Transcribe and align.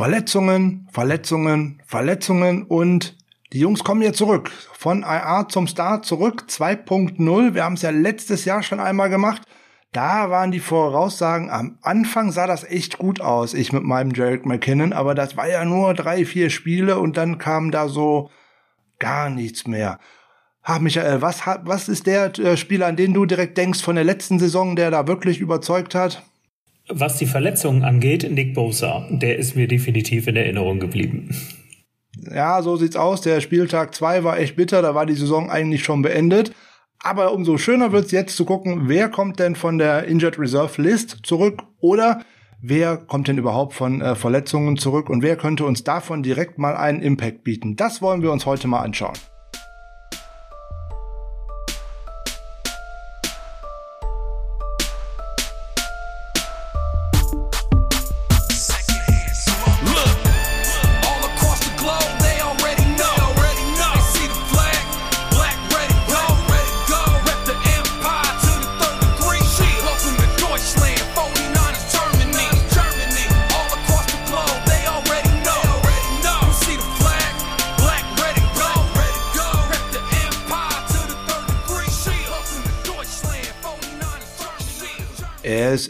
Verletzungen, 0.00 0.88
Verletzungen, 0.90 1.82
Verletzungen 1.84 2.62
und 2.62 3.18
die 3.52 3.58
Jungs 3.58 3.84
kommen 3.84 4.00
jetzt 4.00 4.16
zurück. 4.16 4.50
Von 4.72 5.02
IA 5.02 5.46
zum 5.46 5.66
Start 5.66 6.06
zurück 6.06 6.46
2.0. 6.48 7.52
Wir 7.52 7.64
haben 7.64 7.74
es 7.74 7.82
ja 7.82 7.90
letztes 7.90 8.46
Jahr 8.46 8.62
schon 8.62 8.80
einmal 8.80 9.10
gemacht. 9.10 9.42
Da 9.92 10.30
waren 10.30 10.52
die 10.52 10.60
Voraussagen, 10.60 11.50
am 11.50 11.76
Anfang 11.82 12.32
sah 12.32 12.46
das 12.46 12.64
echt 12.64 12.96
gut 12.96 13.20
aus, 13.20 13.52
ich 13.52 13.74
mit 13.74 13.82
meinem 13.82 14.14
Jarek 14.14 14.46
McKinnon, 14.46 14.94
aber 14.94 15.14
das 15.14 15.36
war 15.36 15.50
ja 15.50 15.66
nur 15.66 15.92
drei, 15.92 16.24
vier 16.24 16.48
Spiele 16.48 16.98
und 16.98 17.18
dann 17.18 17.36
kam 17.36 17.70
da 17.70 17.86
so 17.90 18.30
gar 18.98 19.28
nichts 19.28 19.66
mehr. 19.66 19.98
Ha, 20.64 20.78
Michael, 20.78 21.20
was, 21.20 21.42
was 21.64 21.90
ist 21.90 22.06
der 22.06 22.38
äh, 22.38 22.56
Spieler, 22.56 22.86
an 22.86 22.96
den 22.96 23.12
du 23.12 23.26
direkt 23.26 23.58
denkst 23.58 23.82
von 23.82 23.96
der 23.96 24.04
letzten 24.04 24.38
Saison, 24.38 24.76
der 24.76 24.90
da 24.90 25.06
wirklich 25.06 25.40
überzeugt 25.40 25.94
hat? 25.94 26.22
Was 26.92 27.18
die 27.18 27.26
Verletzungen 27.26 27.84
angeht, 27.84 28.28
Nick 28.30 28.54
Bosa, 28.54 29.06
der 29.10 29.38
ist 29.38 29.54
mir 29.54 29.68
definitiv 29.68 30.26
in 30.26 30.36
Erinnerung 30.36 30.80
geblieben. 30.80 31.30
Ja, 32.34 32.62
so 32.62 32.76
sieht's 32.76 32.96
aus. 32.96 33.20
Der 33.20 33.40
Spieltag 33.40 33.94
2 33.94 34.24
war 34.24 34.38
echt 34.38 34.56
bitter, 34.56 34.82
da 34.82 34.94
war 34.94 35.06
die 35.06 35.14
Saison 35.14 35.50
eigentlich 35.50 35.84
schon 35.84 36.02
beendet. 36.02 36.52
Aber 36.98 37.32
umso 37.32 37.56
schöner 37.56 37.92
wird's 37.92 38.10
jetzt 38.10 38.36
zu 38.36 38.44
gucken, 38.44 38.88
wer 38.88 39.08
kommt 39.08 39.38
denn 39.38 39.54
von 39.54 39.78
der 39.78 40.04
Injured 40.04 40.38
Reserve 40.38 40.82
List 40.82 41.20
zurück 41.22 41.62
oder 41.78 42.22
wer 42.60 42.98
kommt 42.98 43.28
denn 43.28 43.38
überhaupt 43.38 43.72
von 43.72 44.02
äh, 44.02 44.14
Verletzungen 44.14 44.76
zurück 44.76 45.08
und 45.08 45.22
wer 45.22 45.36
könnte 45.36 45.64
uns 45.64 45.82
davon 45.82 46.22
direkt 46.22 46.58
mal 46.58 46.76
einen 46.76 47.00
Impact 47.00 47.42
bieten. 47.44 47.76
Das 47.76 48.02
wollen 48.02 48.22
wir 48.22 48.32
uns 48.32 48.44
heute 48.44 48.68
mal 48.68 48.80
anschauen. 48.80 49.14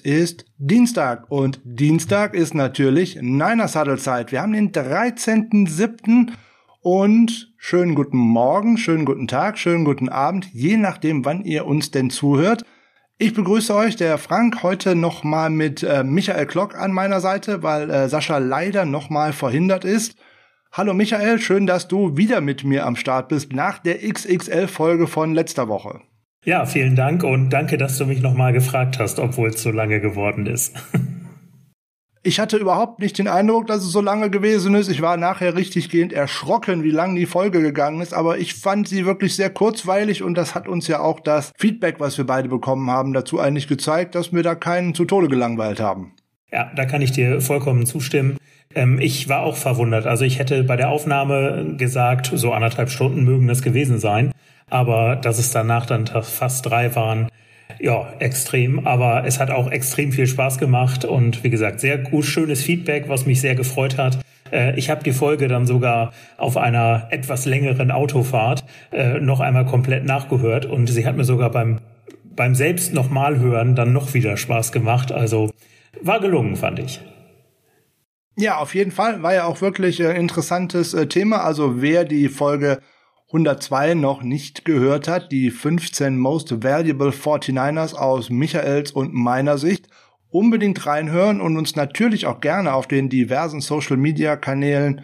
Ist 0.01 0.47
Dienstag 0.59 1.31
und 1.31 1.61
Dienstag 1.65 2.35
ist 2.35 2.55
natürlich 2.55 3.17
Niners 3.21 3.77
Huddle 3.77 3.99
Zeit. 3.99 4.33
Wir 4.33 4.43
haben 4.43 4.53
den 4.53 4.73
13.07. 4.73 6.33
und 6.81 7.53
schönen 7.57 7.95
guten 7.95 8.19
Morgen, 8.19 8.77
schönen 8.77 9.05
guten 9.05 9.29
Tag, 9.29 9.59
schönen 9.59 9.85
guten 9.85 10.09
Abend, 10.09 10.49
je 10.53 10.77
nachdem, 10.77 11.25
wann 11.25 11.45
ihr 11.45 11.67
uns 11.67 11.91
denn 11.91 12.11
zuhört. 12.11 12.65
Ich 13.19 13.35
begrüße 13.35 13.75
euch, 13.75 13.97
der 13.97 14.17
Frank, 14.17 14.63
heute 14.63 14.95
nochmal 14.95 15.51
mit 15.51 15.83
äh, 15.83 16.03
Michael 16.03 16.47
Klock 16.47 16.75
an 16.75 16.91
meiner 16.91 17.21
Seite, 17.21 17.63
weil 17.63 17.91
äh, 17.91 18.09
Sascha 18.09 18.39
leider 18.39 18.87
nochmal 18.87 19.33
verhindert 19.33 19.85
ist. 19.85 20.17
Hallo 20.73 20.95
Michael, 20.95 21.39
schön, 21.39 21.67
dass 21.67 21.87
du 21.87 22.17
wieder 22.17 22.41
mit 22.41 22.65
mir 22.65 22.87
am 22.87 22.97
Start 22.97 23.29
bist 23.29 23.53
nach 23.53 23.79
der 23.79 23.99
XXL-Folge 23.99 25.07
von 25.07 25.35
letzter 25.35 25.69
Woche. 25.69 26.01
Ja, 26.45 26.65
vielen 26.65 26.97
Dank 26.97 27.23
und 27.23 27.51
danke, 27.51 27.77
dass 27.77 27.99
du 27.99 28.07
mich 28.07 28.23
nochmal 28.23 28.55
gefragt 28.55 28.99
hast, 28.99 29.19
obwohl 29.19 29.51
es 29.51 29.63
so 29.63 29.71
lange 29.71 30.01
geworden 30.01 30.47
ist. 30.47 30.75
Ich 32.23 32.39
hatte 32.39 32.59
überhaupt 32.59 32.99
nicht 32.99 33.17
den 33.17 33.29
Eindruck, 33.29 33.67
dass 33.67 33.83
es 33.83 33.93
so 33.93 34.03
lange 34.03 34.29
gewesen 34.29 34.75
ist. 34.75 34.91
Ich 34.91 35.01
war 35.01 35.17
nachher 35.17 35.57
richtig 35.57 35.89
gehend 35.89 36.13
erschrocken, 36.13 36.85
wie 36.85 36.91
lang 36.91 37.17
die 37.17 37.25
Folge 37.25 37.63
gegangen 37.63 38.03
ist. 38.03 38.13
Aber 38.13 38.37
ich 38.37 38.53
fand 38.53 38.87
sie 38.87 39.07
wirklich 39.07 39.35
sehr 39.35 39.49
kurzweilig 39.49 40.23
und 40.23 40.35
das 40.35 40.55
hat 40.55 40.69
uns 40.69 40.87
ja 40.87 41.01
auch 41.01 41.21
das 41.21 41.51
Feedback, 41.57 41.99
was 41.99 42.19
wir 42.19 42.27
beide 42.27 42.51
bekommen 42.51 42.91
haben, 42.91 43.15
dazu 43.15 43.41
eigentlich 43.41 43.69
gezeigt, 43.69 44.15
dass 44.15 44.35
wir 44.35 44.43
da 44.43 44.55
keinen 44.55 44.95
zu 44.95 45.07
Tode 45.07 45.29
gelangweilt 45.29 45.81
haben. 45.81 46.13
Ja, 46.53 46.71
da 46.77 46.85
kann 46.85 47.01
ich 47.01 47.13
dir 47.13 47.41
vollkommen 47.41 47.87
zustimmen. 47.87 48.37
Ähm, 48.75 48.99
ich 49.01 49.31
war 49.31 49.41
auch 49.41 49.57
verwundert. 49.57 50.07
Also 50.07 50.27
ich 50.27 50.39
hätte 50.39 50.63
bei 50.63 50.77
der 50.77 50.91
Aufnahme 50.91 51.75
gesagt, 51.79 52.31
so 52.35 52.53
anderthalb 52.53 52.91
Stunden 52.91 53.25
mögen 53.25 53.49
das 53.49 53.63
gewesen 53.63 53.99
sein 53.99 54.31
aber 54.71 55.17
dass 55.17 55.39
es 55.39 55.51
danach 55.51 55.87
dann 55.87 56.07
fast 56.07 56.67
drei 56.67 56.95
waren, 56.95 57.29
ja, 57.79 58.13
extrem. 58.19 58.87
Aber 58.87 59.25
es 59.27 59.39
hat 59.39 59.51
auch 59.51 59.71
extrem 59.71 60.13
viel 60.13 60.27
Spaß 60.27 60.59
gemacht 60.59 61.05
und 61.05 61.45
wie 61.45 61.51
gesagt, 61.51 61.81
sehr 61.81 61.99
gut, 61.99 62.25
schönes 62.25 62.63
Feedback, 62.63 63.09
was 63.09 63.27
mich 63.27 63.41
sehr 63.41 63.55
gefreut 63.55 63.99
hat. 63.99 64.19
Äh, 64.53 64.79
ich 64.79 64.91
habe 64.91 65.03
die 65.03 65.13
Folge 65.13 65.49
dann 65.49 65.67
sogar 65.67 66.13
auf 66.37 66.57
einer 66.57 67.09
etwas 67.11 67.47
längeren 67.47 67.91
Autofahrt 67.91 68.65
äh, 68.93 69.21
noch 69.21 69.41
einmal 69.41 69.67
komplett 69.67 70.05
nachgehört 70.05 70.67
und 70.67 70.89
sie 70.89 71.07
hat 71.07 71.17
mir 71.17 71.25
sogar 71.25 71.51
beim, 71.51 71.81
beim 72.25 72.55
selbst 72.55 72.93
nochmal 72.95 73.39
hören 73.39 73.75
dann 73.75 73.93
noch 73.93 74.15
wieder 74.15 74.37
Spaß 74.37 74.73
gemacht. 74.73 75.13
Also 75.13 75.51
war 76.03 76.21
gelungen, 76.21 76.57
fand 76.57 76.79
ich. 76.79 77.01
Ja, 78.37 78.59
auf 78.59 78.75
jeden 78.75 78.91
Fall 78.91 79.23
war 79.23 79.35
ja 79.35 79.45
auch 79.45 79.61
wirklich 79.61 80.03
ein 80.03 80.17
interessantes 80.17 80.95
äh, 80.95 81.07
Thema. 81.07 81.45
Also 81.45 81.83
wer 81.83 82.05
die 82.05 82.29
Folge 82.29 82.81
102 83.31 83.95
noch 83.95 84.23
nicht 84.25 84.65
gehört 84.65 85.07
hat, 85.07 85.31
die 85.31 85.51
15 85.51 86.19
Most 86.19 86.65
Valuable 86.65 87.11
49ers 87.11 87.95
aus 87.95 88.29
Michaels 88.29 88.91
und 88.91 89.15
meiner 89.15 89.57
Sicht, 89.57 89.87
unbedingt 90.31 90.85
reinhören 90.85 91.41
und 91.41 91.57
uns 91.57 91.77
natürlich 91.77 92.27
auch 92.27 92.41
gerne 92.41 92.75
auf 92.75 92.89
den 92.89 93.09
diversen 93.09 93.61
Social 93.61 93.97
Media 93.97 94.35
Kanälen 94.35 95.03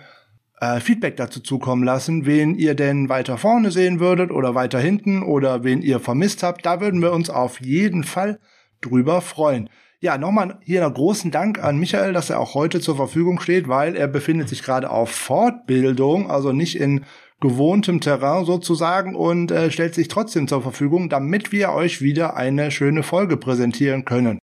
äh, 0.61 0.81
Feedback 0.81 1.17
dazu 1.17 1.39
zukommen 1.39 1.85
lassen, 1.85 2.27
wen 2.27 2.57
ihr 2.57 2.75
denn 2.75 3.09
weiter 3.09 3.39
vorne 3.39 3.71
sehen 3.71 4.01
würdet 4.01 4.33
oder 4.33 4.57
weiter 4.57 4.81
hinten 4.81 5.23
oder 5.23 5.63
wen 5.63 5.81
ihr 5.81 6.01
vermisst 6.01 6.43
habt. 6.43 6.67
Da 6.67 6.81
würden 6.81 7.03
wir 7.03 7.13
uns 7.13 7.31
auf 7.31 7.61
jeden 7.61 8.03
Fall 8.03 8.41
drüber 8.81 9.21
freuen. 9.21 9.71
Ja, 10.01 10.19
nochmal 10.19 10.59
hier 10.63 10.85
einen 10.85 10.95
großen 10.95 11.31
Dank 11.31 11.63
an 11.63 11.79
Michael, 11.79 12.13
dass 12.13 12.31
er 12.31 12.41
auch 12.41 12.55
heute 12.55 12.81
zur 12.81 12.97
Verfügung 12.97 13.41
steht, 13.41 13.69
weil 13.69 13.97
er 13.97 14.09
befindet 14.09 14.49
sich 14.49 14.63
gerade 14.63 14.91
auf 14.91 15.11
Fortbildung, 15.11 16.31
also 16.31 16.53
nicht 16.53 16.79
in 16.79 17.05
gewohntem 17.41 18.01
Terrain 18.01 18.45
sozusagen 18.45 19.15
und 19.15 19.51
äh, 19.51 19.71
stellt 19.71 19.95
sich 19.95 20.09
trotzdem 20.09 20.49
zur 20.49 20.63
Verfügung, 20.63 21.09
damit 21.09 21.53
wir 21.53 21.71
euch 21.73 22.01
wieder 22.01 22.37
eine 22.37 22.71
schöne 22.71 23.03
Folge 23.03 23.37
präsentieren 23.37 24.05
können. 24.05 24.39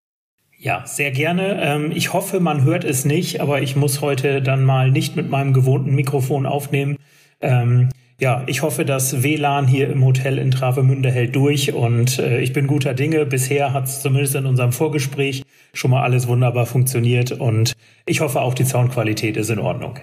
Ja, 0.58 0.86
sehr 0.86 1.12
gerne. 1.12 1.62
Ähm, 1.62 1.92
ich 1.94 2.14
hoffe, 2.14 2.40
man 2.40 2.64
hört 2.64 2.86
es 2.86 3.04
nicht, 3.04 3.42
aber 3.42 3.62
ich 3.62 3.76
muss 3.76 4.02
heute 4.02 4.42
dann 4.42 4.64
mal 4.64 4.92
nicht 4.92 5.16
mit 5.16 5.30
meinem 5.30 5.52
gewohnten 5.54 5.94
Mikrofon 5.94 6.46
aufnehmen. 6.46 6.96
Ähm, 7.42 7.90
ja, 8.20 8.44
ich 8.48 8.62
hoffe, 8.62 8.86
das 8.86 9.24
WLAN 9.24 9.68
hier 9.68 9.90
im 9.90 10.06
Hotel 10.06 10.38
in 10.38 10.52
Travemünde 10.52 11.12
hält 11.12 11.36
durch 11.36 11.74
und 11.74 12.20
äh, 12.20 12.40
ich 12.40 12.54
bin 12.54 12.68
guter 12.68 12.94
Dinge. 12.94 13.26
Bisher 13.26 13.74
hat 13.74 13.86
es 13.86 14.02
zumindest 14.02 14.36
in 14.36 14.46
unserem 14.46 14.72
Vorgespräch 14.72 15.44
schon 15.74 15.92
mal 15.92 16.04
alles 16.04 16.28
wunderbar 16.28 16.66
funktioniert 16.66 17.34
und 17.34 17.74
ich 18.06 18.22
hoffe 18.22 18.40
auch 18.40 18.54
die 18.54 18.64
Soundqualität 18.64 19.36
ist 19.36 19.50
in 19.50 19.60
Ordnung. 19.60 20.00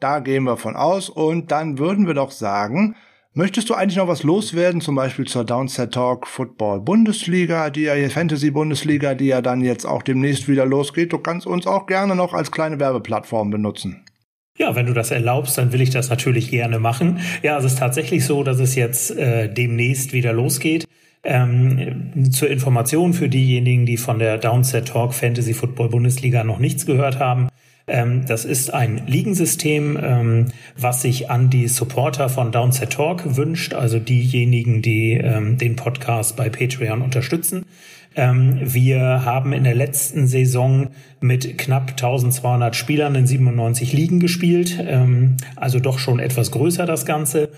Da 0.00 0.20
gehen 0.20 0.44
wir 0.44 0.56
von 0.56 0.76
aus. 0.76 1.10
Und 1.10 1.52
dann 1.52 1.78
würden 1.78 2.06
wir 2.06 2.14
doch 2.14 2.30
sagen, 2.30 2.96
möchtest 3.34 3.68
du 3.68 3.74
eigentlich 3.74 3.98
noch 3.98 4.08
was 4.08 4.22
loswerden, 4.22 4.80
zum 4.80 4.94
Beispiel 4.94 5.26
zur 5.26 5.44
Downset 5.44 5.92
Talk 5.92 6.26
Football 6.26 6.80
Bundesliga, 6.80 7.70
die 7.70 7.82
ja 7.82 8.08
Fantasy 8.08 8.50
Bundesliga, 8.50 9.14
die 9.14 9.26
ja 9.26 9.42
dann 9.42 9.60
jetzt 9.60 9.84
auch 9.84 10.02
demnächst 10.02 10.48
wieder 10.48 10.64
losgeht. 10.64 11.12
Du 11.12 11.18
kannst 11.18 11.46
uns 11.46 11.66
auch 11.66 11.86
gerne 11.86 12.16
noch 12.16 12.32
als 12.32 12.50
kleine 12.50 12.80
Werbeplattform 12.80 13.50
benutzen. 13.50 14.04
Ja, 14.58 14.74
wenn 14.74 14.86
du 14.86 14.92
das 14.92 15.10
erlaubst, 15.10 15.56
dann 15.56 15.72
will 15.72 15.80
ich 15.80 15.90
das 15.90 16.10
natürlich 16.10 16.50
gerne 16.50 16.78
machen. 16.78 17.20
Ja, 17.42 17.58
es 17.58 17.64
ist 17.64 17.78
tatsächlich 17.78 18.24
so, 18.24 18.42
dass 18.42 18.58
es 18.58 18.74
jetzt 18.74 19.10
äh, 19.10 19.52
demnächst 19.52 20.12
wieder 20.12 20.32
losgeht. 20.32 20.86
Ähm, 21.22 22.30
zur 22.30 22.48
Information 22.48 23.12
für 23.12 23.28
diejenigen, 23.28 23.84
die 23.84 23.98
von 23.98 24.18
der 24.18 24.38
Downset 24.38 24.88
Talk 24.88 25.12
Fantasy 25.12 25.52
Football 25.52 25.90
Bundesliga 25.90 26.44
noch 26.44 26.58
nichts 26.58 26.86
gehört 26.86 27.18
haben. 27.18 27.48
Ähm, 27.86 28.24
das 28.26 28.44
ist 28.44 28.72
ein 28.72 29.02
Ligensystem, 29.06 29.98
ähm, 30.00 30.46
was 30.76 31.02
sich 31.02 31.30
an 31.30 31.50
die 31.50 31.68
Supporter 31.68 32.28
von 32.28 32.52
Downset 32.52 32.90
Talk 32.90 33.36
wünscht, 33.36 33.74
also 33.74 33.98
diejenigen, 33.98 34.82
die 34.82 35.12
ähm, 35.12 35.58
den 35.58 35.76
Podcast 35.76 36.36
bei 36.36 36.48
Patreon 36.48 37.02
unterstützen. 37.02 37.64
Wir 38.12 39.24
haben 39.24 39.52
in 39.52 39.62
der 39.62 39.76
letzten 39.76 40.26
Saison 40.26 40.88
mit 41.20 41.58
knapp 41.58 41.90
1200 41.90 42.74
Spielern 42.74 43.14
in 43.14 43.24
97 43.24 43.92
Ligen 43.92 44.18
gespielt, 44.18 44.84
also 45.54 45.78
doch 45.78 46.00
schon 46.00 46.18
etwas 46.18 46.50
größer 46.50 46.86
das 46.86 47.06
Ganze. 47.06 47.50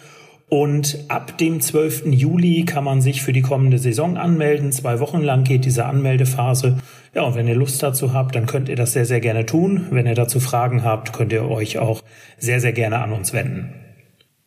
Und 0.52 1.06
ab 1.08 1.38
dem 1.38 1.62
12. 1.62 2.08
Juli 2.08 2.66
kann 2.66 2.84
man 2.84 3.00
sich 3.00 3.22
für 3.22 3.32
die 3.32 3.40
kommende 3.40 3.78
Saison 3.78 4.18
anmelden. 4.18 4.70
Zwei 4.70 5.00
Wochen 5.00 5.22
lang 5.22 5.44
geht 5.44 5.64
diese 5.64 5.86
Anmeldephase. 5.86 6.76
Ja, 7.14 7.22
und 7.22 7.36
wenn 7.36 7.48
ihr 7.48 7.54
Lust 7.54 7.82
dazu 7.82 8.12
habt, 8.12 8.34
dann 8.34 8.44
könnt 8.44 8.68
ihr 8.68 8.76
das 8.76 8.92
sehr, 8.92 9.06
sehr 9.06 9.20
gerne 9.20 9.46
tun. 9.46 9.86
Wenn 9.92 10.06
ihr 10.06 10.14
dazu 10.14 10.40
Fragen 10.40 10.84
habt, 10.84 11.14
könnt 11.14 11.32
ihr 11.32 11.48
euch 11.48 11.78
auch 11.78 12.02
sehr, 12.36 12.60
sehr 12.60 12.74
gerne 12.74 12.98
an 12.98 13.14
uns 13.14 13.32
wenden. 13.32 13.72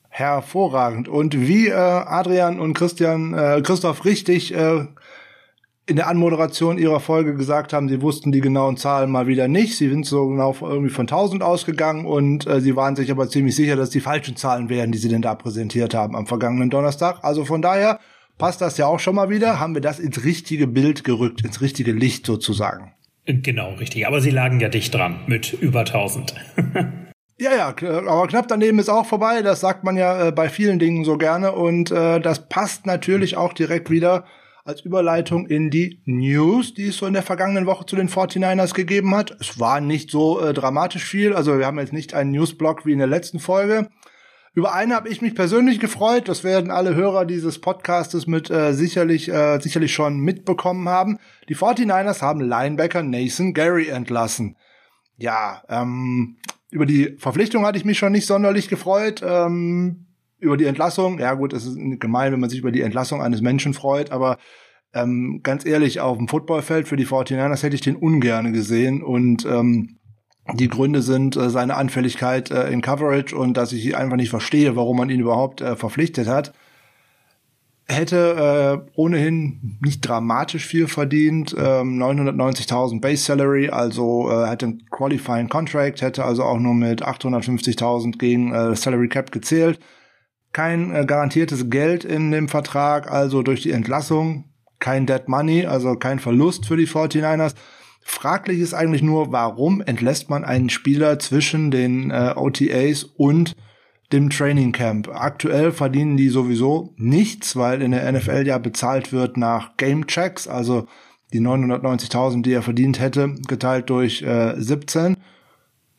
Hervorragend. 0.09 1.07
Und 1.07 1.39
wie 1.47 1.69
äh, 1.69 1.73
Adrian 1.73 2.59
und 2.59 2.75
Christian, 2.75 3.33
äh, 3.33 3.63
Christoph 3.63 4.05
richtig 4.05 4.53
äh, 4.53 4.85
in 5.87 5.97
der 5.97 6.07
Anmoderation 6.07 6.77
ihrer 6.77 6.99
Folge 6.99 7.35
gesagt 7.35 7.71
haben, 7.71 7.89
sie 7.89 8.01
wussten 8.01 8.31
die 8.31 8.41
genauen 8.41 8.75
Zahlen 8.75 9.11
mal 9.11 9.27
wieder 9.27 9.47
nicht. 9.47 9.77
Sie 9.77 9.89
sind 9.89 10.05
so 10.05 10.27
genau 10.27 10.55
irgendwie 10.59 10.89
von 10.89 11.03
1000 11.03 11.43
ausgegangen 11.43 12.05
und 12.05 12.47
äh, 12.47 12.59
sie 12.59 12.75
waren 12.75 12.95
sich 12.95 13.11
aber 13.11 13.29
ziemlich 13.29 13.55
sicher, 13.55 13.75
dass 13.75 13.91
die 13.91 13.99
falschen 13.99 14.35
Zahlen 14.35 14.69
wären, 14.69 14.91
die 14.91 14.97
sie 14.97 15.09
denn 15.09 15.21
da 15.21 15.35
präsentiert 15.35 15.93
haben 15.93 16.15
am 16.15 16.25
vergangenen 16.25 16.71
Donnerstag. 16.71 17.19
Also 17.23 17.45
von 17.45 17.61
daher 17.61 17.99
passt 18.39 18.61
das 18.61 18.77
ja 18.77 18.87
auch 18.87 18.99
schon 18.99 19.15
mal 19.15 19.29
wieder. 19.29 19.59
Haben 19.59 19.75
wir 19.75 19.81
das 19.81 19.99
ins 19.99 20.23
richtige 20.23 20.65
Bild 20.65 21.03
gerückt, 21.03 21.45
ins 21.45 21.61
richtige 21.61 21.91
Licht 21.91 22.25
sozusagen. 22.25 22.93
Genau, 23.27 23.73
richtig. 23.73 24.07
Aber 24.07 24.21
sie 24.21 24.31
lagen 24.31 24.59
ja 24.59 24.69
dicht 24.69 24.93
dran 24.93 25.19
mit 25.27 25.53
über 25.53 25.81
1000. 25.81 26.35
Ja, 27.37 27.51
ja, 27.53 27.67
aber 27.67 28.27
knapp 28.27 28.47
daneben 28.47 28.79
ist 28.79 28.87
auch 28.87 29.05
vorbei. 29.05 29.41
Das 29.41 29.59
sagt 29.59 29.83
man 29.83 29.97
ja 29.97 30.27
äh, 30.27 30.31
bei 30.31 30.47
vielen 30.47 30.79
Dingen 30.79 31.03
so 31.03 31.17
gerne. 31.17 31.51
Und 31.51 31.91
äh, 31.91 32.21
das 32.21 32.47
passt 32.47 32.85
natürlich 32.85 33.35
auch 33.35 33.51
direkt 33.51 33.89
wieder 33.89 34.23
als 34.65 34.81
Überleitung 34.81 35.45
in 35.45 35.69
die 35.69 36.01
News, 36.05 36.73
die 36.73 36.87
es 36.87 36.97
so 36.97 37.05
in 37.05 37.13
der 37.13 37.21
vergangenen 37.21 37.67
Woche 37.67 37.85
zu 37.85 37.95
den 37.95 38.09
49ers 38.09 38.73
gegeben 38.73 39.15
hat. 39.15 39.37
Es 39.39 39.59
war 39.59 39.79
nicht 39.79 40.09
so 40.09 40.41
äh, 40.41 40.53
dramatisch 40.53 41.05
viel. 41.05 41.33
Also 41.33 41.59
wir 41.59 41.67
haben 41.67 41.77
jetzt 41.77 41.93
nicht 41.93 42.15
einen 42.15 42.31
Newsblock 42.31 42.83
wie 42.83 42.93
in 42.93 42.97
der 42.97 43.07
letzten 43.07 43.39
Folge. 43.39 43.89
Über 44.55 44.73
eine 44.73 44.95
habe 44.95 45.09
ich 45.09 45.21
mich 45.21 45.35
persönlich 45.35 45.79
gefreut. 45.79 46.27
Das 46.27 46.43
werden 46.43 46.71
alle 46.71 46.95
Hörer 46.95 47.25
dieses 47.25 47.61
Podcastes 47.61 48.25
mit 48.25 48.49
äh, 48.49 48.73
sicherlich 48.73 49.29
äh, 49.29 49.59
sicherlich 49.59 49.93
schon 49.93 50.17
mitbekommen 50.17 50.89
haben. 50.89 51.19
Die 51.47 51.55
49ers 51.55 52.23
haben 52.23 52.41
Linebacker 52.41 53.03
Nathan 53.03 53.53
Gary 53.53 53.89
entlassen. 53.89 54.55
Ja, 55.17 55.61
ähm, 55.69 56.37
über 56.71 56.87
die 56.87 57.15
Verpflichtung 57.19 57.67
hatte 57.67 57.77
ich 57.77 57.85
mich 57.85 57.99
schon 57.99 58.13
nicht 58.13 58.25
sonderlich 58.25 58.67
gefreut. 58.67 59.21
Ähm, 59.23 60.04
über 60.39 60.57
die 60.57 60.65
Entlassung, 60.65 61.19
ja 61.19 61.33
gut, 61.33 61.53
es 61.53 61.65
ist 61.65 61.77
gemein, 61.99 62.31
wenn 62.31 62.39
man 62.39 62.49
sich 62.49 62.59
über 62.59 62.71
die 62.71 62.81
Entlassung 62.81 63.21
eines 63.21 63.41
Menschen 63.41 63.73
freut, 63.73 64.11
aber 64.11 64.37
ähm, 64.93 65.41
ganz 65.43 65.65
ehrlich, 65.65 65.99
auf 65.99 66.17
dem 66.17 66.27
Footballfeld 66.27 66.87
für 66.87 66.95
die 66.95 67.05
49ers 67.05 67.63
hätte 67.63 67.75
ich 67.75 67.81
den 67.81 67.95
ungern 67.97 68.53
gesehen 68.53 69.03
und 69.03 69.45
ähm, 69.45 69.97
die 70.53 70.69
Gründe 70.69 71.01
sind 71.01 71.35
äh, 71.35 71.49
seine 71.49 71.75
Anfälligkeit 71.75 72.51
äh, 72.51 72.69
in 72.69 72.81
Coverage 72.81 73.35
und 73.35 73.57
dass 73.57 73.73
ich 73.73 73.95
einfach 73.97 74.15
nicht 74.15 74.29
verstehe, 74.29 74.75
warum 74.75 74.97
man 74.97 75.09
ihn 75.09 75.19
überhaupt 75.19 75.61
äh, 75.61 75.75
verpflichtet 75.75 76.27
hat. 76.27 76.53
Hätte 77.87 78.83
äh, 78.87 78.91
ohnehin 78.95 79.77
nicht 79.81 80.01
dramatisch 80.01 80.65
viel 80.65 80.87
verdient, 80.87 81.55
ähm, 81.57 82.01
990.000 82.01 82.99
Base 82.99 83.23
Salary, 83.23 83.69
also 83.69 84.31
äh, 84.31 84.47
hätte 84.47 84.65
einen 84.67 84.85
Qualifying 84.89 85.49
Contract, 85.49 86.01
hätte 86.01 86.25
also 86.25 86.43
auch 86.43 86.57
nur 86.57 86.73
mit 86.73 87.05
850.000 87.05 88.17
gegen 88.17 88.53
äh, 88.53 88.75
Salary 88.75 89.07
Cap 89.07 89.31
gezählt. 89.31 89.79
Kein 90.55 90.95
äh, 90.95 91.03
garantiertes 91.05 91.69
Geld 91.69 92.05
in 92.05 92.31
dem 92.31 92.47
Vertrag, 92.47 93.11
also 93.11 93.43
durch 93.43 93.61
die 93.61 93.71
Entlassung 93.71 94.45
kein 94.79 95.05
Dead 95.05 95.27
Money, 95.27 95.65
also 95.65 95.97
kein 95.97 96.17
Verlust 96.17 96.65
für 96.65 96.77
die 96.77 96.87
49ers. 96.87 97.55
Fraglich 97.99 98.61
ist 98.61 98.73
eigentlich 98.73 99.01
nur, 99.01 99.33
warum 99.33 99.81
entlässt 99.81 100.29
man 100.29 100.45
einen 100.45 100.69
Spieler 100.69 101.19
zwischen 101.19 101.71
den 101.71 102.09
äh, 102.09 102.35
OTAs 102.37 103.03
und 103.03 103.57
dem 104.13 104.29
Training 104.29 104.71
Camp. 104.71 105.09
Aktuell 105.09 105.73
verdienen 105.73 106.15
die 106.15 106.29
sowieso 106.29 106.93
nichts, 106.95 107.57
weil 107.57 107.81
in 107.81 107.91
der 107.91 108.09
NFL 108.09 108.47
ja 108.47 108.57
bezahlt 108.57 109.11
wird 109.11 109.35
nach 109.35 109.75
Game 109.75 110.07
Checks, 110.07 110.47
also 110.47 110.87
die 111.33 111.41
990.000, 111.41 112.43
die 112.43 112.53
er 112.53 112.61
verdient 112.61 113.01
hätte, 113.01 113.35
geteilt 113.45 113.89
durch 113.89 114.21
äh, 114.21 114.53
17 114.55 115.17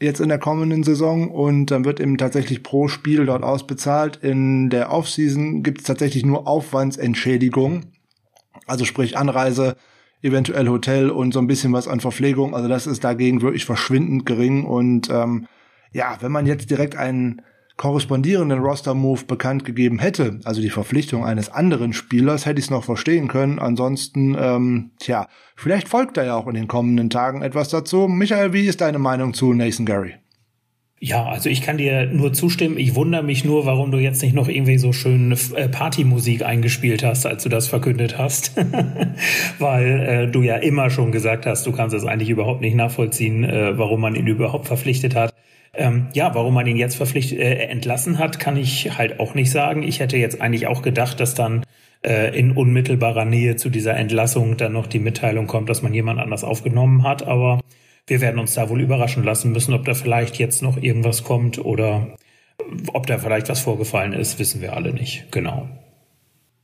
jetzt 0.00 0.20
in 0.20 0.28
der 0.28 0.38
kommenden 0.38 0.84
Saison 0.84 1.30
und 1.30 1.66
dann 1.70 1.84
wird 1.84 2.00
eben 2.00 2.18
tatsächlich 2.18 2.62
pro 2.62 2.88
Spiel 2.88 3.26
dort 3.26 3.42
ausbezahlt. 3.42 4.16
In 4.22 4.68
der 4.68 4.92
Offseason 4.92 5.62
gibt 5.62 5.80
es 5.80 5.86
tatsächlich 5.86 6.24
nur 6.24 6.46
Aufwandsentschädigung, 6.46 7.86
also 8.66 8.84
sprich 8.84 9.16
Anreise, 9.16 9.76
eventuell 10.22 10.68
Hotel 10.68 11.10
und 11.10 11.32
so 11.32 11.38
ein 11.38 11.46
bisschen 11.46 11.72
was 11.72 11.88
an 11.88 12.00
Verpflegung. 12.00 12.54
Also 12.54 12.68
das 12.68 12.86
ist 12.86 13.04
dagegen 13.04 13.42
wirklich 13.42 13.64
verschwindend 13.64 14.26
gering. 14.26 14.64
Und 14.64 15.08
ähm, 15.10 15.46
ja, 15.92 16.18
wenn 16.20 16.32
man 16.32 16.46
jetzt 16.46 16.70
direkt 16.70 16.96
einen 16.96 17.42
korrespondierenden 17.76 18.58
Roster-Move 18.58 19.24
bekannt 19.26 19.64
gegeben 19.64 19.98
hätte, 19.98 20.40
also 20.44 20.60
die 20.60 20.70
Verpflichtung 20.70 21.24
eines 21.24 21.50
anderen 21.50 21.92
Spielers, 21.92 22.46
hätte 22.46 22.58
ich 22.58 22.66
es 22.66 22.70
noch 22.70 22.84
verstehen 22.84 23.28
können. 23.28 23.58
Ansonsten, 23.58 24.36
ähm, 24.38 24.92
tja, 24.98 25.28
vielleicht 25.56 25.88
folgt 25.88 26.16
da 26.16 26.24
ja 26.24 26.36
auch 26.36 26.46
in 26.46 26.54
den 26.54 26.68
kommenden 26.68 27.10
Tagen 27.10 27.42
etwas 27.42 27.68
dazu. 27.68 28.08
Michael, 28.08 28.52
wie 28.52 28.66
ist 28.66 28.80
deine 28.80 28.98
Meinung 28.98 29.34
zu 29.34 29.52
Nathan 29.52 29.84
Gary? 29.84 30.14
Ja, 30.98 31.26
also 31.26 31.50
ich 31.50 31.60
kann 31.60 31.76
dir 31.76 32.06
nur 32.06 32.32
zustimmen. 32.32 32.78
Ich 32.78 32.94
wundere 32.94 33.22
mich 33.22 33.44
nur, 33.44 33.66
warum 33.66 33.90
du 33.90 33.98
jetzt 33.98 34.22
nicht 34.22 34.34
noch 34.34 34.48
irgendwie 34.48 34.78
so 34.78 34.94
schön 34.94 35.36
äh, 35.54 35.68
Partymusik 35.68 36.42
eingespielt 36.42 37.04
hast, 37.04 37.26
als 37.26 37.42
du 37.42 37.50
das 37.50 37.68
verkündet 37.68 38.16
hast. 38.16 38.56
Weil 39.58 40.00
äh, 40.00 40.26
du 40.26 40.40
ja 40.40 40.56
immer 40.56 40.88
schon 40.88 41.12
gesagt 41.12 41.44
hast, 41.44 41.66
du 41.66 41.72
kannst 41.72 41.94
es 41.94 42.06
eigentlich 42.06 42.30
überhaupt 42.30 42.62
nicht 42.62 42.74
nachvollziehen, 42.74 43.44
äh, 43.44 43.76
warum 43.76 44.00
man 44.00 44.14
ihn 44.14 44.26
überhaupt 44.26 44.66
verpflichtet 44.66 45.14
hat. 45.14 45.34
Ähm, 45.76 46.08
ja, 46.14 46.34
warum 46.34 46.54
man 46.54 46.66
ihn 46.66 46.76
jetzt 46.76 46.96
verpflichtet, 46.96 47.38
äh, 47.38 47.66
entlassen 47.66 48.18
hat, 48.18 48.40
kann 48.40 48.56
ich 48.56 48.96
halt 48.96 49.20
auch 49.20 49.34
nicht 49.34 49.50
sagen. 49.50 49.82
Ich 49.82 50.00
hätte 50.00 50.16
jetzt 50.16 50.40
eigentlich 50.40 50.66
auch 50.66 50.82
gedacht, 50.82 51.20
dass 51.20 51.34
dann 51.34 51.64
äh, 52.02 52.36
in 52.38 52.52
unmittelbarer 52.52 53.24
Nähe 53.24 53.56
zu 53.56 53.68
dieser 53.68 53.94
Entlassung 53.94 54.56
dann 54.56 54.72
noch 54.72 54.86
die 54.86 54.98
Mitteilung 54.98 55.46
kommt, 55.46 55.68
dass 55.68 55.82
man 55.82 55.92
jemand 55.92 56.18
anders 56.18 56.44
aufgenommen 56.44 57.02
hat. 57.02 57.26
Aber 57.26 57.60
wir 58.06 58.20
werden 58.20 58.38
uns 58.38 58.54
da 58.54 58.68
wohl 58.70 58.80
überraschen 58.80 59.24
lassen 59.24 59.52
müssen, 59.52 59.74
ob 59.74 59.84
da 59.84 59.94
vielleicht 59.94 60.38
jetzt 60.38 60.62
noch 60.62 60.80
irgendwas 60.80 61.24
kommt 61.24 61.58
oder 61.58 62.16
ob 62.92 63.06
da 63.06 63.18
vielleicht 63.18 63.48
was 63.48 63.60
vorgefallen 63.60 64.12
ist, 64.12 64.38
wissen 64.38 64.60
wir 64.62 64.74
alle 64.74 64.92
nicht. 64.92 65.30
Genau. 65.30 65.68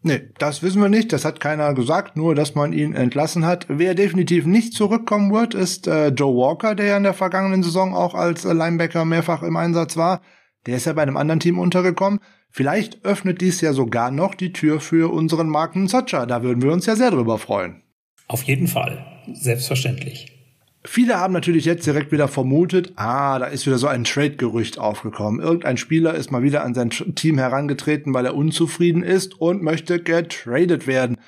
Nee, 0.05 0.23
das 0.39 0.63
wissen 0.63 0.83
wir 0.83 0.89
nicht. 0.89 1.13
Das 1.13 1.25
hat 1.25 1.39
keiner 1.39 1.75
gesagt, 1.75 2.17
nur 2.17 2.35
dass 2.35 2.57
man 2.57 2.73
ihn 2.73 2.95
entlassen 2.95 3.47
hat. 3.47 3.67
Wer 3.69 3.95
definitiv 3.95 4.47
nicht 4.47 4.75
zurückkommen 4.75 5.33
wird, 5.33 5.55
ist 5.55 5.87
äh, 5.87 6.09
Joe 6.09 6.35
Walker, 6.35 6.75
der 6.75 6.87
ja 6.87 6.97
in 6.97 7.05
der 7.05 7.15
vergangenen 7.15 7.63
Saison 7.63 7.95
auch 7.95 8.15
als 8.15 8.45
äh, 8.45 8.53
Linebacker 8.53 9.05
mehrfach 9.05 9.43
im 9.45 9.57
Einsatz 9.57 9.97
war. 9.97 10.21
Der 10.67 10.77
ist 10.77 10.87
ja 10.87 10.93
bei 10.93 11.03
einem 11.03 11.17
anderen 11.17 11.41
Team 11.41 11.59
untergekommen. 11.59 12.21
Vielleicht 12.51 13.05
öffnet 13.05 13.41
dies 13.41 13.61
ja 13.61 13.73
sogar 13.73 14.11
noch 14.11 14.35
die 14.35 14.53
Tür 14.53 14.81
für 14.81 15.13
unseren 15.13 15.49
Marken 15.49 15.87
Sacha. 15.87 16.27
Da 16.27 16.43
würden 16.43 16.63
wir 16.63 16.73
uns 16.73 16.87
ja 16.87 16.97
sehr 16.97 17.11
drüber 17.11 17.39
freuen. 17.39 17.83
Auf 18.27 18.43
jeden 18.43 18.67
Fall. 18.67 19.05
Selbstverständlich. 19.33 20.42
Viele 20.85 21.21
haben 21.21 21.33
natürlich 21.33 21.65
jetzt 21.65 21.87
direkt 21.87 22.11
wieder 22.11 22.27
vermutet, 22.27 22.93
ah, 22.97 23.39
da 23.39 23.47
ist 23.47 23.67
wieder 23.67 23.79
so 23.79 23.87
ein 23.87 24.03
Trade-Gerücht 24.03 24.81
aufgekommen. 24.81 25.41
Irgendein 25.41 25.77
Spieler 25.77 26.15
ist 26.15 26.33
mal 26.33 26.43
wieder 26.43 26.65
an 26.65 26.75
sein 26.75 26.91
Team 26.91 27.39
herangetreten, 27.39 28.13
weil 28.13 28.27
er 28.27 28.35
unzufrieden 28.35 29.05
ist 29.05 29.41
und 29.41 29.63
möchte 29.63 30.03
getradet 30.03 30.89
werden. 30.89 31.19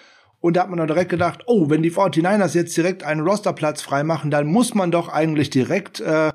Und 0.41 0.57
da 0.57 0.63
hat 0.63 0.71
man 0.71 0.79
dann 0.79 0.89
direkt 0.89 1.11
gedacht, 1.11 1.45
oh, 1.47 1.71
wenn 1.71 1.83
die 1.83 1.93
49ers 1.93 2.57
jetzt 2.57 2.77
direkt 2.77 3.05
einen 3.05 3.21
Rosterplatz 3.21 3.81
freimachen, 3.81 4.33
dann 4.33 4.49
muss 4.49 4.75
man 4.75 4.91
doch 4.91 5.09
eigentlich 5.09 5.51
direkt 5.51 6.01
äh, 6.01 6.33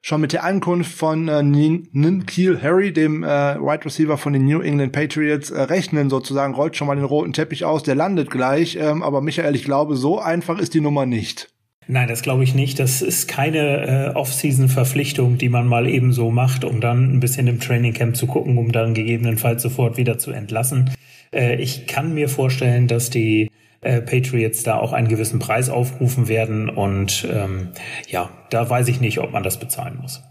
schon 0.00 0.22
mit 0.22 0.32
der 0.32 0.44
Ankunft 0.44 0.92
von 0.92 1.28
äh, 1.28 1.42
Ninkeel 1.42 2.62
Harry, 2.62 2.94
dem 2.94 3.24
äh, 3.24 3.60
Wide 3.60 3.84
Receiver 3.84 4.16
von 4.16 4.32
den 4.32 4.46
New 4.46 4.60
England 4.60 4.92
Patriots, 4.92 5.50
äh, 5.50 5.60
rechnen 5.60 6.08
sozusagen, 6.08 6.54
rollt 6.54 6.76
schon 6.76 6.86
mal 6.86 6.96
den 6.96 7.04
roten 7.04 7.34
Teppich 7.34 7.64
aus, 7.66 7.82
der 7.82 7.94
landet 7.94 8.30
gleich. 8.30 8.76
Ähm, 8.76 9.02
aber 9.02 9.20
Michael, 9.20 9.54
ich 9.54 9.64
glaube, 9.64 9.96
so 9.96 10.18
einfach 10.18 10.58
ist 10.58 10.72
die 10.72 10.80
Nummer 10.80 11.04
nicht. 11.04 11.53
Nein, 11.86 12.08
das 12.08 12.22
glaube 12.22 12.44
ich 12.44 12.54
nicht. 12.54 12.78
Das 12.78 13.02
ist 13.02 13.28
keine 13.28 14.08
äh, 14.08 14.14
Off-Season-Verpflichtung, 14.14 15.36
die 15.36 15.48
man 15.48 15.66
mal 15.66 15.86
eben 15.86 16.12
so 16.12 16.30
macht, 16.30 16.64
um 16.64 16.80
dann 16.80 17.12
ein 17.12 17.20
bisschen 17.20 17.46
im 17.46 17.60
Trainingcamp 17.60 18.16
zu 18.16 18.26
gucken, 18.26 18.56
um 18.56 18.72
dann 18.72 18.94
gegebenenfalls 18.94 19.62
sofort 19.62 19.96
wieder 19.96 20.18
zu 20.18 20.30
entlassen. 20.30 20.90
Äh, 21.32 21.56
ich 21.56 21.86
kann 21.86 22.14
mir 22.14 22.28
vorstellen, 22.28 22.88
dass 22.88 23.10
die 23.10 23.50
äh, 23.82 24.00
Patriots 24.00 24.62
da 24.62 24.78
auch 24.78 24.94
einen 24.94 25.08
gewissen 25.08 25.38
Preis 25.38 25.68
aufrufen 25.68 26.28
werden 26.28 26.70
und 26.70 27.28
ähm, 27.30 27.68
ja, 28.08 28.30
da 28.48 28.68
weiß 28.68 28.88
ich 28.88 29.00
nicht, 29.00 29.18
ob 29.18 29.32
man 29.32 29.42
das 29.42 29.60
bezahlen 29.60 29.98
muss. 30.00 30.22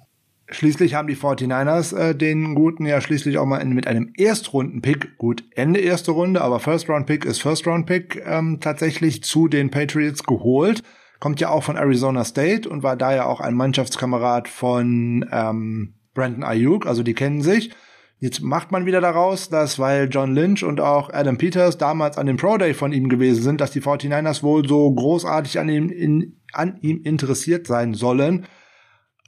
Schließlich 0.50 0.93
haben 0.95 1.07
die 1.07 1.15
49ers 1.15 1.95
äh, 1.95 2.15
den 2.15 2.55
guten 2.55 2.86
ja 2.86 3.00
schließlich 3.00 3.38
auch 3.38 3.45
mal 3.45 3.63
mit 3.65 3.88
einem 3.88 4.12
Erstrunden-Pick, 4.17 5.17
gut, 5.17 5.43
Ende 5.55 5.79
erste 5.79 6.12
Runde, 6.12 6.41
aber 6.41 6.60
First-Round-Pick 6.60 7.25
ist 7.25 7.41
First-Round-Pick, 7.41 8.24
ähm, 8.25 8.57
tatsächlich 8.60 9.24
zu 9.24 9.48
den 9.48 9.69
Patriots 9.69 10.24
geholt 10.24 10.81
kommt 11.24 11.39
ja 11.39 11.51
auch 11.51 11.63
von 11.63 11.77
Arizona 11.77 12.25
State 12.25 12.68
und 12.68 12.84
war 12.84 12.98
da 12.98 13.15
ja 13.15 13.25
auch 13.27 13.39
ein 13.39 13.53
Mannschaftskamerad 13.53 14.50
von 14.50 15.25
ähm, 15.32 15.94
Brandon 16.13 16.44
Ayuk, 16.44 16.86
also 16.86 17.01
die 17.01 17.13
kennen 17.13 17.42
sich. 17.42 17.72
Jetzt 18.20 18.42
macht 18.42 18.74
man 18.74 18.86
wieder 18.86 19.00
daraus, 19.00 19.48
dass 19.48 19.80
weil 19.80 20.10
John 20.12 20.36
Lynch 20.36 20.65
und 20.65 20.82
auch 20.82 21.13
Adam 21.13 21.38
Peters 21.38 21.77
damals 21.77 22.18
an 22.18 22.25
dem 22.25 22.36
Pro 22.36 22.58
Day 22.58 22.74
von 22.74 22.92
ihm 22.92 23.08
gewesen 23.08 23.42
sind, 23.42 23.62
dass 23.62 23.72
die 23.72 23.80
49ers 23.80 24.44
wohl 24.44 24.68
so 24.68 24.94
großartig 24.94 25.60
an 25.60 25.70
ihm, 25.70 25.88
in, 25.88 26.42
an 26.51 26.77
ihm 26.82 27.01
interessiert 27.03 27.68
sein 27.68 27.94
sollen. 27.94 28.46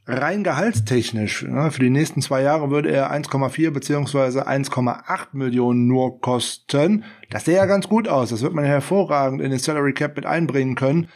Rein 0.06 0.44
gehaltstechnisch, 0.44 1.44
ne, 1.44 1.72
für 1.72 1.80
die 1.80 1.90
nächsten 1.90 2.22
zwei 2.22 2.42
Jahre 2.42 2.72
würde 2.72 2.92
er 2.92 3.14
1,4 3.14 3.72
beziehungsweise 3.72 4.50
1,8 4.50 5.28
Millionen 5.32 5.88
nur 5.88 6.20
kosten. 6.20 7.06
Das 7.30 7.46
sähe 7.46 7.56
ja 7.56 7.66
ganz 7.66 7.88
gut 7.88 8.10
aus. 8.10 8.32
Das 8.32 8.42
wird 8.42 8.54
man 8.54 8.66
hervorragend 8.66 9.42
in 9.42 9.52
den 9.52 9.60
Salary 9.60 9.94
Cap 9.94 10.18
mit 10.18 10.25
einbringen 10.25 10.75
können. 10.75 11.08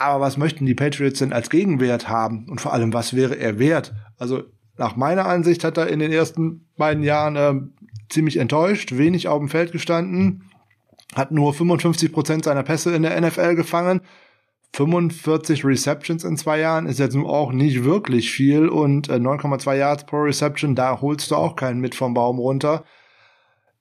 Aber 0.00 0.24
was 0.24 0.38
möchten 0.38 0.64
die 0.64 0.74
Patriots 0.74 1.18
denn 1.18 1.34
als 1.34 1.50
Gegenwert 1.50 2.08
haben? 2.08 2.46
Und 2.48 2.58
vor 2.62 2.72
allem, 2.72 2.94
was 2.94 3.14
wäre 3.14 3.34
er 3.34 3.58
wert? 3.58 3.92
Also 4.16 4.44
nach 4.78 4.96
meiner 4.96 5.26
Ansicht 5.26 5.62
hat 5.62 5.76
er 5.76 5.88
in 5.88 5.98
den 5.98 6.10
ersten 6.10 6.66
beiden 6.78 7.02
Jahren 7.02 7.36
äh, 7.36 7.84
ziemlich 8.08 8.38
enttäuscht, 8.38 8.96
wenig 8.96 9.28
auf 9.28 9.38
dem 9.38 9.50
Feld 9.50 9.72
gestanden. 9.72 10.44
hat 11.14 11.32
nur 11.32 11.52
55 11.52 12.12
Prozent 12.12 12.44
seiner 12.44 12.62
Pässe 12.62 12.94
in 12.94 13.02
der 13.02 13.20
NFL 13.20 13.56
gefangen. 13.56 14.00
45 14.72 15.66
Receptions 15.66 16.24
in 16.24 16.38
zwei 16.38 16.60
Jahren 16.60 16.86
ist 16.86 16.98
jetzt 16.98 17.14
nun 17.14 17.26
auch 17.26 17.52
nicht 17.52 17.84
wirklich 17.84 18.30
viel 18.30 18.70
und 18.70 19.10
9,2 19.10 19.74
äh, 19.74 19.78
Yards 19.80 20.06
pro 20.06 20.22
Reception, 20.22 20.74
da 20.74 21.02
holst 21.02 21.30
du 21.30 21.34
auch 21.36 21.56
keinen 21.56 21.80
mit 21.80 21.94
vom 21.94 22.14
Baum 22.14 22.38
runter. 22.38 22.84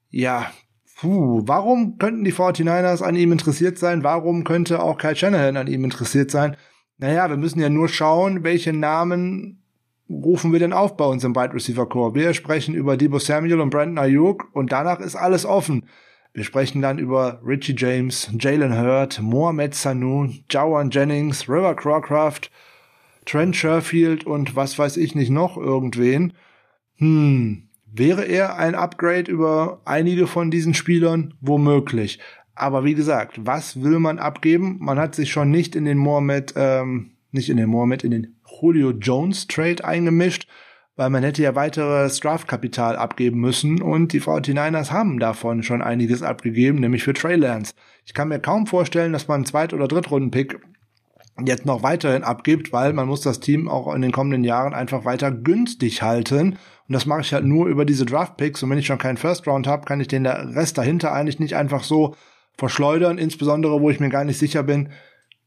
Ja, 0.10 0.52
puh, 1.00 1.42
warum 1.46 1.98
könnten 1.98 2.24
die 2.24 2.34
49ers 2.34 3.02
an 3.02 3.16
ihm 3.16 3.32
interessiert 3.32 3.78
sein? 3.78 4.04
Warum 4.04 4.44
könnte 4.44 4.82
auch 4.82 4.98
Kyle 4.98 5.16
Shanahan 5.16 5.58
an 5.58 5.68
ihm 5.68 5.84
interessiert 5.84 6.32
sein? 6.32 6.58
Naja, 6.98 7.30
wir 7.30 7.38
müssen 7.38 7.62
ja 7.62 7.70
nur 7.70 7.88
schauen, 7.88 8.44
welche 8.44 8.74
Namen 8.74 9.64
rufen 10.10 10.52
wir 10.52 10.60
denn 10.60 10.74
auf 10.74 10.98
bei 10.98 11.06
uns 11.06 11.24
im 11.24 11.36
Wide 11.36 11.54
Receiver 11.54 11.88
Core. 11.88 12.16
Wir 12.16 12.34
sprechen 12.34 12.74
über 12.76 12.98
Debo 12.98 13.20
Samuel 13.20 13.62
und 13.62 13.70
Brandon 13.70 14.04
Ayuk 14.04 14.50
und 14.54 14.72
danach 14.72 15.00
ist 15.00 15.16
alles 15.16 15.46
offen. 15.46 15.86
Wir 16.34 16.44
sprechen 16.44 16.82
dann 16.82 17.00
über 17.00 17.42
Richie 17.46 17.76
James, 17.78 18.30
Jalen 18.38 18.78
Hurd, 18.78 19.22
Mohamed 19.22 19.76
Sanu, 19.76 20.30
Jawan 20.50 20.90
Jennings, 20.90 21.48
River 21.48 21.76
Crawcraft, 21.76 22.52
Trent 23.26 23.56
Sherfield 23.56 24.26
und 24.26 24.56
was 24.56 24.78
weiß 24.78 24.98
ich 24.98 25.16
nicht 25.16 25.30
noch 25.30 25.58
irgendwen. 25.58 26.34
Hm, 26.98 27.69
wäre 27.92 28.24
er 28.26 28.58
ein 28.58 28.76
Upgrade 28.76 29.32
über 29.32 29.82
einige 29.86 30.28
von 30.28 30.52
diesen 30.52 30.74
Spielern? 30.74 31.34
Womöglich. 31.42 32.20
Aber 32.56 32.84
wie 32.84 32.96
gesagt, 32.96 33.40
was 33.46 33.82
will 33.82 34.00
man 34.00 34.20
abgeben? 34.20 34.78
Man 34.80 35.00
hat 35.00 35.16
sich 35.16 35.32
schon 35.32 35.52
nicht 35.52 35.76
in 35.76 35.86
den 35.86 35.98
Mohamed, 35.98 36.54
ähm, 36.56 37.12
nicht 37.32 37.50
in 37.50 37.58
den 37.58 37.70
Mohamed, 37.70 38.04
in 38.04 38.12
den 38.12 38.36
Julio 38.62 38.92
Jones 38.92 39.48
Trade 39.48 39.86
eingemischt 39.86 40.48
weil 41.00 41.10
man 41.10 41.24
hätte 41.24 41.42
ja 41.42 41.56
weiteres 41.56 42.20
Draftkapital 42.20 42.98
abgeben 42.98 43.40
müssen 43.40 43.82
und 43.82 44.12
die 44.12 44.20
49ers 44.20 44.92
haben 44.92 45.18
davon 45.18 45.64
schon 45.64 45.82
einiges 45.82 46.22
abgegeben, 46.22 46.80
nämlich 46.80 47.04
für 47.04 47.14
Trey 47.14 47.38
Lance. 47.38 47.74
Ich 48.06 48.14
kann 48.14 48.28
mir 48.28 48.42
kaum 48.42 48.68
vorstellen, 48.68 49.14
dass 49.14 49.30
man 49.30 49.36
einen 49.36 49.46
Zweit- 49.46 49.74
oder 49.74 49.88
Drittrunden-Pick 49.88 50.60
jetzt 51.46 51.66
noch 51.66 51.84
weiterhin 51.84 52.26
abgibt, 52.26 52.74
weil 52.74 52.92
man 52.92 53.08
muss 53.08 53.22
das 53.22 53.40
Team 53.40 53.70
auch 53.70 53.96
in 53.96 54.02
den 54.02 54.12
kommenden 54.12 54.44
Jahren 54.44 54.74
einfach 54.74 55.06
weiter 55.06 55.32
günstig 55.32 56.02
halten. 56.02 56.58
Und 56.90 56.94
das 56.94 57.06
mache 57.06 57.22
ich 57.22 57.34
halt 57.34 57.46
nur 57.46 57.68
über 57.68 57.86
diese 57.86 58.06
Draft-Picks. 58.06 58.64
Und 58.64 58.72
wenn 58.72 58.80
ich 58.80 58.88
schon 58.88 58.98
keinen 58.98 59.18
First-Round 59.18 59.68
habe, 59.68 59.86
kann 59.86 60.02
ich 60.02 60.08
den 60.08 60.26
Rest 60.26 60.78
dahinter 60.78 61.14
eigentlich 61.14 61.40
nicht 61.40 61.56
einfach 61.56 61.84
so 61.84 62.16
verschleudern, 62.58 63.18
insbesondere 63.18 63.80
wo 63.80 63.90
ich 63.90 64.02
mir 64.02 64.10
gar 64.10 64.26
nicht 64.26 64.40
sicher 64.40 64.64
bin, 64.64 64.90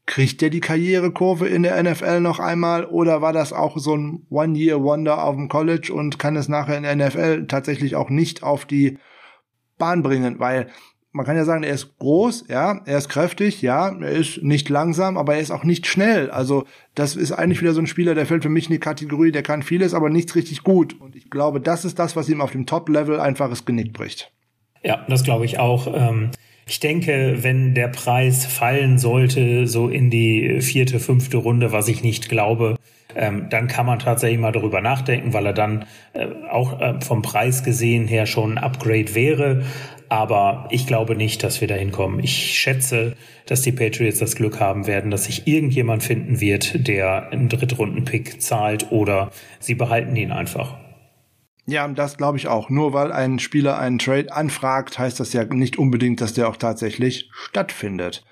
Kriegt 0.05 0.41
der 0.41 0.49
die 0.49 0.59
Karrierekurve 0.59 1.47
in 1.47 1.63
der 1.63 1.81
NFL 1.81 2.19
noch 2.19 2.39
einmal 2.39 2.83
oder 2.83 3.21
war 3.21 3.31
das 3.31 3.53
auch 3.53 3.77
so 3.77 3.95
ein 3.95 4.27
One-Year-Wonder 4.29 5.23
auf 5.23 5.35
dem 5.37 5.47
College 5.47 5.93
und 5.93 6.19
kann 6.19 6.35
es 6.35 6.49
nachher 6.49 6.75
in 6.75 6.83
der 6.83 6.95
NFL 6.97 7.47
tatsächlich 7.47 7.95
auch 7.95 8.09
nicht 8.09 8.43
auf 8.43 8.65
die 8.65 8.97
Bahn 9.77 10.03
bringen? 10.03 10.39
Weil 10.39 10.67
man 11.13 11.25
kann 11.25 11.37
ja 11.37 11.45
sagen, 11.45 11.63
er 11.63 11.73
ist 11.73 11.97
groß, 11.99 12.45
ja, 12.49 12.81
er 12.85 12.97
ist 12.97 13.07
kräftig, 13.07 13.61
ja, 13.61 13.89
er 13.89 14.09
ist 14.09 14.41
nicht 14.41 14.67
langsam, 14.67 15.17
aber 15.17 15.35
er 15.35 15.41
ist 15.41 15.51
auch 15.51 15.63
nicht 15.63 15.85
schnell. 15.85 16.31
Also 16.31 16.65
das 16.95 17.15
ist 17.15 17.31
eigentlich 17.31 17.61
wieder 17.61 17.73
so 17.73 17.81
ein 17.81 17.87
Spieler, 17.87 18.15
der 18.15 18.25
fällt 18.25 18.43
für 18.43 18.49
mich 18.49 18.65
in 18.65 18.73
die 18.73 18.79
Kategorie, 18.79 19.31
der 19.31 19.43
kann 19.43 19.61
vieles, 19.61 19.93
aber 19.93 20.09
nichts 20.09 20.35
richtig 20.35 20.63
gut. 20.63 20.99
Und 20.99 21.15
ich 21.15 21.29
glaube, 21.29 21.61
das 21.61 21.85
ist 21.85 21.99
das, 21.99 22.15
was 22.15 22.29
ihm 22.29 22.41
auf 22.41 22.51
dem 22.51 22.65
Top-Level 22.65 23.19
einfaches 23.19 23.63
Genick 23.63 23.93
bricht. 23.93 24.31
Ja, 24.83 25.05
das 25.07 25.23
glaube 25.23 25.45
ich 25.45 25.59
auch. 25.59 25.87
Ähm 25.87 26.31
ich 26.65 26.79
denke, 26.79 27.39
wenn 27.41 27.75
der 27.75 27.89
Preis 27.89 28.45
fallen 28.45 28.97
sollte, 28.97 29.67
so 29.67 29.89
in 29.89 30.09
die 30.09 30.61
vierte, 30.61 30.99
fünfte 30.99 31.37
Runde, 31.37 31.73
was 31.73 31.89
ich 31.89 32.03
nicht 32.03 32.29
glaube, 32.29 32.77
ähm, 33.15 33.47
dann 33.49 33.67
kann 33.67 33.85
man 33.85 33.99
tatsächlich 33.99 34.39
mal 34.39 34.51
darüber 34.51 34.81
nachdenken, 34.81 35.33
weil 35.33 35.45
er 35.45 35.53
dann 35.53 35.85
äh, 36.13 36.27
auch 36.49 36.79
äh, 36.79 37.01
vom 37.01 37.21
Preis 37.21 37.63
gesehen 37.63 38.07
her 38.07 38.25
schon 38.25 38.57
ein 38.57 38.63
Upgrade 38.63 39.13
wäre. 39.13 39.63
Aber 40.13 40.67
ich 40.69 40.85
glaube 40.85 41.15
nicht, 41.15 41.41
dass 41.41 41.59
wir 41.59 41.67
dahin 41.67 41.91
kommen. 41.91 42.19
Ich 42.19 42.59
schätze, 42.59 43.15
dass 43.47 43.63
die 43.63 43.71
Patriots 43.71 44.19
das 44.19 44.35
Glück 44.35 44.59
haben 44.59 44.85
werden, 44.85 45.09
dass 45.09 45.23
sich 45.23 45.47
irgendjemand 45.47 46.03
finden 46.03 46.39
wird, 46.39 46.87
der 46.87 47.31
einen 47.31 47.49
Drittrunden-Pick 47.49 48.39
zahlt 48.39 48.91
oder 48.91 49.31
sie 49.59 49.73
behalten 49.73 50.15
ihn 50.15 50.31
einfach. 50.31 50.77
Ja, 51.65 51.87
das 51.87 52.17
glaube 52.17 52.37
ich 52.37 52.47
auch. 52.47 52.69
Nur 52.69 52.93
weil 52.93 53.11
ein 53.11 53.39
Spieler 53.39 53.79
einen 53.79 53.97
Trade 53.97 54.31
anfragt, 54.31 54.99
heißt 54.99 55.19
das 55.19 55.33
ja 55.33 55.45
nicht 55.45 55.79
unbedingt, 55.79 56.21
dass 56.21 56.33
der 56.33 56.47
auch 56.47 56.57
tatsächlich 56.57 57.31
stattfindet. 57.31 58.23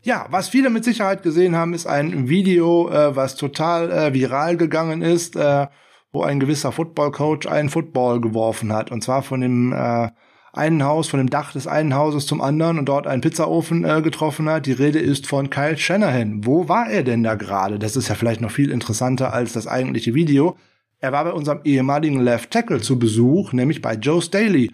Ja, 0.00 0.26
was 0.30 0.48
viele 0.48 0.70
mit 0.70 0.84
Sicherheit 0.84 1.22
gesehen 1.22 1.54
haben, 1.54 1.74
ist 1.74 1.86
ein 1.86 2.30
Video, 2.30 2.88
äh, 2.88 3.14
was 3.14 3.36
total 3.36 3.92
äh, 3.92 4.14
viral 4.14 4.56
gegangen 4.56 5.02
ist, 5.02 5.36
äh, 5.36 5.66
wo 6.12 6.22
ein 6.22 6.40
gewisser 6.40 6.72
Football-Coach 6.72 7.46
einen 7.46 7.68
Football 7.68 8.22
geworfen 8.22 8.72
hat. 8.72 8.90
Und 8.90 9.04
zwar 9.04 9.22
von 9.22 9.42
dem 9.42 9.74
äh, 9.74 10.08
einen 10.56 10.84
Haus, 10.84 11.08
von 11.08 11.18
dem 11.18 11.30
Dach 11.30 11.52
des 11.52 11.66
einen 11.66 11.94
Hauses 11.94 12.26
zum 12.26 12.40
anderen 12.40 12.78
und 12.78 12.86
dort 12.86 13.06
einen 13.06 13.22
Pizzaofen 13.22 13.84
äh, 13.84 14.02
getroffen 14.02 14.48
hat. 14.48 14.66
Die 14.66 14.72
Rede 14.72 15.00
ist 15.00 15.26
von 15.26 15.50
Kyle 15.50 15.76
Shanahan. 15.76 16.46
Wo 16.46 16.68
war 16.68 16.88
er 16.88 17.02
denn 17.02 17.22
da 17.22 17.34
gerade? 17.34 17.78
Das 17.78 17.96
ist 17.96 18.08
ja 18.08 18.14
vielleicht 18.14 18.40
noch 18.40 18.52
viel 18.52 18.70
interessanter 18.70 19.32
als 19.32 19.52
das 19.52 19.66
eigentliche 19.66 20.14
Video. 20.14 20.56
Er 21.00 21.12
war 21.12 21.24
bei 21.24 21.32
unserem 21.32 21.60
ehemaligen 21.64 22.20
Left 22.20 22.50
Tackle 22.50 22.80
zu 22.80 22.98
Besuch, 22.98 23.52
nämlich 23.52 23.82
bei 23.82 23.94
Joe 23.94 24.22
Staley. 24.22 24.70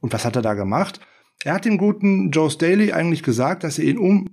Und 0.00 0.12
was 0.12 0.24
hat 0.24 0.34
er 0.34 0.42
da 0.42 0.54
gemacht? 0.54 0.98
Er 1.44 1.54
hat 1.54 1.64
dem 1.64 1.76
guten 1.76 2.30
Joe 2.30 2.50
Staley 2.50 2.92
eigentlich 2.92 3.22
gesagt, 3.22 3.64
dass 3.64 3.78
er 3.78 3.84
ihn 3.84 3.98
um 3.98 4.30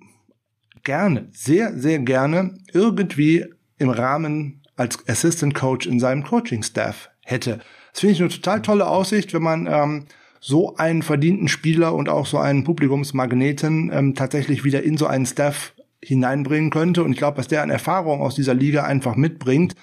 gerne, 0.83 1.27
sehr, 1.31 1.77
sehr 1.77 1.99
gerne 1.99 2.57
irgendwie 2.71 3.45
im 3.77 3.89
Rahmen 3.89 4.63
als 4.75 5.07
Assistant 5.09 5.53
Coach 5.55 5.87
in 5.87 5.99
seinem 5.99 6.23
Coaching 6.23 6.63
Staff 6.63 7.09
hätte. 7.25 7.59
Das 7.91 7.99
finde 7.99 8.13
ich 8.13 8.21
eine 8.21 8.29
total 8.29 8.61
tolle 8.61 8.87
Aussicht, 8.87 9.33
wenn 9.33 9.43
man 9.43 9.67
ähm, 9.69 10.05
so 10.39 10.75
einen 10.75 11.01
verdienten 11.01 11.47
Spieler 11.47 11.93
und 11.93 12.09
auch 12.09 12.25
so 12.25 12.37
einen 12.37 12.63
Publikumsmagneten 12.63 13.91
ähm, 13.93 14.15
tatsächlich 14.15 14.63
wieder 14.63 14.83
in 14.83 14.97
so 14.97 15.07
einen 15.07 15.25
Staff 15.25 15.73
hineinbringen 16.01 16.69
könnte. 16.69 17.03
Und 17.03 17.11
ich 17.11 17.17
glaube, 17.17 17.37
was 17.37 17.47
der 17.47 17.61
an 17.61 17.69
Erfahrung 17.69 18.21
aus 18.21 18.35
dieser 18.35 18.53
Liga 18.53 18.83
einfach 18.83 19.15
mitbringt, 19.15 19.75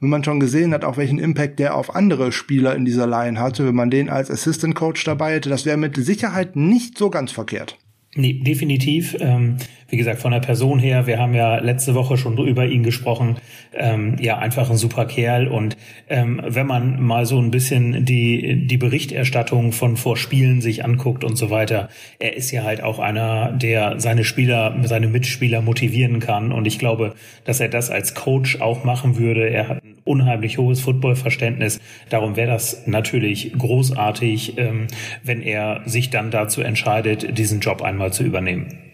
wenn 0.00 0.10
man 0.10 0.24
schon 0.24 0.40
gesehen 0.40 0.72
hat, 0.72 0.84
auch 0.84 0.96
welchen 0.96 1.18
Impact 1.18 1.58
der 1.58 1.76
auf 1.76 1.94
andere 1.94 2.30
Spieler 2.30 2.74
in 2.76 2.84
dieser 2.84 3.06
Line 3.06 3.40
hatte, 3.40 3.66
wenn 3.66 3.74
man 3.74 3.90
den 3.90 4.10
als 4.10 4.30
Assistant 4.30 4.74
Coach 4.74 5.02
dabei 5.04 5.34
hätte, 5.34 5.48
das 5.48 5.64
wäre 5.64 5.76
mit 5.76 5.96
Sicherheit 5.96 6.56
nicht 6.56 6.98
so 6.98 7.10
ganz 7.10 7.32
verkehrt. 7.32 7.78
Nee, 8.16 8.34
definitiv. 8.44 9.16
Ähm, 9.18 9.56
wie 9.88 9.96
gesagt, 9.96 10.20
von 10.20 10.32
der 10.32 10.40
Person 10.40 10.78
her, 10.78 11.06
wir 11.06 11.18
haben 11.18 11.34
ja 11.34 11.58
letzte 11.58 11.94
Woche 11.94 12.16
schon 12.16 12.38
über 12.38 12.66
ihn 12.66 12.82
gesprochen. 12.82 13.36
Ähm, 13.72 14.16
ja, 14.20 14.38
einfach 14.38 14.70
ein 14.70 14.76
super 14.76 15.04
Kerl. 15.06 15.48
Und 15.48 15.76
ähm, 16.08 16.40
wenn 16.46 16.66
man 16.66 17.02
mal 17.02 17.26
so 17.26 17.38
ein 17.38 17.50
bisschen 17.50 18.04
die, 18.04 18.66
die 18.66 18.76
Berichterstattung 18.76 19.72
von 19.72 19.96
vor 19.96 20.16
Spielen 20.16 20.60
sich 20.60 20.84
anguckt 20.84 21.24
und 21.24 21.36
so 21.36 21.50
weiter, 21.50 21.88
er 22.18 22.36
ist 22.36 22.50
ja 22.50 22.64
halt 22.64 22.82
auch 22.82 22.98
einer, 22.98 23.52
der 23.52 24.00
seine 24.00 24.24
Spieler, 24.24 24.76
seine 24.84 25.08
Mitspieler 25.08 25.60
motivieren 25.60 26.20
kann. 26.20 26.52
Und 26.52 26.66
ich 26.66 26.78
glaube, 26.78 27.14
dass 27.44 27.60
er 27.60 27.68
das 27.68 27.90
als 27.90 28.14
Coach 28.14 28.60
auch 28.60 28.84
machen 28.84 29.18
würde. 29.18 29.48
Er 29.48 29.68
hat 29.68 29.84
ein 29.84 29.96
unheimlich 30.04 30.58
hohes 30.58 30.80
Footballverständnis. 30.80 31.80
Darum 32.08 32.36
wäre 32.36 32.50
das 32.50 32.86
natürlich 32.86 33.52
großartig, 33.56 34.58
ähm, 34.58 34.86
wenn 35.22 35.42
er 35.42 35.82
sich 35.84 36.10
dann 36.10 36.30
dazu 36.30 36.62
entscheidet, 36.62 37.36
diesen 37.38 37.60
Job 37.60 37.82
einmal 37.82 38.12
zu 38.12 38.22
übernehmen. 38.22 38.93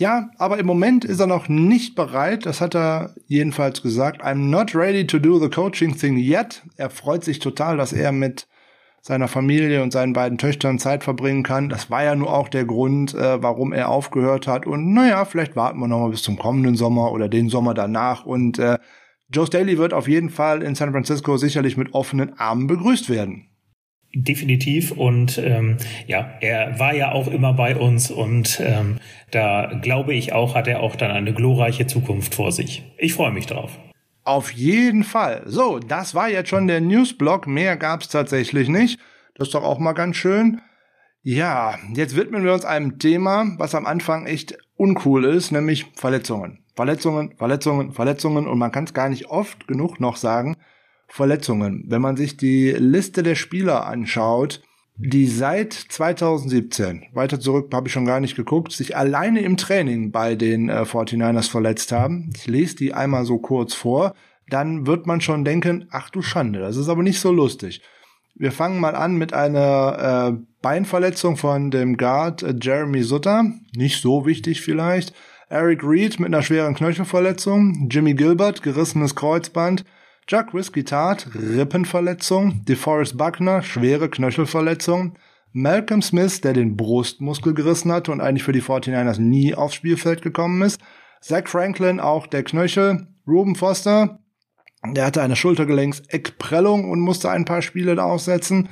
Ja, 0.00 0.30
aber 0.38 0.56
im 0.56 0.64
Moment 0.64 1.04
ist 1.04 1.20
er 1.20 1.26
noch 1.26 1.50
nicht 1.50 1.94
bereit. 1.94 2.46
Das 2.46 2.62
hat 2.62 2.74
er 2.74 3.14
jedenfalls 3.26 3.82
gesagt. 3.82 4.24
I'm 4.24 4.48
not 4.48 4.74
ready 4.74 5.06
to 5.06 5.18
do 5.18 5.38
the 5.38 5.50
coaching 5.50 5.94
thing 5.94 6.16
yet. 6.16 6.62
Er 6.78 6.88
freut 6.88 7.22
sich 7.22 7.38
total, 7.38 7.76
dass 7.76 7.92
er 7.92 8.10
mit 8.10 8.48
seiner 9.02 9.28
Familie 9.28 9.82
und 9.82 9.92
seinen 9.92 10.14
beiden 10.14 10.38
Töchtern 10.38 10.78
Zeit 10.78 11.04
verbringen 11.04 11.42
kann. 11.42 11.68
Das 11.68 11.90
war 11.90 12.02
ja 12.02 12.14
nur 12.14 12.32
auch 12.32 12.48
der 12.48 12.64
Grund, 12.64 13.12
äh, 13.12 13.42
warum 13.42 13.74
er 13.74 13.90
aufgehört 13.90 14.46
hat. 14.46 14.66
Und 14.66 14.94
naja, 14.94 15.26
vielleicht 15.26 15.54
warten 15.54 15.78
wir 15.80 15.86
noch 15.86 16.00
mal 16.00 16.10
bis 16.10 16.22
zum 16.22 16.38
kommenden 16.38 16.76
Sommer 16.76 17.12
oder 17.12 17.28
den 17.28 17.50
Sommer 17.50 17.74
danach. 17.74 18.24
Und 18.24 18.58
äh, 18.58 18.78
Joe 19.28 19.46
Staley 19.46 19.76
wird 19.76 19.92
auf 19.92 20.08
jeden 20.08 20.30
Fall 20.30 20.62
in 20.62 20.74
San 20.74 20.92
Francisco 20.92 21.36
sicherlich 21.36 21.76
mit 21.76 21.92
offenen 21.92 22.38
Armen 22.38 22.68
begrüßt 22.68 23.10
werden. 23.10 23.50
Definitiv 24.12 24.90
und 24.90 25.38
ähm, 25.38 25.76
ja, 26.08 26.32
er 26.40 26.80
war 26.80 26.94
ja 26.94 27.12
auch 27.12 27.28
immer 27.28 27.52
bei 27.52 27.76
uns 27.76 28.10
und 28.10 28.60
ähm, 28.60 28.98
da 29.30 29.78
glaube 29.82 30.14
ich 30.14 30.32
auch, 30.32 30.56
hat 30.56 30.66
er 30.66 30.80
auch 30.80 30.96
dann 30.96 31.12
eine 31.12 31.32
glorreiche 31.32 31.86
Zukunft 31.86 32.34
vor 32.34 32.50
sich. 32.50 32.82
Ich 32.98 33.14
freue 33.14 33.30
mich 33.30 33.46
drauf. 33.46 33.78
Auf 34.24 34.50
jeden 34.50 35.04
Fall. 35.04 35.42
So, 35.46 35.78
das 35.78 36.14
war 36.14 36.28
jetzt 36.28 36.48
schon 36.48 36.66
der 36.66 36.80
Newsblock. 36.80 37.46
Mehr 37.46 37.76
gab's 37.76 38.08
tatsächlich 38.08 38.68
nicht. 38.68 38.98
Das 39.34 39.48
ist 39.48 39.54
doch 39.54 39.62
auch 39.62 39.78
mal 39.78 39.92
ganz 39.92 40.16
schön. 40.16 40.60
Ja, 41.22 41.78
jetzt 41.94 42.16
widmen 42.16 42.44
wir 42.44 42.52
uns 42.52 42.64
einem 42.64 42.98
Thema, 42.98 43.46
was 43.58 43.74
am 43.74 43.86
Anfang 43.86 44.26
echt 44.26 44.58
uncool 44.76 45.24
ist, 45.24 45.52
nämlich 45.52 45.86
Verletzungen. 45.94 46.64
Verletzungen, 46.74 47.36
Verletzungen, 47.36 47.92
Verletzungen 47.92 48.46
und 48.46 48.58
man 48.58 48.72
kann 48.72 48.84
es 48.84 48.94
gar 48.94 49.08
nicht 49.08 49.26
oft 49.26 49.68
genug 49.68 50.00
noch 50.00 50.16
sagen, 50.16 50.56
Verletzungen. 51.10 51.84
Wenn 51.88 52.00
man 52.00 52.16
sich 52.16 52.36
die 52.36 52.70
Liste 52.70 53.22
der 53.22 53.34
Spieler 53.34 53.86
anschaut, 53.86 54.62
die 54.96 55.26
seit 55.26 55.72
2017, 55.72 57.06
weiter 57.12 57.40
zurück 57.40 57.70
habe 57.72 57.88
ich 57.88 57.92
schon 57.92 58.04
gar 58.04 58.20
nicht 58.20 58.36
geguckt, 58.36 58.72
sich 58.72 58.96
alleine 58.96 59.40
im 59.40 59.56
Training 59.56 60.10
bei 60.10 60.34
den 60.34 60.68
äh, 60.68 60.82
49ers 60.82 61.50
verletzt 61.50 61.90
haben. 61.90 62.30
Ich 62.36 62.46
lese 62.46 62.76
die 62.76 62.92
einmal 62.92 63.24
so 63.24 63.38
kurz 63.38 63.74
vor, 63.74 64.14
dann 64.48 64.86
wird 64.86 65.06
man 65.06 65.20
schon 65.20 65.44
denken, 65.44 65.88
ach 65.90 66.10
du 66.10 66.22
Schande, 66.22 66.60
das 66.60 66.76
ist 66.76 66.88
aber 66.88 67.02
nicht 67.02 67.20
so 67.20 67.32
lustig. 67.32 67.82
Wir 68.34 68.52
fangen 68.52 68.80
mal 68.80 68.94
an 68.94 69.16
mit 69.16 69.32
einer 69.32 70.34
äh, 70.34 70.44
Beinverletzung 70.62 71.36
von 71.36 71.70
dem 71.70 71.96
Guard 71.96 72.42
äh, 72.42 72.54
Jeremy 72.60 73.02
Sutter, 73.02 73.44
nicht 73.74 74.02
so 74.02 74.26
wichtig 74.26 74.60
vielleicht. 74.60 75.14
Eric 75.48 75.82
Reed 75.82 76.20
mit 76.20 76.28
einer 76.28 76.42
schweren 76.42 76.74
Knöchelverletzung, 76.74 77.88
Jimmy 77.90 78.14
Gilbert, 78.14 78.62
gerissenes 78.62 79.16
Kreuzband, 79.16 79.84
Jack 80.30 80.54
Whiskey 80.54 80.84
Tart, 80.84 81.26
Rippenverletzung, 81.34 82.64
DeForest 82.64 83.18
Buckner, 83.18 83.62
schwere 83.62 84.08
Knöchelverletzung, 84.08 85.14
Malcolm 85.52 86.02
Smith, 86.02 86.40
der 86.40 86.52
den 86.52 86.76
Brustmuskel 86.76 87.52
gerissen 87.52 87.90
hatte 87.90 88.12
und 88.12 88.20
eigentlich 88.20 88.44
für 88.44 88.52
die 88.52 88.62
49ers 88.62 89.20
nie 89.20 89.56
aufs 89.56 89.74
Spielfeld 89.74 90.22
gekommen 90.22 90.62
ist, 90.62 90.80
Zach 91.20 91.48
Franklin, 91.48 91.98
auch 91.98 92.28
der 92.28 92.44
Knöchel, 92.44 93.08
Ruben 93.26 93.56
Foster, 93.56 94.20
der 94.86 95.06
hatte 95.06 95.20
eine 95.20 95.34
Schultergelenks-Eckprellung 95.34 96.88
und 96.88 97.00
musste 97.00 97.28
ein 97.28 97.44
paar 97.44 97.60
Spiele 97.60 98.00
aussetzen, 98.00 98.68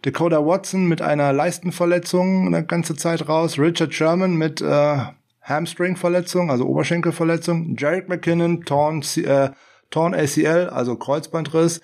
Dakota 0.00 0.38
Watson 0.46 0.86
mit 0.86 1.02
einer 1.02 1.34
Leistenverletzung 1.34 2.46
eine 2.46 2.64
ganze 2.64 2.96
Zeit 2.96 3.28
raus, 3.28 3.58
Richard 3.58 3.92
Sherman 3.92 4.36
mit 4.36 4.62
äh, 4.62 4.96
Hamstring-Verletzung, 5.42 6.50
also 6.50 6.64
Oberschenkelverletzung, 6.64 7.76
Jarek 7.76 8.08
McKinnon, 8.08 8.64
Torn, 8.64 9.04
äh, 9.16 9.50
Torn 9.94 10.12
ACL, 10.12 10.70
also 10.72 10.96
Kreuzbandriss, 10.96 11.80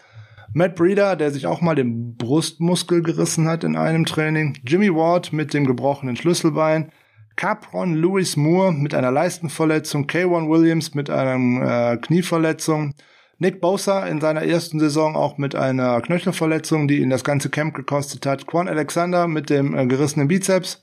Matt 0.53 0.75
Breeder, 0.75 1.15
der 1.15 1.31
sich 1.31 1.47
auch 1.47 1.61
mal 1.61 1.77
den 1.77 2.17
Brustmuskel 2.17 3.05
gerissen 3.05 3.47
hat 3.47 3.63
in 3.63 3.77
einem 3.77 4.05
Training, 4.05 4.59
Jimmy 4.67 4.93
Ward 4.93 5.33
mit 5.33 5.55
dem 5.55 5.65
gebrochenen 5.65 6.17
Schlüsselbein, 6.17 6.91
Capron 7.37 7.95
Lewis 7.95 8.37
Moore 8.37 8.73
mit 8.73 8.97
einer 8.97 9.13
Leistenverletzung, 9.13 10.07
K1 10.07 10.51
Williams 10.51 10.93
mit 10.93 11.09
einer 11.09 11.93
äh, 11.93 11.97
Knieverletzung, 11.99 12.95
Nick 13.39 13.61
Bosa 13.61 14.05
in 14.09 14.21
seiner 14.21 14.43
ersten 14.43 14.81
Saison 14.81 15.15
auch 15.15 15.39
mit 15.39 15.55
einer 15.55 16.01
Knöchelverletzung, 16.01 16.89
die 16.89 16.99
ihn 16.99 17.11
das 17.11 17.23
ganze 17.23 17.49
Camp 17.49 17.75
gekostet 17.75 18.27
hat, 18.27 18.45
Quan 18.49 18.67
Alexander 18.67 19.29
mit 19.29 19.51
dem 19.51 19.77
äh, 19.77 19.87
gerissenen 19.87 20.27
Bizeps, 20.27 20.83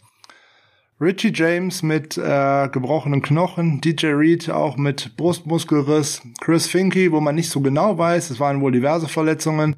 Richie 0.99 1.31
James 1.31 1.83
mit 1.83 2.17
äh, 2.17 2.69
gebrochenen 2.69 3.21
Knochen, 3.21 3.81
DJ 3.81 4.07
Reed 4.07 4.49
auch 4.49 4.77
mit 4.77 5.15
Brustmuskelriss, 5.15 6.23
Chris 6.41 6.65
Finke, 6.65 7.11
wo 7.11 7.21
man 7.21 7.35
nicht 7.35 7.51
so 7.51 7.61
genau 7.61 7.99
weiß, 7.99 8.31
es 8.31 8.39
waren 8.39 8.61
wohl 8.61 8.71
diverse 8.71 9.07
Verletzungen, 9.07 9.75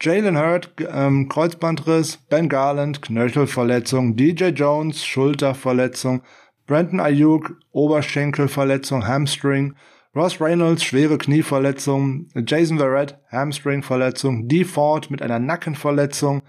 Jalen 0.00 0.38
Hurt, 0.38 0.72
ähm, 0.90 1.28
Kreuzbandriss, 1.28 2.16
Ben 2.30 2.48
Garland, 2.48 3.02
Knöchelverletzung, 3.02 4.16
DJ 4.16 4.46
Jones, 4.46 5.04
Schulterverletzung, 5.04 6.22
Brandon 6.66 7.00
Ayuk, 7.00 7.54
Oberschenkelverletzung, 7.72 9.06
Hamstring, 9.06 9.74
Ross 10.16 10.40
Reynolds, 10.40 10.84
schwere 10.84 11.18
Knieverletzung, 11.18 12.28
Jason 12.46 12.78
Verrett, 12.78 13.18
Hamstringverletzung, 13.30 14.48
Dee 14.48 14.64
Ford 14.64 15.10
mit 15.10 15.20
einer 15.20 15.38
Nackenverletzung, 15.38 16.40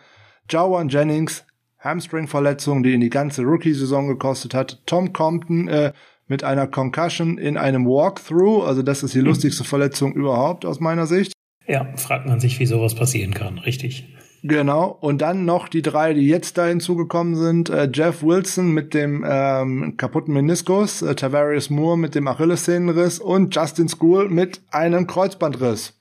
Jawan 0.49 0.87
Jennings, 0.87 1.45
Hamstring-Verletzung, 1.83 2.83
die 2.83 2.93
ihn 2.93 3.01
die 3.01 3.09
ganze 3.09 3.43
Rookie-Saison 3.43 4.07
gekostet 4.07 4.53
hat. 4.53 4.81
Tom 4.85 5.13
Compton 5.13 5.67
äh, 5.67 5.93
mit 6.27 6.43
einer 6.43 6.67
Concussion 6.67 7.37
in 7.37 7.57
einem 7.57 7.85
Walkthrough. 7.85 8.65
Also 8.65 8.81
das 8.81 9.03
ist 9.03 9.13
die 9.13 9.19
mhm. 9.19 9.27
lustigste 9.27 9.63
Verletzung 9.63 10.13
überhaupt 10.13 10.65
aus 10.65 10.79
meiner 10.79 11.05
Sicht. 11.05 11.33
Ja, 11.67 11.87
fragt 11.95 12.27
man 12.27 12.39
sich, 12.39 12.59
wie 12.59 12.65
sowas 12.65 12.95
passieren 12.95 13.33
kann, 13.33 13.57
richtig. 13.59 14.07
Genau, 14.45 14.97
und 14.99 15.21
dann 15.21 15.45
noch 15.45 15.69
die 15.69 15.81
drei, 15.81 16.13
die 16.13 16.27
jetzt 16.27 16.57
da 16.57 16.65
hinzugekommen 16.65 17.37
sind. 17.37 17.69
Äh, 17.69 17.89
Jeff 17.93 18.23
Wilson 18.23 18.71
mit 18.71 18.93
dem 18.93 19.25
ähm, 19.25 19.95
kaputten 19.95 20.33
Meniskus, 20.33 21.01
äh, 21.01 21.15
Tavarius 21.15 21.69
Moore 21.69 21.97
mit 21.97 22.13
dem 22.13 22.27
Achillessehnenriss 22.27 23.19
und 23.19 23.55
Justin 23.55 23.87
School 23.87 24.27
mit 24.27 24.61
einem 24.69 25.07
Kreuzbandriss. 25.07 25.93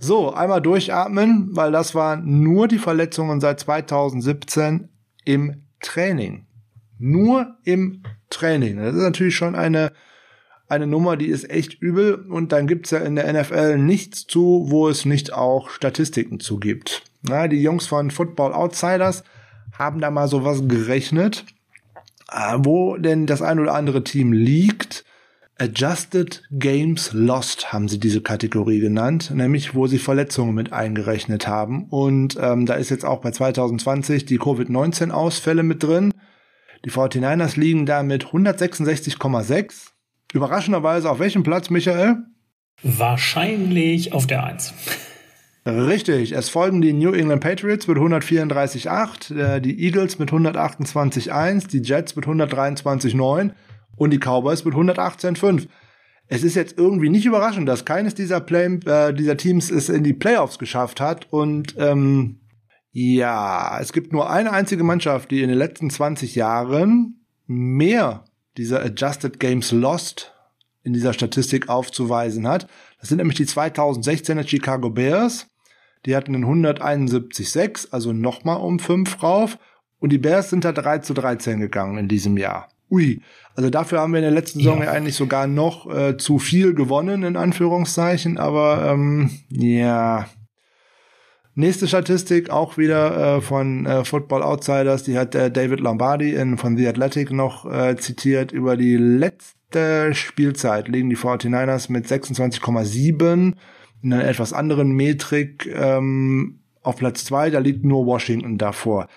So, 0.00 0.32
einmal 0.32 0.62
durchatmen, 0.62 1.56
weil 1.56 1.72
das 1.72 1.94
waren 1.94 2.42
nur 2.42 2.68
die 2.68 2.78
Verletzungen 2.78 3.40
seit 3.40 3.60
2017 3.60 4.88
im 5.24 5.64
Training. 5.80 6.46
Nur 6.98 7.56
im 7.64 8.02
Training. 8.30 8.76
Das 8.76 8.94
ist 8.94 9.02
natürlich 9.02 9.34
schon 9.34 9.56
eine, 9.56 9.92
eine 10.68 10.86
Nummer, 10.86 11.16
die 11.16 11.26
ist 11.26 11.50
echt 11.50 11.80
übel. 11.80 12.14
Und 12.14 12.52
dann 12.52 12.68
gibt's 12.68 12.90
ja 12.90 12.98
in 12.98 13.16
der 13.16 13.32
NFL 13.32 13.78
nichts 13.78 14.26
zu, 14.26 14.66
wo 14.68 14.88
es 14.88 15.04
nicht 15.04 15.32
auch 15.32 15.70
Statistiken 15.70 16.38
zu 16.38 16.58
gibt. 16.58 17.02
Na, 17.22 17.48
die 17.48 17.62
Jungs 17.62 17.86
von 17.86 18.12
Football 18.12 18.52
Outsiders 18.52 19.24
haben 19.76 20.00
da 20.00 20.10
mal 20.10 20.28
sowas 20.28 20.62
gerechnet, 20.68 21.44
äh, 22.30 22.56
wo 22.58 22.96
denn 22.96 23.26
das 23.26 23.42
ein 23.42 23.58
oder 23.58 23.74
andere 23.74 24.04
Team 24.04 24.32
liegt 24.32 25.04
Adjusted 25.60 26.44
Games 26.52 27.12
Lost 27.12 27.72
haben 27.72 27.88
sie 27.88 27.98
diese 27.98 28.20
Kategorie 28.20 28.78
genannt, 28.78 29.32
nämlich 29.34 29.74
wo 29.74 29.88
sie 29.88 29.98
Verletzungen 29.98 30.54
mit 30.54 30.72
eingerechnet 30.72 31.48
haben. 31.48 31.86
Und 31.90 32.38
ähm, 32.40 32.64
da 32.64 32.74
ist 32.74 32.90
jetzt 32.90 33.04
auch 33.04 33.20
bei 33.20 33.32
2020 33.32 34.24
die 34.24 34.38
Covid-19-Ausfälle 34.38 35.64
mit 35.64 35.82
drin. 35.82 36.14
Die 36.84 36.92
49ers 36.92 37.58
liegen 37.58 37.86
da 37.86 38.04
mit 38.04 38.26
166,6. 38.26 39.88
Überraschenderweise 40.32 41.10
auf 41.10 41.18
welchem 41.18 41.42
Platz, 41.42 41.70
Michael? 41.70 42.18
Wahrscheinlich 42.84 44.12
auf 44.12 44.28
der 44.28 44.44
1. 44.44 44.74
Richtig, 45.66 46.32
es 46.32 46.48
folgen 46.48 46.80
die 46.80 46.92
New 46.92 47.12
England 47.12 47.42
Patriots 47.42 47.88
mit 47.88 47.98
134,8, 47.98 49.36
äh, 49.36 49.60
die 49.60 49.84
Eagles 49.84 50.20
mit 50.20 50.30
128,1, 50.30 51.68
die 51.68 51.82
Jets 51.82 52.14
mit 52.14 52.26
123,9 52.26 53.50
und 53.98 54.10
die 54.10 54.18
Cowboys 54.18 54.64
mit 54.64 54.74
118,5. 54.74 55.66
Es 56.28 56.42
ist 56.42 56.54
jetzt 56.54 56.78
irgendwie 56.78 57.08
nicht 57.08 57.26
überraschend, 57.26 57.68
dass 57.68 57.84
keines 57.84 58.14
dieser, 58.14 58.40
Play 58.40 58.78
äh, 58.86 59.12
dieser 59.14 59.36
Teams 59.36 59.70
es 59.70 59.88
in 59.88 60.04
die 60.04 60.12
Playoffs 60.12 60.58
geschafft 60.58 61.00
hat. 61.00 61.26
Und 61.30 61.74
ähm, 61.78 62.40
ja, 62.92 63.78
es 63.80 63.92
gibt 63.92 64.12
nur 64.12 64.30
eine 64.30 64.52
einzige 64.52 64.84
Mannschaft, 64.84 65.30
die 65.30 65.42
in 65.42 65.48
den 65.48 65.58
letzten 65.58 65.90
20 65.90 66.34
Jahren 66.34 67.24
mehr 67.46 68.24
dieser 68.56 68.82
Adjusted 68.84 69.40
Games 69.40 69.72
Lost 69.72 70.34
in 70.82 70.92
dieser 70.92 71.12
Statistik 71.12 71.68
aufzuweisen 71.68 72.46
hat. 72.46 72.68
Das 73.00 73.08
sind 73.08 73.18
nämlich 73.18 73.36
die 73.36 73.46
2016er 73.46 74.46
Chicago 74.46 74.90
Bears. 74.90 75.46
Die 76.06 76.14
hatten 76.14 76.34
einen 76.34 76.44
171,6, 76.44 77.88
also 77.90 78.12
nochmal 78.12 78.58
um 78.58 78.78
5 78.78 79.22
rauf. 79.22 79.58
Und 79.98 80.10
die 80.10 80.18
Bears 80.18 80.50
sind 80.50 80.64
da 80.64 80.72
3 80.72 80.98
zu 80.98 81.14
13 81.14 81.60
gegangen 81.60 81.98
in 81.98 82.08
diesem 82.08 82.36
Jahr. 82.36 82.68
Ui, 82.90 83.20
also 83.54 83.70
dafür 83.70 84.00
haben 84.00 84.12
wir 84.12 84.18
in 84.18 84.24
der 84.24 84.32
letzten 84.32 84.60
Saison 84.60 84.82
ja, 84.82 84.90
eigentlich 84.90 85.16
sogar 85.16 85.46
noch 85.46 85.92
äh, 85.94 86.16
zu 86.16 86.38
viel 86.38 86.74
gewonnen, 86.74 87.22
in 87.22 87.36
Anführungszeichen, 87.36 88.38
aber 88.38 88.90
ähm, 88.90 89.30
ja. 89.50 90.26
Nächste 91.54 91.88
Statistik 91.88 92.50
auch 92.50 92.78
wieder 92.78 93.38
äh, 93.38 93.40
von 93.40 93.84
äh, 93.84 94.04
Football 94.04 94.44
Outsiders, 94.44 95.02
die 95.02 95.18
hat 95.18 95.34
äh, 95.34 95.50
David 95.50 95.80
Lombardi 95.80 96.34
in, 96.34 96.56
von 96.56 96.76
The 96.76 96.86
Athletic 96.86 97.32
noch 97.32 97.66
äh, 97.66 97.96
zitiert. 97.96 98.52
Über 98.52 98.76
die 98.76 98.96
letzte 98.96 100.14
Spielzeit 100.14 100.86
liegen 100.86 101.10
die 101.10 101.16
49ers 101.16 101.90
mit 101.90 102.06
26,7 102.06 103.54
in 104.02 104.12
einer 104.12 104.24
etwas 104.24 104.52
anderen 104.52 104.92
Metrik 104.92 105.66
ähm, 105.74 106.60
auf 106.84 106.96
Platz 106.96 107.24
zwei. 107.24 107.50
Da 107.50 107.58
liegt 107.58 107.84
nur 107.84 108.06
Washington 108.06 108.56
davor. 108.56 109.08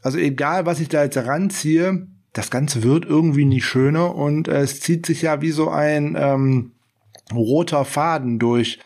Also 0.00 0.16
egal, 0.16 0.64
was 0.64 0.80
ich 0.80 0.88
da 0.88 1.04
jetzt 1.04 1.18
ranziehe, 1.18 2.06
das 2.32 2.50
Ganze 2.50 2.82
wird 2.82 3.04
irgendwie 3.04 3.44
nicht 3.44 3.64
schöner 3.64 4.14
und 4.14 4.48
äh, 4.48 4.60
es 4.60 4.80
zieht 4.80 5.06
sich 5.06 5.22
ja 5.22 5.42
wie 5.42 5.50
so 5.50 5.68
ein 5.68 6.16
ähm, 6.18 6.72
roter 7.32 7.84
Faden 7.84 8.38
durch 8.38 8.78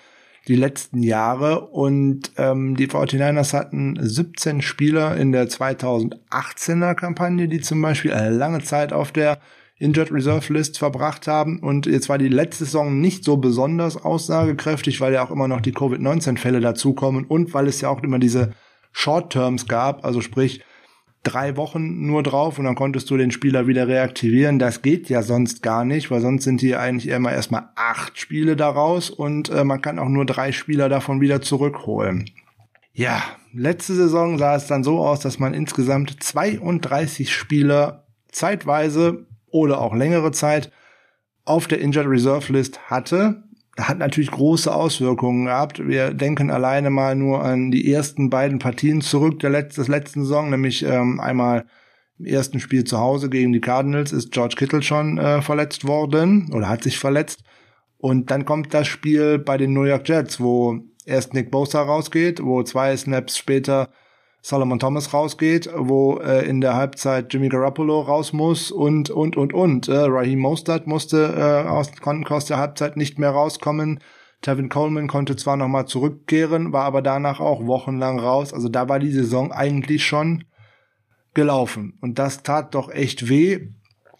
die 0.46 0.56
letzten 0.56 1.02
Jahre 1.02 1.68
und 1.68 2.32
ähm, 2.36 2.76
die 2.76 2.86
49ers 2.86 3.54
hatten 3.54 3.98
17 3.98 4.60
Spieler 4.60 5.16
in 5.16 5.32
der 5.32 5.48
2018er 5.48 6.94
Kampagne, 6.94 7.48
die 7.48 7.60
zum 7.60 7.80
Beispiel 7.80 8.12
eine 8.12 8.30
lange 8.30 8.62
Zeit 8.62 8.92
auf 8.92 9.10
der 9.10 9.38
Injured 9.78 10.12
Reserve 10.12 10.52
List 10.52 10.78
verbracht 10.78 11.26
haben 11.26 11.60
und 11.60 11.86
jetzt 11.86 12.08
war 12.08 12.18
die 12.18 12.28
letzte 12.28 12.64
Saison 12.64 13.00
nicht 13.00 13.24
so 13.24 13.38
besonders 13.38 13.96
aussagekräftig, 13.96 15.00
weil 15.00 15.14
ja 15.14 15.24
auch 15.24 15.30
immer 15.30 15.48
noch 15.48 15.60
die 15.60 15.74
Covid-19 15.74 16.38
Fälle 16.38 16.60
dazukommen 16.60 17.24
und 17.24 17.52
weil 17.54 17.66
es 17.66 17.80
ja 17.80 17.88
auch 17.88 18.02
immer 18.02 18.18
diese 18.18 18.52
Short 18.92 19.32
Terms 19.32 19.66
gab, 19.66 20.04
also 20.04 20.20
sprich 20.20 20.62
drei 21.24 21.56
Wochen 21.56 22.06
nur 22.06 22.22
drauf 22.22 22.58
und 22.58 22.64
dann 22.64 22.74
konntest 22.74 23.10
du 23.10 23.16
den 23.16 23.30
Spieler 23.30 23.66
wieder 23.66 23.88
reaktivieren. 23.88 24.58
Das 24.58 24.82
geht 24.82 25.08
ja 25.08 25.22
sonst 25.22 25.62
gar 25.62 25.84
nicht, 25.84 26.10
weil 26.10 26.20
sonst 26.20 26.44
sind 26.44 26.60
hier 26.60 26.80
eigentlich 26.80 27.08
immer 27.08 27.32
erstmal 27.32 27.70
acht 27.74 28.18
Spiele 28.18 28.54
daraus 28.54 29.10
und 29.10 29.48
äh, 29.48 29.64
man 29.64 29.82
kann 29.82 29.98
auch 29.98 30.08
nur 30.08 30.26
drei 30.26 30.52
Spieler 30.52 30.88
davon 30.88 31.20
wieder 31.20 31.42
zurückholen. 31.42 32.30
Ja, 32.92 33.22
letzte 33.52 33.94
Saison 33.94 34.38
sah 34.38 34.54
es 34.54 34.68
dann 34.68 34.84
so 34.84 35.00
aus, 35.00 35.20
dass 35.20 35.40
man 35.40 35.54
insgesamt 35.54 36.22
32 36.22 37.32
Spieler 37.32 38.04
zeitweise 38.30 39.26
oder 39.50 39.80
auch 39.80 39.94
längere 39.94 40.30
Zeit 40.30 40.70
auf 41.44 41.66
der 41.66 41.80
Injured 41.80 42.06
Reserve 42.08 42.52
List 42.52 42.90
hatte 42.90 43.42
hat 43.78 43.98
natürlich 43.98 44.30
große 44.30 44.72
Auswirkungen 44.72 45.46
gehabt. 45.46 45.86
Wir 45.86 46.14
denken 46.14 46.50
alleine 46.50 46.90
mal 46.90 47.16
nur 47.16 47.42
an 47.42 47.70
die 47.70 47.92
ersten 47.92 48.30
beiden 48.30 48.58
Partien 48.58 49.00
zurück 49.00 49.40
der 49.40 49.50
Letz 49.50 49.74
des 49.74 49.88
letzten 49.88 50.22
Saison, 50.22 50.50
nämlich 50.50 50.84
ähm, 50.84 51.20
einmal 51.20 51.66
im 52.18 52.26
ersten 52.26 52.60
Spiel 52.60 52.84
zu 52.84 52.98
Hause 52.98 53.28
gegen 53.28 53.52
die 53.52 53.60
Cardinals 53.60 54.12
ist 54.12 54.30
George 54.30 54.54
Kittle 54.56 54.82
schon 54.82 55.18
äh, 55.18 55.42
verletzt 55.42 55.86
worden 55.86 56.50
oder 56.52 56.68
hat 56.68 56.84
sich 56.84 56.98
verletzt. 56.98 57.42
Und 57.98 58.30
dann 58.30 58.44
kommt 58.44 58.72
das 58.72 58.86
Spiel 58.86 59.38
bei 59.38 59.56
den 59.56 59.72
New 59.72 59.84
York 59.84 60.08
Jets, 60.08 60.40
wo 60.40 60.78
erst 61.06 61.34
Nick 61.34 61.50
Bosa 61.50 61.82
rausgeht, 61.82 62.42
wo 62.42 62.62
zwei 62.62 62.96
Snaps 62.96 63.38
später 63.38 63.88
Solomon 64.46 64.78
Thomas 64.78 65.14
rausgeht, 65.14 65.70
wo 65.74 66.18
äh, 66.18 66.46
in 66.46 66.60
der 66.60 66.74
Halbzeit 66.74 67.32
Jimmy 67.32 67.48
Garoppolo 67.48 68.02
raus 68.02 68.34
muss 68.34 68.70
und, 68.70 69.08
und, 69.08 69.38
und, 69.38 69.54
und. 69.54 69.88
Äh, 69.88 69.96
Raheem 69.96 70.38
Mostert 70.38 70.86
musste 70.86 71.34
äh, 71.34 71.66
aus, 71.66 71.90
konnten 72.02 72.30
aus 72.30 72.44
der 72.44 72.58
Halbzeit 72.58 72.98
nicht 72.98 73.18
mehr 73.18 73.30
rauskommen. 73.30 74.00
Tevin 74.42 74.68
Coleman 74.68 75.08
konnte 75.08 75.34
zwar 75.36 75.56
nochmal 75.56 75.86
zurückkehren, 75.86 76.74
war 76.74 76.84
aber 76.84 77.00
danach 77.00 77.40
auch 77.40 77.64
wochenlang 77.64 78.18
raus. 78.18 78.52
Also 78.52 78.68
da 78.68 78.86
war 78.86 78.98
die 78.98 79.12
Saison 79.12 79.50
eigentlich 79.50 80.04
schon 80.04 80.44
gelaufen. 81.32 81.96
Und 82.02 82.18
das 82.18 82.42
tat 82.42 82.74
doch 82.74 82.90
echt 82.90 83.30
weh. 83.30 83.68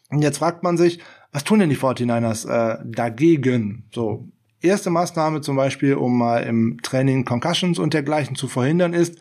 Und 0.09 0.23
jetzt 0.23 0.39
fragt 0.39 0.63
man 0.63 0.79
sich, 0.79 1.01
was 1.33 1.45
tun 1.45 1.59
denn 1.59 1.69
die 1.69 1.77
49ers 1.77 2.49
äh, 2.49 2.79
dagegen? 2.83 3.91
So, 3.93 4.27
erste 4.63 4.89
Maßnahme 4.89 5.43
zum 5.43 5.57
Beispiel, 5.57 5.97
um 5.97 6.17
mal 6.17 6.45
im 6.45 6.79
Training 6.83 7.27
Concussions 7.27 7.79
und 7.79 7.93
dergleichen 7.93 8.37
zu 8.37 8.49
verhindern, 8.49 8.95
ist, 8.95 9.21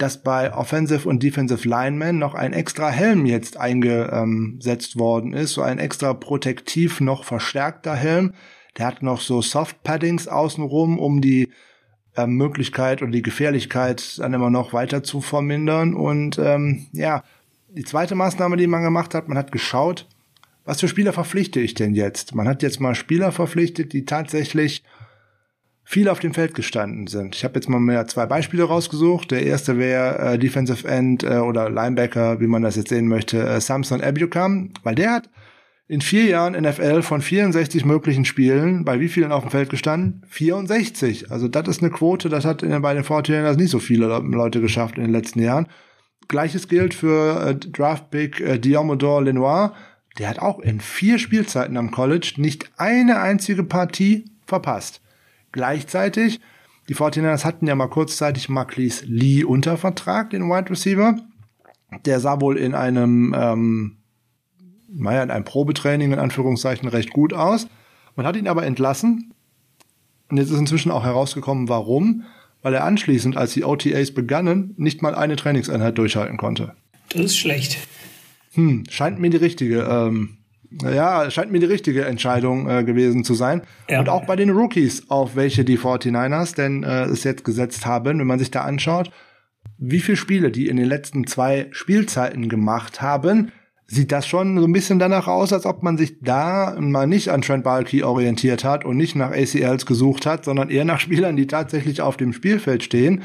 dass 0.00 0.22
bei 0.22 0.54
Offensive 0.54 1.06
und 1.06 1.22
Defensive 1.22 1.68
Linemen 1.68 2.18
noch 2.18 2.34
ein 2.34 2.54
extra 2.54 2.88
Helm 2.88 3.26
jetzt 3.26 3.58
eingesetzt 3.58 4.98
worden 4.98 5.34
ist, 5.34 5.52
so 5.52 5.62
ein 5.62 5.78
extra 5.78 6.14
protektiv 6.14 7.00
noch 7.00 7.24
verstärkter 7.24 7.94
Helm. 7.94 8.32
Der 8.78 8.86
hat 8.86 9.02
noch 9.02 9.20
so 9.20 9.42
Soft 9.42 9.82
Paddings 9.82 10.26
außenrum, 10.26 10.98
um 10.98 11.20
die 11.20 11.50
äh, 12.16 12.26
Möglichkeit 12.26 13.02
und 13.02 13.12
die 13.12 13.20
Gefährlichkeit 13.20 14.18
dann 14.18 14.32
immer 14.32 14.48
noch 14.48 14.72
weiter 14.72 15.02
zu 15.02 15.20
vermindern. 15.20 15.94
Und 15.94 16.38
ähm, 16.38 16.86
ja, 16.92 17.22
die 17.68 17.84
zweite 17.84 18.14
Maßnahme, 18.14 18.56
die 18.56 18.66
man 18.66 18.82
gemacht 18.82 19.14
hat, 19.14 19.28
man 19.28 19.36
hat 19.36 19.52
geschaut, 19.52 20.06
was 20.64 20.80
für 20.80 20.88
Spieler 20.88 21.12
verpflichte 21.12 21.60
ich 21.60 21.74
denn 21.74 21.94
jetzt? 21.94 22.34
Man 22.34 22.48
hat 22.48 22.62
jetzt 22.62 22.80
mal 22.80 22.94
Spieler 22.94 23.32
verpflichtet, 23.32 23.92
die 23.92 24.06
tatsächlich 24.06 24.82
viel 25.90 26.08
auf 26.08 26.20
dem 26.20 26.34
Feld 26.34 26.54
gestanden 26.54 27.08
sind. 27.08 27.34
Ich 27.34 27.42
habe 27.42 27.56
jetzt 27.56 27.68
mal 27.68 27.80
mehr 27.80 28.06
zwei 28.06 28.24
Beispiele 28.24 28.62
rausgesucht. 28.62 29.32
Der 29.32 29.42
erste 29.42 29.76
wäre 29.76 30.34
äh, 30.34 30.38
Defensive 30.38 30.86
End 30.86 31.24
äh, 31.24 31.38
oder 31.38 31.68
Linebacker, 31.68 32.38
wie 32.38 32.46
man 32.46 32.62
das 32.62 32.76
jetzt 32.76 32.90
sehen 32.90 33.08
möchte, 33.08 33.42
äh, 33.42 33.60
Samson 33.60 34.00
Ebukam, 34.00 34.70
weil 34.84 34.94
der 34.94 35.10
hat 35.10 35.30
in 35.88 36.00
vier 36.00 36.26
Jahren 36.26 36.52
NFL 36.52 37.02
von 37.02 37.20
64 37.20 37.84
möglichen 37.84 38.24
Spielen 38.24 38.84
bei 38.84 39.00
wie 39.00 39.08
vielen 39.08 39.32
auf 39.32 39.42
dem 39.42 39.50
Feld 39.50 39.68
gestanden? 39.68 40.22
64. 40.28 41.32
Also 41.32 41.48
das 41.48 41.66
ist 41.66 41.82
eine 41.82 41.90
Quote, 41.90 42.28
das 42.28 42.44
hat 42.44 42.62
in, 42.62 42.80
bei 42.80 42.94
den 42.94 43.02
49ers 43.02 43.56
nicht 43.56 43.70
so 43.70 43.80
viele 43.80 44.06
Leute 44.06 44.60
geschafft 44.60 44.96
in 44.96 45.02
den 45.02 45.12
letzten 45.12 45.42
Jahren. 45.42 45.66
Gleiches 46.28 46.68
gilt 46.68 46.94
für 46.94 47.48
äh, 47.48 47.56
Draft-Pick 47.56 48.38
äh, 48.38 48.58
Diomodor 48.60 49.24
Lenoir. 49.24 49.74
Der 50.20 50.28
hat 50.28 50.38
auch 50.38 50.60
in 50.60 50.78
vier 50.78 51.18
Spielzeiten 51.18 51.76
am 51.76 51.90
College 51.90 52.34
nicht 52.36 52.70
eine 52.76 53.18
einzige 53.18 53.64
Partie 53.64 54.26
verpasst. 54.46 55.00
Gleichzeitig, 55.52 56.40
die 56.88 56.94
49ers 56.94 57.44
hatten 57.44 57.66
ja 57.66 57.74
mal 57.74 57.88
kurzzeitig 57.88 58.48
Marquise 58.48 59.04
Lee 59.06 59.44
unter 59.44 59.76
Vertrag, 59.76 60.30
den 60.30 60.48
Wide 60.48 60.70
Receiver. 60.70 61.16
Der 62.04 62.20
sah 62.20 62.40
wohl 62.40 62.56
in 62.56 62.74
einem, 62.74 63.34
ähm, 63.36 63.96
naja, 64.88 65.22
in 65.22 65.30
einem 65.30 65.44
Probetraining 65.44 66.12
in 66.12 66.18
Anführungszeichen 66.18 66.88
recht 66.88 67.12
gut 67.12 67.32
aus. 67.32 67.66
Man 68.16 68.26
hat 68.26 68.36
ihn 68.36 68.48
aber 68.48 68.64
entlassen. 68.64 69.34
Und 70.28 70.36
jetzt 70.36 70.50
ist 70.50 70.58
inzwischen 70.58 70.92
auch 70.92 71.04
herausgekommen, 71.04 71.68
warum. 71.68 72.24
Weil 72.62 72.74
er 72.74 72.84
anschließend, 72.84 73.36
als 73.36 73.54
die 73.54 73.64
OTAs 73.64 74.12
begannen, 74.12 74.74
nicht 74.76 75.02
mal 75.02 75.14
eine 75.14 75.36
Trainingseinheit 75.36 75.96
durchhalten 75.96 76.36
konnte. 76.36 76.74
Das 77.08 77.22
ist 77.22 77.38
schlecht. 77.38 77.78
Hm, 78.52 78.84
scheint 78.90 79.18
mir 79.18 79.30
die 79.30 79.38
richtige 79.38 79.82
ähm, 79.82 80.38
ja, 80.82 81.30
scheint 81.30 81.50
mir 81.50 81.58
die 81.58 81.66
richtige 81.66 82.04
Entscheidung 82.04 82.68
äh, 82.68 82.84
gewesen 82.84 83.24
zu 83.24 83.34
sein. 83.34 83.62
Ja. 83.88 84.00
Und 84.00 84.08
auch 84.08 84.24
bei 84.26 84.36
den 84.36 84.50
Rookies, 84.50 85.10
auf 85.10 85.36
welche 85.36 85.64
die 85.64 85.78
49ers 85.78 86.54
denn 86.54 86.84
äh, 86.84 87.04
es 87.04 87.24
jetzt 87.24 87.44
gesetzt 87.44 87.86
haben, 87.86 88.20
wenn 88.20 88.26
man 88.26 88.38
sich 88.38 88.50
da 88.50 88.62
anschaut, 88.62 89.10
wie 89.78 90.00
viele 90.00 90.16
Spiele 90.16 90.50
die 90.50 90.68
in 90.68 90.76
den 90.76 90.86
letzten 90.86 91.26
zwei 91.26 91.68
Spielzeiten 91.70 92.48
gemacht 92.48 93.02
haben, 93.02 93.50
sieht 93.86 94.12
das 94.12 94.26
schon 94.26 94.56
so 94.58 94.66
ein 94.66 94.72
bisschen 94.72 95.00
danach 95.00 95.26
aus, 95.26 95.52
als 95.52 95.66
ob 95.66 95.82
man 95.82 95.98
sich 95.98 96.20
da 96.20 96.76
mal 96.78 97.08
nicht 97.08 97.30
an 97.30 97.42
Trent 97.42 97.64
Balky 97.64 98.04
orientiert 98.04 98.62
hat 98.62 98.84
und 98.84 98.96
nicht 98.96 99.16
nach 99.16 99.32
ACLs 99.32 99.84
gesucht 99.84 100.26
hat, 100.26 100.44
sondern 100.44 100.70
eher 100.70 100.84
nach 100.84 101.00
Spielern, 101.00 101.34
die 101.34 101.48
tatsächlich 101.48 102.00
auf 102.00 102.16
dem 102.16 102.32
Spielfeld 102.32 102.84
stehen. 102.84 103.24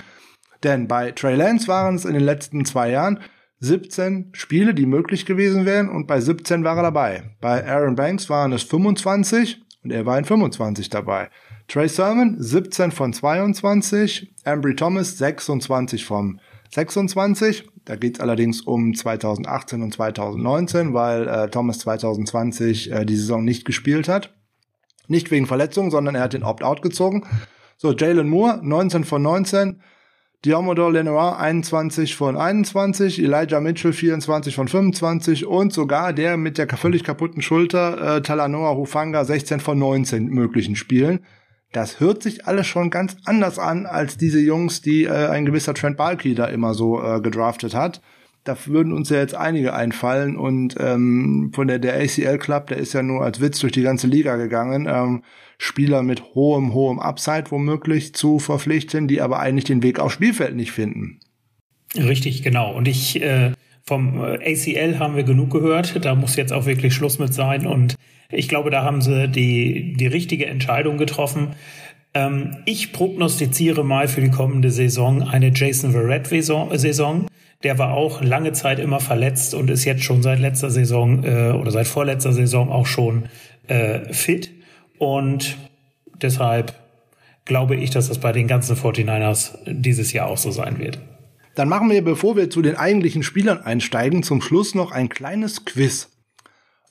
Denn 0.64 0.88
bei 0.88 1.12
Trey 1.12 1.36
Lance 1.36 1.68
waren 1.68 1.96
es 1.96 2.06
in 2.06 2.14
den 2.14 2.24
letzten 2.24 2.66
zwei 2.66 2.90
Jahren 2.90 3.20
17 3.60 4.32
Spiele, 4.34 4.74
die 4.74 4.86
möglich 4.86 5.26
gewesen 5.26 5.66
wären 5.66 5.90
und 5.90 6.08
bei 6.08 6.20
17 6.20 6.64
war 6.64 6.78
er 6.78 6.84
dabei. 6.84 7.24
Bei 7.42 7.66
Aaron 7.66 7.96
Banks 7.96 8.30
waren 8.30 8.52
es 8.52 8.64
25 8.64 9.62
und 9.84 9.92
er 9.92 10.06
war 10.06 10.18
in 10.18 10.26
25 10.26 10.90
dabei. 10.90 11.30
Trey 11.68 11.88
Sermon 11.88 12.36
17 12.38 12.92
von 12.92 13.14
22, 13.14 14.34
Ambry 14.44 14.76
Thomas 14.76 15.18
26 15.18 16.06
von 16.06 16.40
26. 16.72 17.68
Da 17.86 17.96
geht 17.96 18.16
es 18.16 18.20
allerdings 18.20 18.62
um 18.62 18.94
2018 18.94 19.82
und 19.82 19.94
2019, 19.94 20.94
weil 20.94 21.28
äh, 21.28 21.50
Thomas 21.50 21.80
2020 21.80 22.92
äh, 22.92 23.06
die 23.06 23.16
Saison 23.16 23.44
nicht 23.44 23.66
gespielt 23.66 24.08
hat. 24.08 24.34
Nicht 25.08 25.32
wegen 25.32 25.46
Verletzung, 25.46 25.92
sondern 25.92 26.16
er 26.16 26.24
hat 26.24 26.34
den 26.34 26.44
Opt-out 26.44 26.82
gezogen. 26.82 27.26
So, 27.78 27.94
Jalen 27.94 28.28
Moore 28.28 28.60
19 28.64 29.04
von 29.04 29.22
19, 29.22 29.82
Diomodor 30.44 30.92
Lenoir 30.92 31.40
21 31.40 32.16
von 32.16 32.38
21, 32.38 33.22
Elijah 33.22 33.60
Mitchell 33.62 33.94
24 33.94 34.56
von 34.56 34.68
25 34.68 35.46
und 35.46 35.74
sogar 35.74 36.14
der 36.14 36.38
mit 36.38 36.58
der 36.58 36.68
völlig 36.70 37.04
kaputten 37.04 37.42
Schulter, 37.42 38.18
äh, 38.18 38.22
Talanoa 38.22 38.76
Hufanga 38.76 39.24
16 39.24 39.60
von 39.60 39.80
19 39.80 40.28
möglichen 40.28 40.76
Spielen. 40.76 41.22
Das 41.72 42.00
hört 42.00 42.24
sich 42.24 42.48
alles 42.48 42.68
schon 42.68 42.90
ganz 42.90 43.18
anders 43.26 43.60
an 43.60 43.86
als 43.86 44.18
diese 44.18 44.40
Jungs, 44.40 44.82
die 44.82 45.04
äh, 45.04 45.28
ein 45.28 45.46
gewisser 45.46 45.74
Trent 45.74 45.98
Balky 45.98 46.36
da 46.36 46.46
immer 46.46 46.74
so 46.74 47.02
äh, 47.02 47.22
gedraftet 47.22 47.76
hat. 47.76 48.02
Da 48.46 48.56
würden 48.66 48.94
uns 48.94 49.10
ja 49.10 49.18
jetzt 49.18 49.36
einige 49.36 49.74
einfallen 49.74 50.38
und 50.38 50.76
ähm, 50.80 51.52
von 51.54 51.68
der 51.68 51.80
der 51.80 51.96
ACL 51.96 52.38
Club, 52.38 52.68
der 52.68 52.78
ist 52.78 52.94
ja 52.94 53.02
nur 53.02 53.24
als 53.24 53.42
Witz 53.42 53.60
durch 53.60 53.74
die 53.74 53.82
ganze 53.82 54.08
Liga 54.08 54.36
gegangen. 54.38 54.88
Ähm, 54.90 55.24
Spieler 55.58 56.04
mit 56.04 56.36
hohem, 56.36 56.74
hohem 56.74 57.00
Upside 57.00 57.46
womöglich 57.50 58.14
zu 58.14 58.40
verpflichten, 58.40 59.08
die 59.08 59.22
aber 59.22 59.40
eigentlich 59.40 59.64
den 59.64 59.84
Weg 59.84 60.00
aufs 60.00 60.14
Spielfeld 60.14 60.56
nicht 60.56 60.72
finden. 60.72 61.20
Richtig, 61.96 62.44
genau. 62.44 62.72
Und 62.76 62.88
ich 62.88 63.22
äh, 63.22 63.52
vom 63.84 64.24
äh, 64.24 64.54
ACL 64.54 65.00
haben 65.00 65.16
wir 65.16 65.24
genug 65.24 65.52
gehört. 65.52 66.04
Da 66.06 66.16
muss 66.16 66.36
jetzt 66.36 66.54
auch 66.54 66.66
wirklich 66.66 66.94
Schluss 66.94 67.20
mit 67.20 67.34
sein. 67.34 67.66
Und 67.66 67.96
ich 68.32 68.50
glaube, 68.50 68.70
da 68.70 68.84
haben 68.84 69.02
sie 69.02 69.28
die, 69.28 69.94
die 69.94 70.08
richtige 70.08 70.48
Entscheidung 70.48 70.98
getroffen. 70.98 71.56
Ähm, 72.14 72.58
ich 72.66 72.94
prognostiziere 72.94 73.84
mal 73.84 74.08
für 74.08 74.22
die 74.22 74.32
kommende 74.32 74.72
Saison 74.72 75.24
eine 75.24 75.52
Jason 75.54 75.92
Verrett-Saison. 75.92 77.28
Der 77.64 77.80
war 77.80 77.94
auch 77.94 78.22
lange 78.22 78.52
Zeit 78.54 78.80
immer 78.80 79.00
verletzt 79.00 79.54
und 79.54 79.70
ist 79.70 79.86
jetzt 79.86 80.04
schon 80.04 80.22
seit 80.22 80.40
letzter 80.40 80.70
Saison 80.70 81.24
äh, 81.24 81.52
oder 81.52 81.72
seit 81.72 81.88
vorletzter 81.88 82.34
Saison 82.34 82.70
auch 82.70 82.86
schon 82.86 83.30
äh, 83.68 84.14
fit. 84.14 84.52
Und 84.98 85.58
deshalb 86.22 86.74
glaube 87.46 87.76
ich, 87.76 87.92
dass 87.92 88.10
das 88.10 88.20
bei 88.20 88.32
den 88.32 88.48
ganzen 88.48 88.76
49ers 88.76 89.58
dieses 89.66 90.14
Jahr 90.14 90.28
auch 90.28 90.38
so 90.38 90.52
sein 90.52 90.80
wird. 90.80 91.00
Dann 91.56 91.70
machen 91.70 91.90
wir, 91.90 92.04
bevor 92.04 92.36
wir 92.36 92.50
zu 92.50 92.62
den 92.62 92.76
eigentlichen 92.76 93.24
Spielern 93.24 93.62
einsteigen, 93.62 94.24
zum 94.24 94.42
Schluss 94.42 94.76
noch 94.76 94.92
ein 94.92 95.08
kleines 95.08 95.64
Quiz. 95.64 96.10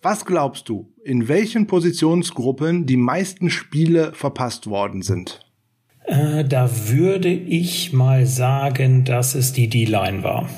Was 0.01 0.25
glaubst 0.25 0.69
du, 0.69 0.93
in 1.05 1.29
welchen 1.29 1.67
Positionsgruppen 1.67 2.87
die 2.87 2.97
meisten 2.97 3.51
Spiele 3.51 4.13
verpasst 4.15 4.67
worden 4.67 5.03
sind? 5.03 5.44
Äh, 6.05 6.45
da 6.45 6.71
würde 6.89 7.31
ich 7.31 7.93
mal 7.93 8.27
sagen, 8.27 9.05
dass 9.05 9.35
es 9.35 9.53
die 9.53 9.69
D-Line 9.69 10.23
war. 10.23 10.49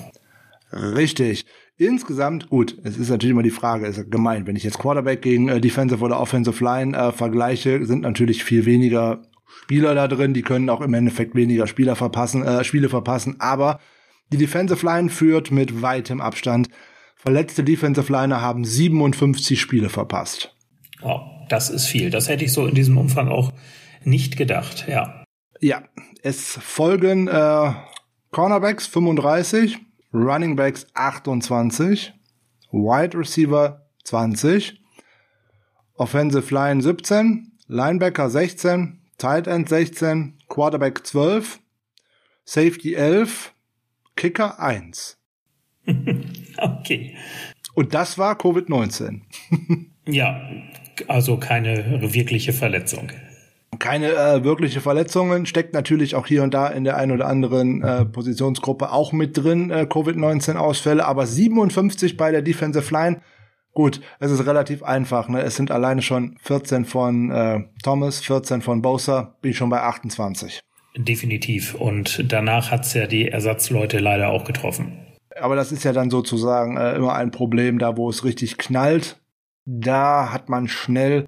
Richtig. 0.72 1.46
Insgesamt, 1.78 2.48
gut, 2.48 2.76
es 2.84 2.96
ist 2.96 3.10
natürlich 3.10 3.32
immer 3.32 3.42
die 3.42 3.50
Frage, 3.50 3.86
ist 3.86 4.10
gemein, 4.10 4.46
wenn 4.46 4.56
ich 4.56 4.64
jetzt 4.64 4.78
Quarterback 4.78 5.20
gegen 5.20 5.48
äh, 5.48 5.60
Defensive 5.60 6.02
oder 6.02 6.18
Offensive 6.18 6.64
Line 6.64 6.96
äh, 6.96 7.12
vergleiche, 7.12 7.84
sind 7.84 8.00
natürlich 8.00 8.44
viel 8.44 8.64
weniger 8.64 9.22
Spieler 9.62 9.94
da 9.94 10.08
drin, 10.08 10.32
die 10.32 10.42
können 10.42 10.70
auch 10.70 10.80
im 10.80 10.94
Endeffekt 10.94 11.34
weniger 11.34 11.66
Spieler 11.66 11.94
verpassen, 11.94 12.42
äh, 12.44 12.64
Spiele 12.64 12.88
verpassen, 12.88 13.36
aber 13.40 13.78
die 14.32 14.38
Defensive 14.38 14.84
Line 14.84 15.10
führt 15.10 15.50
mit 15.50 15.82
weitem 15.82 16.20
Abstand. 16.20 16.68
Verletzte 17.14 17.62
Defensive 17.62 18.10
Liner 18.10 18.40
haben 18.40 18.64
57 18.64 19.60
Spiele 19.60 19.88
verpasst. 19.88 20.54
Oh, 21.02 21.20
das 21.48 21.70
ist 21.70 21.86
viel. 21.86 22.10
Das 22.10 22.28
hätte 22.28 22.44
ich 22.44 22.52
so 22.52 22.66
in 22.66 22.74
diesem 22.74 22.96
Umfang 22.96 23.28
auch 23.28 23.52
nicht 24.02 24.36
gedacht, 24.36 24.86
ja. 24.88 25.25
Ja, 25.60 25.82
es 26.22 26.58
folgen 26.60 27.28
äh, 27.28 27.72
Cornerbacks 28.30 28.86
35, 28.86 29.78
Running 30.12 30.56
Backs 30.56 30.86
28, 30.94 32.12
Wide 32.72 33.18
Receiver 33.18 33.86
20, 34.04 34.80
Offensive 35.94 36.54
Line 36.54 36.82
17, 36.82 37.52
Linebacker 37.68 38.28
16, 38.28 39.00
Tight 39.18 39.46
End 39.46 39.68
16, 39.68 40.38
Quarterback 40.48 41.06
12, 41.06 41.60
Safety 42.44 42.94
11, 42.94 43.52
Kicker 44.14 44.60
1. 44.60 45.18
okay. 46.58 47.16
Und 47.74 47.94
das 47.94 48.18
war 48.18 48.38
Covid-19. 48.38 49.22
ja, 50.06 50.40
also 51.08 51.38
keine 51.38 52.00
wirkliche 52.14 52.52
Verletzung. 52.52 53.10
Keine 53.78 54.12
äh, 54.12 54.44
wirkliche 54.44 54.80
Verletzungen, 54.80 55.46
steckt 55.46 55.74
natürlich 55.74 56.14
auch 56.14 56.26
hier 56.26 56.42
und 56.42 56.54
da 56.54 56.68
in 56.68 56.84
der 56.84 56.96
einen 56.96 57.12
oder 57.12 57.26
anderen 57.26 57.82
äh, 57.82 58.04
Positionsgruppe 58.04 58.92
auch 58.92 59.12
mit 59.12 59.36
drin, 59.36 59.70
äh, 59.70 59.86
Covid-19-Ausfälle, 59.86 61.04
aber 61.04 61.26
57 61.26 62.16
bei 62.16 62.30
der 62.30 62.42
Defensive 62.42 62.92
Line. 62.92 63.20
Gut, 63.72 64.00
es 64.20 64.30
ist 64.30 64.46
relativ 64.46 64.82
einfach. 64.82 65.28
Ne? 65.28 65.42
Es 65.42 65.56
sind 65.56 65.70
alleine 65.70 66.00
schon 66.00 66.36
14 66.42 66.84
von 66.84 67.30
äh, 67.30 67.64
Thomas, 67.82 68.20
14 68.20 68.62
von 68.62 68.80
Bosa, 68.80 69.36
bin 69.42 69.50
ich 69.50 69.56
schon 69.56 69.68
bei 69.68 69.82
28. 69.82 70.60
Definitiv. 70.96 71.74
Und 71.74 72.32
danach 72.32 72.70
hat's 72.70 72.94
ja 72.94 73.06
die 73.06 73.28
Ersatzleute 73.28 73.98
leider 73.98 74.30
auch 74.30 74.44
getroffen. 74.44 74.98
Aber 75.38 75.56
das 75.56 75.72
ist 75.72 75.84
ja 75.84 75.92
dann 75.92 76.10
sozusagen 76.10 76.78
äh, 76.78 76.94
immer 76.94 77.14
ein 77.14 77.30
Problem, 77.30 77.78
da 77.78 77.96
wo 77.96 78.08
es 78.08 78.24
richtig 78.24 78.56
knallt. 78.56 79.20
Da 79.66 80.32
hat 80.32 80.48
man 80.48 80.68
schnell 80.68 81.26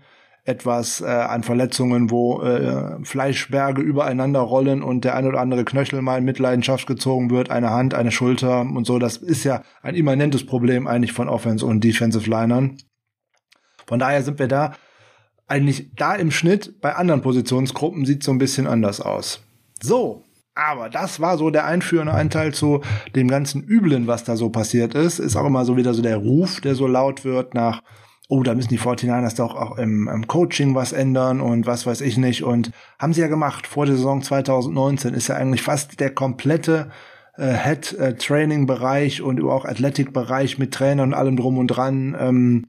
etwas 0.48 1.00
äh, 1.02 1.04
an 1.04 1.42
Verletzungen, 1.42 2.10
wo 2.10 2.40
äh, 2.42 3.04
Fleischberge 3.04 3.82
übereinander 3.82 4.40
rollen 4.40 4.82
und 4.82 5.04
der 5.04 5.14
ein 5.14 5.26
oder 5.26 5.40
andere 5.40 5.64
Knöchel 5.64 6.00
mal 6.00 6.18
in 6.18 6.24
Mitleidenschaft 6.24 6.86
gezogen 6.86 7.30
wird, 7.30 7.50
eine 7.50 7.70
Hand, 7.70 7.94
eine 7.94 8.10
Schulter 8.10 8.62
und 8.62 8.86
so. 8.86 8.98
Das 8.98 9.18
ist 9.18 9.44
ja 9.44 9.62
ein 9.82 9.94
immanentes 9.94 10.46
Problem 10.46 10.86
eigentlich 10.86 11.12
von 11.12 11.28
Offense 11.28 11.66
und 11.66 11.84
Defensive 11.84 12.28
Linern. 12.28 12.78
Von 13.86 13.98
daher 13.98 14.22
sind 14.22 14.38
wir 14.38 14.48
da 14.48 14.72
eigentlich 15.46 15.90
da 15.94 16.14
im 16.14 16.30
Schnitt 16.30 16.80
bei 16.80 16.94
anderen 16.94 17.22
Positionsgruppen 17.22 18.04
sieht 18.04 18.22
so 18.22 18.32
ein 18.32 18.38
bisschen 18.38 18.66
anders 18.66 19.00
aus. 19.00 19.40
So, 19.80 20.24
aber 20.54 20.88
das 20.88 21.20
war 21.20 21.38
so 21.38 21.50
der 21.50 21.66
einführende 21.66 22.12
Anteil 22.12 22.52
zu 22.52 22.82
dem 23.14 23.28
ganzen 23.28 23.62
Üblen, 23.62 24.06
was 24.06 24.24
da 24.24 24.36
so 24.36 24.50
passiert 24.50 24.94
ist. 24.94 25.18
Ist 25.18 25.36
auch 25.36 25.46
immer 25.46 25.64
so 25.64 25.76
wieder 25.76 25.94
so 25.94 26.02
der 26.02 26.16
Ruf, 26.16 26.60
der 26.60 26.74
so 26.74 26.86
laut 26.86 27.24
wird 27.24 27.54
nach 27.54 27.82
oh, 28.28 28.42
da 28.42 28.54
müssen 28.54 28.68
die 28.68 28.78
49ers 28.78 29.36
doch 29.36 29.56
auch 29.56 29.78
im, 29.78 30.06
im 30.06 30.26
Coaching 30.26 30.74
was 30.74 30.92
ändern 30.92 31.40
und 31.40 31.66
was 31.66 31.86
weiß 31.86 32.02
ich 32.02 32.18
nicht. 32.18 32.44
Und 32.44 32.70
haben 32.98 33.14
sie 33.14 33.22
ja 33.22 33.26
gemacht. 33.26 33.66
Vor 33.66 33.86
der 33.86 33.96
Saison 33.96 34.22
2019 34.22 35.14
ist 35.14 35.28
ja 35.28 35.36
eigentlich 35.36 35.62
fast 35.62 35.98
der 35.98 36.10
komplette 36.10 36.90
äh, 37.38 37.52
Head-Training-Bereich 37.52 39.20
äh, 39.20 39.22
und 39.22 39.42
auch 39.42 39.64
Athletic-Bereich 39.64 40.58
mit 40.58 40.74
Trainern 40.74 41.08
und 41.08 41.14
allem 41.14 41.36
drum 41.36 41.56
und 41.56 41.68
dran 41.68 42.14
ähm, 42.20 42.66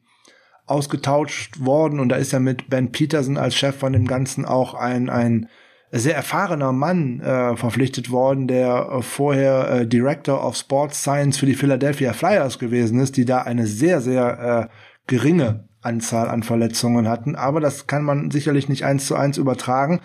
ausgetauscht 0.65 1.60
worden. 1.60 2.00
Und 2.00 2.10
da 2.10 2.15
ist 2.15 2.32
ja 2.32 2.39
mit 2.39 2.69
Ben 2.69 2.93
Peterson 2.93 3.38
als 3.38 3.56
Chef 3.56 3.76
von 3.76 3.91
dem 3.91 4.08
Ganzen 4.08 4.45
auch 4.45 4.76
ein, 4.76 5.10
ein 5.10 5.50
sehr 5.91 6.15
erfahrener 6.15 6.72
Mann 6.72 7.19
äh, 7.19 7.58
verpflichtet 7.58 8.12
worden, 8.12 8.48
der 8.48 8.89
äh, 8.91 9.02
vorher 9.02 9.72
äh, 9.72 9.88
Director 9.88 10.45
of 10.45 10.56
Sports 10.56 11.02
Science 11.02 11.38
für 11.38 11.48
die 11.48 11.56
Philadelphia 11.56 12.13
Flyers 12.13 12.60
gewesen 12.60 13.00
ist, 13.00 13.17
die 13.17 13.26
da 13.26 13.39
eine 13.39 13.65
sehr, 13.65 14.00
sehr 14.00 14.69
äh, 14.72 14.88
geringe 15.10 15.67
Anzahl 15.82 16.30
an 16.30 16.43
Verletzungen 16.43 17.10
hatten. 17.10 17.36
Aber 17.36 17.60
das 17.60 17.88
kann 17.88 18.04
man 18.04 18.32
sicherlich 18.32 18.69
nicht 18.69 18.86
eins 18.86 19.08
zu 19.08 19.15
eins 19.15 19.38
übertragen. 19.38 20.00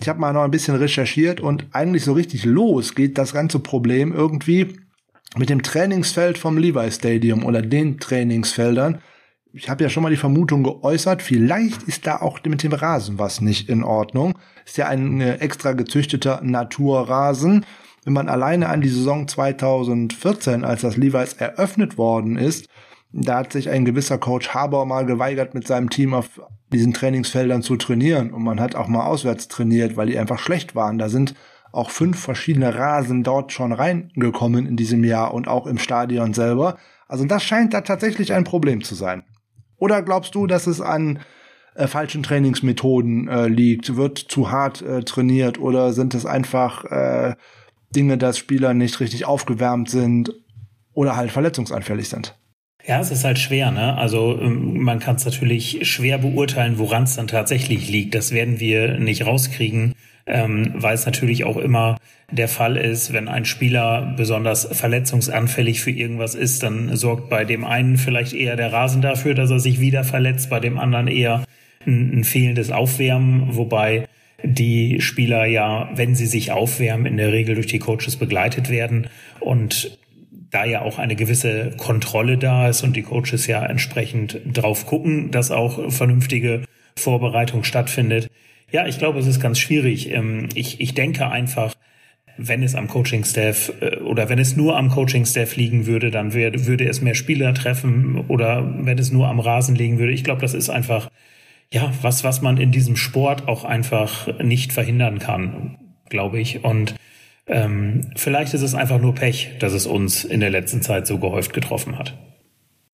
Ich 0.00 0.08
habe 0.08 0.18
mal 0.18 0.32
noch 0.32 0.42
ein 0.42 0.50
bisschen 0.50 0.76
recherchiert 0.76 1.40
und 1.40 1.66
eigentlich 1.72 2.04
so 2.04 2.14
richtig 2.14 2.44
los 2.44 2.94
geht 2.94 3.18
das 3.18 3.32
ganze 3.32 3.60
Problem 3.60 4.12
irgendwie 4.12 4.80
mit 5.36 5.50
dem 5.50 5.62
Trainingsfeld 5.62 6.38
vom 6.38 6.56
Levi 6.56 6.90
Stadium 6.90 7.44
oder 7.44 7.62
den 7.62 8.00
Trainingsfeldern. 8.00 9.00
Ich 9.52 9.68
habe 9.68 9.82
ja 9.82 9.90
schon 9.90 10.02
mal 10.02 10.10
die 10.10 10.16
Vermutung 10.16 10.62
geäußert, 10.62 11.22
vielleicht 11.22 11.82
ist 11.82 12.06
da 12.06 12.16
auch 12.16 12.38
mit 12.44 12.62
dem 12.62 12.72
Rasen 12.72 13.18
was 13.18 13.40
nicht 13.40 13.68
in 13.68 13.82
Ordnung. 13.84 14.38
Ist 14.64 14.78
ja 14.78 14.88
ein 14.88 15.20
äh, 15.20 15.34
extra 15.36 15.72
gezüchteter 15.72 16.40
Naturrasen. 16.42 17.66
Wenn 18.04 18.14
man 18.14 18.28
alleine 18.28 18.68
an 18.68 18.80
die 18.80 18.88
Saison 18.88 19.28
2014, 19.28 20.64
als 20.64 20.80
das 20.80 20.96
Levi's 20.96 21.34
eröffnet 21.34 21.98
worden 21.98 22.38
ist, 22.38 22.68
da 23.12 23.38
hat 23.38 23.52
sich 23.52 23.68
ein 23.68 23.84
gewisser 23.84 24.18
Coach 24.18 24.50
Haber 24.50 24.84
mal 24.84 25.04
geweigert, 25.04 25.54
mit 25.54 25.66
seinem 25.66 25.90
Team 25.90 26.14
auf 26.14 26.40
diesen 26.72 26.92
Trainingsfeldern 26.92 27.62
zu 27.62 27.76
trainieren. 27.76 28.32
Und 28.32 28.44
man 28.44 28.60
hat 28.60 28.74
auch 28.74 28.86
mal 28.86 29.04
auswärts 29.04 29.48
trainiert, 29.48 29.96
weil 29.96 30.06
die 30.06 30.18
einfach 30.18 30.38
schlecht 30.38 30.74
waren. 30.74 30.98
Da 30.98 31.08
sind 31.08 31.34
auch 31.72 31.90
fünf 31.90 32.18
verschiedene 32.18 32.74
Rasen 32.74 33.22
dort 33.22 33.52
schon 33.52 33.72
reingekommen 33.72 34.66
in 34.66 34.76
diesem 34.76 35.04
Jahr 35.04 35.34
und 35.34 35.48
auch 35.48 35.66
im 35.66 35.78
Stadion 35.78 36.34
selber. 36.34 36.78
Also 37.08 37.24
das 37.24 37.42
scheint 37.42 37.74
da 37.74 37.80
tatsächlich 37.80 38.32
ein 38.32 38.44
Problem 38.44 38.82
zu 38.82 38.94
sein. 38.94 39.24
Oder 39.76 40.02
glaubst 40.02 40.34
du, 40.34 40.46
dass 40.46 40.66
es 40.66 40.80
an 40.80 41.20
äh, 41.74 41.86
falschen 41.86 42.22
Trainingsmethoden 42.22 43.28
äh, 43.28 43.48
liegt? 43.48 43.96
Wird 43.96 44.18
zu 44.18 44.50
hart 44.50 44.82
äh, 44.82 45.02
trainiert 45.02 45.58
oder 45.58 45.92
sind 45.92 46.14
es 46.14 46.26
einfach 46.26 46.84
äh, 46.84 47.34
Dinge, 47.94 48.18
dass 48.18 48.38
Spieler 48.38 48.74
nicht 48.74 49.00
richtig 49.00 49.24
aufgewärmt 49.24 49.90
sind 49.90 50.32
oder 50.92 51.16
halt 51.16 51.32
verletzungsanfällig 51.32 52.08
sind? 52.08 52.36
Ja, 52.86 53.00
es 53.00 53.10
ist 53.10 53.24
halt 53.24 53.38
schwer, 53.38 53.70
ne? 53.70 53.96
Also 53.96 54.38
ähm, 54.40 54.78
man 54.82 55.00
kann 55.00 55.16
es 55.16 55.24
natürlich 55.24 55.86
schwer 55.88 56.18
beurteilen, 56.18 56.78
woran 56.78 57.04
es 57.04 57.16
dann 57.16 57.28
tatsächlich 57.28 57.88
liegt. 57.88 58.14
Das 58.14 58.32
werden 58.32 58.58
wir 58.58 58.98
nicht 58.98 59.26
rauskriegen, 59.26 59.94
ähm, 60.26 60.72
weil 60.74 60.94
es 60.94 61.06
natürlich 61.06 61.44
auch 61.44 61.56
immer 61.56 61.98
der 62.30 62.48
Fall 62.48 62.76
ist, 62.76 63.12
wenn 63.12 63.28
ein 63.28 63.44
Spieler 63.44 64.14
besonders 64.16 64.64
verletzungsanfällig 64.64 65.80
für 65.80 65.90
irgendwas 65.90 66.34
ist, 66.34 66.62
dann 66.62 66.96
sorgt 66.96 67.28
bei 67.28 67.44
dem 67.44 67.64
einen 67.64 67.96
vielleicht 67.96 68.32
eher 68.32 68.56
der 68.56 68.72
Rasen 68.72 69.02
dafür, 69.02 69.34
dass 69.34 69.50
er 69.50 69.60
sich 69.60 69.80
wieder 69.80 70.04
verletzt, 70.04 70.48
bei 70.48 70.60
dem 70.60 70.78
anderen 70.78 71.08
eher 71.08 71.44
ein, 71.86 72.20
ein 72.20 72.24
fehlendes 72.24 72.70
Aufwärmen, 72.70 73.56
wobei 73.56 74.06
die 74.42 75.00
Spieler 75.00 75.44
ja, 75.44 75.90
wenn 75.94 76.14
sie 76.14 76.26
sich 76.26 76.52
aufwärmen, 76.52 77.06
in 77.06 77.16
der 77.16 77.32
Regel 77.32 77.56
durch 77.56 77.66
die 77.66 77.78
Coaches 77.78 78.16
begleitet 78.16 78.70
werden 78.70 79.08
und 79.40 79.98
da 80.50 80.64
ja 80.64 80.82
auch 80.82 80.98
eine 80.98 81.16
gewisse 81.16 81.72
Kontrolle 81.76 82.36
da 82.36 82.68
ist 82.68 82.82
und 82.82 82.96
die 82.96 83.02
Coaches 83.02 83.46
ja 83.46 83.64
entsprechend 83.64 84.40
drauf 84.44 84.86
gucken, 84.86 85.30
dass 85.30 85.50
auch 85.50 85.92
vernünftige 85.92 86.64
Vorbereitung 86.96 87.64
stattfindet. 87.64 88.28
Ja, 88.72 88.86
ich 88.86 88.98
glaube, 88.98 89.18
es 89.18 89.26
ist 89.26 89.40
ganz 89.40 89.58
schwierig. 89.58 90.10
Ähm, 90.10 90.48
ich, 90.54 90.80
ich 90.80 90.94
denke 90.94 91.28
einfach, 91.28 91.74
wenn 92.36 92.62
es 92.62 92.74
am 92.74 92.88
Coaching-Staff 92.88 93.72
äh, 93.80 93.96
oder 93.96 94.28
wenn 94.28 94.38
es 94.38 94.56
nur 94.56 94.76
am 94.76 94.90
Coaching-Staff 94.90 95.56
liegen 95.56 95.86
würde, 95.86 96.10
dann 96.10 96.34
wär, 96.34 96.66
würde 96.66 96.86
es 96.86 97.00
mehr 97.00 97.14
Spieler 97.14 97.54
treffen 97.54 98.24
oder 98.28 98.86
wenn 98.86 98.98
es 98.98 99.10
nur 99.10 99.28
am 99.28 99.40
Rasen 99.40 99.74
liegen 99.74 99.98
würde. 99.98 100.12
Ich 100.12 100.24
glaube, 100.24 100.40
das 100.40 100.54
ist 100.54 100.70
einfach, 100.70 101.10
ja, 101.72 101.92
was, 102.02 102.24
was 102.24 102.42
man 102.42 102.56
in 102.58 102.72
diesem 102.72 102.96
Sport 102.96 103.46
auch 103.48 103.64
einfach 103.64 104.38
nicht 104.40 104.72
verhindern 104.72 105.18
kann, 105.18 105.78
glaube 106.08 106.40
ich. 106.40 106.64
Und 106.64 106.94
ähm, 107.50 108.12
vielleicht 108.16 108.54
ist 108.54 108.62
es 108.62 108.74
einfach 108.74 109.00
nur 109.00 109.14
Pech, 109.14 109.56
dass 109.58 109.72
es 109.72 109.86
uns 109.86 110.24
in 110.24 110.40
der 110.40 110.50
letzten 110.50 110.82
Zeit 110.82 111.06
so 111.06 111.18
gehäuft 111.18 111.52
getroffen 111.52 111.98
hat. 111.98 112.16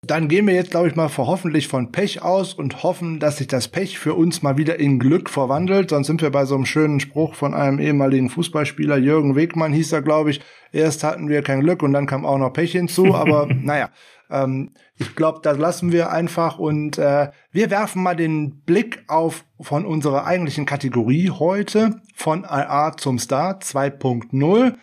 Dann 0.02 0.28
gehen 0.28 0.46
wir 0.46 0.54
jetzt, 0.54 0.70
glaube 0.70 0.88
ich 0.88 0.96
mal, 0.96 1.10
hoffentlich 1.18 1.68
von 1.68 1.92
Pech 1.92 2.22
aus 2.22 2.54
und 2.54 2.84
hoffen, 2.84 3.20
dass 3.20 3.38
sich 3.38 3.48
das 3.48 3.68
Pech 3.68 3.98
für 3.98 4.14
uns 4.14 4.44
mal 4.44 4.56
wieder 4.56 4.80
in 4.80 5.00
Glück 5.00 5.32
verwandelt. 5.32 5.90
Sonst 5.90 6.08
sind 6.08 6.22
wir 6.22 6.30
bei 6.30 6.46
so 6.46 6.56
einem 6.56 6.66
schönen 6.66 7.00
Spruch 7.00 7.34
von 7.34 7.56
einem 7.56 7.80
ehemaligen 7.80 8.30
Fußballspieler, 8.30 8.98
Jürgen 8.98 9.36
Wegmann 9.36 9.74
hieß 9.74 9.92
er, 9.94 10.04
glaube 10.04 10.30
ich. 10.30 10.42
Erst 10.72 11.04
hatten 11.04 11.28
wir 11.28 11.42
kein 11.42 11.62
Glück 11.62 11.82
und 11.82 11.92
dann 11.94 12.06
kam 12.06 12.26
auch 12.26 12.38
noch 12.38 12.54
Pech 12.54 12.74
hinzu. 12.74 13.16
Aber 13.16 13.48
naja, 13.48 13.90
ähm, 14.30 14.72
ich 14.98 15.16
glaube, 15.16 15.40
das 15.44 15.58
lassen 15.58 15.92
wir 15.92 16.12
einfach 16.12 16.58
und 16.60 16.98
äh, 16.98 17.30
wir 17.52 17.70
werfen 17.70 18.04
mal 18.04 18.16
den 18.16 18.62
Blick 18.62 19.04
auf 19.08 19.46
von 19.60 19.86
unserer 19.86 20.26
eigentlichen 20.26 20.66
Kategorie 20.66 21.30
heute 21.30 22.02
von 22.16 22.44
IA 22.44 22.94
zum 22.98 23.20
Star 23.20 23.60
2.0. 23.60 24.76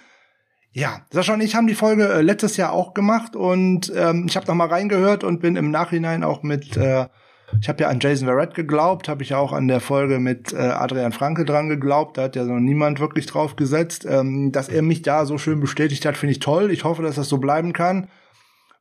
Ja, 0.72 1.02
Sascha 1.10 1.34
und 1.34 1.42
ich 1.42 1.54
haben 1.54 1.66
die 1.66 1.74
Folge 1.74 2.08
äh, 2.08 2.22
letztes 2.22 2.56
Jahr 2.56 2.72
auch 2.72 2.94
gemacht 2.94 3.36
und 3.36 3.92
ähm, 3.94 4.26
ich 4.28 4.36
habe 4.36 4.46
noch 4.46 4.54
mal 4.54 4.68
reingehört 4.68 5.24
und 5.24 5.40
bin 5.40 5.56
im 5.56 5.70
Nachhinein 5.70 6.24
auch 6.24 6.42
mit 6.42 6.76
äh, 6.76 7.06
ich 7.60 7.68
habe 7.68 7.82
ja 7.82 7.88
an 7.88 8.00
Jason 8.00 8.28
Verrett 8.28 8.54
geglaubt, 8.54 9.08
habe 9.08 9.22
ich 9.22 9.30
ja 9.30 9.38
auch 9.38 9.52
an 9.52 9.68
der 9.68 9.80
Folge 9.80 10.18
mit 10.18 10.52
äh, 10.52 10.56
Adrian 10.56 11.12
Franke 11.12 11.44
dran 11.44 11.68
geglaubt. 11.68 12.16
Da 12.16 12.22
hat 12.22 12.36
ja 12.36 12.44
noch 12.44 12.60
niemand 12.60 13.00
wirklich 13.00 13.26
drauf 13.26 13.56
gesetzt. 13.56 14.06
Ähm, 14.08 14.52
dass 14.52 14.68
er 14.68 14.82
mich 14.82 15.02
da 15.02 15.26
so 15.26 15.38
schön 15.38 15.60
bestätigt 15.60 16.06
hat, 16.06 16.16
finde 16.16 16.32
ich 16.32 16.38
toll. 16.38 16.70
Ich 16.70 16.84
hoffe, 16.84 17.02
dass 17.02 17.16
das 17.16 17.28
so 17.28 17.38
bleiben 17.38 17.72
kann. 17.72 18.08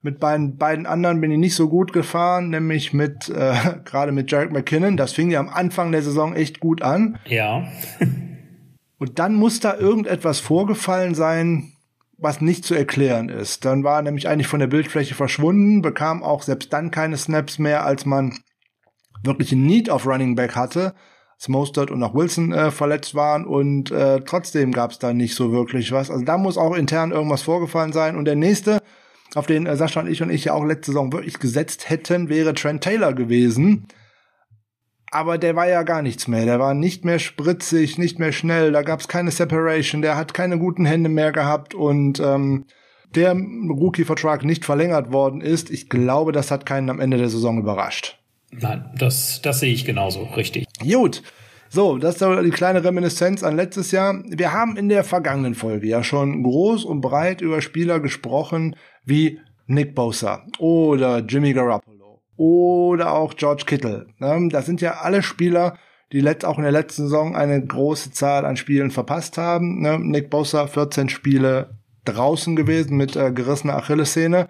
Mit 0.03 0.19
beiden, 0.19 0.57
beiden 0.57 0.87
anderen 0.87 1.21
bin 1.21 1.31
ich 1.31 1.37
nicht 1.37 1.55
so 1.55 1.69
gut 1.69 1.93
gefahren, 1.93 2.49
nämlich 2.49 2.93
mit 2.93 3.29
äh, 3.29 3.53
gerade 3.85 4.11
mit 4.11 4.31
Jarek 4.31 4.51
McKinnon. 4.51 4.97
Das 4.97 5.13
fing 5.13 5.29
ja 5.29 5.39
am 5.39 5.49
Anfang 5.49 5.91
der 5.91 6.01
Saison 6.01 6.33
echt 6.33 6.59
gut 6.59 6.81
an. 6.81 7.17
Ja. 7.25 7.67
Und 8.97 9.17
dann 9.17 9.33
muss 9.33 9.59
da 9.59 9.75
irgendetwas 9.75 10.39
vorgefallen 10.39 11.15
sein, 11.15 11.73
was 12.21 12.39
nicht 12.39 12.63
zu 12.63 12.75
erklären 12.75 13.29
ist. 13.29 13.65
Dann 13.65 13.83
war 13.83 13.97
er 13.97 14.01
nämlich 14.03 14.27
eigentlich 14.27 14.47
von 14.47 14.59
der 14.59 14.67
Bildfläche 14.67 15.15
verschwunden, 15.15 15.81
bekam 15.81 16.21
auch 16.21 16.43
selbst 16.43 16.71
dann 16.71 16.91
keine 16.91 17.17
Snaps 17.17 17.57
mehr, 17.57 17.83
als 17.83 18.05
man 18.05 18.37
wirklich 19.23 19.51
ein 19.51 19.65
Need 19.65 19.89
auf 19.89 20.05
Running 20.05 20.35
Back 20.35 20.55
hatte, 20.55 20.93
als 21.35 21.47
Mostert 21.47 21.89
und 21.89 22.03
auch 22.03 22.13
Wilson 22.13 22.53
äh, 22.53 22.69
verletzt 22.69 23.15
waren 23.15 23.45
und 23.45 23.89
äh, 23.89 24.21
trotzdem 24.21 24.71
gab 24.71 24.91
es 24.91 24.99
da 24.99 25.13
nicht 25.13 25.33
so 25.33 25.51
wirklich 25.51 25.91
was. 25.91 26.11
Also 26.11 26.23
da 26.23 26.37
muss 26.37 26.57
auch 26.57 26.75
intern 26.75 27.11
irgendwas 27.11 27.41
vorgefallen 27.41 27.93
sein. 27.93 28.15
Und 28.15 28.25
der 28.25 28.35
nächste, 28.35 28.83
auf 29.35 29.47
den 29.47 29.65
äh, 29.65 29.75
Sascha 29.75 30.01
und 30.01 30.09
ich 30.09 30.21
und 30.21 30.29
ich 30.29 30.45
ja 30.45 30.53
auch 30.53 30.65
letzte 30.65 30.91
Saison 30.91 31.11
wirklich 31.13 31.39
gesetzt 31.39 31.89
hätten, 31.89 32.29
wäre 32.29 32.53
Trent 32.53 32.83
Taylor 32.83 33.13
gewesen. 33.13 33.87
Aber 35.11 35.37
der 35.37 35.55
war 35.57 35.67
ja 35.67 35.83
gar 35.83 36.01
nichts 36.01 36.27
mehr. 36.27 36.45
Der 36.45 36.59
war 36.59 36.73
nicht 36.73 37.03
mehr 37.03 37.19
spritzig, 37.19 37.97
nicht 37.97 38.17
mehr 38.17 38.31
schnell. 38.31 38.71
Da 38.71 38.81
gab 38.81 39.01
es 39.01 39.09
keine 39.09 39.31
Separation. 39.31 40.01
Der 40.01 40.15
hat 40.15 40.33
keine 40.33 40.57
guten 40.57 40.85
Hände 40.85 41.09
mehr 41.09 41.33
gehabt 41.33 41.73
und 41.73 42.21
ähm, 42.21 42.65
der 43.13 43.33
Rookie-Vertrag 43.33 44.45
nicht 44.45 44.63
verlängert 44.63 45.11
worden 45.11 45.41
ist. 45.41 45.69
Ich 45.69 45.89
glaube, 45.89 46.31
das 46.31 46.49
hat 46.49 46.65
keinen 46.65 46.89
am 46.89 47.01
Ende 47.01 47.17
der 47.17 47.27
Saison 47.27 47.57
überrascht. 47.57 48.19
Nein, 48.51 48.89
das, 48.97 49.41
das 49.41 49.59
sehe 49.59 49.73
ich 49.73 49.83
genauso, 49.83 50.23
richtig. 50.23 50.65
Gut. 50.79 51.23
So, 51.69 51.97
das 51.97 52.15
ist 52.15 52.21
die 52.43 52.49
kleine 52.49 52.83
Reminiszenz 52.83 53.43
an 53.43 53.55
letztes 53.55 53.91
Jahr. 53.91 54.21
Wir 54.27 54.51
haben 54.51 54.75
in 54.75 54.89
der 54.89 55.05
vergangenen 55.05 55.55
Folge 55.55 55.87
ja 55.87 56.03
schon 56.03 56.43
groß 56.43 56.83
und 56.83 56.99
breit 56.99 57.39
über 57.39 57.61
Spieler 57.61 58.01
gesprochen 58.01 58.75
wie 59.05 59.39
Nick 59.67 59.95
Bosa 59.95 60.43
oder 60.59 61.19
Jimmy 61.19 61.53
Garoppolo 61.53 62.21
oder 62.37 63.13
auch 63.13 63.35
George 63.35 63.63
Kittle. 63.65 64.07
Das 64.19 64.65
sind 64.65 64.81
ja 64.81 65.01
alle 65.01 65.23
Spieler, 65.23 65.77
die 66.11 66.27
auch 66.43 66.57
in 66.57 66.63
der 66.63 66.71
letzten 66.71 67.03
Saison 67.03 67.35
eine 67.35 67.65
große 67.65 68.11
Zahl 68.11 68.45
an 68.45 68.57
Spielen 68.57 68.91
verpasst 68.91 69.37
haben. 69.37 69.81
Nick 70.09 70.29
Bosa 70.29 70.67
14 70.67 71.09
Spiele 71.09 71.77
draußen 72.05 72.55
gewesen 72.55 72.97
mit 72.97 73.15
äh, 73.15 73.31
gerissener 73.31 73.77
Achillessehne. 73.77 74.47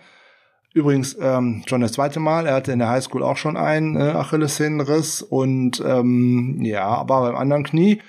Übrigens 0.74 1.18
ähm, 1.20 1.64
schon 1.68 1.82
das 1.82 1.92
zweite 1.92 2.20
Mal. 2.20 2.48
Er 2.48 2.56
hatte 2.56 2.72
in 2.72 2.80
der 2.80 2.90
Highschool 2.90 3.24
auch 3.24 3.36
schon 3.36 3.58
einen 3.58 3.98
äh, 3.98 4.12
Achillessehnenriss 4.12 5.22
und 5.22 5.84
ähm, 5.86 6.60
ja, 6.62 6.86
aber 6.86 7.22
beim 7.22 7.36
anderen 7.36 7.64
Knie. 7.64 8.02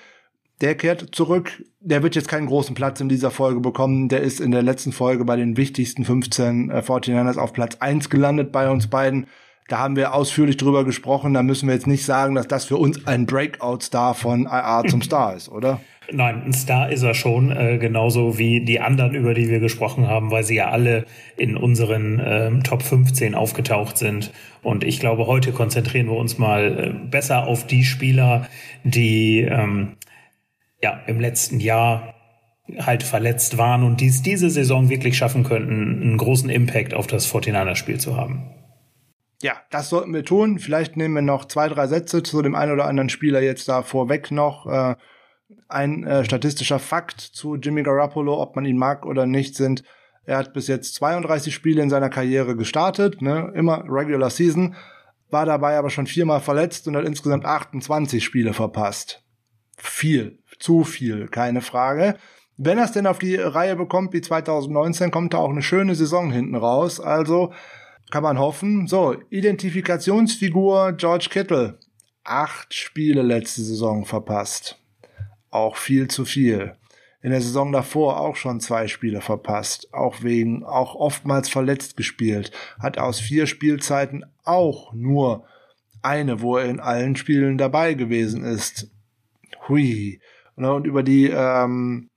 Der 0.62 0.76
kehrt 0.76 1.08
zurück. 1.12 1.64
Der 1.80 2.04
wird 2.04 2.14
jetzt 2.14 2.28
keinen 2.28 2.46
großen 2.46 2.76
Platz 2.76 3.00
in 3.00 3.08
dieser 3.08 3.32
Folge 3.32 3.58
bekommen. 3.58 4.08
Der 4.08 4.20
ist 4.20 4.40
in 4.40 4.52
der 4.52 4.62
letzten 4.62 4.92
Folge 4.92 5.24
bei 5.24 5.34
den 5.34 5.56
wichtigsten 5.56 6.04
15 6.04 6.70
äh, 6.70 6.78
49ers 6.78 7.36
auf 7.36 7.52
Platz 7.52 7.78
1 7.80 8.08
gelandet 8.10 8.52
bei 8.52 8.70
uns 8.70 8.86
beiden. 8.86 9.26
Da 9.66 9.78
haben 9.78 9.96
wir 9.96 10.14
ausführlich 10.14 10.56
drüber 10.58 10.84
gesprochen. 10.84 11.34
Da 11.34 11.42
müssen 11.42 11.66
wir 11.66 11.74
jetzt 11.74 11.88
nicht 11.88 12.04
sagen, 12.04 12.36
dass 12.36 12.46
das 12.46 12.64
für 12.64 12.76
uns 12.76 13.08
ein 13.08 13.26
Breakout-Star 13.26 14.14
von 14.14 14.44
IA 14.44 14.84
zum 14.86 15.02
Star 15.02 15.34
ist, 15.34 15.48
oder? 15.48 15.80
Nein, 16.12 16.42
ein 16.44 16.52
Star 16.52 16.90
ist 16.90 17.02
er 17.02 17.14
schon, 17.14 17.50
äh, 17.50 17.78
genauso 17.78 18.38
wie 18.38 18.64
die 18.64 18.78
anderen, 18.78 19.14
über 19.14 19.34
die 19.34 19.48
wir 19.48 19.58
gesprochen 19.58 20.06
haben, 20.06 20.30
weil 20.30 20.44
sie 20.44 20.56
ja 20.56 20.68
alle 20.68 21.06
in 21.36 21.56
unseren 21.56 22.20
äh, 22.20 22.50
Top 22.60 22.82
15 22.82 23.34
aufgetaucht 23.34 23.98
sind. 23.98 24.30
Und 24.62 24.84
ich 24.84 25.00
glaube, 25.00 25.26
heute 25.26 25.50
konzentrieren 25.50 26.06
wir 26.06 26.16
uns 26.16 26.38
mal 26.38 26.78
äh, 26.78 27.08
besser 27.08 27.48
auf 27.48 27.66
die 27.66 27.84
Spieler, 27.84 28.46
die 28.84 29.40
ähm, 29.40 29.96
ja 30.82 31.00
im 31.06 31.20
letzten 31.20 31.60
Jahr 31.60 32.14
halt 32.78 33.02
verletzt 33.02 33.58
waren 33.58 33.82
und 33.82 34.00
dies 34.00 34.22
diese 34.22 34.50
Saison 34.50 34.88
wirklich 34.88 35.16
schaffen 35.16 35.44
könnten, 35.44 36.02
einen 36.02 36.16
großen 36.16 36.48
Impact 36.48 36.94
auf 36.94 37.06
das 37.06 37.32
49er-Spiel 37.32 37.98
zu 37.98 38.16
haben. 38.16 38.50
Ja, 39.42 39.54
das 39.70 39.88
sollten 39.88 40.14
wir 40.14 40.24
tun. 40.24 40.60
Vielleicht 40.60 40.96
nehmen 40.96 41.14
wir 41.14 41.22
noch 41.22 41.46
zwei, 41.46 41.68
drei 41.68 41.88
Sätze 41.88 42.22
zu 42.22 42.42
dem 42.42 42.54
einen 42.54 42.72
oder 42.72 42.86
anderen 42.86 43.08
Spieler 43.08 43.42
jetzt 43.42 43.68
da 43.68 43.82
vorweg 43.82 44.30
noch. 44.30 44.66
Äh, 44.66 44.94
ein 45.68 46.04
äh, 46.04 46.24
statistischer 46.24 46.78
Fakt 46.78 47.20
zu 47.20 47.56
Jimmy 47.56 47.82
Garoppolo, 47.82 48.40
ob 48.40 48.54
man 48.54 48.64
ihn 48.64 48.78
mag 48.78 49.04
oder 49.04 49.26
nicht, 49.26 49.56
sind, 49.56 49.82
er 50.24 50.38
hat 50.38 50.52
bis 50.52 50.68
jetzt 50.68 50.94
32 50.94 51.52
Spiele 51.52 51.82
in 51.82 51.90
seiner 51.90 52.08
Karriere 52.08 52.56
gestartet, 52.56 53.20
ne, 53.20 53.52
immer 53.54 53.84
Regular 53.88 54.30
Season, 54.30 54.76
war 55.30 55.46
dabei 55.46 55.76
aber 55.76 55.90
schon 55.90 56.06
viermal 56.06 56.40
verletzt 56.40 56.86
und 56.86 56.96
hat 56.96 57.04
insgesamt 57.04 57.44
28 57.44 58.22
Spiele 58.22 58.52
verpasst. 58.52 59.24
Viel, 59.76 60.41
zu 60.62 60.84
viel, 60.84 61.28
keine 61.28 61.60
Frage. 61.60 62.16
Wenn 62.56 62.78
er 62.78 62.84
es 62.84 62.92
denn 62.92 63.06
auf 63.06 63.18
die 63.18 63.36
Reihe 63.36 63.76
bekommt 63.76 64.12
wie 64.12 64.20
2019, 64.20 65.10
kommt 65.10 65.34
da 65.34 65.38
auch 65.38 65.50
eine 65.50 65.62
schöne 65.62 65.94
Saison 65.94 66.30
hinten 66.30 66.54
raus. 66.54 67.00
Also 67.00 67.52
kann 68.10 68.22
man 68.22 68.38
hoffen. 68.38 68.86
So, 68.86 69.16
Identifikationsfigur 69.30 70.92
George 70.92 71.28
Kittle. 71.30 71.78
Acht 72.24 72.74
Spiele 72.74 73.22
letzte 73.22 73.62
Saison 73.62 74.04
verpasst 74.04 74.78
auch 75.52 75.76
viel 75.76 76.08
zu 76.08 76.24
viel. 76.24 76.74
In 77.20 77.30
der 77.30 77.40
Saison 77.40 77.70
davor 77.70 78.18
auch 78.18 78.34
schon 78.34 78.58
zwei 78.58 78.88
Spiele 78.88 79.20
verpasst, 79.20 79.94
auch 79.94 80.24
wegen, 80.24 80.64
auch 80.64 80.96
oftmals 80.96 81.48
verletzt 81.48 81.96
gespielt, 81.96 82.50
hat 82.80 82.98
aus 82.98 83.20
vier 83.20 83.46
Spielzeiten 83.46 84.24
auch 84.42 84.92
nur 84.92 85.44
eine, 86.02 86.40
wo 86.40 86.56
er 86.56 86.68
in 86.68 86.80
allen 86.80 87.14
Spielen 87.14 87.58
dabei 87.58 87.94
gewesen 87.94 88.42
ist. 88.42 88.90
Hui. 89.68 90.20
Und 90.56 90.86
über 90.86 91.02
die, 91.02 91.28
ähm, 91.28 92.08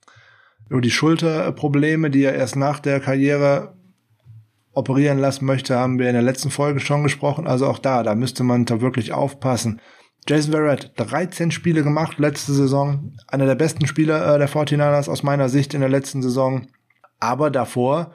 über 0.69 0.81
die 0.81 0.91
Schulterprobleme, 0.91 2.09
die 2.09 2.23
er 2.23 2.33
erst 2.33 2.55
nach 2.55 2.79
der 2.79 2.99
Karriere 2.99 3.75
operieren 4.73 5.17
lassen 5.17 5.45
möchte, 5.45 5.77
haben 5.77 5.99
wir 5.99 6.07
in 6.07 6.13
der 6.13 6.21
letzten 6.21 6.51
Folge 6.51 6.79
schon 6.79 7.03
gesprochen. 7.03 7.47
Also 7.47 7.67
auch 7.67 7.79
da, 7.79 8.03
da 8.03 8.13
müsste 8.13 8.43
man 8.43 8.65
da 8.65 8.81
wirklich 8.81 9.13
aufpassen. 9.13 9.81
Jason 10.27 10.51
Verrett, 10.51 10.91
13 10.97 11.51
Spiele 11.51 11.83
gemacht 11.83 12.17
letzte 12.17 12.53
Saison. 12.53 13.13
Einer 13.27 13.45
der 13.45 13.55
besten 13.55 13.85
Spieler 13.87 14.35
äh, 14.35 14.39
der 14.39 14.49
49ers 14.49 15.09
aus 15.09 15.23
meiner 15.23 15.49
Sicht 15.49 15.73
in 15.73 15.81
der 15.81 15.89
letzten 15.89 16.21
Saison. 16.23 16.67
Aber 17.19 17.51
davor, 17.51 18.13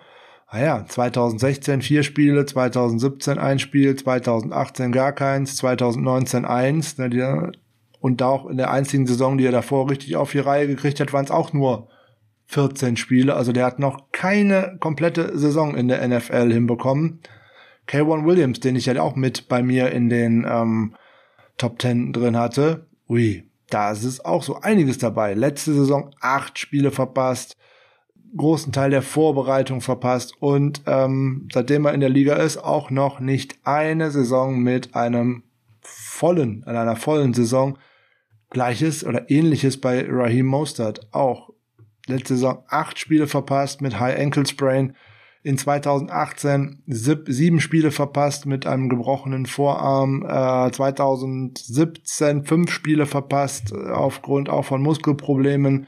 naja, 0.52 0.84
2016 0.86 1.82
vier 1.82 2.02
Spiele, 2.02 2.44
2017 2.44 3.38
ein 3.38 3.60
Spiel, 3.60 3.94
2018 3.94 4.90
gar 4.90 5.12
keins, 5.12 5.56
2019 5.56 6.44
eins. 6.44 6.98
Ne, 6.98 7.52
und 8.00 8.22
auch 8.22 8.46
in 8.46 8.56
der 8.56 8.70
einzigen 8.70 9.06
Saison, 9.06 9.38
die 9.38 9.44
er 9.44 9.52
davor 9.52 9.90
richtig 9.90 10.16
auf 10.16 10.32
die 10.32 10.38
Reihe 10.38 10.66
gekriegt 10.66 11.00
hat, 11.00 11.12
waren 11.12 11.24
es 11.24 11.30
auch 11.30 11.52
nur 11.52 11.88
14 12.46 12.96
Spiele. 12.96 13.34
Also 13.36 13.52
der 13.52 13.66
hat 13.66 13.78
noch 13.78 14.10
keine 14.10 14.76
komplette 14.80 15.38
Saison 15.38 15.76
in 15.76 15.88
der 15.88 16.06
NFL 16.06 16.52
hinbekommen. 16.52 17.20
K1 17.86 18.24
Williams, 18.24 18.60
den 18.60 18.76
ich 18.76 18.86
ja 18.86 19.00
auch 19.02 19.16
mit 19.16 19.48
bei 19.48 19.62
mir 19.62 19.90
in 19.92 20.08
den 20.08 20.46
ähm, 20.48 20.94
Top 21.58 21.78
Ten 21.78 22.12
drin 22.12 22.36
hatte. 22.36 22.86
Ui, 23.08 23.44
da 23.68 23.92
ist 23.92 24.04
es 24.04 24.24
auch 24.24 24.42
so 24.42 24.60
einiges 24.60 24.98
dabei. 24.98 25.34
Letzte 25.34 25.74
Saison 25.74 26.10
acht 26.20 26.58
Spiele 26.58 26.90
verpasst, 26.90 27.56
großen 28.36 28.72
Teil 28.72 28.90
der 28.90 29.02
Vorbereitung 29.02 29.80
verpasst 29.80 30.34
und 30.40 30.82
ähm, 30.86 31.48
seitdem 31.52 31.84
er 31.84 31.94
in 31.94 32.00
der 32.00 32.08
Liga 32.08 32.34
ist, 32.34 32.58
auch 32.58 32.90
noch 32.90 33.20
nicht 33.20 33.58
eine 33.64 34.10
Saison 34.10 34.58
mit 34.58 34.94
einem 34.94 35.42
vollen, 35.80 36.64
in 36.66 36.76
einer 36.76 36.96
vollen 36.96 37.34
Saison. 37.34 37.78
Gleiches 38.50 39.04
oder 39.04 39.30
ähnliches 39.30 39.80
bei 39.80 40.04
Raheem 40.08 40.46
Mostert. 40.46 41.12
Auch 41.12 41.50
letzte 42.06 42.34
Saison 42.34 42.64
acht 42.68 42.98
Spiele 42.98 43.26
verpasst 43.26 43.80
mit 43.80 43.98
High 43.98 44.18
Ankle 44.18 44.46
Sprain 44.46 44.94
in 45.42 45.56
2018 45.56 46.82
sieben 46.86 47.60
Spiele 47.60 47.90
verpasst 47.90 48.44
mit 48.44 48.66
einem 48.66 48.88
gebrochenen 48.90 49.46
Vorarm, 49.46 50.22
äh, 50.22 50.70
2017 50.70 52.44
fünf 52.44 52.70
Spiele 52.70 53.06
verpasst 53.06 53.72
äh, 53.72 53.90
aufgrund 53.90 54.50
auch 54.50 54.66
von 54.66 54.82
Muskelproblemen, 54.82 55.86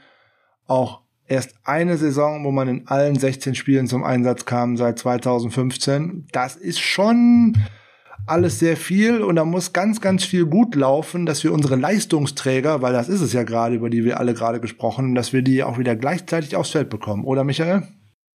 auch 0.65 1.01
erst 1.27 1.55
eine 1.63 1.97
Saison, 1.97 2.43
wo 2.43 2.51
man 2.51 2.67
in 2.67 2.87
allen 2.87 3.15
16 3.15 3.53
Spielen 3.53 3.87
zum 3.87 4.03
Einsatz 4.03 4.45
kam 4.45 4.75
seit 4.75 4.97
2015. 4.97 6.27
Das 6.31 6.55
ist 6.55 6.79
schon 6.79 7.55
alles 8.25 8.59
sehr 8.59 8.77
viel 8.77 9.21
und 9.21 9.35
da 9.35 9.45
muss 9.45 9.73
ganz, 9.73 9.99
ganz 9.99 10.23
viel 10.23 10.45
gut 10.45 10.75
laufen, 10.75 11.25
dass 11.25 11.43
wir 11.43 11.51
unsere 11.51 11.75
Leistungsträger, 11.75 12.81
weil 12.81 12.93
das 12.93 13.09
ist 13.09 13.21
es 13.21 13.33
ja 13.33 13.43
gerade, 13.43 13.75
über 13.75 13.89
die 13.89 14.05
wir 14.05 14.19
alle 14.19 14.33
gerade 14.33 14.59
gesprochen, 14.59 15.15
dass 15.15 15.33
wir 15.33 15.41
die 15.41 15.63
auch 15.63 15.77
wieder 15.77 15.95
gleichzeitig 15.95 16.55
aufs 16.55 16.71
Feld 16.71 16.89
bekommen, 16.89 17.25
oder 17.25 17.43
Michael? 17.43 17.83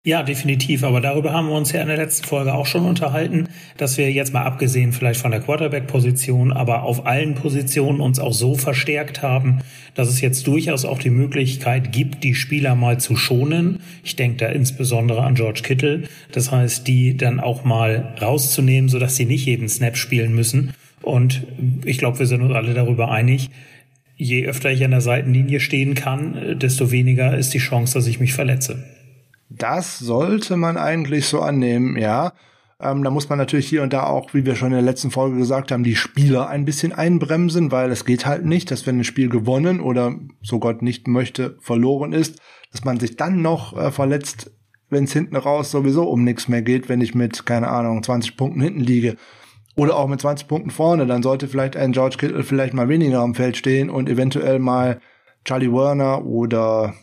Ja, 0.08 0.22
definitiv. 0.22 0.84
Aber 0.84 1.02
darüber 1.02 1.34
haben 1.34 1.48
wir 1.48 1.54
uns 1.54 1.70
ja 1.72 1.82
in 1.82 1.88
der 1.88 1.98
letzten 1.98 2.26
Folge 2.26 2.54
auch 2.54 2.64
schon 2.64 2.86
unterhalten, 2.86 3.46
dass 3.76 3.98
wir 3.98 4.10
jetzt 4.10 4.32
mal 4.32 4.44
abgesehen 4.44 4.94
vielleicht 4.94 5.20
von 5.20 5.32
der 5.32 5.40
Quarterback-Position, 5.40 6.50
aber 6.50 6.84
auf 6.84 7.04
allen 7.04 7.34
Positionen 7.34 8.00
uns 8.00 8.18
auch 8.18 8.32
so 8.32 8.54
verstärkt 8.54 9.20
haben, 9.20 9.58
dass 9.94 10.08
es 10.08 10.22
jetzt 10.22 10.46
durchaus 10.46 10.86
auch 10.86 10.98
die 10.98 11.10
Möglichkeit 11.10 11.92
gibt, 11.92 12.24
die 12.24 12.34
Spieler 12.34 12.74
mal 12.74 12.98
zu 12.98 13.16
schonen. 13.16 13.80
Ich 14.02 14.16
denke 14.16 14.38
da 14.38 14.46
insbesondere 14.46 15.24
an 15.24 15.34
George 15.34 15.60
Kittle. 15.62 16.04
Das 16.32 16.50
heißt, 16.50 16.88
die 16.88 17.18
dann 17.18 17.38
auch 17.38 17.64
mal 17.64 18.14
rauszunehmen, 18.18 18.88
sodass 18.88 19.16
sie 19.16 19.26
nicht 19.26 19.44
jeden 19.44 19.68
Snap 19.68 19.98
spielen 19.98 20.34
müssen. 20.34 20.72
Und 21.02 21.42
ich 21.84 21.98
glaube, 21.98 22.20
wir 22.20 22.26
sind 22.26 22.40
uns 22.40 22.54
alle 22.54 22.72
darüber 22.72 23.10
einig, 23.10 23.50
je 24.16 24.46
öfter 24.46 24.72
ich 24.72 24.82
an 24.82 24.92
der 24.92 25.02
Seitenlinie 25.02 25.60
stehen 25.60 25.94
kann, 25.94 26.58
desto 26.58 26.90
weniger 26.92 27.36
ist 27.36 27.52
die 27.52 27.58
Chance, 27.58 27.92
dass 27.92 28.06
ich 28.06 28.20
mich 28.20 28.32
verletze. 28.32 28.82
Das 29.48 29.98
sollte 29.98 30.56
man 30.56 30.76
eigentlich 30.76 31.26
so 31.26 31.40
annehmen, 31.40 31.96
ja. 31.96 32.32
Ähm, 32.80 33.02
da 33.02 33.10
muss 33.10 33.28
man 33.28 33.38
natürlich 33.38 33.68
hier 33.68 33.82
und 33.82 33.92
da 33.92 34.04
auch, 34.04 34.34
wie 34.34 34.46
wir 34.46 34.54
schon 34.54 34.68
in 34.68 34.74
der 34.74 34.82
letzten 34.82 35.10
Folge 35.10 35.38
gesagt 35.38 35.72
haben, 35.72 35.82
die 35.82 35.96
Spieler 35.96 36.48
ein 36.48 36.64
bisschen 36.64 36.92
einbremsen, 36.92 37.72
weil 37.72 37.90
es 37.90 38.04
geht 38.04 38.24
halt 38.24 38.44
nicht, 38.44 38.70
dass 38.70 38.86
wenn 38.86 38.98
ein 38.98 39.04
Spiel 39.04 39.28
gewonnen 39.28 39.80
oder 39.80 40.14
so 40.42 40.60
Gott 40.60 40.82
nicht 40.82 41.08
möchte, 41.08 41.56
verloren 41.60 42.12
ist, 42.12 42.40
dass 42.70 42.84
man 42.84 43.00
sich 43.00 43.16
dann 43.16 43.42
noch 43.42 43.76
äh, 43.76 43.90
verletzt, 43.90 44.52
wenn 44.90 45.04
es 45.04 45.12
hinten 45.12 45.36
raus 45.36 45.70
sowieso 45.70 46.04
um 46.08 46.22
nichts 46.22 46.46
mehr 46.46 46.62
geht, 46.62 46.88
wenn 46.88 47.00
ich 47.00 47.14
mit, 47.14 47.46
keine 47.46 47.68
Ahnung, 47.68 48.02
20 48.02 48.36
Punkten 48.36 48.60
hinten 48.60 48.80
liege. 48.80 49.16
Oder 49.74 49.96
auch 49.96 50.08
mit 50.08 50.20
20 50.20 50.48
Punkten 50.48 50.70
vorne, 50.70 51.06
dann 51.06 51.22
sollte 51.22 51.48
vielleicht 51.48 51.76
ein 51.76 51.92
George 51.92 52.16
Kittle 52.18 52.42
vielleicht 52.42 52.74
mal 52.74 52.88
weniger 52.88 53.20
am 53.20 53.34
Feld 53.34 53.56
stehen 53.56 53.90
und 53.90 54.08
eventuell 54.08 54.58
mal 54.58 55.00
Charlie 55.44 55.72
Werner 55.72 56.24
oder 56.24 56.94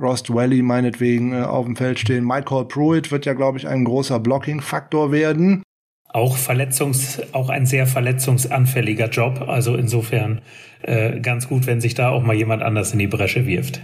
Rost 0.00 0.32
Valley 0.32 0.62
meinetwegen 0.62 1.32
äh, 1.32 1.42
auf 1.42 1.66
dem 1.66 1.76
Feld 1.76 1.98
stehen. 1.98 2.24
Michael 2.24 2.64
Pruitt 2.66 3.10
wird 3.10 3.26
ja, 3.26 3.34
glaube 3.34 3.58
ich, 3.58 3.66
ein 3.66 3.84
großer 3.84 4.20
Blocking-Faktor 4.20 5.12
werden. 5.12 5.62
Auch 6.10 6.36
Verletzungs, 6.36 7.20
auch 7.32 7.50
ein 7.50 7.66
sehr 7.66 7.86
verletzungsanfälliger 7.86 9.08
Job. 9.08 9.44
Also 9.46 9.76
insofern 9.76 10.40
äh, 10.82 11.20
ganz 11.20 11.48
gut, 11.48 11.66
wenn 11.66 11.80
sich 11.80 11.94
da 11.94 12.10
auch 12.10 12.22
mal 12.22 12.34
jemand 12.34 12.62
anders 12.62 12.92
in 12.92 12.98
die 12.98 13.06
Bresche 13.06 13.46
wirft. 13.46 13.80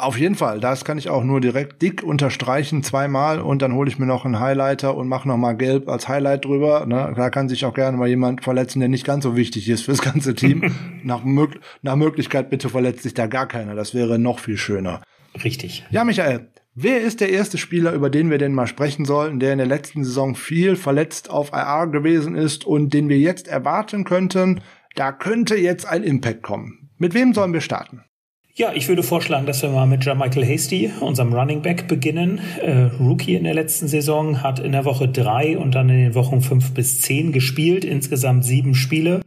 Auf 0.00 0.16
jeden 0.16 0.36
Fall, 0.36 0.60
das 0.60 0.84
kann 0.84 0.96
ich 0.96 1.10
auch 1.10 1.24
nur 1.24 1.40
direkt 1.40 1.82
dick 1.82 2.04
unterstreichen, 2.04 2.84
zweimal 2.84 3.40
und 3.40 3.62
dann 3.62 3.74
hole 3.74 3.90
ich 3.90 3.98
mir 3.98 4.06
noch 4.06 4.24
einen 4.24 4.38
Highlighter 4.38 4.96
und 4.96 5.08
mache 5.08 5.26
nochmal 5.26 5.56
gelb 5.56 5.88
als 5.88 6.06
Highlight 6.06 6.44
drüber. 6.44 6.86
Ne? 6.86 7.12
Da 7.16 7.30
kann 7.30 7.48
sich 7.48 7.64
auch 7.64 7.74
gerne 7.74 7.96
mal 7.96 8.06
jemand 8.06 8.44
verletzen, 8.44 8.78
der 8.78 8.88
nicht 8.88 9.04
ganz 9.04 9.24
so 9.24 9.34
wichtig 9.34 9.68
ist 9.68 9.86
fürs 9.86 10.00
ganze 10.00 10.36
Team. 10.36 10.72
nach, 11.02 11.24
mög 11.24 11.58
nach 11.82 11.96
Möglichkeit 11.96 12.48
bitte 12.48 12.68
verletzt 12.68 13.02
sich 13.02 13.14
da 13.14 13.26
gar 13.26 13.48
keiner. 13.48 13.74
Das 13.74 13.92
wäre 13.92 14.20
noch 14.20 14.38
viel 14.38 14.56
schöner. 14.56 15.02
Richtig. 15.42 15.84
Ja, 15.90 16.04
Michael, 16.04 16.48
wer 16.74 17.00
ist 17.00 17.20
der 17.20 17.30
erste 17.30 17.58
Spieler, 17.58 17.92
über 17.92 18.10
den 18.10 18.30
wir 18.30 18.38
denn 18.38 18.54
mal 18.54 18.66
sprechen 18.66 19.04
sollten, 19.04 19.40
der 19.40 19.52
in 19.52 19.58
der 19.58 19.66
letzten 19.66 20.04
Saison 20.04 20.34
viel 20.34 20.76
verletzt 20.76 21.30
auf 21.30 21.52
IR 21.52 21.86
gewesen 21.86 22.34
ist 22.34 22.64
und 22.64 22.94
den 22.94 23.08
wir 23.08 23.18
jetzt 23.18 23.48
erwarten 23.48 24.04
könnten, 24.04 24.60
da 24.94 25.12
könnte 25.12 25.56
jetzt 25.56 25.86
ein 25.86 26.02
Impact 26.02 26.42
kommen. 26.42 26.90
Mit 26.98 27.14
wem 27.14 27.32
sollen 27.32 27.52
wir 27.52 27.60
starten? 27.60 28.02
Ja, 28.58 28.72
ich 28.74 28.88
würde 28.88 29.04
vorschlagen, 29.04 29.46
dass 29.46 29.62
wir 29.62 29.68
mal 29.68 29.86
mit 29.86 30.04
Michael 30.04 30.44
Hasty, 30.44 30.90
unserem 30.98 31.32
Running 31.32 31.62
Back, 31.62 31.86
beginnen. 31.86 32.40
Äh, 32.60 32.90
Rookie 32.98 33.36
in 33.36 33.44
der 33.44 33.54
letzten 33.54 33.86
Saison, 33.86 34.42
hat 34.42 34.58
in 34.58 34.72
der 34.72 34.84
Woche 34.84 35.06
drei 35.06 35.56
und 35.56 35.76
dann 35.76 35.88
in 35.88 35.98
den 35.98 36.14
Wochen 36.16 36.40
fünf 36.40 36.74
bis 36.74 37.00
zehn 37.00 37.30
gespielt, 37.30 37.84
insgesamt 37.84 38.44
sieben 38.44 38.74
Spiele, 38.74 39.20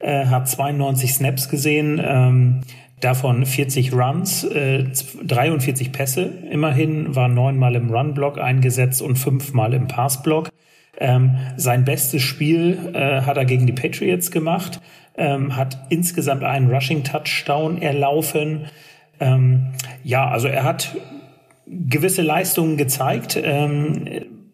äh, 0.00 0.26
hat 0.26 0.48
92 0.48 1.14
Snaps 1.14 1.48
gesehen, 1.48 2.02
ähm, 2.04 2.62
davon 3.02 3.44
40 3.44 3.92
Runs, 3.92 4.44
äh, 4.44 4.84
43 5.24 5.92
Pässe. 5.92 6.32
Immerhin 6.50 7.14
war 7.14 7.28
neunmal 7.28 7.74
im 7.74 7.90
Run-Block 7.90 8.38
eingesetzt 8.38 9.02
und 9.02 9.16
fünfmal 9.16 9.74
im 9.74 9.88
Pass-Block. 9.88 10.48
Ähm, 10.98 11.36
sein 11.56 11.84
bestes 11.84 12.22
Spiel 12.22 12.92
äh, 12.94 13.22
hat 13.22 13.36
er 13.36 13.44
gegen 13.44 13.66
die 13.66 13.72
Patriots 13.72 14.30
gemacht 14.30 14.80
ähm, 15.16 15.56
hat 15.56 15.78
insgesamt 15.90 16.44
einen 16.44 16.70
Rushing-Touchdown 16.70 17.80
erlaufen. 17.80 18.66
Ähm, 19.20 19.72
ja, 20.04 20.28
also 20.28 20.48
er 20.48 20.64
hat 20.64 20.96
gewisse 21.66 22.22
Leistungen 22.22 22.76
gezeigt. 22.76 23.38
Ähm, 23.42 24.04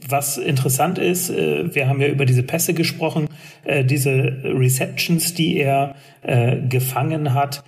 was 0.09 0.38
interessant 0.38 0.99
ist, 0.99 1.30
äh, 1.30 1.74
wir 1.74 1.88
haben 1.88 2.01
ja 2.01 2.09
über 2.09 2.24
diese 2.24 2.42
Pässe 2.42 2.74
gesprochen, 2.74 3.28
äh, 3.64 3.84
diese 3.84 4.12
Receptions, 4.44 5.34
die 5.34 5.59
er 5.59 5.94
äh, 6.22 6.57
gefangen 6.68 7.34
hat, 7.34 7.62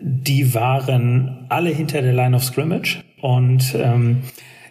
die 0.00 0.54
waren 0.54 1.46
alle 1.48 1.70
hinter 1.70 2.02
der 2.02 2.12
Line 2.12 2.36
of 2.36 2.44
Scrimmage 2.44 3.02
und 3.20 3.74
ähm, 3.76 4.22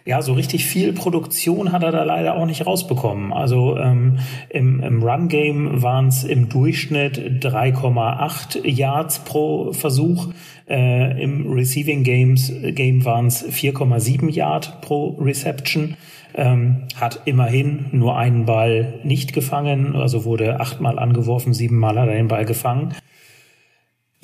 ja, 0.04 0.20
so 0.20 0.32
richtig 0.32 0.64
viel 0.64 0.92
Produktion 0.92 1.70
hat 1.70 1.84
er 1.84 1.92
da 1.92 2.02
leider 2.02 2.34
auch 2.34 2.46
nicht 2.46 2.66
rausbekommen. 2.66 3.32
Also 3.32 3.78
ähm, 3.78 4.18
im, 4.48 4.80
im 4.80 5.02
Run-Game 5.02 5.82
waren 5.82 6.08
es 6.08 6.24
im 6.24 6.48
Durchschnitt 6.48 7.44
3,8 7.44 8.66
Yards 8.66 9.20
pro 9.20 9.72
Versuch. 9.72 10.28
Äh, 10.68 11.22
Im 11.22 11.52
Receiving 11.52 12.02
Games, 12.02 12.52
Game 12.74 13.04
waren 13.04 13.26
es 13.26 13.46
4,7 13.46 14.28
Yard 14.30 14.80
pro 14.80 15.16
Reception. 15.20 15.96
Ähm, 16.34 16.84
hat 16.96 17.20
immerhin 17.26 17.86
nur 17.92 18.16
einen 18.16 18.46
Ball 18.46 18.94
nicht 19.04 19.34
gefangen, 19.34 19.94
also 19.94 20.24
wurde 20.24 20.60
achtmal 20.60 20.98
angeworfen, 20.98 21.52
siebenmal 21.52 22.00
hat 22.00 22.08
er 22.08 22.14
den 22.14 22.28
Ball 22.28 22.46
gefangen. 22.46 22.94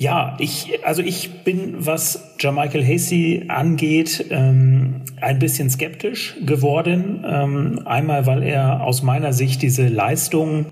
Ja, 0.01 0.37
ich, 0.39 0.79
also 0.85 1.01
ich 1.01 1.43
bin, 1.43 1.75
was 1.85 2.33
Jermichael 2.39 2.85
Hasey 2.85 3.43
angeht, 3.49 4.27
ähm, 4.29 5.01
ein 5.19 5.39
bisschen 5.39 5.69
skeptisch 5.69 6.37
geworden. 6.45 7.25
Ähm, 7.27 7.81
einmal, 7.83 8.25
weil 8.25 8.43
er 8.43 8.81
aus 8.81 9.03
meiner 9.03 9.33
Sicht 9.33 9.61
diese 9.61 9.89
Leistung 9.89 10.67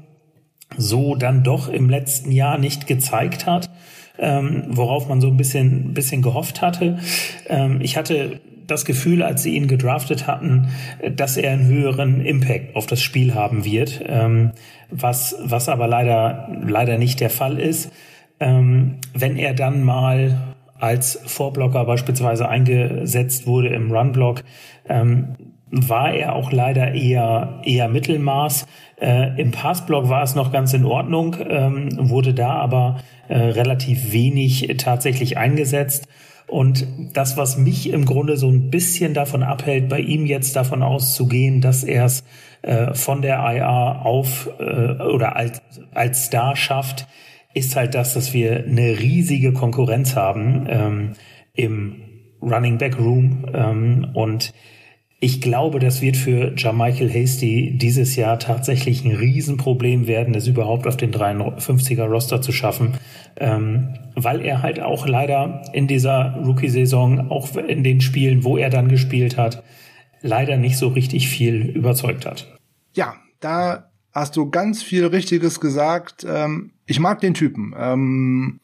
so 0.77 1.15
dann 1.15 1.43
doch 1.43 1.67
im 1.67 1.89
letzten 1.89 2.31
Jahr 2.31 2.57
nicht 2.57 2.87
gezeigt 2.87 3.45
hat, 3.45 3.69
ähm, 4.17 4.63
worauf 4.69 5.09
man 5.09 5.19
so 5.19 5.27
ein 5.27 5.35
bisschen, 5.35 5.93
bisschen 5.93 6.21
gehofft 6.21 6.61
hatte. 6.61 6.97
Ähm, 7.49 7.81
ich 7.81 7.97
hatte 7.97 8.39
das 8.65 8.85
Gefühl, 8.85 9.23
als 9.23 9.43
sie 9.43 9.57
ihn 9.57 9.67
gedraftet 9.67 10.25
hatten, 10.25 10.69
dass 11.17 11.35
er 11.35 11.51
einen 11.51 11.67
höheren 11.67 12.21
Impact 12.21 12.77
auf 12.77 12.85
das 12.85 13.01
Spiel 13.01 13.33
haben 13.33 13.65
wird, 13.65 14.01
ähm, 14.07 14.51
was, 14.89 15.35
was 15.43 15.67
aber 15.67 15.89
leider, 15.89 16.47
leider 16.65 16.97
nicht 16.97 17.19
der 17.19 17.29
Fall 17.29 17.59
ist 17.59 17.91
ähm, 18.39 18.97
wenn 19.13 19.37
er 19.37 19.53
dann 19.53 19.83
mal 19.83 20.55
als 20.79 21.19
Vorblocker 21.25 21.85
beispielsweise 21.85 22.47
eingesetzt 22.47 23.47
wurde 23.47 23.69
im 23.69 23.91
Runblock, 23.91 24.43
ähm, 24.87 25.35
war 25.69 26.13
er 26.13 26.33
auch 26.33 26.51
leider 26.51 26.93
eher, 26.93 27.61
eher 27.63 27.89
Mittelmaß. 27.89 28.67
Äh, 29.01 29.41
Im 29.41 29.51
Passblock 29.51 30.07
war 30.07 30.23
es 30.23 30.35
noch 30.35 30.51
ganz 30.51 30.73
in 30.73 30.85
Ordnung, 30.85 31.35
ähm, 31.47 31.89
wurde 32.09 32.33
da 32.33 32.53
aber 32.53 32.99
äh, 33.27 33.37
relativ 33.37 34.13
wenig 34.13 34.73
tatsächlich 34.77 35.37
eingesetzt. 35.37 36.07
Und 36.47 36.87
das, 37.13 37.35
was 37.35 37.57
mich 37.57 37.89
im 37.89 38.05
Grunde 38.05 38.37
so 38.37 38.47
ein 38.49 38.69
bisschen 38.69 39.13
davon 39.13 39.43
abhält, 39.43 39.89
bei 39.89 39.99
ihm 39.99 40.25
jetzt 40.25 40.55
davon 40.55 40.81
auszugehen, 40.81 41.59
dass 41.59 41.83
er 41.83 42.05
es 42.05 42.23
äh, 42.61 42.93
von 42.93 43.21
der 43.21 43.39
IA 43.39 44.01
auf 44.03 44.49
äh, 44.59 45.03
oder 45.03 45.35
als, 45.35 45.61
als 45.93 46.25
Star 46.25 46.55
schafft, 46.55 47.07
ist 47.57 47.75
halt 47.75 47.95
das, 47.95 48.13
dass 48.13 48.33
wir 48.33 48.65
eine 48.65 48.99
riesige 48.99 49.51
Konkurrenz 49.51 50.15
haben 50.15 50.67
ähm, 50.69 51.13
im 51.53 52.03
Running 52.41 52.77
Back 52.77 52.99
Room 52.99 53.45
ähm, 53.53 54.11
und 54.13 54.53
ich 55.19 55.41
glaube, 55.41 55.79
das 55.79 56.01
wird 56.03 56.15
für 56.15 56.53
Jermichael 56.55 57.11
Hasty 57.11 57.75
dieses 57.75 58.15
Jahr 58.15 58.37
tatsächlich 58.37 59.03
ein 59.03 59.15
Riesenproblem 59.15 60.05
werden, 60.05 60.35
es 60.35 60.45
überhaupt 60.45 60.85
auf 60.85 60.95
den 60.95 61.11
53er 61.11 62.03
Roster 62.03 62.39
zu 62.39 62.51
schaffen, 62.51 62.93
ähm, 63.37 63.95
weil 64.13 64.41
er 64.41 64.61
halt 64.61 64.79
auch 64.79 65.07
leider 65.07 65.63
in 65.73 65.87
dieser 65.87 66.39
Rookie-Saison, 66.45 67.31
auch 67.31 67.55
in 67.55 67.83
den 67.83 68.01
Spielen, 68.01 68.43
wo 68.43 68.57
er 68.57 68.69
dann 68.69 68.89
gespielt 68.89 69.37
hat, 69.37 69.63
leider 70.21 70.57
nicht 70.57 70.77
so 70.77 70.89
richtig 70.89 71.27
viel 71.27 71.65
überzeugt 71.65 72.27
hat. 72.27 72.55
Ja, 72.93 73.15
da 73.39 73.89
hast 74.11 74.35
du 74.35 74.51
ganz 74.51 74.83
viel 74.83 75.07
Richtiges 75.07 75.59
gesagt. 75.59 76.27
Ähm, 76.29 76.73
ich 76.87 76.99
mag 76.99 77.19
den 77.19 77.33
Typen. 77.33 77.75
Ähm, 77.77 78.59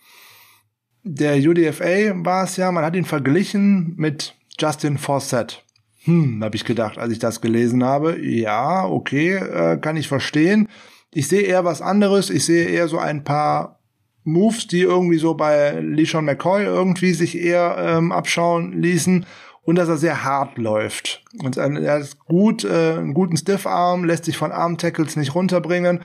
der 1.04 1.36
UDFA 1.38 2.14
war 2.26 2.46
es 2.46 2.58
ja, 2.58 2.72
man 2.72 2.86
hat 2.86 2.96
ihn 2.96 3.06
verglichen 3.06 3.94
mit 3.98 4.36
Justin 4.58 4.98
Fawcett. 4.98 5.64
Hm, 6.06 6.44
habe 6.44 6.56
ich 6.56 6.66
gedacht, 6.66 6.98
als 6.98 7.12
ich 7.12 7.20
das 7.20 7.42
gelesen 7.42 7.84
habe. 7.84 8.20
Ja, 8.20 8.86
okay, 8.86 9.36
äh, 9.36 9.78
kann 9.78 9.98
ich 9.98 10.08
verstehen. 10.08 10.68
Ich 11.14 11.28
sehe 11.28 11.44
eher 11.44 11.66
was 11.66 11.82
anderes. 11.82 12.30
Ich 12.30 12.46
sehe 12.46 12.66
eher 12.66 12.88
so 12.88 12.98
ein 12.98 13.24
paar 13.24 13.80
Moves, 14.24 14.68
die 14.68 14.82
irgendwie 14.82 15.18
so 15.18 15.34
bei 15.34 15.80
LeSean 15.80 16.26
McCoy 16.26 16.64
irgendwie 16.64 17.14
sich 17.14 17.38
eher 17.38 17.76
ähm, 17.78 18.12
abschauen 18.12 18.82
ließen 18.82 19.26
und 19.64 19.76
dass 19.76 19.90
er 19.90 19.98
sehr 19.98 20.24
hart 20.24 20.58
läuft. 20.58 21.24
Und 21.42 21.58
er 21.58 21.98
ist 21.98 22.20
gut, 22.20 22.64
äh, 22.64 22.94
einen 22.98 23.14
guten 23.14 23.38
Stiffarm, 23.38 24.04
lässt 24.06 24.26
sich 24.26 24.38
von 24.38 24.52
Arm-Tackles 24.52 25.16
nicht 25.16 25.36
runterbringen. 25.36 26.02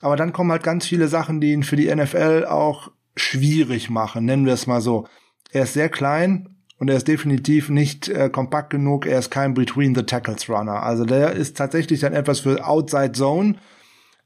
Aber 0.00 0.16
dann 0.16 0.32
kommen 0.32 0.52
halt 0.52 0.62
ganz 0.62 0.86
viele 0.86 1.08
Sachen, 1.08 1.40
die 1.40 1.52
ihn 1.52 1.62
für 1.62 1.76
die 1.76 1.94
NFL 1.94 2.46
auch 2.48 2.90
schwierig 3.16 3.88
machen, 3.88 4.26
nennen 4.26 4.46
wir 4.46 4.52
es 4.52 4.66
mal 4.66 4.80
so. 4.80 5.06
Er 5.50 5.62
ist 5.62 5.72
sehr 5.72 5.88
klein 5.88 6.56
und 6.78 6.90
er 6.90 6.96
ist 6.96 7.08
definitiv 7.08 7.70
nicht 7.70 8.08
äh, 8.08 8.28
kompakt 8.28 8.70
genug. 8.70 9.06
Er 9.06 9.18
ist 9.18 9.30
kein 9.30 9.54
Between 9.54 9.94
the 9.94 10.02
Tackles 10.02 10.48
Runner. 10.48 10.82
Also 10.82 11.04
der 11.04 11.32
ist 11.32 11.56
tatsächlich 11.56 12.00
dann 12.00 12.12
etwas 12.12 12.40
für 12.40 12.66
Outside 12.66 13.12
Zone. 13.12 13.56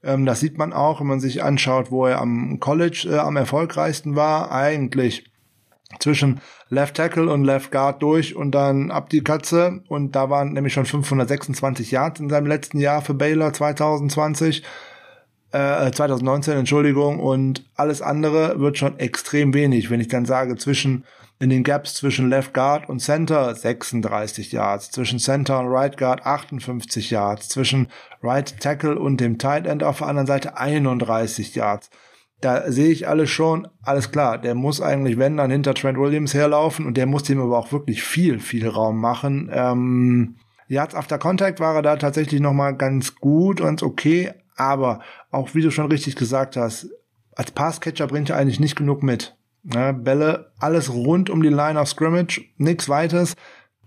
Ähm, 0.03 0.25
das 0.25 0.41
sieht 0.41 0.57
man 0.57 0.73
auch, 0.73 0.99
wenn 0.99 1.07
man 1.07 1.19
sich 1.21 1.43
anschaut, 1.43 1.91
wo 1.91 2.05
er 2.05 2.19
am 2.19 2.59
College 2.59 3.07
äh, 3.09 3.17
am 3.17 3.37
erfolgreichsten 3.37 4.15
war. 4.15 4.51
Eigentlich 4.51 5.31
zwischen 5.99 6.41
Left 6.69 6.95
Tackle 6.95 7.31
und 7.31 7.43
Left 7.43 7.71
Guard 7.71 8.01
durch 8.01 8.35
und 8.35 8.51
dann 8.51 8.91
ab 8.91 9.09
die 9.09 9.23
Katze. 9.23 9.83
Und 9.87 10.15
da 10.15 10.29
waren 10.29 10.53
nämlich 10.53 10.73
schon 10.73 10.85
526 10.85 11.91
Yards 11.91 12.19
in 12.19 12.29
seinem 12.29 12.47
letzten 12.47 12.79
Jahr 12.79 13.01
für 13.01 13.13
Baylor 13.13 13.53
2020. 13.53 14.63
Äh, 15.51 15.91
2019, 15.91 16.57
Entschuldigung, 16.57 17.19
und 17.19 17.65
alles 17.75 18.01
andere 18.01 18.59
wird 18.59 18.77
schon 18.77 18.99
extrem 18.99 19.53
wenig, 19.53 19.89
wenn 19.89 19.99
ich 19.99 20.07
dann 20.07 20.25
sage, 20.25 20.55
zwischen 20.57 21.03
in 21.39 21.49
den 21.49 21.63
Gaps 21.63 21.95
zwischen 21.95 22.29
Left 22.29 22.53
Guard 22.53 22.87
und 22.87 22.99
Center 22.99 23.55
36 23.55 24.51
Yards, 24.51 24.91
zwischen 24.91 25.17
Center 25.17 25.59
und 25.59 25.69
Right 25.69 25.97
Guard 25.97 26.23
58 26.23 27.09
Yards, 27.09 27.49
zwischen 27.49 27.87
Right 28.21 28.59
Tackle 28.59 28.99
und 28.99 29.19
dem 29.19 29.39
Tight 29.39 29.65
End 29.65 29.83
auf 29.83 29.97
der 29.97 30.07
anderen 30.07 30.27
Seite 30.27 30.57
31 30.57 31.55
Yards 31.55 31.89
da 32.41 32.71
sehe 32.71 32.91
ich 32.91 33.07
alles 33.07 33.29
schon, 33.29 33.67
alles 33.83 34.11
klar, 34.11 34.39
der 34.39 34.55
muss 34.55 34.81
eigentlich, 34.81 35.17
wenn, 35.17 35.37
dann 35.37 35.51
hinter 35.51 35.75
Trent 35.75 35.97
Williams 35.97 36.33
herlaufen 36.33 36.85
und 36.85 36.97
der 36.97 37.05
muss 37.05 37.23
dem 37.23 37.39
aber 37.39 37.57
auch 37.57 37.71
wirklich 37.71 38.03
viel, 38.03 38.39
viel 38.39 38.67
Raum 38.67 38.99
machen. 38.99 39.49
Ähm, 39.53 40.35
Yards 40.67 40.95
after 40.95 41.19
Contact 41.19 41.59
war 41.59 41.75
er 41.75 41.81
da 41.83 41.95
tatsächlich 41.97 42.41
nochmal 42.41 42.75
ganz 42.75 43.15
gut 43.15 43.61
und 43.61 43.83
okay, 43.83 44.31
aber 44.55 45.01
auch 45.31 45.55
wie 45.55 45.61
du 45.61 45.71
schon 45.71 45.91
richtig 45.91 46.15
gesagt 46.15 46.57
hast, 46.57 46.89
als 47.35 47.51
Passcatcher 47.51 48.07
bringt 48.07 48.29
er 48.29 48.37
eigentlich 48.37 48.59
nicht 48.59 48.75
genug 48.75 49.03
mit. 49.03 49.35
Ne, 49.63 49.93
Bälle, 49.93 50.51
alles 50.59 50.91
rund 50.91 51.29
um 51.29 51.41
die 51.41 51.49
Line 51.49 51.79
of 51.79 51.87
Scrimmage, 51.87 52.41
nichts 52.57 52.89
weiteres, 52.89 53.35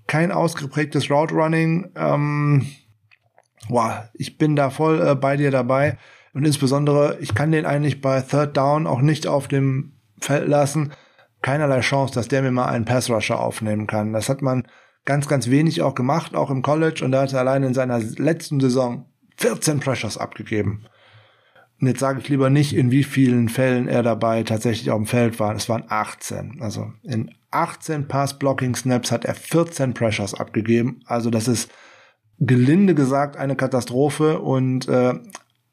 kein 0.07 0.33
ausgeprägtes 0.33 1.11
Route 1.11 1.35
Running. 1.35 1.91
Ähm, 1.97 2.67
boah, 3.69 4.09
ich 4.15 4.39
bin 4.39 4.57
da 4.57 4.71
voll 4.71 5.07
äh, 5.07 5.15
bei 5.15 5.37
dir 5.37 5.51
dabei. 5.51 5.99
Und 6.33 6.45
insbesondere, 6.45 7.19
ich 7.21 7.35
kann 7.35 7.53
den 7.53 7.67
eigentlich 7.67 8.01
bei 8.01 8.21
Third 8.21 8.57
Down 8.57 8.87
auch 8.87 9.01
nicht 9.01 9.27
auf 9.27 9.49
dem 9.49 9.93
Feld 10.21 10.49
lassen. 10.49 10.93
keinerlei 11.43 11.81
Chance, 11.81 12.15
dass 12.15 12.29
der 12.29 12.43
mir 12.43 12.51
mal 12.51 12.67
einen 12.67 12.85
Pass-Rusher 12.85 13.39
aufnehmen 13.39 13.87
kann. 13.87 14.13
Das 14.13 14.29
hat 14.29 14.43
man 14.43 14.67
ganz, 15.05 15.29
ganz 15.29 15.49
wenig 15.49 15.83
auch 15.83 15.95
gemacht, 15.95 16.35
auch 16.35 16.51
im 16.51 16.63
College. 16.63 17.05
Und 17.05 17.13
da 17.13 17.23
hat 17.23 17.33
er 17.33 17.41
allein 17.41 17.63
in 17.63 17.75
seiner 17.75 17.99
letzten 17.99 18.61
Saison 18.61 19.07
14 19.37 19.81
Pressures 19.81 20.19
abgegeben. 20.19 20.87
Und 21.81 21.89
jetzt 21.89 22.01
sage 22.01 22.21
ich 22.21 22.29
lieber 22.29 22.51
nicht, 22.51 22.75
in 22.75 22.91
wie 22.91 23.05
vielen 23.05 23.49
Fällen 23.49 23.89
er 23.89 24.03
dabei 24.03 24.43
tatsächlich 24.43 24.91
auf 24.91 24.99
dem 24.99 25.07
Feld 25.07 25.41
war. 25.41 25.55
Es 25.55 25.69
waren 25.69 25.85
18. 25.89 26.59
Also 26.61 26.93
in 27.03 27.31
18 27.51 28.09
Pass-Blocking-Snaps 28.09 29.11
hat 29.11 29.25
er 29.25 29.35
14 29.35 29.95
Pressures 29.95 30.35
abgegeben. 30.35 31.01
Also 31.07 31.31
das 31.31 31.49
ist 31.49 31.71
gelinde 32.39 32.95
gesagt 32.95 33.37
eine 33.37 33.57
Katastrophe 33.57 34.41
und 34.41 34.89
äh, 34.89 35.15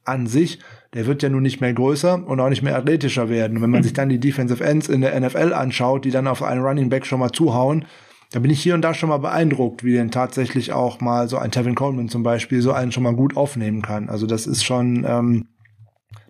an 0.03 0.27
sich, 0.27 0.59
der 0.93 1.05
wird 1.05 1.23
ja 1.23 1.29
nun 1.29 1.43
nicht 1.43 1.61
mehr 1.61 1.73
größer 1.73 2.25
und 2.27 2.39
auch 2.39 2.49
nicht 2.49 2.63
mehr 2.63 2.75
athletischer 2.75 3.29
werden. 3.29 3.57
Und 3.57 3.63
wenn 3.63 3.69
man 3.69 3.83
sich 3.83 3.93
dann 3.93 4.09
die 4.09 4.19
Defensive 4.19 4.63
Ends 4.63 4.89
in 4.89 5.01
der 5.01 5.19
NFL 5.19 5.53
anschaut, 5.53 6.05
die 6.05 6.11
dann 6.11 6.27
auf 6.27 6.43
einen 6.43 6.61
Running 6.61 6.89
Back 6.89 7.05
schon 7.05 7.19
mal 7.19 7.31
zuhauen, 7.31 7.85
da 8.31 8.39
bin 8.39 8.51
ich 8.51 8.61
hier 8.61 8.75
und 8.75 8.81
da 8.81 8.93
schon 8.93 9.09
mal 9.09 9.17
beeindruckt, 9.17 9.83
wie 9.83 9.93
denn 9.93 10.09
tatsächlich 10.09 10.71
auch 10.71 11.01
mal 11.01 11.27
so 11.27 11.37
ein 11.37 11.51
Tevin 11.51 11.75
Coleman 11.75 12.09
zum 12.09 12.23
Beispiel 12.23 12.61
so 12.61 12.71
einen 12.71 12.91
schon 12.91 13.03
mal 13.03 13.15
gut 13.15 13.35
aufnehmen 13.35 13.81
kann. 13.81 14.09
Also 14.09 14.25
das 14.25 14.47
ist 14.47 14.63
schon, 14.63 15.05
ähm, 15.07 15.47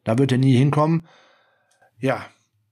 da 0.04 0.18
wird 0.18 0.32
er 0.32 0.38
nie 0.38 0.56
hinkommen. 0.56 1.04
Ja, 2.00 2.26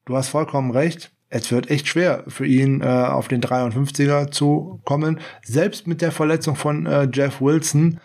du 0.06 0.16
hast 0.16 0.30
vollkommen 0.30 0.72
recht. 0.72 1.12
Es 1.30 1.52
wird 1.52 1.70
echt 1.70 1.88
schwer 1.88 2.24
für 2.28 2.46
ihn, 2.46 2.82
äh, 2.82 2.86
auf 2.86 3.28
den 3.28 3.42
53er 3.42 4.32
zu 4.32 4.82
kommen. 4.84 5.20
Selbst 5.44 5.86
mit 5.86 6.02
der 6.02 6.12
Verletzung 6.12 6.56
von 6.56 6.88
äh, 6.88 7.08
Jeff 7.14 7.40
Wilson 7.40 8.00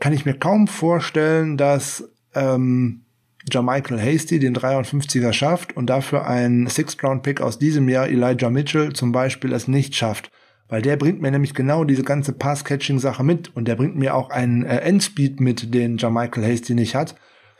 kann 0.00 0.12
ich 0.12 0.26
mir 0.26 0.34
kaum 0.34 0.66
vorstellen, 0.66 1.56
dass 1.56 2.12
ähm, 2.34 3.06
Jermichael 3.50 4.00
Hasty 4.00 4.38
den 4.38 4.54
53er 4.54 5.32
schafft 5.32 5.76
und 5.76 5.86
dafür 5.86 6.26
ein 6.26 6.66
Sixth-Round-Pick 6.66 7.40
aus 7.40 7.58
diesem 7.58 7.88
Jahr, 7.88 8.08
Elijah 8.08 8.50
Mitchell 8.50 8.92
zum 8.92 9.12
Beispiel, 9.12 9.52
es 9.52 9.66
nicht 9.66 9.96
schafft. 9.96 10.30
Weil 10.68 10.82
der 10.82 10.96
bringt 10.96 11.20
mir 11.20 11.30
nämlich 11.30 11.54
genau 11.54 11.84
diese 11.84 12.02
ganze 12.02 12.32
Pass-Catching-Sache 12.32 13.24
mit 13.24 13.54
und 13.56 13.66
der 13.66 13.76
bringt 13.76 13.96
mir 13.96 14.14
auch 14.14 14.30
einen 14.30 14.64
äh, 14.64 14.78
Endspeed 14.78 15.40
mit, 15.40 15.74
den 15.74 15.98
Jermichael 15.98 16.44
Hasty 16.44 16.74
nicht 16.74 16.94
hat. 16.94 17.14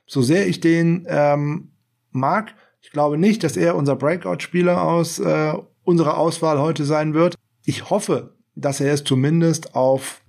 So 0.07 0.23
sehr 0.23 0.47
ich 0.49 0.61
den 0.61 1.07
ähm, 1.09 1.73
mag, 2.11 2.55
ich 2.83 2.91
glaube 2.91 3.17
nicht, 3.17 3.45
dass 3.45 3.57
er 3.57 3.77
unser 3.77 3.97
Breakout-Spieler 3.97 4.83
aus 4.83 5.19
äh, 5.19 5.55
unserer 5.85 6.19
Auswahl 6.19 6.59
heute 6.59 6.85
sein 6.85 7.15
wird. 7.15 7.37
Ich 7.65 7.91
hoffe, 7.91 8.35
dass 8.55 8.81
er 8.81 8.93
es 8.93 9.05
zumindest 9.05 9.75
auf 9.75 10.23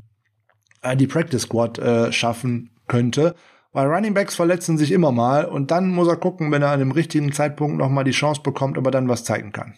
äh, 0.82 0.96
die 0.96 1.08
Practice 1.08 1.44
Squad 1.44 1.80
äh, 1.80 2.12
schaffen 2.12 2.70
könnte. 2.88 3.36
Weil 3.72 3.88
Running 3.88 4.14
Backs 4.14 4.36
verletzen 4.36 4.78
sich 4.78 4.92
immer 4.92 5.12
mal 5.12 5.46
und 5.46 5.72
dann 5.72 5.90
muss 5.90 6.08
er 6.08 6.16
gucken, 6.16 6.52
wenn 6.52 6.62
er 6.62 6.70
an 6.70 6.80
dem 6.80 6.92
richtigen 6.92 7.32
Zeitpunkt 7.32 7.78
nochmal 7.78 8.04
die 8.04 8.12
Chance 8.12 8.42
bekommt, 8.44 8.78
ob 8.78 8.86
er 8.86 8.92
dann 8.92 9.10
was 9.10 9.24
zeigen 9.24 9.52
kann. 9.52 9.74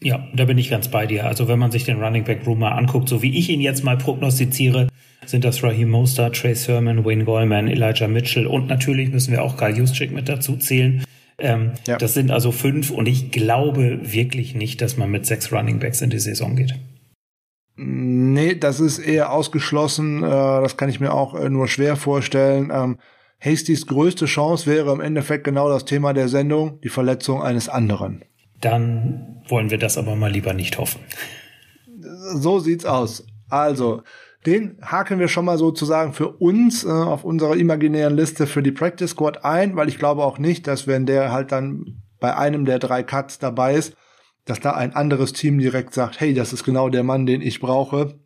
Ja, 0.00 0.26
da 0.34 0.44
bin 0.44 0.58
ich 0.58 0.70
ganz 0.70 0.88
bei 0.88 1.06
dir. 1.06 1.24
Also 1.24 1.46
wenn 1.46 1.58
man 1.58 1.70
sich 1.70 1.84
den 1.84 2.02
Running 2.02 2.24
Back 2.24 2.46
mal 2.46 2.72
anguckt, 2.72 3.08
so 3.08 3.22
wie 3.22 3.36
ich 3.38 3.48
ihn 3.48 3.60
jetzt 3.60 3.84
mal 3.84 3.96
prognostiziere, 3.96 4.88
sind 5.28 5.44
das 5.44 5.62
Raheem 5.62 5.90
Mostert, 5.90 6.36
Trey 6.36 6.54
Sermon, 6.54 7.04
Wayne 7.04 7.24
Goldman, 7.24 7.68
Elijah 7.68 8.08
Mitchell 8.08 8.46
und 8.46 8.66
natürlich 8.66 9.10
müssen 9.10 9.32
wir 9.32 9.42
auch 9.42 9.56
Kyle 9.56 9.76
Juszczyk 9.76 10.12
mit 10.12 10.28
dazu 10.28 10.56
zählen. 10.56 11.04
Ähm, 11.38 11.72
ja. 11.86 11.98
Das 11.98 12.14
sind 12.14 12.30
also 12.30 12.50
fünf 12.50 12.90
und 12.90 13.06
ich 13.06 13.30
glaube 13.30 14.00
wirklich 14.12 14.54
nicht, 14.54 14.80
dass 14.80 14.96
man 14.96 15.10
mit 15.10 15.26
sechs 15.26 15.52
Running 15.52 15.78
Backs 15.78 16.00
in 16.00 16.10
die 16.10 16.18
Saison 16.18 16.56
geht. 16.56 16.74
Nee, 17.76 18.56
das 18.56 18.80
ist 18.80 18.98
eher 18.98 19.32
ausgeschlossen. 19.32 20.24
Äh, 20.24 20.26
das 20.28 20.76
kann 20.76 20.88
ich 20.88 20.98
mir 20.98 21.12
auch 21.12 21.34
äh, 21.34 21.48
nur 21.48 21.68
schwer 21.68 21.94
vorstellen. 21.94 22.72
Ähm, 22.74 22.98
Hastys 23.40 23.86
größte 23.86 24.26
Chance 24.26 24.66
wäre 24.66 24.92
im 24.92 25.00
Endeffekt 25.00 25.44
genau 25.44 25.68
das 25.68 25.84
Thema 25.84 26.12
der 26.12 26.28
Sendung, 26.28 26.80
die 26.80 26.88
Verletzung 26.88 27.40
eines 27.40 27.68
anderen. 27.68 28.24
Dann 28.60 29.42
wollen 29.46 29.70
wir 29.70 29.78
das 29.78 29.96
aber 29.96 30.16
mal 30.16 30.32
lieber 30.32 30.54
nicht 30.54 30.78
hoffen. 30.78 31.00
So 32.34 32.58
sieht's 32.58 32.84
aus. 32.84 33.24
Also, 33.48 34.02
den 34.46 34.78
haken 34.82 35.18
wir 35.18 35.28
schon 35.28 35.44
mal 35.44 35.58
sozusagen 35.58 36.12
für 36.12 36.28
uns 36.28 36.84
äh, 36.84 36.88
auf 36.88 37.24
unserer 37.24 37.56
imaginären 37.56 38.16
Liste 38.16 38.46
für 38.46 38.62
die 38.62 38.72
Practice 38.72 39.10
Squad 39.10 39.44
ein, 39.44 39.76
weil 39.76 39.88
ich 39.88 39.98
glaube 39.98 40.24
auch 40.24 40.38
nicht, 40.38 40.66
dass 40.66 40.86
wenn 40.86 41.06
der 41.06 41.32
halt 41.32 41.52
dann 41.52 42.02
bei 42.20 42.36
einem 42.36 42.64
der 42.64 42.78
drei 42.78 43.02
Cuts 43.02 43.38
dabei 43.38 43.74
ist, 43.74 43.94
dass 44.44 44.60
da 44.60 44.72
ein 44.72 44.94
anderes 44.94 45.32
Team 45.32 45.58
direkt 45.58 45.92
sagt, 45.92 46.20
hey, 46.20 46.34
das 46.34 46.52
ist 46.52 46.64
genau 46.64 46.88
der 46.88 47.02
Mann, 47.02 47.26
den 47.26 47.42
ich 47.42 47.60
brauche, 47.60 48.18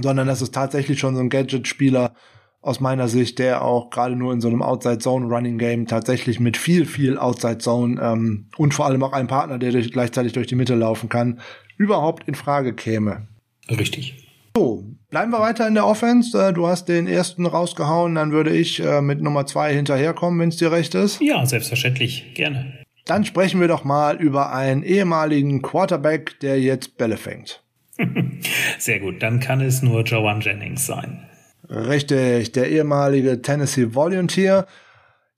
sondern 0.00 0.26
das 0.26 0.40
ist 0.40 0.54
tatsächlich 0.54 0.98
schon 0.98 1.14
so 1.14 1.20
ein 1.20 1.28
Gadget-Spieler, 1.28 2.14
aus 2.62 2.80
meiner 2.80 3.08
Sicht, 3.08 3.38
der 3.38 3.62
auch 3.62 3.90
gerade 3.90 4.16
nur 4.16 4.32
in 4.32 4.40
so 4.40 4.48
einem 4.48 4.62
Outside-Zone-Running-Game 4.62 5.86
tatsächlich 5.86 6.40
mit 6.40 6.56
viel, 6.56 6.84
viel 6.84 7.16
Outside-Zone 7.18 8.00
ähm, 8.00 8.48
und 8.56 8.74
vor 8.74 8.86
allem 8.86 9.02
auch 9.02 9.12
einem 9.12 9.28
Partner, 9.28 9.58
der 9.58 9.72
durch, 9.72 9.90
gleichzeitig 9.92 10.32
durch 10.32 10.46
die 10.46 10.56
Mitte 10.56 10.74
laufen 10.74 11.08
kann, 11.08 11.40
überhaupt 11.78 12.28
in 12.28 12.34
Frage 12.34 12.74
käme. 12.74 13.28
Richtig. 13.70 14.28
So, 14.54 14.84
bleiben 15.10 15.32
wir 15.32 15.40
weiter 15.40 15.66
in 15.68 15.74
der 15.74 15.86
Offense. 15.86 16.38
Äh, 16.38 16.52
du 16.52 16.66
hast 16.66 16.88
den 16.88 17.06
ersten 17.06 17.46
rausgehauen, 17.46 18.14
dann 18.14 18.32
würde 18.32 18.50
ich 18.50 18.80
äh, 18.80 19.02
mit 19.02 19.20
Nummer 19.20 19.46
zwei 19.46 19.74
hinterherkommen, 19.74 20.40
wenn 20.40 20.48
es 20.48 20.56
dir 20.56 20.72
recht 20.72 20.94
ist. 20.94 21.20
Ja, 21.20 21.44
selbstverständlich, 21.44 22.34
gerne. 22.34 22.72
Dann 23.06 23.24
sprechen 23.24 23.60
wir 23.60 23.68
doch 23.68 23.84
mal 23.84 24.16
über 24.16 24.52
einen 24.52 24.82
ehemaligen 24.82 25.62
Quarterback, 25.62 26.38
der 26.40 26.60
jetzt 26.60 26.96
Bälle 26.96 27.16
fängt. 27.16 27.62
Sehr 28.78 29.00
gut, 29.00 29.22
dann 29.22 29.40
kann 29.40 29.60
es 29.60 29.82
nur 29.82 30.02
Joan 30.02 30.40
Jennings 30.40 30.86
sein. 30.86 31.26
Richtig, 31.68 32.52
der 32.52 32.68
ehemalige 32.70 33.42
Tennessee 33.42 33.94
Volunteer. 33.94 34.66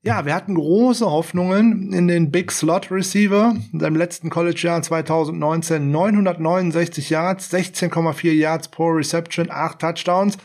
Ja, 0.05 0.25
wir 0.25 0.35
hatten 0.35 0.55
große 0.55 1.09
Hoffnungen 1.09 1.93
in 1.93 2.09
den 2.09 2.29
Big 2.29 2.51
Slot 2.51 2.91
Receiver. 2.91 3.55
In 3.71 3.79
seinem 3.79 3.95
letzten 3.95 4.29
College-Jahr 4.29 4.81
2019 4.81 5.91
969 5.91 7.09
Yards, 7.09 7.53
16,4 7.53 8.33
Yards 8.33 8.67
pro 8.67 8.87
Reception, 8.89 9.49
8 9.49 9.79
Touchdowns. 9.79 10.37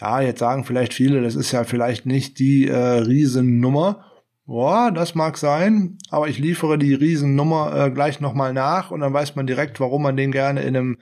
Ja, 0.00 0.20
jetzt 0.20 0.38
sagen 0.38 0.62
vielleicht 0.62 0.94
viele, 0.94 1.20
das 1.20 1.34
ist 1.34 1.50
ja 1.50 1.64
vielleicht 1.64 2.06
nicht 2.06 2.38
die 2.38 2.68
äh, 2.68 2.76
Riesennummer. 2.76 4.04
Boah, 4.44 4.92
das 4.92 5.16
mag 5.16 5.36
sein, 5.36 5.98
aber 6.10 6.28
ich 6.28 6.38
liefere 6.38 6.78
die 6.78 6.94
Riesennummer 6.94 7.86
äh, 7.86 7.90
gleich 7.90 8.20
nochmal 8.20 8.52
nach 8.52 8.92
und 8.92 9.00
dann 9.00 9.12
weiß 9.12 9.34
man 9.34 9.48
direkt, 9.48 9.80
warum 9.80 10.02
man 10.02 10.16
den 10.16 10.30
gerne 10.30 10.60
in 10.60 10.76
einem 10.76 10.98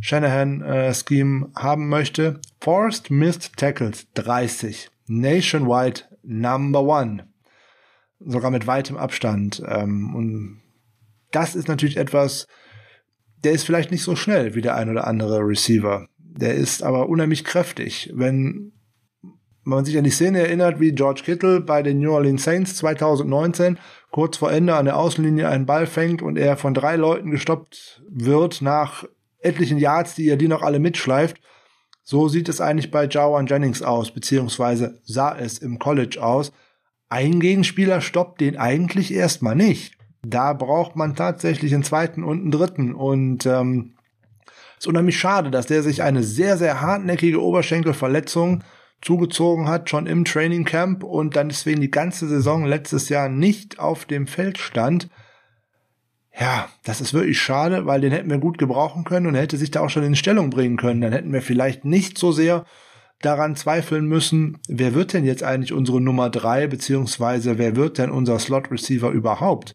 Shanahan-Scheme 0.00 1.46
äh, 1.46 1.60
haben 1.60 1.88
möchte. 1.88 2.38
Forced 2.60 3.10
Missed 3.10 3.56
Tackles 3.56 4.06
30. 4.14 4.88
Nationwide 5.08 6.02
Number 6.26 6.82
One. 6.82 7.28
Sogar 8.20 8.50
mit 8.50 8.66
weitem 8.66 8.96
Abstand. 8.96 9.62
Ähm, 9.66 10.14
und 10.14 10.62
das 11.30 11.54
ist 11.54 11.68
natürlich 11.68 11.96
etwas, 11.96 12.46
der 13.42 13.52
ist 13.52 13.64
vielleicht 13.64 13.90
nicht 13.90 14.02
so 14.02 14.16
schnell 14.16 14.54
wie 14.54 14.62
der 14.62 14.76
ein 14.76 14.88
oder 14.88 15.06
andere 15.06 15.40
Receiver. 15.40 16.08
Der 16.18 16.54
ist 16.54 16.82
aber 16.82 17.08
unheimlich 17.08 17.44
kräftig. 17.44 18.10
Wenn 18.14 18.72
man 19.64 19.84
sich 19.84 19.96
an 19.96 20.04
die 20.04 20.10
Szene 20.10 20.40
erinnert, 20.40 20.80
wie 20.80 20.92
George 20.92 21.22
Kittle 21.24 21.60
bei 21.60 21.82
den 21.82 21.98
New 21.98 22.12
Orleans 22.12 22.44
Saints 22.44 22.76
2019 22.76 23.78
kurz 24.10 24.36
vor 24.36 24.52
Ende 24.52 24.74
an 24.74 24.84
der 24.84 24.98
Außenlinie 24.98 25.48
einen 25.48 25.66
Ball 25.66 25.86
fängt 25.86 26.22
und 26.22 26.36
er 26.36 26.56
von 26.56 26.74
drei 26.74 26.96
Leuten 26.96 27.30
gestoppt 27.30 28.02
wird 28.08 28.62
nach 28.62 29.04
etlichen 29.38 29.78
Yards, 29.78 30.14
die 30.14 30.26
ihr 30.26 30.36
die 30.36 30.48
noch 30.48 30.62
alle 30.62 30.78
mitschleift. 30.78 31.40
So 32.04 32.28
sieht 32.28 32.50
es 32.50 32.60
eigentlich 32.60 32.90
bei 32.90 33.08
Jawan 33.08 33.46
Jennings 33.46 33.82
aus, 33.82 34.12
beziehungsweise 34.12 35.00
sah 35.04 35.36
es 35.36 35.58
im 35.58 35.78
College 35.78 36.22
aus. 36.22 36.52
Ein 37.08 37.40
Gegenspieler 37.40 38.02
stoppt 38.02 38.42
den 38.42 38.58
eigentlich 38.58 39.12
erstmal 39.12 39.56
nicht. 39.56 39.96
Da 40.22 40.52
braucht 40.52 40.96
man 40.96 41.16
tatsächlich 41.16 41.72
einen 41.72 41.82
zweiten 41.82 42.22
und 42.22 42.42
einen 42.42 42.50
dritten. 42.50 42.94
Und 42.94 43.46
ähm, 43.46 43.94
ist 44.78 44.86
unheimlich 44.86 45.18
schade, 45.18 45.50
dass 45.50 45.66
der 45.66 45.82
sich 45.82 46.02
eine 46.02 46.22
sehr, 46.22 46.58
sehr 46.58 46.82
hartnäckige 46.82 47.42
Oberschenkelverletzung 47.42 48.62
zugezogen 49.00 49.68
hat, 49.68 49.88
schon 49.88 50.06
im 50.06 50.26
Training 50.26 50.64
Camp 50.64 51.02
und 51.04 51.36
dann 51.36 51.48
deswegen 51.48 51.80
die 51.80 51.90
ganze 51.90 52.28
Saison 52.28 52.66
letztes 52.66 53.08
Jahr 53.08 53.30
nicht 53.30 53.78
auf 53.78 54.04
dem 54.04 54.26
Feld 54.26 54.58
stand. 54.58 55.08
Ja, 56.38 56.68
das 56.82 57.00
ist 57.00 57.14
wirklich 57.14 57.40
schade, 57.40 57.86
weil 57.86 58.00
den 58.00 58.10
hätten 58.10 58.30
wir 58.30 58.38
gut 58.38 58.58
gebrauchen 58.58 59.04
können 59.04 59.26
und 59.26 59.34
er 59.36 59.42
hätte 59.42 59.56
sich 59.56 59.70
da 59.70 59.80
auch 59.80 59.90
schon 59.90 60.02
in 60.02 60.16
Stellung 60.16 60.50
bringen 60.50 60.76
können. 60.76 61.00
Dann 61.00 61.12
hätten 61.12 61.32
wir 61.32 61.42
vielleicht 61.42 61.84
nicht 61.84 62.18
so 62.18 62.32
sehr 62.32 62.64
daran 63.20 63.56
zweifeln 63.56 64.06
müssen, 64.06 64.58
wer 64.68 64.94
wird 64.94 65.12
denn 65.12 65.24
jetzt 65.24 65.42
eigentlich 65.42 65.72
unsere 65.72 66.00
Nummer 66.00 66.30
drei, 66.30 66.66
beziehungsweise 66.66 67.58
wer 67.58 67.76
wird 67.76 67.98
denn 67.98 68.10
unser 68.10 68.38
Slot 68.38 68.70
Receiver 68.70 69.10
überhaupt? 69.10 69.74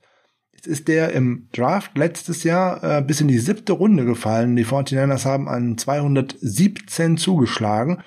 Jetzt 0.54 0.68
ist 0.68 0.88
der 0.90 1.14
im 1.14 1.48
Draft 1.54 1.98
letztes 1.98 2.44
Jahr 2.44 2.84
äh, 2.84 3.02
bis 3.02 3.22
in 3.22 3.30
die 3.30 3.40
siebte 3.40 3.74
Runde 3.74 4.04
gefallen. 4.04 4.58
Die 4.58 4.66
49ers 4.66 5.24
haben 5.24 5.48
an 5.48 5.78
217 5.78 7.16
zugeschlagen. 7.16 8.04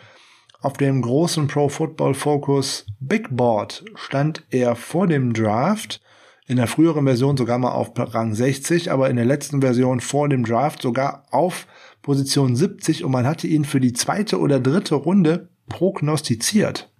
Auf 0.60 0.74
dem 0.74 1.00
großen 1.00 1.48
Pro 1.48 1.70
Football 1.70 2.12
Focus 2.14 2.86
Big 3.00 3.34
Board 3.34 3.84
stand 3.94 4.44
er 4.50 4.76
vor 4.76 5.06
dem 5.06 5.32
Draft 5.32 6.02
in 6.46 6.56
der 6.56 6.66
früheren 6.66 7.04
Version 7.04 7.36
sogar 7.36 7.58
mal 7.58 7.70
auf 7.70 7.92
Rang 7.96 8.34
60, 8.34 8.90
aber 8.90 9.08
in 9.08 9.16
der 9.16 9.24
letzten 9.24 9.60
Version 9.60 10.00
vor 10.00 10.28
dem 10.28 10.44
Draft 10.44 10.82
sogar 10.82 11.24
auf 11.30 11.66
Position 12.02 12.56
70 12.56 13.04
und 13.04 13.12
man 13.12 13.26
hatte 13.26 13.46
ihn 13.46 13.64
für 13.64 13.80
die 13.80 13.92
zweite 13.92 14.40
oder 14.40 14.58
dritte 14.58 14.96
Runde 14.96 15.48
prognostiziert. 15.68 16.90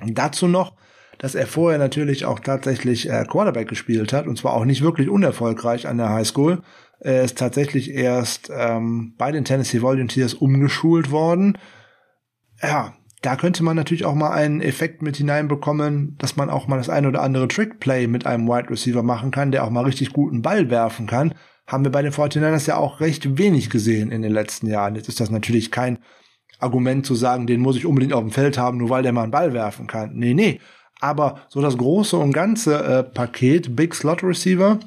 Und 0.00 0.16
dazu 0.16 0.48
noch, 0.48 0.74
dass 1.18 1.34
er 1.34 1.46
vorher 1.46 1.78
natürlich 1.78 2.24
auch 2.24 2.40
tatsächlich 2.40 3.10
äh, 3.10 3.26
Quarterback 3.28 3.68
gespielt 3.68 4.14
hat 4.14 4.26
und 4.26 4.38
zwar 4.38 4.54
auch 4.54 4.64
nicht 4.64 4.80
wirklich 4.80 5.10
unerfolgreich 5.10 5.86
an 5.86 5.98
der 5.98 6.08
High 6.08 6.26
School. 6.26 6.62
Er 6.98 7.22
ist 7.24 7.36
tatsächlich 7.36 7.90
erst 7.90 8.50
ähm, 8.54 9.14
bei 9.18 9.30
den 9.30 9.44
Tennessee 9.44 9.82
Volunteers 9.82 10.32
umgeschult 10.32 11.10
worden. 11.10 11.58
Ja, 12.62 12.94
da 13.22 13.36
könnte 13.36 13.62
man 13.62 13.76
natürlich 13.76 14.04
auch 14.04 14.14
mal 14.14 14.30
einen 14.30 14.62
Effekt 14.62 15.02
mit 15.02 15.16
hineinbekommen, 15.16 16.16
dass 16.18 16.36
man 16.36 16.48
auch 16.48 16.66
mal 16.66 16.78
das 16.78 16.88
eine 16.88 17.08
oder 17.08 17.22
andere 17.22 17.48
Trickplay 17.48 18.06
mit 18.06 18.26
einem 18.26 18.48
Wide 18.48 18.70
Receiver 18.70 19.02
machen 19.02 19.30
kann, 19.30 19.52
der 19.52 19.64
auch 19.64 19.70
mal 19.70 19.84
richtig 19.84 20.12
guten 20.12 20.40
Ball 20.40 20.70
werfen 20.70 21.06
kann. 21.06 21.34
Haben 21.66 21.84
wir 21.84 21.92
bei 21.92 22.02
den 22.02 22.12
49ers 22.12 22.66
ja 22.66 22.76
auch 22.76 23.00
recht 23.00 23.36
wenig 23.36 23.68
gesehen 23.68 24.10
in 24.10 24.22
den 24.22 24.32
letzten 24.32 24.66
Jahren. 24.66 24.94
Jetzt 24.94 25.08
ist 25.08 25.20
das 25.20 25.30
natürlich 25.30 25.70
kein 25.70 25.98
Argument 26.58 27.04
zu 27.04 27.14
sagen, 27.14 27.46
den 27.46 27.60
muss 27.60 27.76
ich 27.76 27.86
unbedingt 27.86 28.12
auf 28.12 28.22
dem 28.22 28.30
Feld 28.30 28.58
haben, 28.58 28.78
nur 28.78 28.90
weil 28.90 29.02
der 29.02 29.12
mal 29.12 29.22
einen 29.22 29.30
Ball 29.30 29.52
werfen 29.52 29.86
kann. 29.86 30.12
Nee, 30.14 30.34
nee. 30.34 30.60
Aber 31.00 31.42
so 31.48 31.60
das 31.60 31.76
große 31.76 32.16
und 32.16 32.32
ganze 32.32 32.82
äh, 32.82 33.02
Paket, 33.02 33.76
Big 33.76 33.94
Slot 33.94 34.22
Receiver, 34.22 34.78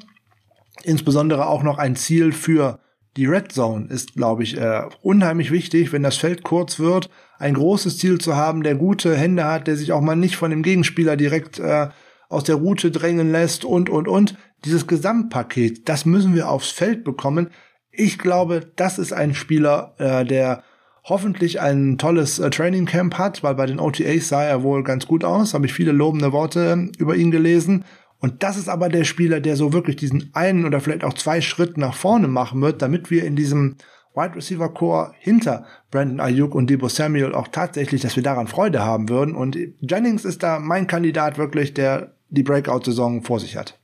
insbesondere 0.82 1.46
auch 1.46 1.62
noch 1.62 1.78
ein 1.78 1.96
Ziel 1.96 2.32
für 2.32 2.80
die 3.16 3.26
Red 3.26 3.52
Zone 3.52 3.86
ist, 3.90 4.14
glaube 4.14 4.42
ich, 4.42 4.56
äh, 4.56 4.82
unheimlich 5.02 5.50
wichtig, 5.50 5.92
wenn 5.92 6.02
das 6.02 6.16
Feld 6.16 6.42
kurz 6.42 6.78
wird, 6.80 7.10
ein 7.38 7.54
großes 7.54 7.98
Ziel 7.98 8.18
zu 8.18 8.36
haben, 8.36 8.62
der 8.62 8.74
gute 8.74 9.16
Hände 9.16 9.44
hat, 9.44 9.66
der 9.66 9.76
sich 9.76 9.92
auch 9.92 10.00
mal 10.00 10.16
nicht 10.16 10.36
von 10.36 10.50
dem 10.50 10.62
Gegenspieler 10.62 11.16
direkt 11.16 11.58
äh, 11.58 11.88
aus 12.28 12.44
der 12.44 12.56
Route 12.56 12.90
drängen 12.90 13.30
lässt 13.30 13.64
und, 13.64 13.88
und, 13.90 14.08
und. 14.08 14.36
Dieses 14.64 14.86
Gesamtpaket, 14.86 15.88
das 15.88 16.06
müssen 16.06 16.34
wir 16.34 16.48
aufs 16.48 16.70
Feld 16.70 17.04
bekommen. 17.04 17.50
Ich 17.90 18.18
glaube, 18.18 18.72
das 18.76 18.98
ist 18.98 19.12
ein 19.12 19.34
Spieler, 19.34 19.94
äh, 19.98 20.24
der 20.24 20.62
hoffentlich 21.04 21.60
ein 21.60 21.98
tolles 21.98 22.38
äh, 22.38 22.50
Training 22.50 22.86
Camp 22.86 23.18
hat, 23.18 23.42
weil 23.42 23.54
bei 23.54 23.66
den 23.66 23.78
OTAs 23.78 24.28
sah 24.28 24.42
er 24.42 24.62
wohl 24.62 24.82
ganz 24.82 25.06
gut 25.06 25.22
aus, 25.22 25.54
habe 25.54 25.66
ich 25.66 25.74
viele 25.74 25.92
lobende 25.92 26.32
Worte 26.32 26.88
äh, 26.90 26.98
über 26.98 27.14
ihn 27.14 27.30
gelesen. 27.30 27.84
Und 28.18 28.42
das 28.42 28.56
ist 28.56 28.70
aber 28.70 28.88
der 28.88 29.04
Spieler, 29.04 29.40
der 29.40 29.56
so 29.56 29.74
wirklich 29.74 29.96
diesen 29.96 30.30
einen 30.32 30.64
oder 30.64 30.80
vielleicht 30.80 31.04
auch 31.04 31.12
zwei 31.12 31.42
Schritt 31.42 31.76
nach 31.76 31.94
vorne 31.94 32.26
machen 32.26 32.62
wird, 32.62 32.80
damit 32.80 33.10
wir 33.10 33.24
in 33.24 33.36
diesem 33.36 33.76
Wide 34.14 34.36
Receiver 34.36 34.72
Core 34.72 35.12
hinter 35.18 35.66
Brandon 35.90 36.20
Ayuk 36.20 36.54
und 36.54 36.70
Debo 36.70 36.88
Samuel 36.88 37.34
auch 37.34 37.48
tatsächlich, 37.48 38.00
dass 38.00 38.16
wir 38.16 38.22
daran 38.22 38.46
Freude 38.46 38.84
haben 38.84 39.08
würden. 39.08 39.34
Und 39.34 39.58
Jennings 39.80 40.24
ist 40.24 40.42
da 40.42 40.60
mein 40.60 40.86
Kandidat 40.86 41.36
wirklich, 41.36 41.74
der 41.74 42.14
die 42.28 42.42
Breakout-Saison 42.42 43.22
vor 43.22 43.40
sich 43.40 43.56
hat. 43.56 43.78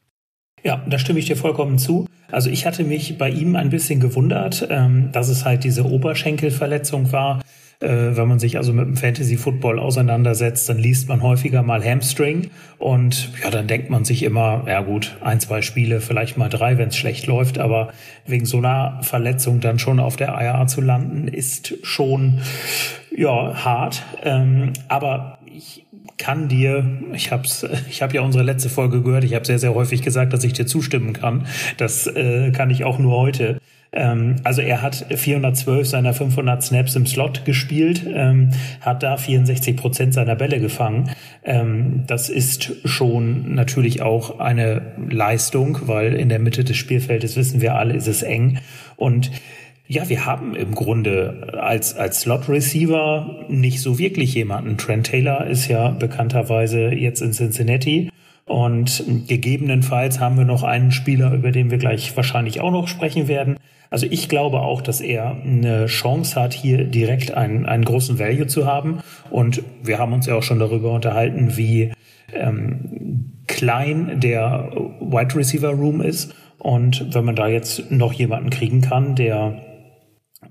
Ja, 0.62 0.84
da 0.88 0.98
stimme 0.98 1.18
ich 1.18 1.26
dir 1.26 1.36
vollkommen 1.36 1.78
zu. 1.78 2.06
Also 2.30 2.50
ich 2.50 2.66
hatte 2.66 2.84
mich 2.84 3.18
bei 3.18 3.30
ihm 3.30 3.56
ein 3.56 3.70
bisschen 3.70 3.98
gewundert, 3.98 4.66
ähm, 4.70 5.10
dass 5.12 5.28
es 5.28 5.44
halt 5.44 5.64
diese 5.64 5.84
Oberschenkelverletzung 5.84 7.10
war. 7.12 7.40
Äh, 7.80 8.16
wenn 8.16 8.28
man 8.28 8.38
sich 8.38 8.58
also 8.58 8.74
mit 8.74 8.86
dem 8.86 8.96
Fantasy 8.96 9.38
Football 9.38 9.78
auseinandersetzt, 9.78 10.68
dann 10.68 10.78
liest 10.78 11.08
man 11.08 11.22
häufiger 11.22 11.62
mal 11.62 11.82
Hamstring 11.82 12.50
und 12.78 13.32
ja, 13.42 13.50
dann 13.50 13.66
denkt 13.66 13.88
man 13.88 14.04
sich 14.04 14.22
immer, 14.22 14.64
ja 14.66 14.82
gut, 14.82 15.16
ein, 15.22 15.40
zwei 15.40 15.62
Spiele, 15.62 16.02
vielleicht 16.02 16.36
mal 16.36 16.50
drei, 16.50 16.76
wenn 16.76 16.88
es 16.88 16.96
schlecht 16.96 17.26
läuft, 17.26 17.58
aber 17.58 17.92
wegen 18.26 18.44
so 18.44 18.58
einer 18.58 18.98
Verletzung 19.02 19.60
dann 19.60 19.78
schon 19.78 19.98
auf 19.98 20.16
der 20.16 20.28
IR 20.28 20.66
zu 20.66 20.82
landen, 20.82 21.26
ist 21.26 21.74
schon 21.82 22.40
ja 23.16 23.64
hart. 23.64 24.02
Ähm, 24.24 24.74
aber 24.88 25.38
ich 25.46 25.86
kann 26.18 26.48
dir, 26.48 26.84
ich 27.14 27.32
hab's, 27.32 27.66
ich 27.88 28.02
habe 28.02 28.14
ja 28.14 28.20
unsere 28.20 28.44
letzte 28.44 28.68
Folge 28.68 29.00
gehört, 29.02 29.24
ich 29.24 29.34
habe 29.34 29.46
sehr, 29.46 29.58
sehr 29.58 29.74
häufig 29.74 30.02
gesagt, 30.02 30.34
dass 30.34 30.44
ich 30.44 30.52
dir 30.52 30.66
zustimmen 30.66 31.14
kann. 31.14 31.46
Das 31.78 32.06
äh, 32.06 32.50
kann 32.52 32.68
ich 32.68 32.84
auch 32.84 32.98
nur 32.98 33.16
heute. 33.16 33.58
Ähm, 33.92 34.36
also 34.44 34.62
er 34.62 34.82
hat 34.82 35.06
412 35.14 35.86
seiner 35.86 36.14
500 36.14 36.62
Snaps 36.62 36.94
im 36.96 37.06
Slot 37.06 37.44
gespielt, 37.44 38.06
ähm, 38.06 38.50
hat 38.80 39.02
da 39.02 39.16
64 39.16 39.76
Prozent 39.76 40.14
seiner 40.14 40.36
Bälle 40.36 40.60
gefangen. 40.60 41.10
Ähm, 41.44 42.04
das 42.06 42.28
ist 42.28 42.72
schon 42.84 43.54
natürlich 43.54 44.02
auch 44.02 44.38
eine 44.38 44.94
Leistung, 45.08 45.78
weil 45.86 46.14
in 46.14 46.28
der 46.28 46.38
Mitte 46.38 46.64
des 46.64 46.76
Spielfeldes 46.76 47.36
wissen 47.36 47.60
wir 47.60 47.74
alle, 47.74 47.94
ist 47.94 48.08
es 48.08 48.22
eng 48.22 48.58
und 48.96 49.30
ja, 49.90 50.08
wir 50.08 50.24
haben 50.24 50.54
im 50.54 50.76
Grunde 50.76 51.58
als, 51.60 51.96
als 51.96 52.20
Slot 52.20 52.48
Receiver 52.48 53.44
nicht 53.48 53.80
so 53.80 53.98
wirklich 53.98 54.34
jemanden. 54.34 54.78
Trent 54.78 55.08
Taylor 55.08 55.48
ist 55.48 55.66
ja 55.66 55.88
bekannterweise 55.88 56.90
jetzt 56.90 57.20
in 57.22 57.32
Cincinnati. 57.32 58.08
Und 58.46 59.02
gegebenenfalls 59.26 60.20
haben 60.20 60.38
wir 60.38 60.44
noch 60.44 60.62
einen 60.62 60.92
Spieler, 60.92 61.32
über 61.32 61.50
den 61.50 61.72
wir 61.72 61.78
gleich 61.78 62.16
wahrscheinlich 62.16 62.60
auch 62.60 62.70
noch 62.70 62.86
sprechen 62.86 63.26
werden. 63.26 63.56
Also 63.90 64.06
ich 64.08 64.28
glaube 64.28 64.60
auch, 64.60 64.82
dass 64.82 65.00
er 65.00 65.36
eine 65.44 65.86
Chance 65.86 66.40
hat, 66.40 66.54
hier 66.54 66.84
direkt 66.84 67.34
einen, 67.34 67.66
einen 67.66 67.84
großen 67.84 68.18
Value 68.18 68.46
zu 68.46 68.66
haben. 68.66 69.00
Und 69.30 69.62
wir 69.82 69.98
haben 69.98 70.12
uns 70.12 70.26
ja 70.26 70.36
auch 70.36 70.44
schon 70.44 70.60
darüber 70.60 70.92
unterhalten, 70.92 71.56
wie 71.56 71.92
ähm, 72.32 73.32
klein 73.48 74.20
der 74.20 74.70
Wide 75.00 75.34
Receiver 75.34 75.70
Room 75.70 76.00
ist. 76.00 76.34
Und 76.58 77.12
wenn 77.14 77.24
man 77.24 77.34
da 77.34 77.48
jetzt 77.48 77.90
noch 77.90 78.12
jemanden 78.12 78.50
kriegen 78.50 78.80
kann, 78.80 79.16
der 79.16 79.60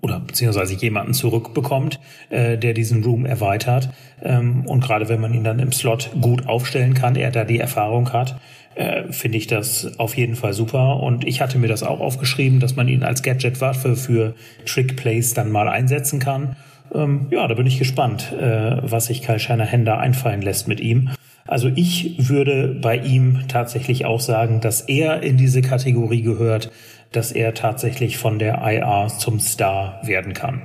oder 0.02 0.20
beziehungsweise 0.20 0.76
jemanden 0.76 1.14
zurückbekommt, 1.14 2.00
äh, 2.30 2.58
der 2.58 2.74
diesen 2.74 3.04
Room 3.04 3.26
erweitert. 3.26 3.90
Ähm, 4.22 4.66
und 4.66 4.82
gerade 4.82 5.10
wenn 5.10 5.20
man 5.20 5.34
ihn 5.34 5.44
dann 5.44 5.60
im 5.60 5.72
Slot 5.72 6.12
gut 6.22 6.48
aufstellen 6.48 6.94
kann, 6.94 7.16
er 7.16 7.32
da 7.32 7.44
die 7.44 7.60
Erfahrung 7.60 8.14
hat, 8.14 8.40
äh, 8.80 9.12
finde 9.12 9.38
ich 9.38 9.48
das 9.48 10.00
auf 10.00 10.16
jeden 10.16 10.36
Fall 10.36 10.54
super. 10.54 11.04
Und 11.04 11.28
ich 11.28 11.42
hatte 11.42 11.58
mir 11.58 11.68
das 11.68 11.84
auch 11.84 12.00
aufgeschrieben, 12.00 12.62
dass 12.62 12.78
man 12.78 12.88
ihn 12.88 13.04
als 13.04 13.24
Gadget-Waffe 13.24 13.98
für 13.98 14.36
Trick-Plays 14.66 15.34
dann 15.34 15.52
mal 15.52 15.68
einsetzen 15.68 16.20
kann. 16.20 16.56
Ähm, 16.96 17.28
ja, 17.30 17.46
da 17.48 17.56
bin 17.56 17.68
ich 17.68 17.78
gespannt, 17.78 18.32
äh, 18.32 18.78
was 18.82 19.08
sich 19.08 19.22
Kyle 19.22 19.38
Shanahan 19.38 19.86
einfallen 19.86 20.42
lässt 20.42 20.70
mit 20.70 20.80
ihm. 20.80 21.10
Also 21.46 21.70
ich 21.76 22.30
würde 22.30 22.80
bei 22.82 22.96
ihm 22.96 23.40
tatsächlich 23.50 24.06
auch 24.06 24.22
sagen, 24.22 24.62
dass 24.62 24.80
er 24.82 25.24
in 25.24 25.36
diese 25.36 25.62
Kategorie 25.62 26.22
gehört, 26.22 26.72
dass 27.12 27.34
er 27.34 27.54
tatsächlich 27.54 28.18
von 28.18 28.40
der 28.40 28.62
IA 28.64 29.10
zum 29.10 29.42
Star 29.42 30.00
werden 30.04 30.34
kann. 30.34 30.62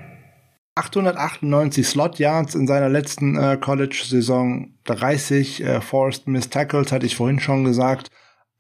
898 0.77 1.87
Slot 1.87 2.19
Yards 2.19 2.55
in 2.55 2.67
seiner 2.67 2.89
letzten 2.89 3.37
äh, 3.37 3.57
College-Saison, 3.61 4.75
30 4.85 5.63
äh, 5.63 5.81
Forced 5.81 6.27
Miss 6.27 6.51
Tackles, 6.51 6.91
hatte 6.91 7.07
ich 7.07 7.15
vorhin 7.15 7.39
schon 7.39 7.65
gesagt, 7.65 8.11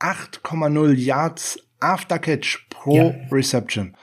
8,0 0.00 0.94
Yards 0.94 1.58
after 1.80 2.18
Catch 2.18 2.68
pro 2.70 2.96
ja. 2.96 3.14
Reception. 3.32 3.96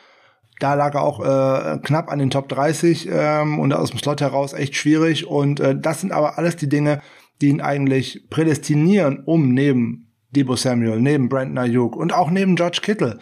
Da 0.59 0.73
lag 0.73 0.93
er 0.93 1.01
auch 1.03 1.19
äh, 1.21 1.79
knapp 1.79 2.11
an 2.11 2.19
den 2.19 2.29
Top 2.29 2.49
30 2.49 3.09
ähm, 3.11 3.59
und 3.59 3.73
aus 3.73 3.91
dem 3.91 3.99
Slot 3.99 4.21
heraus 4.21 4.53
echt 4.53 4.75
schwierig. 4.75 5.25
Und 5.25 5.59
äh, 5.59 5.75
das 5.75 6.01
sind 6.01 6.11
aber 6.11 6.37
alles 6.37 6.55
die 6.55 6.69
Dinge, 6.69 7.01
die 7.41 7.47
ihn 7.47 7.61
eigentlich 7.61 8.27
prädestinieren, 8.29 9.23
um 9.25 9.53
neben 9.53 10.11
Debo 10.31 10.55
Samuel, 10.55 11.01
neben 11.01 11.29
Brandon 11.29 11.57
Ayuk 11.57 11.95
und 11.95 12.13
auch 12.13 12.29
neben 12.29 12.55
George 12.55 12.79
Kittle 12.81 13.19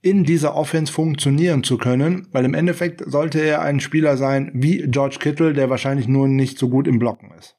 in 0.00 0.24
dieser 0.24 0.54
Offense 0.54 0.92
funktionieren 0.92 1.64
zu 1.64 1.76
können, 1.76 2.28
weil 2.32 2.44
im 2.44 2.54
Endeffekt 2.54 3.02
sollte 3.06 3.40
er 3.40 3.62
ein 3.62 3.80
Spieler 3.80 4.16
sein 4.16 4.50
wie 4.54 4.84
George 4.88 5.16
Kittle, 5.18 5.52
der 5.52 5.70
wahrscheinlich 5.70 6.06
nur 6.06 6.28
nicht 6.28 6.58
so 6.58 6.68
gut 6.68 6.86
im 6.86 6.98
Blocken 6.98 7.32
ist. 7.38 7.56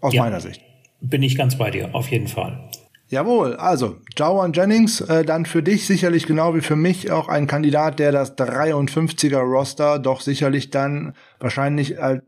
Aus 0.00 0.12
ja, 0.12 0.22
meiner 0.22 0.40
Sicht. 0.40 0.62
Bin 1.00 1.22
ich 1.22 1.36
ganz 1.36 1.56
bei 1.56 1.70
dir, 1.70 1.94
auf 1.94 2.08
jeden 2.10 2.26
Fall. 2.26 2.70
Jawohl, 3.08 3.54
also 3.54 3.98
Jawan 4.16 4.52
Jennings, 4.52 5.00
äh, 5.00 5.24
dann 5.24 5.46
für 5.46 5.62
dich 5.62 5.86
sicherlich 5.86 6.26
genau 6.26 6.56
wie 6.56 6.60
für 6.60 6.74
mich 6.74 7.12
auch 7.12 7.28
ein 7.28 7.46
Kandidat, 7.46 8.00
der 8.00 8.10
das 8.10 8.36
53er 8.36 9.38
Roster 9.38 10.00
doch 10.00 10.20
sicherlich 10.20 10.70
dann 10.70 11.14
wahrscheinlich 11.38 12.02
als, 12.02 12.24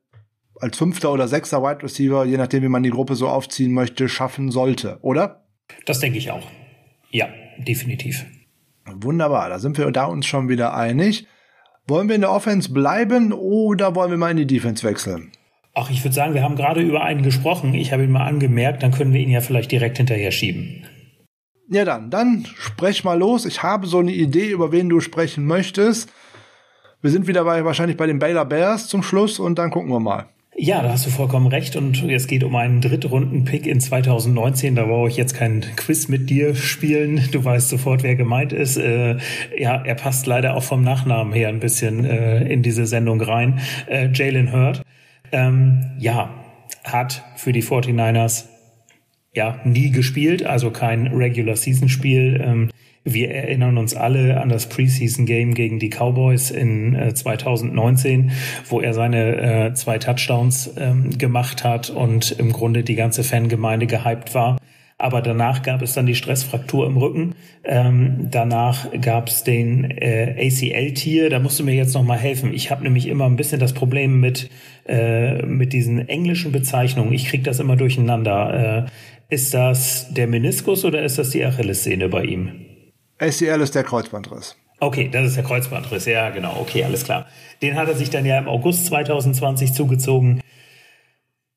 als 0.61 0.79
fünfter 0.79 1.13
oder 1.13 1.27
sechster 1.27 1.63
Wide 1.63 1.83
Receiver, 1.83 2.25
je 2.25 2.37
nachdem 2.37 2.63
wie 2.63 2.69
man 2.69 2.85
die 2.85 2.91
Gruppe 2.91 3.17
so 3.17 3.27
aufziehen 3.27 3.73
möchte, 3.73 4.09
schaffen 4.09 4.53
sollte, 4.53 4.99
oder? 5.03 5.49
Das 5.85 5.99
denke 5.99 6.19
ich 6.19 6.31
auch. 6.31 6.47
Ja, 7.11 7.29
definitiv. 7.59 8.25
Wunderbar, 8.97 9.49
da 9.49 9.59
sind 9.59 9.78
wir 9.78 9.91
da 9.91 10.05
uns 10.05 10.26
schon 10.26 10.49
wieder 10.49 10.74
einig. 10.74 11.26
Wollen 11.86 12.09
wir 12.09 12.14
in 12.14 12.20
der 12.20 12.32
Offense 12.32 12.72
bleiben 12.72 13.32
oder 13.32 13.95
wollen 13.95 14.11
wir 14.11 14.18
mal 14.18 14.30
in 14.30 14.36
die 14.36 14.47
Defense 14.47 14.86
wechseln? 14.86 15.32
Ach, 15.74 15.91
ich 15.91 16.05
würde 16.05 16.14
sagen, 16.14 16.34
wir 16.34 16.43
haben 16.43 16.57
gerade 16.57 16.80
über 16.80 17.03
einen 17.03 17.22
gesprochen. 17.22 17.72
Ich 17.72 17.93
habe 17.93 18.05
ihn 18.05 18.11
mal 18.11 18.26
angemerkt, 18.26 18.82
dann 18.82 18.91
können 18.91 19.12
wir 19.12 19.20
ihn 19.20 19.30
ja 19.30 19.41
vielleicht 19.41 19.70
direkt 19.70 19.97
hinterher 19.97 20.30
schieben. 20.30 20.84
Ja, 21.70 21.84
dann, 21.84 22.11
dann 22.11 22.47
sprech 22.57 23.05
mal 23.05 23.18
los. 23.18 23.45
Ich 23.45 23.62
habe 23.62 23.86
so 23.86 23.99
eine 23.99 24.12
Idee, 24.12 24.51
über 24.51 24.72
wen 24.72 24.89
du 24.89 25.01
sprechen 25.01 25.47
möchtest. 25.47 26.11
Wir 27.01 27.11
sind 27.11 27.26
wieder 27.26 27.45
bei, 27.45 27.64
wahrscheinlich 27.64 27.97
bei 27.97 28.07
den 28.07 28.18
Baylor 28.18 28.45
Bears 28.45 28.89
zum 28.89 29.03
Schluss 29.03 29.39
und 29.39 29.59
dann 29.59 29.70
gucken 29.70 29.91
wir 29.91 30.01
mal. 30.01 30.28
Ja, 30.61 30.83
da 30.83 30.91
hast 30.91 31.07
du 31.07 31.11
vollkommen 31.11 31.47
recht. 31.47 31.77
Und 31.77 32.03
es 32.11 32.27
geht 32.27 32.43
um 32.43 32.57
einen 32.57 32.81
Drittrunden-Pick 32.81 33.65
in 33.69 33.79
2019. 33.79 34.75
Da 34.75 34.87
brauche 34.87 35.09
ich 35.09 35.17
jetzt 35.17 35.35
kein 35.35 35.61
Quiz 35.77 36.09
mit 36.09 36.29
dir 36.31 36.57
spielen. 36.57 37.29
Du 37.31 37.45
weißt 37.45 37.69
sofort, 37.69 38.03
wer 38.03 38.17
gemeint 38.17 38.53
ist. 38.53 38.77
Äh, 38.77 39.19
ja, 39.57 39.81
er 39.81 39.95
passt 39.95 40.27
leider 40.27 40.57
auch 40.57 40.65
vom 40.65 40.83
Nachnamen 40.83 41.33
her 41.33 41.49
ein 41.49 41.61
bisschen 41.61 42.05
äh, 42.05 42.43
in 42.53 42.65
diese 42.65 42.87
Sendung 42.87 43.21
rein. 43.21 43.61
Äh, 43.87 44.09
Jalen 44.13 44.53
Hurd. 44.53 44.83
Ähm, 45.31 45.93
ja, 46.01 46.35
hat 46.83 47.23
für 47.37 47.53
die 47.53 47.63
49ers 47.63 48.47
ja 49.35 49.61
nie 49.63 49.93
gespielt, 49.93 50.45
also 50.45 50.73
kein 50.73 51.07
Regular 51.07 51.55
Season 51.55 51.89
Spiel. 51.89 52.43
Ähm, 52.45 52.71
Wir 53.13 53.31
erinnern 53.31 53.79
uns 53.79 53.95
alle 53.95 54.41
an 54.41 54.49
das 54.49 54.69
Preseason 54.69 55.27
Game 55.27 55.55
gegen 55.55 55.79
die 55.79 55.91
Cowboys 55.91 56.51
in 56.51 56.95
äh, 56.95 57.15
2019, 57.15 58.33
wo 58.69 58.81
er 58.81 58.93
seine 58.95 59.69
äh, 59.69 59.75
zwei 59.75 59.99
Touchdowns 59.99 60.71
ähm, 60.77 61.17
gemacht 61.17 61.65
hat 61.65 61.91
und 61.91 62.33
im 62.33 62.53
Grunde 62.53 62.83
die 62.83 62.97
ganze 62.97 63.25
Fangemeinde 63.25 63.87
gehypt 63.87 64.35
war. 64.35 64.59
Aber 65.01 65.23
danach 65.23 65.63
gab 65.63 65.81
es 65.81 65.95
dann 65.95 66.07
die 66.07 66.17
Stressfraktur 66.17 66.85
im 66.85 66.97
Rücken. 66.97 67.37
Ähm, 67.63 68.29
danach 68.33 68.89
gab 69.01 69.29
es 69.29 69.45
den 69.45 69.93
äh, 69.93 70.35
ACL-Tier. 70.49 71.31
Da 71.31 71.39
musst 71.39 71.61
du 71.61 71.65
mir 71.65 71.75
jetzt 71.75 71.95
noch 71.95 72.03
mal 72.03 72.19
helfen. 72.19 72.53
Ich 72.53 72.73
habe 72.73 72.83
nämlich 72.83 73.07
immer 73.07 73.27
ein 73.27 73.37
bisschen 73.37 73.61
das 73.61 73.75
Problem 73.75 74.19
mit 74.19 74.51
äh, 74.89 75.47
mit 75.47 75.73
diesen 75.73 76.09
englischen 76.09 76.51
Bezeichnungen. 76.51 77.13
Ich 77.13 77.27
kriege 77.27 77.45
das 77.45 77.61
immer 77.61 77.77
durcheinander. 77.77 78.87
Äh, 78.89 79.35
ist 79.35 79.55
das 79.55 80.13
der 80.13 80.27
Meniskus 80.27 80.85
oder 80.85 81.03
ist 81.03 81.19
das 81.19 81.31
die 81.31 81.45
Achillessehne 81.45 82.09
bei 82.09 82.25
ihm? 82.25 82.68
ACL 83.19 83.61
ist 83.61 83.75
der 83.75 83.85
Kreuzbandriss. 83.85 84.57
Okay, 84.81 85.09
das 85.11 85.27
ist 85.27 85.37
der 85.37 85.45
Kreuzbandriss. 85.45 86.07
Ja, 86.07 86.31
genau. 86.31 86.57
Okay, 86.61 86.85
alles 86.85 87.05
klar. 87.05 87.27
Den 87.62 87.77
hat 87.77 87.89
er 87.89 87.95
sich 87.95 88.11
dann 88.11 88.25
ja 88.25 88.39
im 88.39 88.49
August 88.49 88.87
2020 88.87 89.73
zugezogen. 89.73 90.41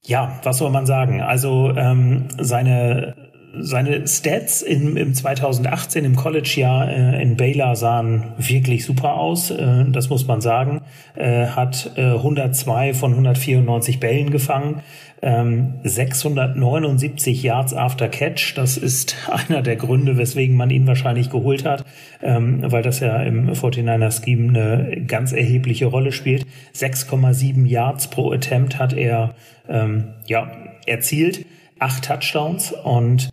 Ja, 0.03 0.39
was 0.43 0.57
soll 0.57 0.72
man 0.72 0.88
sagen? 0.88 1.22
Also 1.22 1.72
ähm, 1.76 2.28
seine 2.39 3.32
seine 3.59 4.07
Stats 4.07 4.62
im, 4.62 4.95
im 4.95 5.14
2018 5.14 6.05
im 6.05 6.16
College-Jahr 6.16 6.89
äh, 6.89 7.22
in 7.22 7.36
Baylor 7.36 7.76
sahen 7.76 8.34
wirklich 8.38 8.86
super 8.86 9.16
aus, 9.16 9.51
äh, 9.51 9.86
das 9.89 10.09
muss 10.09 10.26
man 10.28 10.41
sagen. 10.41 10.82
Äh, 11.16 11.47
hat 11.47 11.91
äh, 11.97 12.14
102 12.14 12.93
von 12.93 13.12
194 13.12 13.99
Bällen 13.99 14.32
gefangen, 14.32 14.82
ähm, 15.22 15.76
679 15.84 17.43
Yards 17.43 17.74
after 17.74 18.07
Catch. 18.07 18.53
Das 18.55 18.78
ist 18.78 19.15
einer 19.49 19.61
der 19.61 19.76
Gründe, 19.76 20.17
weswegen 20.17 20.55
man 20.55 20.69
ihn 20.69 20.88
wahrscheinlich 20.88 21.30
geholt 21.30 21.65
hat, 21.65 21.86
ähm, 22.22 22.59
weil 22.72 22.84
das 22.84 22.99
ja 22.99 23.22
im 23.24 23.49
49er 23.49 24.11
Scheme 24.24 24.49
eine 24.49 25.05
ganz 25.05 25.32
erhebliche 25.32 25.86
Rolle 25.86 26.11
spielt. 26.11 26.45
6,7 26.76 27.65
Yards 27.65 28.09
pro 28.09 28.32
Attempt 28.32 28.80
hat 28.80 28.93
er 28.93 29.36
ähm, 29.69 30.13
ja 30.28 30.51
erzielt 30.88 31.45
acht 31.82 32.05
Touchdowns 32.05 32.72
und 32.72 33.30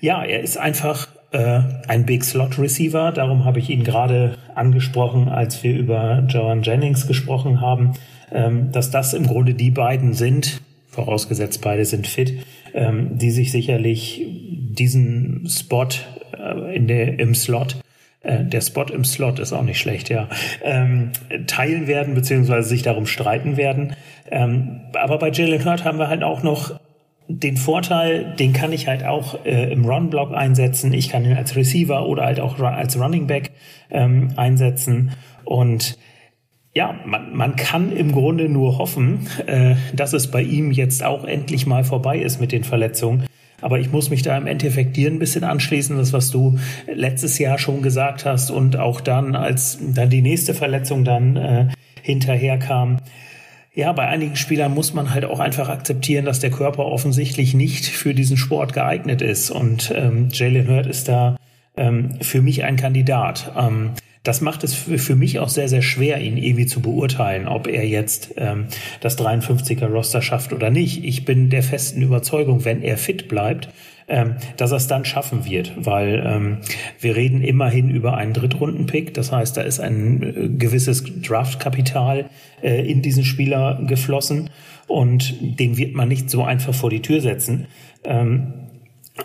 ja, 0.00 0.22
er 0.22 0.40
ist 0.40 0.58
einfach 0.58 1.08
äh, 1.30 1.60
ein 1.88 2.04
Big 2.04 2.24
Slot 2.24 2.58
Receiver. 2.58 3.12
Darum 3.12 3.44
habe 3.44 3.60
ich 3.60 3.70
ihn 3.70 3.84
gerade 3.84 4.36
angesprochen, 4.54 5.28
als 5.28 5.62
wir 5.62 5.76
über 5.76 6.24
Joan 6.28 6.62
Jennings 6.62 7.06
gesprochen 7.06 7.60
haben, 7.60 7.92
ähm, 8.32 8.72
dass 8.72 8.90
das 8.90 9.14
im 9.14 9.26
Grunde 9.26 9.54
die 9.54 9.70
beiden 9.70 10.12
sind, 10.12 10.60
vorausgesetzt 10.96 11.60
beide 11.62 11.84
sind 11.84 12.06
fit, 12.06 12.44
ähm, 12.74 13.18
die 13.18 13.30
sich 13.30 13.52
sicherlich 13.52 14.26
diesen 14.26 15.48
Spot 15.48 15.88
äh, 16.36 16.74
in 16.74 16.88
der, 16.88 17.18
im 17.20 17.34
Slot 17.34 17.76
äh, 18.22 18.44
der 18.44 18.60
Spot 18.60 18.84
im 18.84 19.04
Slot 19.04 19.38
ist 19.38 19.52
auch 19.52 19.62
nicht 19.62 19.78
schlecht, 19.78 20.08
ja, 20.08 20.28
ähm, 20.62 21.12
teilen 21.46 21.86
werden, 21.86 22.14
beziehungsweise 22.14 22.68
sich 22.68 22.82
darum 22.82 23.06
streiten 23.06 23.56
werden. 23.56 23.94
Ähm, 24.30 24.80
aber 24.94 25.18
bei 25.18 25.30
Jalen 25.30 25.64
Hurt 25.64 25.84
haben 25.84 25.98
wir 25.98 26.08
halt 26.08 26.24
auch 26.24 26.42
noch 26.42 26.80
den 27.28 27.56
Vorteil, 27.56 28.34
den 28.38 28.52
kann 28.52 28.72
ich 28.72 28.86
halt 28.86 29.04
auch 29.04 29.44
äh, 29.44 29.72
im 29.72 29.84
Run-Block 29.84 30.32
einsetzen. 30.32 30.92
Ich 30.92 31.08
kann 31.08 31.24
ihn 31.24 31.36
als 31.36 31.56
Receiver 31.56 32.06
oder 32.06 32.24
halt 32.24 32.40
auch 32.40 32.58
als 32.60 32.98
Running 32.98 33.26
Back 33.26 33.50
ähm, 33.90 34.30
einsetzen. 34.36 35.12
Und 35.44 35.98
ja, 36.76 36.94
man, 37.06 37.34
man 37.34 37.56
kann 37.56 37.90
im 37.90 38.12
Grunde 38.12 38.50
nur 38.50 38.76
hoffen, 38.76 39.26
äh, 39.46 39.76
dass 39.94 40.12
es 40.12 40.30
bei 40.30 40.42
ihm 40.42 40.72
jetzt 40.72 41.02
auch 41.02 41.24
endlich 41.24 41.66
mal 41.66 41.84
vorbei 41.84 42.18
ist 42.18 42.38
mit 42.38 42.52
den 42.52 42.64
Verletzungen. 42.64 43.24
Aber 43.62 43.80
ich 43.80 43.90
muss 43.90 44.10
mich 44.10 44.20
da 44.20 44.36
im 44.36 44.46
Endeffekt 44.46 44.94
dir 44.94 45.10
ein 45.10 45.18
bisschen 45.18 45.42
anschließen, 45.42 45.96
das, 45.96 46.12
was 46.12 46.30
du 46.30 46.58
letztes 46.86 47.38
Jahr 47.38 47.56
schon 47.56 47.80
gesagt 47.80 48.26
hast 48.26 48.50
und 48.50 48.76
auch 48.76 49.00
dann, 49.00 49.34
als 49.34 49.78
dann 49.80 50.10
die 50.10 50.20
nächste 50.20 50.52
Verletzung 50.52 51.02
dann 51.02 51.36
äh, 51.36 51.68
hinterher 52.02 52.58
kam. 52.58 52.98
Ja, 53.74 53.94
bei 53.94 54.06
einigen 54.08 54.36
Spielern 54.36 54.74
muss 54.74 54.92
man 54.92 55.14
halt 55.14 55.24
auch 55.24 55.40
einfach 55.40 55.70
akzeptieren, 55.70 56.26
dass 56.26 56.40
der 56.40 56.50
Körper 56.50 56.84
offensichtlich 56.84 57.54
nicht 57.54 57.86
für 57.86 58.12
diesen 58.12 58.36
Sport 58.36 58.74
geeignet 58.74 59.22
ist. 59.22 59.50
Und 59.50 59.94
ähm, 59.96 60.28
Jalen 60.30 60.68
Hurt 60.68 60.86
ist 60.86 61.08
da 61.08 61.38
ähm, 61.78 62.20
für 62.20 62.42
mich 62.42 62.64
ein 62.64 62.76
Kandidat. 62.76 63.50
Ähm, 63.56 63.92
das 64.26 64.40
macht 64.40 64.64
es 64.64 64.74
für, 64.74 65.14
mich 65.14 65.38
auch 65.38 65.48
sehr, 65.48 65.68
sehr 65.68 65.82
schwer, 65.82 66.20
ihn 66.20 66.36
irgendwie 66.36 66.66
zu 66.66 66.80
beurteilen, 66.80 67.46
ob 67.46 67.68
er 67.68 67.86
jetzt 67.86 68.34
ähm, 68.36 68.66
das 69.00 69.16
53er 69.18 69.86
Roster 69.86 70.20
schafft 70.20 70.52
oder 70.52 70.70
nicht. 70.70 71.04
Ich 71.04 71.24
bin 71.24 71.48
der 71.48 71.62
festen 71.62 72.02
Überzeugung, 72.02 72.64
wenn 72.64 72.82
er 72.82 72.98
fit 72.98 73.28
bleibt, 73.28 73.68
ähm, 74.08 74.34
dass 74.56 74.72
er 74.72 74.78
es 74.78 74.88
dann 74.88 75.04
schaffen 75.04 75.44
wird, 75.44 75.72
weil 75.76 76.24
ähm, 76.26 76.58
wir 77.00 77.14
reden 77.14 77.40
immerhin 77.40 77.88
über 77.88 78.16
einen 78.16 78.32
Drittrunden-Pick. 78.32 79.14
Das 79.14 79.30
heißt, 79.30 79.56
da 79.56 79.62
ist 79.62 79.78
ein 79.78 80.22
äh, 80.22 80.48
gewisses 80.48 81.04
Draftkapital 81.04 82.28
äh, 82.62 82.90
in 82.90 83.02
diesen 83.02 83.24
Spieler 83.24 83.80
geflossen 83.86 84.50
und 84.88 85.34
den 85.40 85.76
wird 85.76 85.94
man 85.94 86.08
nicht 86.08 86.30
so 86.30 86.42
einfach 86.42 86.74
vor 86.74 86.90
die 86.90 87.02
Tür 87.02 87.20
setzen. 87.20 87.66
Ähm, 88.02 88.65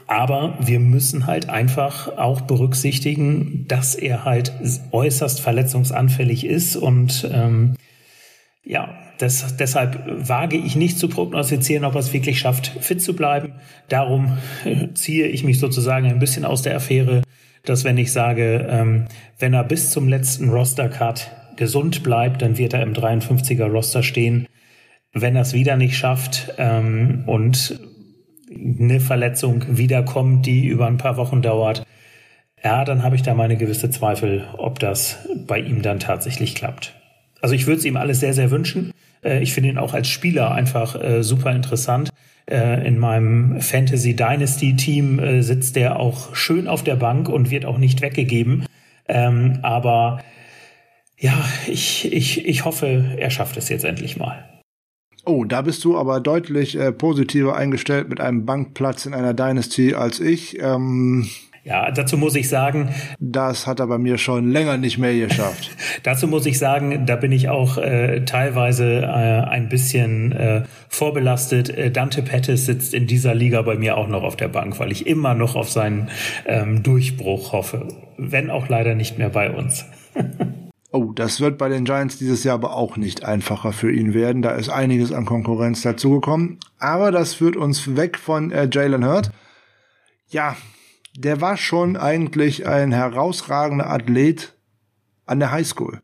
aber 0.07 0.57
wir 0.59 0.79
müssen 0.79 1.27
halt 1.27 1.49
einfach 1.49 2.17
auch 2.17 2.41
berücksichtigen, 2.41 3.65
dass 3.67 3.95
er 3.95 4.25
halt 4.25 4.53
äußerst 4.91 5.41
verletzungsanfällig 5.41 6.45
ist 6.45 6.75
und 6.75 7.29
ähm, 7.31 7.75
ja, 8.63 8.95
das, 9.17 9.57
deshalb 9.57 10.03
wage 10.29 10.57
ich 10.57 10.75
nicht 10.75 10.97
zu 10.97 11.07
prognostizieren, 11.07 11.85
ob 11.85 11.95
er 11.95 11.99
es 11.99 12.13
wirklich 12.13 12.39
schafft, 12.39 12.67
fit 12.79 13.01
zu 13.01 13.15
bleiben. 13.15 13.53
Darum 13.87 14.37
äh, 14.65 14.93
ziehe 14.93 15.27
ich 15.27 15.43
mich 15.43 15.59
sozusagen 15.59 16.07
ein 16.07 16.19
bisschen 16.19 16.45
aus 16.45 16.61
der 16.61 16.75
Affäre, 16.75 17.21
dass 17.63 17.83
wenn 17.83 17.97
ich 17.97 18.11
sage, 18.11 18.67
ähm, 18.69 19.05
wenn 19.37 19.53
er 19.53 19.63
bis 19.63 19.91
zum 19.91 20.07
letzten 20.07 20.49
Roster-Cut 20.49 21.31
gesund 21.57 22.01
bleibt, 22.01 22.41
dann 22.41 22.57
wird 22.57 22.73
er 22.73 22.81
im 22.81 22.93
53er 22.93 23.65
Roster 23.65 24.03
stehen. 24.03 24.47
Wenn 25.13 25.35
er 25.35 25.43
es 25.43 25.53
wieder 25.53 25.75
nicht 25.75 25.97
schafft 25.97 26.53
ähm, 26.57 27.23
und 27.27 27.79
eine 28.53 28.99
Verletzung 28.99 29.77
wiederkommt, 29.77 30.45
die 30.45 30.65
über 30.65 30.87
ein 30.87 30.97
paar 30.97 31.17
Wochen 31.17 31.41
dauert, 31.41 31.85
ja, 32.63 32.85
dann 32.85 33.03
habe 33.03 33.15
ich 33.15 33.23
da 33.23 33.33
meine 33.33 33.57
gewisse 33.57 33.89
Zweifel, 33.89 34.47
ob 34.57 34.79
das 34.79 35.27
bei 35.47 35.59
ihm 35.59 35.81
dann 35.81 35.99
tatsächlich 35.99 36.55
klappt. 36.55 36.93
Also 37.41 37.55
ich 37.55 37.65
würde 37.65 37.79
es 37.79 37.85
ihm 37.85 37.97
alles 37.97 38.19
sehr, 38.19 38.33
sehr 38.33 38.51
wünschen. 38.51 38.91
Äh, 39.23 39.41
ich 39.41 39.53
finde 39.53 39.69
ihn 39.69 39.77
auch 39.77 39.93
als 39.93 40.09
Spieler 40.09 40.51
einfach 40.51 41.01
äh, 41.01 41.23
super 41.23 41.51
interessant. 41.51 42.09
Äh, 42.45 42.85
in 42.87 42.99
meinem 42.99 43.61
Fantasy 43.61 44.15
Dynasty 44.15 44.75
Team 44.75 45.41
sitzt 45.41 45.75
der 45.75 45.99
auch 45.99 46.35
schön 46.35 46.67
auf 46.67 46.83
der 46.83 46.95
Bank 46.95 47.29
und 47.29 47.49
wird 47.49 47.65
auch 47.65 47.77
nicht 47.77 48.01
weggegeben. 48.01 48.65
Ähm, 49.07 49.59
aber 49.63 50.21
ja, 51.17 51.33
ich, 51.67 52.11
ich, 52.11 52.45
ich 52.45 52.65
hoffe, 52.65 53.15
er 53.17 53.29
schafft 53.29 53.57
es 53.57 53.69
jetzt 53.69 53.85
endlich 53.85 54.17
mal. 54.17 54.50
Oh, 55.25 55.45
da 55.45 55.61
bist 55.61 55.83
du 55.85 55.97
aber 55.97 56.19
deutlich 56.19 56.75
äh, 56.75 56.91
positiver 56.91 57.55
eingestellt 57.55 58.09
mit 58.09 58.19
einem 58.19 58.45
Bankplatz 58.45 59.05
in 59.05 59.13
einer 59.13 59.33
Dynasty 59.33 59.93
als 59.93 60.19
ich. 60.19 60.59
Ähm, 60.59 61.29
ja, 61.63 61.91
dazu 61.91 62.17
muss 62.17 62.33
ich 62.33 62.49
sagen. 62.49 62.89
Das 63.19 63.67
hat 63.67 63.79
er 63.79 63.85
bei 63.85 63.99
mir 63.99 64.17
schon 64.17 64.51
länger 64.51 64.77
nicht 64.77 64.97
mehr 64.97 65.13
geschafft. 65.13 65.69
dazu 66.03 66.27
muss 66.27 66.47
ich 66.47 66.57
sagen, 66.57 67.05
da 67.05 67.15
bin 67.15 67.31
ich 67.31 67.49
auch 67.49 67.77
äh, 67.77 68.25
teilweise 68.25 69.01
äh, 69.01 69.05
ein 69.05 69.69
bisschen 69.69 70.31
äh, 70.31 70.63
vorbelastet. 70.89 71.69
Äh, 71.69 71.91
Dante 71.91 72.23
Pettis 72.23 72.65
sitzt 72.65 72.95
in 72.95 73.05
dieser 73.05 73.35
Liga 73.35 73.61
bei 73.61 73.75
mir 73.75 73.97
auch 73.97 74.07
noch 74.07 74.23
auf 74.23 74.35
der 74.35 74.47
Bank, 74.47 74.79
weil 74.79 74.91
ich 74.91 75.05
immer 75.05 75.35
noch 75.35 75.55
auf 75.55 75.69
seinen 75.69 76.09
ähm, 76.47 76.81
Durchbruch 76.81 77.51
hoffe. 77.51 77.89
Wenn 78.17 78.49
auch 78.49 78.67
leider 78.67 78.95
nicht 78.95 79.19
mehr 79.19 79.29
bei 79.29 79.51
uns. 79.51 79.85
Oh, 80.93 81.13
das 81.13 81.39
wird 81.39 81.57
bei 81.57 81.69
den 81.69 81.85
Giants 81.85 82.17
dieses 82.17 82.43
Jahr 82.43 82.55
aber 82.55 82.75
auch 82.75 82.97
nicht 82.97 83.23
einfacher 83.23 83.71
für 83.71 83.91
ihn 83.91 84.13
werden. 84.13 84.41
Da 84.41 84.51
ist 84.51 84.67
einiges 84.67 85.13
an 85.13 85.25
Konkurrenz 85.25 85.81
dazugekommen. 85.83 86.59
Aber 86.79 87.11
das 87.11 87.33
führt 87.33 87.55
uns 87.55 87.95
weg 87.95 88.17
von 88.17 88.51
äh, 88.51 88.67
Jalen 88.69 89.05
Hurt. 89.05 89.31
Ja, 90.27 90.57
der 91.15 91.39
war 91.39 91.55
schon 91.55 91.95
eigentlich 91.95 92.67
ein 92.67 92.91
herausragender 92.91 93.89
Athlet 93.89 94.53
an 95.25 95.39
der 95.39 95.51
Highschool. 95.51 96.01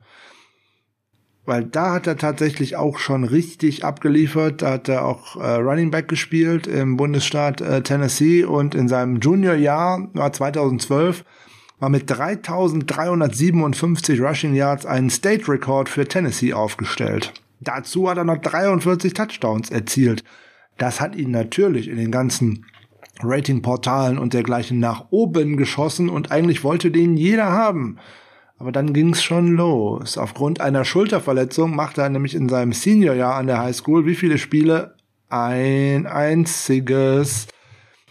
Weil 1.46 1.66
da 1.66 1.94
hat 1.94 2.08
er 2.08 2.18
tatsächlich 2.18 2.78
auch 2.78 2.98
schon 2.98 3.26
richtig 3.26 3.84
abgeliefert. 3.84 4.62
Da 4.62 4.72
hat 4.72 4.88
er 4.88 5.06
auch 5.06 5.36
äh, 5.36 5.56
Running 5.56 5.92
Back 5.92 6.08
gespielt 6.08 6.66
im 6.66 6.96
Bundesstaat 6.96 7.60
äh, 7.60 7.82
Tennessee 7.84 8.46
und 8.46 8.74
in 8.74 8.88
seinem 8.88 9.18
Juniorjahr, 9.18 10.10
war 10.14 10.32
2012, 10.32 11.26
war 11.80 11.90
mit 11.90 12.10
3357 12.10 14.22
Rushing 14.22 14.56
Yards 14.56 14.86
einen 14.86 15.10
State 15.10 15.48
Record 15.48 15.90
für 15.90 16.08
Tennessee 16.08 16.54
aufgestellt. 16.54 17.34
Dazu 17.60 18.10
hat 18.10 18.18
er 18.18 18.24
noch 18.24 18.38
43 18.38 19.14
Touchdowns 19.14 19.70
erzielt. 19.70 20.24
Das 20.78 21.02
hat 21.02 21.16
ihn 21.16 21.32
natürlich 21.32 21.88
in 21.88 21.98
den 21.98 22.12
ganzen 22.12 22.66
Ratingportalen 23.22 24.18
und 24.18 24.34
dergleichen 24.34 24.80
nach 24.80 25.06
oben 25.10 25.58
geschossen 25.58 26.10
und 26.10 26.32
eigentlich 26.32 26.64
wollte 26.64 26.92
den 26.92 27.18
jeder 27.18 27.52
haben. 27.52 27.98
Aber 28.60 28.72
dann 28.72 28.94
ging's 28.94 29.24
schon 29.24 29.56
los. 29.56 30.18
Aufgrund 30.18 30.62
einer 30.62 30.86
Schulterverletzung 30.86 31.76
machte 31.76 32.02
er 32.02 32.10
nämlich 32.10 32.36
in 32.36 32.50
seinem 32.50 32.74
Seniorjahr 32.74 33.36
an 33.36 33.48
der 33.48 33.60
High 33.60 33.76
School 33.76 34.06
wie 34.06 34.16
viele 34.16 34.38
Spiele? 34.38 34.96
Ein 35.30 36.08
einziges. 36.08 37.48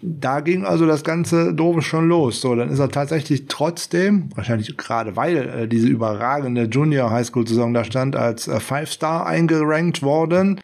Da 0.03 0.41
ging 0.41 0.67
also 0.67 0.87
das 0.87 1.05
ganze 1.05 1.55
Doofe 1.55 1.81
schon 1.81 2.09
los. 2.09 2.41
So, 2.41 2.55
dann 2.55 2.69
ist 2.69 2.79
er 2.79 2.91
tatsächlich 2.91 3.47
trotzdem, 3.49 4.29
wahrscheinlich 4.35 4.77
gerade 4.77 5.17
weil 5.17 5.37
äh, 5.37 5.69
diese 5.69 5.89
überragende 5.89 6.65
Junior 6.65 7.11
Highschool 7.11 7.47
Saison 7.47 7.73
da 7.73 7.83
stand, 7.83 8.15
als 8.15 8.47
äh, 8.47 8.61
Five 8.61 8.93
Star 8.93 9.27
eingerankt 9.27 10.03
worden 10.03 10.61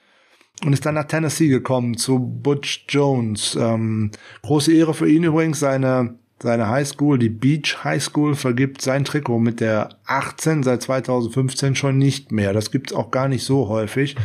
und 0.65 0.73
ist 0.75 0.85
dann 0.85 0.95
nach 0.95 1.07
Tennessee 1.07 1.49
gekommen 1.49 1.97
zu 1.97 2.19
Butch 2.19 2.85
Jones. 2.89 3.57
Ähm, 3.59 4.11
große 4.43 4.73
Ehre 4.73 4.93
für 4.93 5.09
ihn 5.09 5.25
übrigens, 5.25 5.61
seine 5.61 6.19
seine 6.43 6.69
Highschool, 6.69 7.19
die 7.19 7.29
Beach 7.29 7.85
High 7.85 8.03
School, 8.03 8.35
vergibt 8.35 8.83
sein 8.83 9.05
Trikot 9.05 9.39
mit 9.39 9.61
der 9.61 9.91
18 10.07 10.63
seit 10.65 10.83
2015 10.83 11.77
schon 11.77 11.99
nicht 11.99 12.33
mehr. 12.33 12.53
Das 12.53 12.71
gibt's 12.71 12.93
auch 12.93 13.11
gar 13.11 13.29
nicht 13.29 13.45
so 13.45 13.69
häufig. 13.69 14.17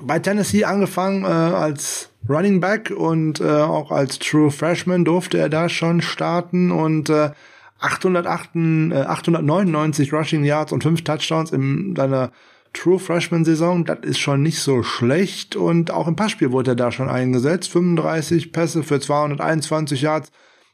Bei 0.00 0.18
Tennessee 0.18 0.64
angefangen 0.64 1.24
äh, 1.24 1.28
als 1.28 2.10
Running 2.28 2.60
Back 2.60 2.90
und 2.90 3.40
äh, 3.40 3.44
auch 3.44 3.90
als 3.90 4.18
True 4.18 4.50
Freshman 4.50 5.04
durfte 5.04 5.38
er 5.38 5.48
da 5.48 5.68
schon 5.68 6.00
starten 6.00 6.70
und 6.70 7.10
äh, 7.10 7.30
808, 7.80 8.50
äh, 8.54 9.02
899 9.02 10.12
Rushing 10.12 10.44
Yards 10.44 10.72
und 10.72 10.82
5 10.82 11.02
Touchdowns 11.02 11.50
in 11.50 11.96
seiner 11.96 12.30
True 12.72 12.98
Freshman 12.98 13.44
Saison, 13.44 13.84
das 13.84 13.98
ist 14.02 14.18
schon 14.18 14.42
nicht 14.42 14.60
so 14.60 14.82
schlecht 14.82 15.56
und 15.56 15.90
auch 15.90 16.08
im 16.08 16.16
Passspiel 16.16 16.52
wurde 16.52 16.72
er 16.72 16.76
da 16.76 16.90
schon 16.90 17.08
eingesetzt. 17.08 17.70
35 17.70 18.52
Pässe 18.52 18.82
für 18.82 18.98
221 18.98 20.00
Yards 20.00 20.30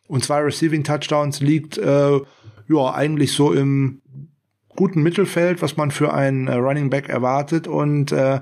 und 0.07 0.25
zwei 0.25 0.41
Receiving 0.41 0.85
Touchdowns 0.85 1.41
liegt 1.41 1.77
äh, 1.77 2.21
ja 2.69 2.95
eigentlich 2.95 3.33
so 3.33 3.53
im 3.53 4.01
guten 4.77 5.03
Mittelfeld, 5.03 5.61
was 5.61 5.77
man 5.77 5.91
für 5.91 6.15
einen 6.15 6.47
äh, 6.47 6.55
Running 6.55 6.89
Back 6.89 7.09
erwartet 7.09 7.67
und 7.67 8.13
äh, 8.13 8.41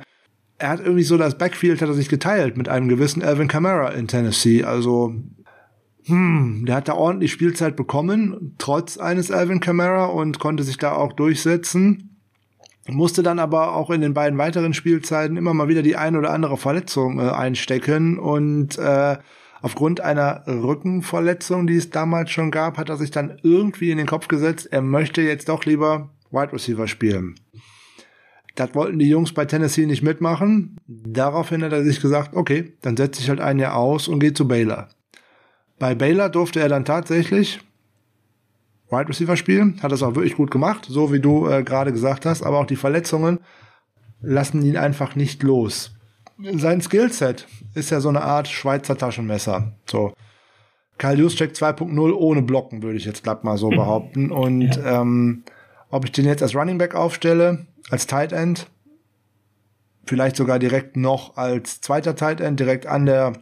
er 0.59 0.71
hat 0.71 0.81
irgendwie 0.81 1.03
so 1.03 1.17
das 1.17 1.39
Backfield 1.39 1.83
hat 1.83 1.89
er 1.89 1.95
sich 1.95 2.09
geteilt 2.09 2.57
mit 2.57 2.69
einem 2.69 2.89
gewissen 2.89 3.23
Alvin 3.23 3.49
Kamara 3.49 3.91
in 3.91 4.09
Tennessee. 4.09 4.65
Also 4.65 5.15
hm, 6.05 6.65
der 6.67 6.77
hat 6.77 6.89
da 6.89 6.95
ordentlich 6.95 7.33
Spielzeit 7.33 7.77
bekommen, 7.77 8.55
trotz 8.59 8.97
eines 8.97 9.31
Alvin 9.31 9.61
Kamara 9.61 10.07
und 10.07 10.39
konnte 10.39 10.63
sich 10.63 10.79
da 10.79 10.93
auch 10.93 11.13
durchsetzen 11.13 12.17
musste 12.93 13.23
dann 13.23 13.39
aber 13.39 13.75
auch 13.75 13.91
in 13.91 14.01
den 14.01 14.15
beiden 14.15 14.39
weiteren 14.39 14.75
Spielzeiten 14.75 15.37
immer 15.37 15.55
mal 15.55 15.69
wieder 15.69 15.83
die 15.83 15.97
ein 15.97 16.17
oder 16.17 16.31
andere 16.31 16.57
Verletzung 16.57 17.19
äh, 17.19 17.31
einstecken 17.31 18.19
und 18.19 18.79
äh, 18.79 19.17
aufgrund 19.63 20.01
einer 20.01 20.45
Rückenverletzung, 20.47 21.67
die 21.67 21.77
es 21.77 21.91
damals 21.91 22.31
schon 22.31 22.51
gab, 22.51 22.79
hat 22.79 22.89
er 22.89 22.97
sich 22.97 23.11
dann 23.11 23.39
irgendwie 23.43 23.91
in 23.91 23.99
den 23.99 24.07
Kopf 24.07 24.29
gesetzt, 24.29 24.69
er 24.71 24.83
möchte 24.83 25.23
jetzt 25.23 25.49
doch 25.49 25.65
lieber 25.65 26.11
Wide 26.31 26.53
Receiver 26.53 26.87
spielen. 26.87 27.35
Das 28.57 28.75
wollten 28.75 28.99
die 28.99 29.09
Jungs 29.09 29.33
bei 29.33 29.45
Tennessee 29.45 29.87
nicht 29.87 30.03
mitmachen. 30.03 30.79
Daraufhin 30.87 31.63
hat 31.63 31.73
er 31.73 31.85
sich 31.85 32.01
gesagt, 32.01 32.35
okay, 32.35 32.73
dann 32.81 32.97
setze 32.97 33.21
ich 33.21 33.29
halt 33.29 33.41
ein 33.41 33.59
Jahr 33.59 33.77
aus 33.77 34.09
und 34.09 34.19
gehe 34.19 34.33
zu 34.33 34.49
Baylor. 34.49 34.89
Bei 35.79 35.95
Baylor 35.95 36.31
durfte 36.31 36.61
er 36.61 36.71
dann 36.71 36.87
tatsächlich 36.87 37.61
Wide 38.91 39.09
Receiver 39.09 39.37
spielen, 39.37 39.83
hat 39.83 39.93
das 39.93 40.03
auch 40.03 40.15
wirklich 40.15 40.37
gut 40.37 40.51
gemacht, 40.51 40.87
so 40.89 41.13
wie 41.13 41.21
du 41.21 41.49
äh, 41.49 41.63
gerade 41.63 41.93
gesagt 41.93 42.25
hast, 42.25 42.43
aber 42.43 42.59
auch 42.59 42.67
die 42.67 42.77
Verletzungen 42.77 43.41
lassen 44.21 44.63
ihn 44.63 44.77
einfach 44.77 45.17
nicht 45.17 45.43
los. 45.43 45.93
Sein 46.39 46.81
Skillset 46.81 47.47
ist 47.75 47.91
ja 47.91 48.01
so 48.01 48.09
eine 48.09 48.23
Art 48.23 48.49
Schweizer 48.49 48.97
Taschenmesser. 48.97 49.73
So. 49.87 50.13
Kyle 50.99 51.17
Juszczyk 51.19 51.53
2.0 51.53 52.13
ohne 52.13 52.43
Blocken, 52.43 52.83
würde 52.83 52.97
ich 52.97 53.05
jetzt 53.05 53.23
glatt 53.23 53.45
mal 53.45 53.59
so 53.59 53.69
behaupten. 53.71 54.31
Und 54.31 54.77
ja. 54.77 55.03
ähm, 55.03 55.45
ob 55.91 56.05
ich 56.05 56.13
den 56.13 56.25
jetzt 56.25 56.43
als 56.43 56.55
Running 56.55 56.79
Back 56.79 56.95
aufstelle, 56.95 57.67
als 57.91 58.07
Tight 58.07 58.33
End, 58.33 58.69
vielleicht 60.07 60.37
sogar 60.37 60.59
direkt 60.59 60.97
noch 60.97 61.37
als 61.37 61.81
zweiter 61.81 62.15
Tight 62.17 62.41
End, 62.41 62.61
direkt 62.61 62.87
an 62.87 63.07
der 63.07 63.33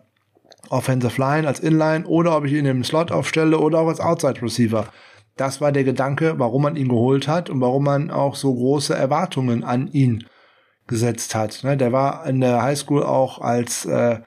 Offensive 0.71 1.21
Line, 1.21 1.47
als 1.47 1.61
Inline, 1.61 2.07
oder 2.07 2.37
ob 2.37 2.45
ich 2.45 2.53
ihn 2.53 2.67
im 2.67 2.85
Slot 2.85 3.13
aufstelle 3.13 3.59
oder 3.59 3.81
auch 3.81 3.89
als 3.89 4.01
Outside 4.01 4.41
Receiver 4.43 4.89
das 5.37 5.61
war 5.61 5.73
der 5.73 5.85
Gedanke, 5.85 6.39
warum 6.39 6.63
man 6.63 6.77
ihn 6.77 6.89
geholt 6.89 7.27
hat 7.27 7.51
und 7.51 7.61
warum 7.61 7.85
man 7.85 8.11
auch 8.11 8.37
so 8.37 8.55
große 8.55 8.95
Erwartungen 8.95 9.65
an 9.65 9.89
ihn 9.89 10.25
gesetzt 10.87 11.35
hat. 11.35 11.65
Ne, 11.65 11.77
der 11.77 11.93
war 11.93 12.27
in 12.27 12.41
der 12.41 12.63
Highschool 12.63 13.03
auch 13.03 13.41
als 13.41 13.85
äh, 13.87 14.21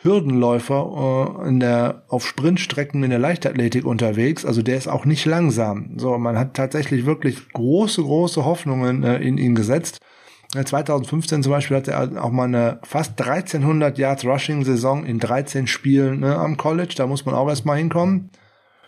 Hürdenläufer 0.00 1.36
äh, 1.42 1.48
in 1.48 1.60
der, 1.60 2.04
auf 2.08 2.26
Sprintstrecken 2.26 3.02
in 3.02 3.10
der 3.10 3.18
Leichtathletik 3.18 3.84
unterwegs. 3.84 4.44
Also 4.44 4.62
der 4.62 4.76
ist 4.76 4.88
auch 4.88 5.04
nicht 5.04 5.24
langsam. 5.24 5.98
So, 5.98 6.16
man 6.18 6.38
hat 6.38 6.54
tatsächlich 6.54 7.04
wirklich 7.04 7.48
große, 7.50 8.02
große 8.02 8.44
Hoffnungen 8.44 9.02
äh, 9.02 9.18
in 9.18 9.38
ihn 9.38 9.54
gesetzt. 9.54 10.00
2015 10.52 11.42
zum 11.42 11.52
Beispiel 11.52 11.76
hatte 11.76 11.92
er 11.92 12.24
auch 12.24 12.30
mal 12.30 12.44
eine 12.44 12.80
fast 12.82 13.20
1300 13.20 13.98
Yards 13.98 14.24
Rushing 14.24 14.64
Saison 14.64 15.04
in 15.04 15.18
13 15.18 15.66
Spielen 15.66 16.20
ne, 16.20 16.36
am 16.36 16.56
College. 16.56 16.94
Da 16.96 17.06
muss 17.06 17.26
man 17.26 17.34
auch 17.34 17.48
erstmal 17.48 17.76
hinkommen. 17.76 18.30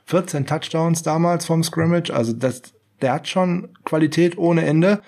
14 0.06 0.46
Touchdowns 0.46 1.02
damals 1.02 1.44
vom 1.44 1.62
Scrimmage. 1.62 2.10
Also 2.10 2.32
das, 2.32 2.62
der 3.02 3.12
hat 3.12 3.28
schon 3.28 3.68
Qualität 3.84 4.38
ohne 4.38 4.64
Ende. 4.64 5.02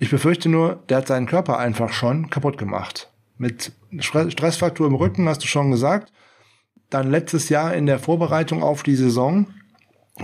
Ich 0.00 0.10
befürchte 0.10 0.48
nur, 0.48 0.82
der 0.88 0.96
hat 0.98 1.06
seinen 1.06 1.26
Körper 1.26 1.58
einfach 1.58 1.92
schon 1.92 2.28
kaputt 2.28 2.58
gemacht. 2.58 3.12
Mit 3.38 3.72
Stressfaktor 4.00 4.86
im 4.86 4.94
Rücken, 4.94 5.28
hast 5.28 5.42
du 5.42 5.46
schon 5.46 5.70
gesagt. 5.70 6.12
Dann 6.90 7.10
letztes 7.10 7.48
Jahr 7.48 7.74
in 7.74 7.86
der 7.86 7.98
Vorbereitung 7.98 8.62
auf 8.62 8.82
die 8.82 8.96
Saison 8.96 9.46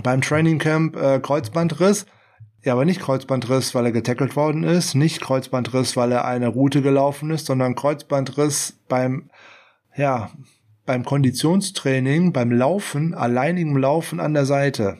beim 0.03 0.21
Trainingcamp 0.21 0.95
äh, 0.95 1.19
Kreuzbandriss. 1.19 2.05
Ja, 2.63 2.73
aber 2.73 2.85
nicht 2.85 2.99
Kreuzbandriss, 2.99 3.73
weil 3.73 3.85
er 3.85 3.91
getackelt 3.91 4.35
worden 4.35 4.63
ist, 4.63 4.93
nicht 4.93 5.21
Kreuzbandriss, 5.21 5.95
weil 5.95 6.11
er 6.11 6.25
eine 6.25 6.49
Route 6.49 6.81
gelaufen 6.81 7.31
ist, 7.31 7.45
sondern 7.45 7.75
Kreuzbandriss 7.75 8.77
beim, 8.89 9.29
ja, 9.95 10.29
beim 10.85 11.05
Konditionstraining, 11.05 12.33
beim 12.33 12.51
Laufen, 12.51 13.13
alleinigem 13.13 13.77
Laufen 13.77 14.19
an 14.19 14.33
der 14.33 14.45
Seite. 14.45 14.97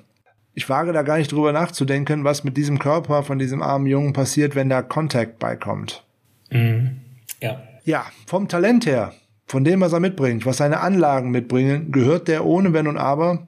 Ich 0.53 0.70
wage 0.70 0.93
da 0.93 1.03
gar 1.03 1.17
nicht 1.17 1.32
drüber 1.32 1.51
nachzudenken, 1.51 2.24
was 2.24 2.43
mit 2.43 2.57
diesem 2.57 2.80
Körper 2.80 3.24
von 3.24 3.39
diesem 3.39 3.61
armen 3.61 3.88
Jungen 3.88 4.13
passiert, 4.13 4.55
wenn 4.55 4.70
da 4.70 4.82
Kontakt 4.82 5.39
beikommt. 5.39 6.05
Mhm. 6.51 7.01
Ja. 7.41 7.61
Ja, 7.84 8.06
vom 8.26 8.48
Talent 8.48 8.86
her, 8.86 9.14
von 9.46 9.64
dem, 9.64 9.82
was 9.82 9.94
er 9.94 10.00
mitbringt, 10.00 10.46
was 10.46 10.58
seine 10.58 10.82
Anlagen 10.82 11.32
mitbringen, 11.32 11.92
gehört 11.92 12.28
der 12.28 12.46
ohne 12.46 12.74
Wenn 12.74 12.88
und 12.88 12.98
Aber 12.98 13.48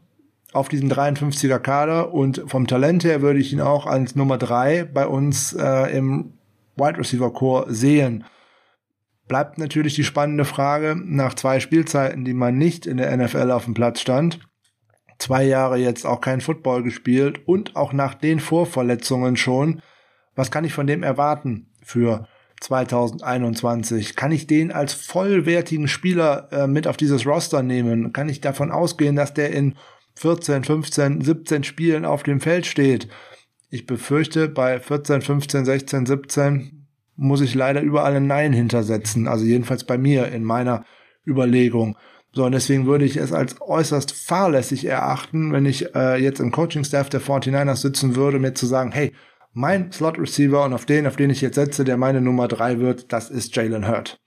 auf 0.53 0.69
diesen 0.69 0.91
53er 0.91 1.59
Kader. 1.59 2.13
Und 2.13 2.43
vom 2.47 2.67
Talent 2.67 3.03
her 3.03 3.21
würde 3.21 3.39
ich 3.39 3.53
ihn 3.53 3.61
auch 3.61 3.85
als 3.85 4.15
Nummer 4.15 4.37
drei 4.37 4.83
bei 4.83 5.07
uns 5.07 5.53
äh, 5.53 5.95
im 5.95 6.33
Wide 6.75 6.97
Receiver 6.97 7.31
Core 7.31 7.73
sehen. 7.73 8.25
Bleibt 9.27 9.57
natürlich 9.57 9.95
die 9.95 10.03
spannende 10.03 10.45
Frage, 10.45 10.95
nach 10.97 11.35
zwei 11.35 11.59
Spielzeiten, 11.59 12.25
die 12.25 12.33
man 12.33 12.57
nicht 12.57 12.85
in 12.85 12.97
der 12.97 13.15
NFL 13.15 13.51
auf 13.51 13.65
dem 13.65 13.73
Platz 13.73 14.01
stand, 14.01 14.39
zwei 15.19 15.43
Jahre 15.43 15.77
jetzt 15.77 16.05
auch 16.05 16.19
kein 16.19 16.41
Football 16.41 16.83
gespielt 16.83 17.47
und 17.47 17.75
auch 17.75 17.93
nach 17.93 18.13
den 18.13 18.39
Vorverletzungen 18.39 19.37
schon, 19.37 19.81
was 20.35 20.51
kann 20.51 20.65
ich 20.65 20.73
von 20.73 20.87
dem 20.87 21.03
erwarten 21.03 21.67
für 21.83 22.27
2021? 22.61 24.15
Kann 24.15 24.31
ich 24.31 24.47
den 24.47 24.71
als 24.71 24.93
vollwertigen 24.93 25.87
Spieler 25.87 26.47
äh, 26.51 26.67
mit 26.67 26.87
auf 26.87 26.95
dieses 26.95 27.25
Roster 27.25 27.63
nehmen? 27.63 28.13
Kann 28.13 28.29
ich 28.29 28.39
davon 28.39 28.71
ausgehen, 28.71 29.15
dass 29.15 29.33
der 29.33 29.51
in 29.51 29.75
14, 30.15 30.63
15, 30.63 31.21
17 31.21 31.63
Spielen 31.63 32.05
auf 32.05 32.23
dem 32.23 32.39
Feld 32.39 32.65
steht? 32.65 33.07
Ich 33.69 33.85
befürchte, 33.85 34.47
bei 34.47 34.79
14, 34.79 35.21
15, 35.21 35.65
16, 35.65 36.05
17 36.05 36.87
muss 37.15 37.41
ich 37.41 37.55
leider 37.55 37.81
überall 37.81 38.15
ein 38.15 38.27
Nein 38.27 38.53
hintersetzen. 38.53 39.27
Also 39.27 39.45
jedenfalls 39.45 39.83
bei 39.83 39.97
mir 39.97 40.27
in 40.27 40.43
meiner 40.43 40.85
Überlegung. 41.25 41.97
So, 42.33 42.45
und 42.45 42.53
deswegen 42.53 42.85
würde 42.85 43.05
ich 43.05 43.17
es 43.17 43.33
als 43.33 43.59
äußerst 43.59 44.13
fahrlässig 44.13 44.85
erachten, 44.85 45.51
wenn 45.51 45.65
ich 45.65 45.93
äh, 45.95 46.21
jetzt 46.21 46.39
im 46.39 46.51
Coaching-Staff 46.51 47.09
der 47.09 47.21
49ers 47.21 47.77
sitzen 47.77 48.15
würde, 48.15 48.39
mir 48.39 48.53
zu 48.53 48.65
sagen, 48.65 48.91
hey, 48.91 49.13
mein 49.53 49.91
Slot-Receiver 49.91 50.63
und 50.63 50.73
auf 50.73 50.85
den, 50.85 51.07
auf 51.07 51.15
den 51.15 51.29
ich 51.29 51.41
jetzt 51.41 51.55
setze, 51.55 51.83
der 51.83 51.97
meine 51.97 52.21
Nummer 52.21 52.47
drei 52.47 52.79
wird, 52.79 53.11
das 53.11 53.29
ist 53.29 53.55
Jalen 53.55 53.87
Hurt. 53.87 54.19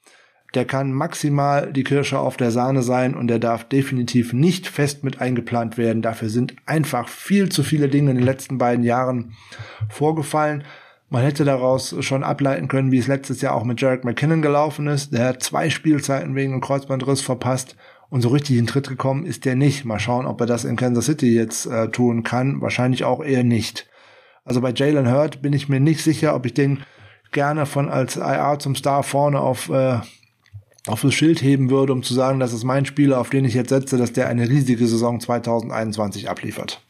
Der 0.54 0.64
kann 0.64 0.92
maximal 0.92 1.72
die 1.72 1.82
Kirsche 1.82 2.18
auf 2.18 2.36
der 2.36 2.52
Sahne 2.52 2.82
sein 2.82 3.14
und 3.14 3.26
der 3.26 3.40
darf 3.40 3.64
definitiv 3.64 4.32
nicht 4.32 4.68
fest 4.68 5.02
mit 5.02 5.20
eingeplant 5.20 5.76
werden. 5.76 6.00
Dafür 6.00 6.28
sind 6.28 6.54
einfach 6.66 7.08
viel 7.08 7.48
zu 7.48 7.64
viele 7.64 7.88
Dinge 7.88 8.12
in 8.12 8.16
den 8.16 8.24
letzten 8.24 8.58
beiden 8.58 8.84
Jahren 8.84 9.34
vorgefallen. 9.88 10.62
Man 11.10 11.22
hätte 11.22 11.44
daraus 11.44 11.96
schon 12.00 12.22
ableiten 12.22 12.68
können, 12.68 12.92
wie 12.92 12.98
es 12.98 13.08
letztes 13.08 13.40
Jahr 13.40 13.54
auch 13.54 13.64
mit 13.64 13.80
Jarek 13.80 14.04
McKinnon 14.04 14.42
gelaufen 14.42 14.86
ist. 14.86 15.12
Der 15.12 15.26
hat 15.26 15.42
zwei 15.42 15.70
Spielzeiten 15.70 16.36
wegen 16.36 16.52
einem 16.52 16.60
Kreuzbandriss 16.60 17.20
verpasst 17.20 17.76
und 18.08 18.20
so 18.20 18.28
richtig 18.28 18.56
in 18.56 18.66
Tritt 18.66 18.88
gekommen 18.88 19.26
ist 19.26 19.44
der 19.44 19.56
nicht. 19.56 19.84
Mal 19.84 19.98
schauen, 19.98 20.26
ob 20.26 20.40
er 20.40 20.46
das 20.46 20.64
in 20.64 20.76
Kansas 20.76 21.06
City 21.06 21.34
jetzt 21.34 21.66
äh, 21.66 21.88
tun 21.88 22.22
kann. 22.22 22.60
Wahrscheinlich 22.60 23.04
auch 23.04 23.24
eher 23.24 23.42
nicht. 23.42 23.88
Also 24.44 24.60
bei 24.60 24.72
Jalen 24.72 25.10
Hurt 25.10 25.42
bin 25.42 25.52
ich 25.52 25.68
mir 25.68 25.80
nicht 25.80 26.02
sicher, 26.02 26.34
ob 26.34 26.46
ich 26.46 26.54
den 26.54 26.80
gerne 27.32 27.66
von 27.66 27.88
als 27.88 28.16
IR 28.16 28.58
zum 28.58 28.74
Star 28.76 29.02
vorne 29.02 29.40
auf 29.40 29.68
äh, 29.70 29.98
auf 30.86 31.00
das 31.00 31.14
Schild 31.14 31.42
heben 31.42 31.70
würde, 31.70 31.92
um 31.92 32.02
zu 32.02 32.12
sagen, 32.12 32.40
das 32.40 32.52
ist 32.52 32.64
mein 32.64 32.84
Spieler, 32.84 33.18
auf 33.18 33.30
den 33.30 33.44
ich 33.44 33.54
jetzt 33.54 33.70
setze, 33.70 33.96
dass 33.96 34.12
der 34.12 34.28
eine 34.28 34.48
riesige 34.48 34.86
Saison 34.86 35.18
2021 35.18 36.28
abliefert. 36.28 36.82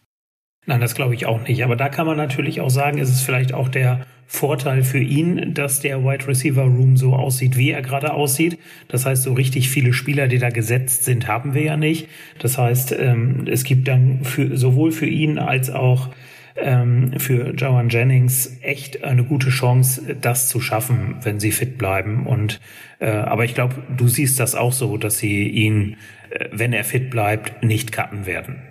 Nein, 0.66 0.80
das 0.80 0.94
glaube 0.94 1.14
ich 1.14 1.26
auch 1.26 1.46
nicht. 1.46 1.62
Aber 1.62 1.76
da 1.76 1.88
kann 1.88 2.07
man 2.07 2.16
natürlich 2.16 2.61
auch 2.61 2.70
sagen, 2.70 2.98
ist 2.98 3.11
es 3.11 3.20
vielleicht 3.20 3.52
auch 3.52 3.68
der 3.68 4.07
Vorteil 4.26 4.82
für 4.82 4.98
ihn, 4.98 5.52
dass 5.52 5.80
der 5.80 6.02
Wide 6.02 6.26
Receiver 6.26 6.62
Room 6.62 6.96
so 6.96 7.14
aussieht, 7.14 7.57
wie 7.59 7.70
er 7.70 7.82
gerade 7.82 8.14
aussieht. 8.14 8.59
Das 8.88 9.05
heißt, 9.05 9.22
so 9.22 9.34
richtig 9.34 9.68
viele 9.68 9.92
Spieler, 9.92 10.26
die 10.26 10.38
da 10.38 10.48
gesetzt 10.48 11.05
sind, 11.05 11.28
haben 11.28 11.52
wir 11.52 11.62
ja 11.62 11.76
nicht. 11.76 12.09
Das 12.38 12.57
heißt, 12.57 12.92
ähm, 12.98 13.44
es 13.46 13.62
gibt 13.64 13.86
dann 13.86 14.24
für, 14.24 14.57
sowohl 14.57 14.90
für 14.90 15.07
ihn 15.07 15.38
als 15.38 15.70
auch 15.70 16.09
ähm, 16.57 17.14
für 17.18 17.50
Joan 17.55 17.88
Jennings 17.88 18.59
echt 18.62 19.05
eine 19.05 19.24
gute 19.24 19.50
Chance, 19.50 20.16
das 20.20 20.48
zu 20.48 20.61
schaffen, 20.61 21.16
wenn 21.22 21.40
sie 21.40 21.52
fit 21.52 21.78
bleiben. 21.78 22.26
Und 22.26 22.61
äh, 23.00 23.11
aber 23.11 23.44
ich 23.44 23.55
glaube, 23.55 23.82
du 23.96 24.09
siehst 24.09 24.38
das 24.40 24.55
auch 24.55 24.72
so, 24.72 24.96
dass 24.96 25.18
sie 25.18 25.48
ihn, 25.48 25.96
äh, 26.30 26.48
wenn 26.52 26.72
er 26.72 26.84
fit 26.84 27.11
bleibt, 27.11 27.62
nicht 27.62 27.92
cutten 27.92 28.26
werden. 28.26 28.62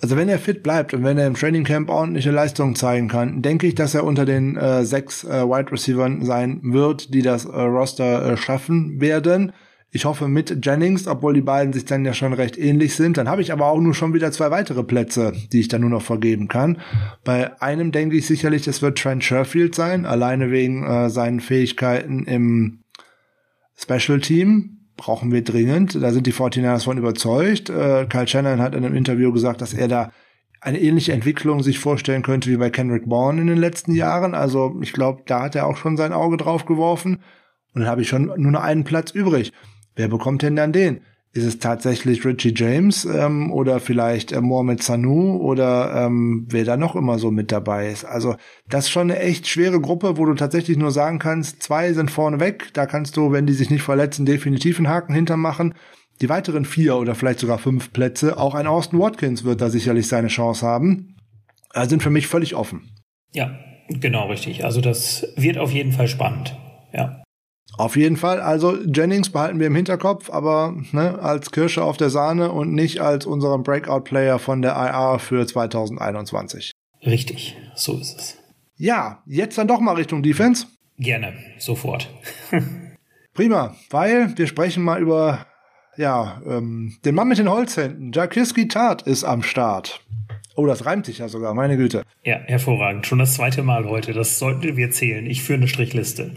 Also 0.00 0.16
wenn 0.16 0.28
er 0.28 0.38
fit 0.38 0.62
bleibt 0.62 0.92
und 0.92 1.04
wenn 1.04 1.18
er 1.18 1.26
im 1.26 1.34
Training 1.34 1.64
Camp 1.64 1.88
ordentliche 1.88 2.30
Leistungen 2.30 2.74
zeigen 2.74 3.08
kann, 3.08 3.42
denke 3.42 3.66
ich, 3.66 3.74
dass 3.74 3.94
er 3.94 4.04
unter 4.04 4.26
den 4.26 4.56
äh, 4.56 4.84
sechs 4.84 5.24
äh, 5.24 5.48
Wide 5.48 5.72
Receivers 5.72 6.26
sein 6.26 6.60
wird, 6.62 7.14
die 7.14 7.22
das 7.22 7.44
äh, 7.46 7.48
Roster 7.48 8.32
äh, 8.32 8.36
schaffen 8.36 9.00
werden. 9.00 9.52
Ich 9.94 10.06
hoffe 10.06 10.26
mit 10.26 10.66
Jennings, 10.66 11.06
obwohl 11.06 11.34
die 11.34 11.40
beiden 11.40 11.72
sich 11.72 11.84
dann 11.84 12.04
ja 12.04 12.12
schon 12.14 12.32
recht 12.32 12.58
ähnlich 12.58 12.96
sind. 12.96 13.16
Dann 13.16 13.28
habe 13.28 13.42
ich 13.42 13.52
aber 13.52 13.68
auch 13.68 13.78
nur 13.78 13.94
schon 13.94 14.12
wieder 14.12 14.32
zwei 14.32 14.50
weitere 14.50 14.82
Plätze, 14.82 15.32
die 15.52 15.60
ich 15.60 15.68
dann 15.68 15.82
nur 15.82 15.90
noch 15.90 16.02
vergeben 16.02 16.48
kann. 16.48 16.78
Bei 17.22 17.62
einem 17.62 17.92
denke 17.92 18.16
ich 18.16 18.26
sicherlich, 18.26 18.66
es 18.66 18.82
wird 18.82 18.98
Trent 18.98 19.22
Sherfield 19.22 19.76
sein, 19.76 20.04
alleine 20.04 20.50
wegen 20.50 20.84
äh, 20.84 21.10
seinen 21.10 21.38
Fähigkeiten 21.38 22.24
im 22.24 22.80
Special 23.76 24.20
Team 24.20 24.78
brauchen 24.96 25.30
wir 25.30 25.44
dringend. 25.44 25.94
Da 25.94 26.10
sind 26.10 26.26
die 26.26 26.32
49ers 26.32 26.84
von 26.84 26.98
überzeugt. 26.98 27.70
Äh, 27.70 28.06
Kyle 28.06 28.26
Shannon 28.26 28.60
hat 28.60 28.74
in 28.74 28.84
einem 28.84 28.96
Interview 28.96 29.30
gesagt, 29.30 29.60
dass 29.60 29.74
er 29.74 29.86
da 29.86 30.10
eine 30.60 30.80
ähnliche 30.80 31.12
Entwicklung 31.12 31.62
sich 31.62 31.78
vorstellen 31.78 32.24
könnte 32.24 32.50
wie 32.50 32.56
bei 32.56 32.68
Kendrick 32.68 33.08
Bourne 33.08 33.40
in 33.40 33.46
den 33.46 33.58
letzten 33.58 33.94
Jahren. 33.94 34.34
Also 34.34 34.76
ich 34.80 34.92
glaube, 34.92 35.22
da 35.26 35.42
hat 35.42 35.54
er 35.54 35.68
auch 35.68 35.76
schon 35.76 35.96
sein 35.96 36.12
Auge 36.12 36.36
drauf 36.36 36.66
geworfen. 36.66 37.22
Und 37.74 37.82
dann 37.82 37.88
habe 37.88 38.02
ich 38.02 38.08
schon 38.08 38.32
nur 38.36 38.50
noch 38.50 38.62
einen 38.62 38.82
Platz 38.82 39.12
übrig. 39.12 39.52
Wer 39.96 40.08
bekommt 40.08 40.42
denn 40.42 40.56
dann 40.56 40.72
den? 40.72 41.00
Ist 41.32 41.44
es 41.44 41.58
tatsächlich 41.58 42.24
Richie 42.24 42.54
James 42.54 43.04
ähm, 43.04 43.52
oder 43.52 43.80
vielleicht 43.80 44.30
äh, 44.30 44.40
Mohamed 44.40 44.84
Sanu 44.84 45.36
oder 45.38 46.06
ähm, 46.06 46.46
wer 46.48 46.64
da 46.64 46.76
noch 46.76 46.94
immer 46.94 47.18
so 47.18 47.32
mit 47.32 47.50
dabei 47.50 47.88
ist? 47.88 48.04
Also 48.04 48.36
das 48.68 48.84
ist 48.84 48.90
schon 48.90 49.10
eine 49.10 49.18
echt 49.18 49.48
schwere 49.48 49.80
Gruppe, 49.80 50.16
wo 50.16 50.26
du 50.26 50.34
tatsächlich 50.34 50.76
nur 50.76 50.92
sagen 50.92 51.18
kannst, 51.18 51.60
zwei 51.60 51.92
sind 51.92 52.12
vorne 52.12 52.38
weg. 52.38 52.68
Da 52.74 52.86
kannst 52.86 53.16
du, 53.16 53.32
wenn 53.32 53.46
die 53.46 53.52
sich 53.52 53.68
nicht 53.68 53.82
verletzen, 53.82 54.26
definitiv 54.26 54.78
einen 54.78 54.88
Haken 54.88 55.12
hintermachen. 55.12 55.74
Die 56.20 56.28
weiteren 56.28 56.64
vier 56.64 56.96
oder 56.96 57.16
vielleicht 57.16 57.40
sogar 57.40 57.58
fünf 57.58 57.92
Plätze, 57.92 58.38
auch 58.38 58.54
ein 58.54 58.68
Austin 58.68 59.00
Watkins 59.00 59.42
wird 59.42 59.60
da 59.60 59.70
sicherlich 59.70 60.06
seine 60.06 60.28
Chance 60.28 60.64
haben, 60.64 61.16
äh, 61.72 61.88
sind 61.88 62.04
für 62.04 62.10
mich 62.10 62.28
völlig 62.28 62.54
offen. 62.54 62.90
Ja, 63.32 63.58
genau 63.88 64.28
richtig. 64.28 64.64
Also 64.64 64.80
das 64.80 65.26
wird 65.34 65.58
auf 65.58 65.72
jeden 65.72 65.90
Fall 65.90 66.06
spannend. 66.06 66.56
Ja. 66.92 67.23
Auf 67.76 67.96
jeden 67.96 68.16
Fall. 68.16 68.40
Also 68.40 68.76
Jennings 68.82 69.30
behalten 69.30 69.58
wir 69.58 69.66
im 69.66 69.74
Hinterkopf, 69.74 70.30
aber 70.30 70.76
ne, 70.92 71.18
als 71.20 71.50
Kirsche 71.50 71.82
auf 71.82 71.96
der 71.96 72.10
Sahne 72.10 72.52
und 72.52 72.72
nicht 72.72 73.00
als 73.00 73.26
unseren 73.26 73.62
Breakout-Player 73.62 74.38
von 74.38 74.62
der 74.62 74.72
IR 74.72 75.18
für 75.18 75.46
2021. 75.46 76.72
Richtig, 77.04 77.56
so 77.74 77.98
ist 77.98 78.16
es. 78.18 78.38
Ja, 78.76 79.22
jetzt 79.26 79.58
dann 79.58 79.68
doch 79.68 79.80
mal 79.80 79.94
Richtung 79.94 80.22
Defense. 80.22 80.66
Gerne, 80.98 81.34
sofort. 81.58 82.08
Prima, 83.34 83.74
weil 83.90 84.36
wir 84.38 84.46
sprechen 84.46 84.84
mal 84.84 85.00
über 85.00 85.46
ja, 85.96 86.40
ähm, 86.46 86.96
den 87.04 87.14
Mann 87.14 87.28
mit 87.28 87.38
den 87.38 87.48
Holzhänden. 87.48 88.12
Jakiski 88.12 88.68
Tat 88.68 89.02
ist 89.02 89.24
am 89.24 89.42
Start. 89.42 90.00
Oh, 90.56 90.66
das 90.66 90.86
reimt 90.86 91.06
sich 91.06 91.18
ja 91.18 91.28
sogar, 91.28 91.52
meine 91.54 91.76
Güte. 91.76 92.04
Ja, 92.22 92.38
hervorragend. 92.46 93.06
Schon 93.06 93.18
das 93.18 93.34
zweite 93.34 93.62
Mal 93.62 93.86
heute. 93.86 94.12
Das 94.12 94.38
sollten 94.38 94.76
wir 94.76 94.90
zählen. 94.90 95.26
Ich 95.26 95.42
führe 95.42 95.58
eine 95.58 95.68
Strichliste. 95.68 96.32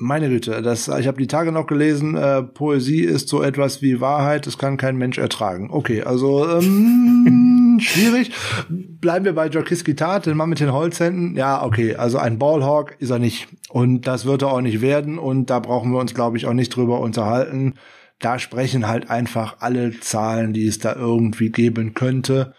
Meine 0.00 0.28
Güte, 0.28 0.62
das, 0.62 0.86
ich 0.86 1.08
habe 1.08 1.18
die 1.18 1.26
Tage 1.26 1.50
noch 1.50 1.66
gelesen, 1.66 2.14
äh, 2.14 2.44
Poesie 2.44 3.02
ist 3.02 3.28
so 3.28 3.42
etwas 3.42 3.82
wie 3.82 4.00
Wahrheit, 4.00 4.46
das 4.46 4.56
kann 4.56 4.76
kein 4.76 4.96
Mensch 4.96 5.18
ertragen. 5.18 5.70
Okay, 5.72 6.02
also 6.02 6.48
ähm, 6.48 7.78
schwierig. 7.80 8.30
Bleiben 8.68 9.24
wir 9.24 9.34
bei 9.34 9.48
Jokiski 9.48 9.96
Tat, 9.96 10.26
den 10.26 10.36
Mann 10.36 10.50
mit 10.50 10.60
den 10.60 10.72
Holzhänden. 10.72 11.34
Ja, 11.34 11.64
okay, 11.64 11.96
also 11.96 12.18
ein 12.18 12.38
Ballhawk 12.38 12.94
ist 13.00 13.10
er 13.10 13.18
nicht. 13.18 13.48
Und 13.70 14.06
das 14.06 14.24
wird 14.24 14.42
er 14.42 14.52
auch 14.52 14.60
nicht 14.60 14.80
werden. 14.80 15.18
Und 15.18 15.50
da 15.50 15.58
brauchen 15.58 15.90
wir 15.90 15.98
uns, 15.98 16.14
glaube 16.14 16.36
ich, 16.36 16.46
auch 16.46 16.54
nicht 16.54 16.74
drüber 16.74 17.00
unterhalten. 17.00 17.74
Da 18.20 18.38
sprechen 18.38 18.86
halt 18.86 19.10
einfach 19.10 19.56
alle 19.58 19.98
Zahlen, 19.98 20.52
die 20.52 20.66
es 20.68 20.78
da 20.78 20.94
irgendwie 20.94 21.50
geben 21.50 21.94
könnte, 21.94 22.54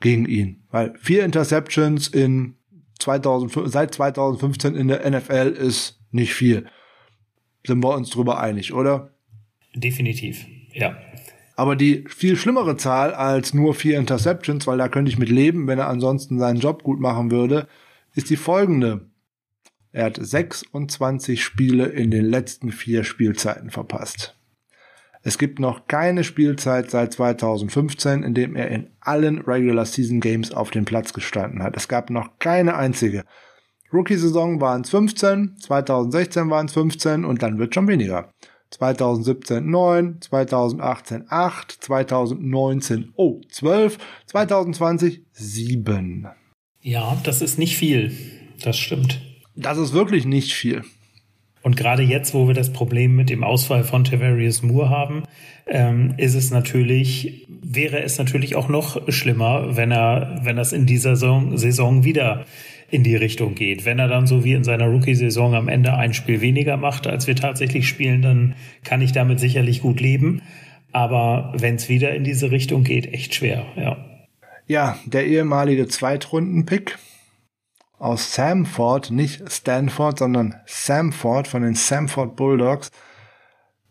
gegen 0.00 0.24
ihn. 0.24 0.64
Weil 0.70 0.94
vier 0.98 1.24
Interceptions 1.24 2.08
in 2.08 2.56
2000, 2.98 3.70
seit 3.70 3.94
2015 3.94 4.74
in 4.74 4.88
der 4.88 5.08
NFL 5.10 5.54
ist 5.58 5.99
nicht 6.10 6.34
viel. 6.34 6.66
Sind 7.66 7.82
wir 7.82 7.94
uns 7.94 8.10
drüber 8.10 8.40
einig, 8.40 8.72
oder? 8.72 9.10
Definitiv, 9.74 10.46
ja. 10.72 10.96
Aber 11.56 11.76
die 11.76 12.04
viel 12.08 12.36
schlimmere 12.36 12.76
Zahl 12.76 13.12
als 13.12 13.52
nur 13.52 13.74
vier 13.74 13.98
Interceptions, 13.98 14.66
weil 14.66 14.78
da 14.78 14.88
könnte 14.88 15.10
ich 15.10 15.18
mit 15.18 15.28
leben, 15.28 15.66
wenn 15.66 15.78
er 15.78 15.88
ansonsten 15.88 16.38
seinen 16.38 16.58
Job 16.58 16.82
gut 16.82 17.00
machen 17.00 17.30
würde, 17.30 17.68
ist 18.14 18.30
die 18.30 18.36
folgende. 18.36 19.10
Er 19.92 20.06
hat 20.06 20.18
26 20.20 21.42
Spiele 21.42 21.86
in 21.86 22.10
den 22.10 22.24
letzten 22.24 22.72
vier 22.72 23.04
Spielzeiten 23.04 23.70
verpasst. 23.70 24.36
Es 25.22 25.36
gibt 25.36 25.58
noch 25.58 25.86
keine 25.86 26.24
Spielzeit 26.24 26.90
seit 26.90 27.12
2015, 27.12 28.22
in 28.22 28.32
dem 28.32 28.56
er 28.56 28.68
in 28.68 28.88
allen 29.00 29.42
Regular 29.42 29.84
Season 29.84 30.20
Games 30.20 30.52
auf 30.52 30.70
dem 30.70 30.86
Platz 30.86 31.12
gestanden 31.12 31.62
hat. 31.62 31.76
Es 31.76 31.88
gab 31.88 32.08
noch 32.08 32.38
keine 32.38 32.76
einzige. 32.76 33.24
Rookie-Saison 33.92 34.60
waren 34.60 34.82
es 34.82 34.90
15, 34.90 35.56
2016 35.60 36.50
waren 36.50 36.66
es 36.66 36.72
15 36.72 37.24
und 37.24 37.42
dann 37.42 37.58
wird 37.58 37.74
schon 37.74 37.88
weniger. 37.88 38.32
2017 38.70 39.68
9, 39.68 40.20
2018 40.20 41.24
8, 41.28 41.72
2019 41.72 43.12
oh 43.16 43.40
12, 43.48 43.98
2020 44.26 45.22
7. 45.32 46.28
Ja, 46.80 47.16
das 47.24 47.42
ist 47.42 47.58
nicht 47.58 47.76
viel. 47.76 48.12
Das 48.62 48.76
stimmt. 48.76 49.20
Das 49.56 49.76
ist 49.76 49.92
wirklich 49.92 50.24
nicht 50.24 50.52
viel. 50.52 50.82
Und 51.62 51.76
gerade 51.76 52.02
jetzt, 52.02 52.32
wo 52.32 52.46
wir 52.46 52.54
das 52.54 52.72
Problem 52.72 53.16
mit 53.16 53.28
dem 53.28 53.44
Ausfall 53.44 53.84
von 53.84 54.04
Tavarius 54.04 54.62
Moore 54.62 54.88
haben, 54.88 55.24
ähm, 55.66 56.14
ist 56.16 56.34
es 56.34 56.50
natürlich, 56.50 57.46
wäre 57.48 58.02
es 58.02 58.16
natürlich 58.18 58.56
auch 58.56 58.68
noch 58.68 59.10
schlimmer, 59.10 59.76
wenn 59.76 59.90
er, 59.90 60.40
wenn 60.42 60.56
das 60.56 60.72
in 60.72 60.86
dieser 60.86 61.16
Saison, 61.16 61.58
Saison 61.58 62.04
wieder 62.04 62.46
in 62.90 63.02
die 63.02 63.16
Richtung 63.16 63.54
geht. 63.54 63.84
Wenn 63.84 63.98
er 63.98 64.08
dann 64.08 64.26
so 64.26 64.44
wie 64.44 64.52
in 64.52 64.64
seiner 64.64 64.86
Rookie-Saison 64.86 65.54
am 65.54 65.68
Ende 65.68 65.94
ein 65.94 66.12
Spiel 66.12 66.40
weniger 66.40 66.76
macht, 66.76 67.06
als 67.06 67.26
wir 67.26 67.36
tatsächlich 67.36 67.88
spielen, 67.88 68.22
dann 68.22 68.54
kann 68.84 69.00
ich 69.00 69.12
damit 69.12 69.40
sicherlich 69.40 69.82
gut 69.82 70.00
leben. 70.00 70.42
Aber 70.92 71.52
wenn 71.56 71.76
es 71.76 71.88
wieder 71.88 72.14
in 72.14 72.24
diese 72.24 72.50
Richtung 72.50 72.82
geht, 72.82 73.12
echt 73.12 73.34
schwer, 73.34 73.64
ja. 73.76 73.96
Ja, 74.66 74.96
der 75.04 75.26
ehemalige 75.26 75.88
Zweitrunden-Pick 75.88 76.98
aus 77.98 78.34
Samford, 78.34 79.10
nicht 79.10 79.50
Stanford, 79.52 80.18
sondern 80.18 80.56
Samford 80.66 81.46
von 81.46 81.62
den 81.62 81.74
Samford 81.74 82.34
Bulldogs. 82.34 82.90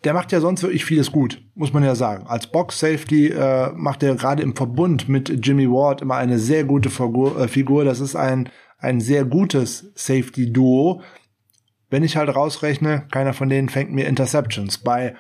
Der 0.04 0.14
macht 0.14 0.32
ja 0.32 0.40
sonst 0.40 0.64
wirklich 0.64 0.86
vieles 0.86 1.12
gut, 1.12 1.42
muss 1.56 1.74
man 1.74 1.84
ja 1.84 1.94
sagen. 1.94 2.26
Als 2.28 2.48
Box 2.48 2.80
Safety 2.80 3.28
äh, 3.28 3.72
macht 3.76 4.02
er 4.02 4.16
gerade 4.16 4.42
im 4.42 4.56
Verbund 4.56 5.10
mit 5.10 5.46
Jimmy 5.46 5.70
Ward 5.70 6.02
immer 6.02 6.16
eine 6.16 6.40
sehr 6.40 6.64
gute 6.64 6.90
Figur. 6.90 7.40
Äh, 7.40 7.48
Figur. 7.50 7.84
Das 7.84 8.00
ist 8.00 8.16
ein 8.16 8.50
ein 8.80 9.02
sehr 9.02 9.26
gutes 9.26 9.92
Safety-Duo. 9.96 11.02
Wenn 11.90 12.04
ich 12.04 12.18
halt 12.18 12.34
rausrechne, 12.34 13.08
keiner 13.12 13.34
von 13.34 13.50
denen 13.50 13.70
fängt 13.70 13.92
mir 13.92 14.08
Interceptions. 14.08 14.80
Bei 14.80 15.16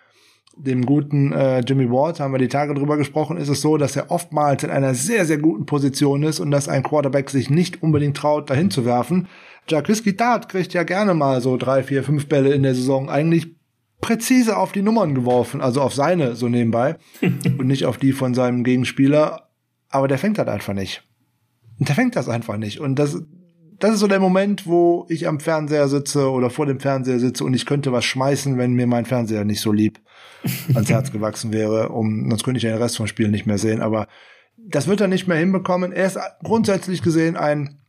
dem 0.55 0.85
guten 0.85 1.31
äh, 1.31 1.59
Jimmy 1.61 1.89
Ward, 1.89 2.19
haben 2.19 2.33
wir 2.33 2.37
die 2.37 2.49
Tage 2.49 2.73
drüber 2.73 2.97
gesprochen, 2.97 3.37
ist 3.37 3.47
es 3.47 3.61
so, 3.61 3.77
dass 3.77 3.95
er 3.95 4.11
oftmals 4.11 4.63
in 4.63 4.69
einer 4.69 4.93
sehr, 4.93 5.25
sehr 5.25 5.37
guten 5.37 5.65
Position 5.65 6.23
ist 6.23 6.39
und 6.39 6.51
dass 6.51 6.67
ein 6.67 6.83
Quarterback 6.83 7.29
sich 7.29 7.49
nicht 7.49 7.81
unbedingt 7.81 8.17
traut, 8.17 8.49
dahin 8.49 8.69
zu 8.69 8.83
werfen. 8.85 9.27
Jaquiski 9.69 10.17
Dart 10.17 10.49
kriegt 10.49 10.73
ja 10.73 10.83
gerne 10.83 11.13
mal 11.13 11.41
so 11.41 11.55
drei, 11.55 11.83
vier, 11.83 12.03
fünf 12.03 12.27
Bälle 12.27 12.53
in 12.53 12.63
der 12.63 12.75
Saison 12.75 13.09
eigentlich 13.09 13.55
präzise 14.01 14.57
auf 14.57 14.71
die 14.71 14.81
Nummern 14.81 15.15
geworfen, 15.15 15.61
also 15.61 15.81
auf 15.81 15.93
seine 15.93 16.35
so 16.35 16.49
nebenbei 16.49 16.97
und 17.21 17.67
nicht 17.67 17.85
auf 17.85 17.97
die 17.97 18.11
von 18.11 18.33
seinem 18.33 18.63
Gegenspieler. 18.63 19.49
Aber 19.89 20.07
der 20.07 20.17
fängt 20.17 20.37
halt 20.37 20.49
einfach 20.49 20.73
nicht. 20.73 21.03
Der 21.79 21.95
fängt 21.95 22.15
das 22.15 22.27
einfach 22.27 22.57
nicht. 22.57 22.79
Und 22.79 22.95
das, 22.95 23.21
das 23.79 23.93
ist 23.93 23.99
so 23.99 24.07
der 24.07 24.19
Moment, 24.19 24.67
wo 24.67 25.05
ich 25.09 25.27
am 25.27 25.39
Fernseher 25.39 25.87
sitze 25.87 26.29
oder 26.29 26.49
vor 26.49 26.65
dem 26.65 26.79
Fernseher 26.79 27.19
sitze 27.19 27.43
und 27.43 27.53
ich 27.53 27.65
könnte 27.65 27.91
was 27.91 28.05
schmeißen, 28.05 28.57
wenn 28.57 28.73
mir 28.73 28.87
mein 28.87 29.05
Fernseher 29.05 29.45
nicht 29.45 29.61
so 29.61 29.71
lieb 29.71 29.99
ans 30.73 30.89
Herz 30.89 31.11
gewachsen 31.11 31.51
wäre. 31.53 31.89
Um, 31.89 32.29
sonst 32.29 32.43
könnte 32.43 32.57
ich 32.57 32.63
den 32.63 32.75
Rest 32.75 32.97
vom 32.97 33.07
Spiel 33.07 33.29
nicht 33.29 33.45
mehr 33.45 33.57
sehen. 33.57 33.81
Aber 33.81 34.07
das 34.57 34.87
wird 34.87 35.01
er 35.01 35.07
nicht 35.07 35.27
mehr 35.27 35.37
hinbekommen. 35.37 35.91
Er 35.91 36.07
ist 36.07 36.19
grundsätzlich 36.43 37.01
gesehen 37.01 37.37
ein, 37.37 37.79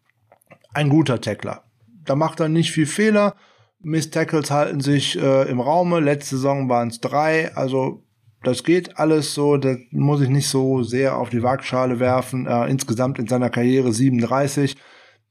ein 0.72 0.88
guter 0.88 1.20
Tackler. 1.20 1.64
Da 2.04 2.14
macht 2.14 2.40
er 2.40 2.48
nicht 2.48 2.70
viel 2.70 2.86
Fehler. 2.86 3.34
Miss 3.82 4.10
Tackles 4.10 4.50
halten 4.50 4.80
sich 4.80 5.18
äh, 5.18 5.48
im 5.48 5.60
Raume. 5.60 6.00
Letzte 6.00 6.36
Saison 6.36 6.68
waren 6.68 6.88
es 6.88 7.00
drei. 7.00 7.54
Also 7.56 8.04
das 8.42 8.64
geht 8.64 8.98
alles 8.98 9.34
so, 9.34 9.56
das 9.56 9.76
muss 9.90 10.22
ich 10.22 10.28
nicht 10.28 10.48
so 10.48 10.82
sehr 10.82 11.16
auf 11.16 11.30
die 11.30 11.42
Waagschale 11.42 11.98
werfen. 11.98 12.46
Äh, 12.46 12.66
insgesamt 12.68 13.18
in 13.18 13.26
seiner 13.26 13.50
Karriere 13.50 13.92
37 13.92 14.76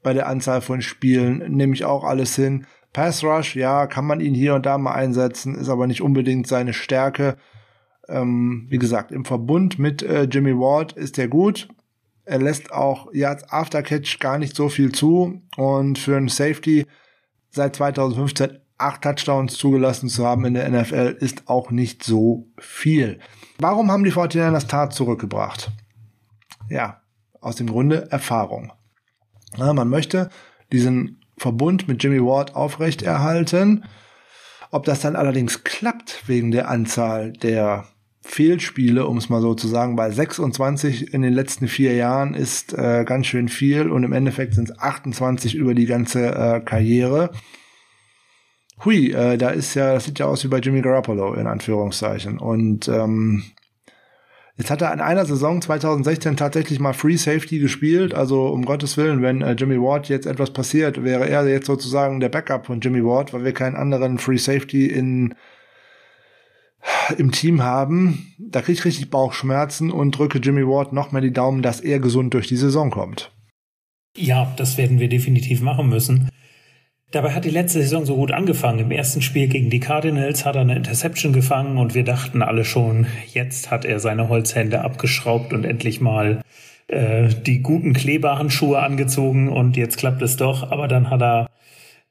bei 0.01 0.13
der 0.13 0.27
Anzahl 0.27 0.61
von 0.61 0.81
Spielen 0.81 1.55
nehme 1.55 1.73
ich 1.73 1.85
auch 1.85 2.03
alles 2.03 2.35
hin. 2.35 2.65
Pass 2.93 3.23
Rush, 3.23 3.55
ja, 3.55 3.87
kann 3.87 4.05
man 4.05 4.19
ihn 4.19 4.33
hier 4.33 4.55
und 4.55 4.65
da 4.65 4.77
mal 4.77 4.93
einsetzen, 4.93 5.55
ist 5.55 5.69
aber 5.69 5.87
nicht 5.87 6.01
unbedingt 6.01 6.47
seine 6.47 6.73
Stärke. 6.73 7.37
Ähm, 8.07 8.65
wie 8.69 8.79
gesagt, 8.79 9.11
im 9.11 9.25
Verbund 9.25 9.77
mit 9.77 10.01
äh, 10.01 10.23
Jimmy 10.23 10.55
Ward 10.55 10.93
ist 10.93 11.19
er 11.19 11.27
gut. 11.27 11.67
Er 12.25 12.39
lässt 12.39 12.71
auch 12.71 13.13
Yards 13.13 13.49
After 13.51 13.83
Catch 13.83 14.19
gar 14.19 14.37
nicht 14.37 14.55
so 14.55 14.69
viel 14.69 14.91
zu 14.91 15.41
und 15.57 15.99
für 15.99 16.17
einen 16.17 16.29
Safety 16.29 16.85
seit 17.49 17.75
2015 17.75 18.59
acht 18.79 19.01
Touchdowns 19.01 19.55
zugelassen 19.55 20.09
zu 20.09 20.25
haben 20.25 20.45
in 20.45 20.53
der 20.53 20.69
NFL 20.69 21.17
ist 21.19 21.47
auch 21.47 21.69
nicht 21.69 22.03
so 22.03 22.47
viel. 22.57 23.19
Warum 23.59 23.91
haben 23.91 24.03
die 24.03 24.13
49ers 24.13 24.67
Tat 24.67 24.93
zurückgebracht? 24.93 25.71
Ja, 26.69 27.01
aus 27.41 27.57
dem 27.57 27.67
Grunde 27.67 28.09
Erfahrung. 28.09 28.71
Ja, 29.57 29.73
man 29.73 29.89
möchte 29.89 30.29
diesen 30.71 31.21
Verbund 31.37 31.87
mit 31.87 32.03
Jimmy 32.03 32.21
Ward 32.21 32.55
aufrechterhalten. 32.55 33.85
Ob 34.71 34.85
das 34.85 35.01
dann 35.01 35.15
allerdings 35.15 35.63
klappt 35.63 36.27
wegen 36.27 36.51
der 36.51 36.69
Anzahl 36.69 37.33
der 37.33 37.85
Fehlspiele, 38.21 39.07
um 39.07 39.17
es 39.17 39.29
mal 39.29 39.41
so 39.41 39.55
zu 39.55 39.67
sagen, 39.67 39.95
bei 39.95 40.11
26 40.11 41.13
in 41.13 41.23
den 41.23 41.33
letzten 41.33 41.67
vier 41.67 41.95
Jahren 41.95 42.35
ist 42.35 42.73
äh, 42.73 43.03
ganz 43.05 43.25
schön 43.25 43.49
viel 43.49 43.89
und 43.89 44.03
im 44.03 44.13
Endeffekt 44.13 44.53
sind 44.53 44.69
es 44.69 44.77
28 44.77 45.55
über 45.55 45.73
die 45.73 45.87
ganze 45.87 46.27
äh, 46.27 46.59
Karriere. 46.59 47.31
Hui, 48.85 49.11
äh, 49.11 49.37
da 49.37 49.49
ist 49.49 49.73
ja, 49.73 49.93
das 49.93 50.05
sieht 50.05 50.19
ja 50.19 50.27
aus 50.27 50.43
wie 50.43 50.47
bei 50.47 50.59
Jimmy 50.59 50.81
Garoppolo 50.81 51.33
in 51.33 51.47
Anführungszeichen. 51.47 52.37
Und 52.37 52.87
ähm, 52.87 53.43
Jetzt 54.59 54.71
hat 54.71 54.81
er 54.81 54.91
in 54.91 54.99
einer 54.99 55.25
Saison 55.25 55.61
2016 55.61 56.35
tatsächlich 56.35 56.81
mal 56.81 56.91
Free 56.91 57.15
Safety 57.15 57.59
gespielt. 57.59 58.13
Also 58.13 58.47
um 58.47 58.65
Gottes 58.65 58.97
Willen, 58.97 59.21
wenn 59.21 59.41
äh, 59.41 59.53
Jimmy 59.53 59.81
Ward 59.81 60.09
jetzt 60.09 60.25
etwas 60.25 60.51
passiert, 60.51 61.01
wäre 61.01 61.29
er 61.29 61.47
jetzt 61.47 61.65
sozusagen 61.65 62.19
der 62.19 62.27
Backup 62.27 62.65
von 62.65 62.81
Jimmy 62.81 63.01
Ward, 63.01 63.31
weil 63.31 63.45
wir 63.45 63.53
keinen 63.53 63.77
anderen 63.77 64.17
Free 64.17 64.37
Safety 64.37 64.87
in 64.87 65.33
im 67.17 67.31
Team 67.31 67.63
haben. 67.63 68.33
Da 68.37 68.61
kriege 68.61 68.79
ich 68.79 68.85
richtig 68.85 69.09
Bauchschmerzen 69.09 69.91
und 69.91 70.17
drücke 70.17 70.39
Jimmy 70.39 70.65
Ward 70.67 70.91
noch 70.91 71.11
mehr 71.13 71.21
die 71.21 71.33
Daumen, 71.33 71.61
dass 71.61 71.79
er 71.79 71.99
gesund 71.99 72.33
durch 72.33 72.47
die 72.47 72.57
Saison 72.57 72.89
kommt. 72.89 73.31
Ja, 74.17 74.53
das 74.57 74.77
werden 74.77 74.99
wir 74.99 75.07
definitiv 75.07 75.61
machen 75.61 75.87
müssen. 75.87 76.29
Dabei 77.11 77.31
hat 77.31 77.43
die 77.43 77.49
letzte 77.49 77.81
Saison 77.81 78.05
so 78.05 78.15
gut 78.15 78.31
angefangen. 78.31 78.79
Im 78.79 78.91
ersten 78.91 79.23
Spiel 79.23 79.47
gegen 79.47 79.71
die 79.71 79.79
Cardinals 79.79 80.45
hat 80.45 80.55
er 80.55 80.61
eine 80.61 80.75
Interception 80.75 81.33
gefangen 81.33 81.77
und 81.77 81.95
wir 81.95 82.03
dachten 82.03 82.43
alle 82.43 82.63
schon, 82.63 83.07
jetzt 83.33 83.71
hat 83.71 83.83
er 83.83 83.99
seine 83.99 84.29
Holzhände 84.29 84.81
abgeschraubt 84.81 85.51
und 85.51 85.65
endlich 85.65 86.01
mal 86.01 86.41
äh, 86.87 87.29
die 87.29 87.61
guten 87.61 87.93
Kleberhandschuhe 87.93 88.77
angezogen 88.77 89.49
und 89.49 89.75
jetzt 89.75 89.97
klappt 89.97 90.21
es 90.21 90.37
doch. 90.37 90.71
Aber 90.71 90.87
dann 90.87 91.09
hat 91.09 91.23
er 91.23 91.49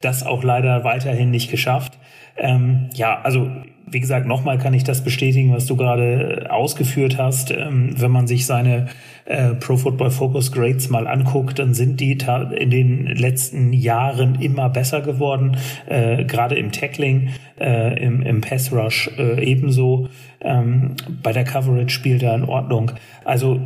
das 0.00 0.26
auch 0.26 0.42
leider 0.42 0.82
weiterhin 0.82 1.30
nicht 1.30 1.48
geschafft. 1.48 1.96
Ähm, 2.38 2.88
ja, 2.94 3.20
also 3.22 3.50
wie 3.90 4.00
gesagt, 4.00 4.26
nochmal 4.26 4.58
kann 4.58 4.74
ich 4.74 4.84
das 4.84 5.02
bestätigen, 5.02 5.52
was 5.52 5.66
du 5.66 5.76
gerade 5.76 6.46
ausgeführt 6.50 7.18
hast. 7.18 7.50
Ähm, 7.50 7.94
wenn 7.96 8.10
man 8.10 8.26
sich 8.26 8.46
seine 8.46 8.88
äh, 9.24 9.54
Pro 9.54 9.76
Football 9.76 10.10
Focus 10.10 10.52
Grades 10.52 10.88
mal 10.90 11.06
anguckt, 11.06 11.58
dann 11.58 11.74
sind 11.74 12.00
die 12.00 12.18
in 12.58 12.70
den 12.70 13.06
letzten 13.06 13.72
Jahren 13.72 14.40
immer 14.40 14.68
besser 14.68 15.00
geworden, 15.00 15.56
äh, 15.86 16.24
gerade 16.24 16.56
im 16.56 16.72
Tackling, 16.72 17.30
äh, 17.60 18.02
im, 18.02 18.22
im 18.22 18.40
Pass 18.40 18.72
Rush 18.72 19.10
äh, 19.18 19.42
ebenso. 19.44 20.08
Ähm, 20.40 20.94
bei 21.22 21.32
der 21.32 21.44
Coverage 21.44 21.90
spielt 21.90 22.22
er 22.22 22.34
in 22.34 22.44
Ordnung. 22.44 22.92
Also 23.24 23.60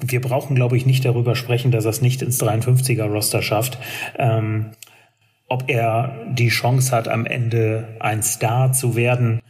wir 0.00 0.20
brauchen, 0.20 0.54
glaube 0.54 0.76
ich, 0.76 0.86
nicht 0.86 1.04
darüber 1.04 1.34
sprechen, 1.34 1.70
dass 1.70 1.84
er 1.84 1.90
es 1.90 2.02
nicht 2.02 2.20
ins 2.22 2.42
53er 2.42 3.04
Roster 3.04 3.42
schafft. 3.42 3.78
Ähm, 4.18 4.66
ob 5.48 5.64
er 5.68 6.26
die 6.32 6.48
Chance 6.48 6.94
hat, 6.94 7.08
am 7.08 7.26
Ende 7.26 7.96
ein 8.00 8.22
Star 8.22 8.72
zu 8.72 8.96
werden, 8.96 9.40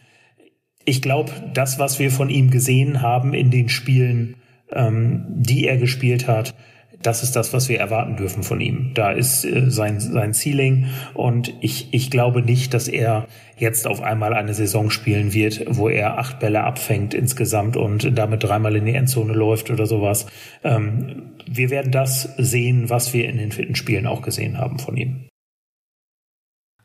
ich 0.84 1.03
glaube, 1.03 1.32
das, 1.53 1.78
was 1.78 1.99
wir 1.99 2.11
von 2.11 2.30
ihm 2.30 2.51
gesehen 2.51 3.03
haben 3.03 3.34
in 3.34 3.51
den 3.51 3.68
Spielen, 3.68 4.36
ähm, 4.72 5.24
die 5.28 5.66
er 5.66 5.76
gespielt 5.76 6.28
hat, 6.28 6.55
das 7.03 7.22
ist 7.22 7.36
das, 7.36 7.53
was 7.53 7.68
wir 7.68 7.78
erwarten 7.78 8.16
dürfen 8.16 8.42
von 8.42 8.61
ihm. 8.61 8.92
Da 8.94 9.11
ist 9.11 9.44
äh, 9.44 9.70
sein, 9.70 10.01
sein 10.01 10.32
Ceiling 10.32 10.86
und 11.14 11.53
ich, 11.61 11.88
ich 11.92 12.11
glaube 12.11 12.42
nicht, 12.42 12.72
dass 12.72 12.88
er 12.88 13.26
jetzt 13.59 13.86
auf 13.86 14.01
einmal 14.01 14.34
eine 14.34 14.55
Saison 14.55 14.90
spielen 14.90 15.34
wird, 15.34 15.64
wo 15.68 15.88
er 15.88 16.18
acht 16.18 16.40
Bälle 16.40 16.64
abfängt 16.64 17.14
insgesamt 17.14 17.76
und 17.76 18.16
damit 18.16 18.44
dreimal 18.44 18.76
in 18.76 18.86
die 18.86 18.94
Endzone 18.94 19.32
läuft 19.32 19.70
oder 19.70 19.86
sowas. 19.86 20.26
Ähm, 20.64 21.32
wir 21.49 21.70
werden 21.70 21.92
das 21.92 22.34
sehen, 22.38 22.90
was 22.90 23.12
wir 23.12 23.28
in 23.28 23.38
den 23.38 23.53
vierten 23.53 23.76
Spielen 23.76 24.07
auch 24.07 24.22
gesehen 24.22 24.59
haben 24.59 24.78
von 24.78 24.97
ihm. 24.97 25.26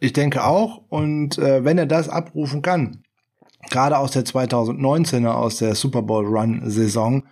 Ich 0.03 0.13
denke 0.13 0.43
auch 0.43 0.81
und 0.89 1.37
äh, 1.37 1.63
wenn 1.63 1.77
er 1.77 1.85
das 1.85 2.09
abrufen 2.09 2.63
kann, 2.63 3.03
gerade 3.69 3.99
aus 3.99 4.11
der 4.11 4.25
2019er, 4.25 5.29
aus 5.29 5.57
der 5.57 5.75
Super 5.75 6.01
Bowl 6.01 6.25
Run 6.25 6.63
Saison, 6.65 7.23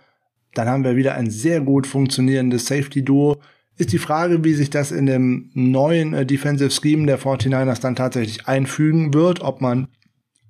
dann 0.54 0.68
haben 0.68 0.84
wir 0.84 0.94
wieder 0.94 1.14
ein 1.14 1.30
sehr 1.30 1.60
gut 1.60 1.88
funktionierendes 1.88 2.66
Safety 2.66 3.04
Duo. 3.04 3.40
Ist 3.76 3.92
die 3.92 3.98
Frage, 3.98 4.44
wie 4.44 4.54
sich 4.54 4.70
das 4.70 4.92
in 4.92 5.06
dem 5.06 5.50
neuen 5.52 6.14
äh, 6.14 6.24
Defensive 6.24 6.70
Scheme 6.70 7.06
der 7.06 7.18
49ers 7.18 7.80
dann 7.80 7.96
tatsächlich 7.96 8.46
einfügen 8.46 9.12
wird, 9.12 9.40
ob 9.40 9.60
man 9.60 9.88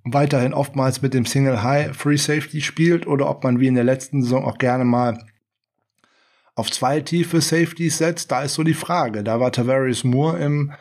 weiterhin 0.05 0.53
oftmals 0.53 1.01
mit 1.01 1.14
dem 1.14 1.25
Single 1.25 1.62
High 1.62 1.97
Free 1.97 2.18
Safety 2.18 2.61
spielt 2.61 3.07
oder 3.07 3.31
ob 3.31 3.43
man 3.45 3.61
wie 3.61 3.66
in 3.66 3.77
der 3.77 3.85
letzten 3.85 4.23
Saison 4.23 4.45
auch 4.45 4.59
gerne 4.59 4.85
mal 4.85 5.25
auf 6.55 6.71
zwei 6.71 7.01
tiefe 7.01 7.41
Safeties 7.41 7.97
setzt. 7.97 8.31
Da 8.31 8.43
ist 8.43 8.53
so 8.53 8.62
die 8.62 8.75
Frage. 8.75 9.25
Da 9.25 9.41
war 9.41 9.53
Tavares 9.53 10.05
Moore 10.05 10.39
im 10.41 10.73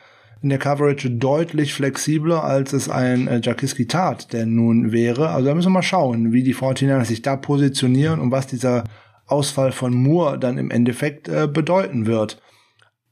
in 0.42 0.50
der 0.50 0.58
Coverage 0.58 1.10
deutlich 1.12 1.74
flexibler, 1.74 2.44
als 2.44 2.74
es 2.74 2.90
ein 2.90 3.28
äh, 3.28 3.42
Jakiski 3.44 3.88
tat, 3.88 4.32
der 4.32 4.46
nun 4.46 4.92
wäre. 4.92 5.30
Also 5.30 5.48
da 5.48 5.56
müssen 5.56 5.68
wir 5.68 5.74
mal 5.74 5.82
schauen, 5.82 6.32
wie 6.32 6.44
die 6.44 6.56
49ers 6.56 7.06
sich 7.06 7.22
da 7.22 7.36
positionieren 7.36 8.20
und 8.20 8.32
was 8.32 8.48
dieser 8.48 8.86
Ausfall 9.28 9.72
von 9.72 9.94
Moore 9.94 10.40
dann 10.40 10.58
im 10.58 10.72
Endeffekt 10.72 11.28
äh, 11.28 11.48
bedeuten 11.48 12.06
wird. 12.06 12.42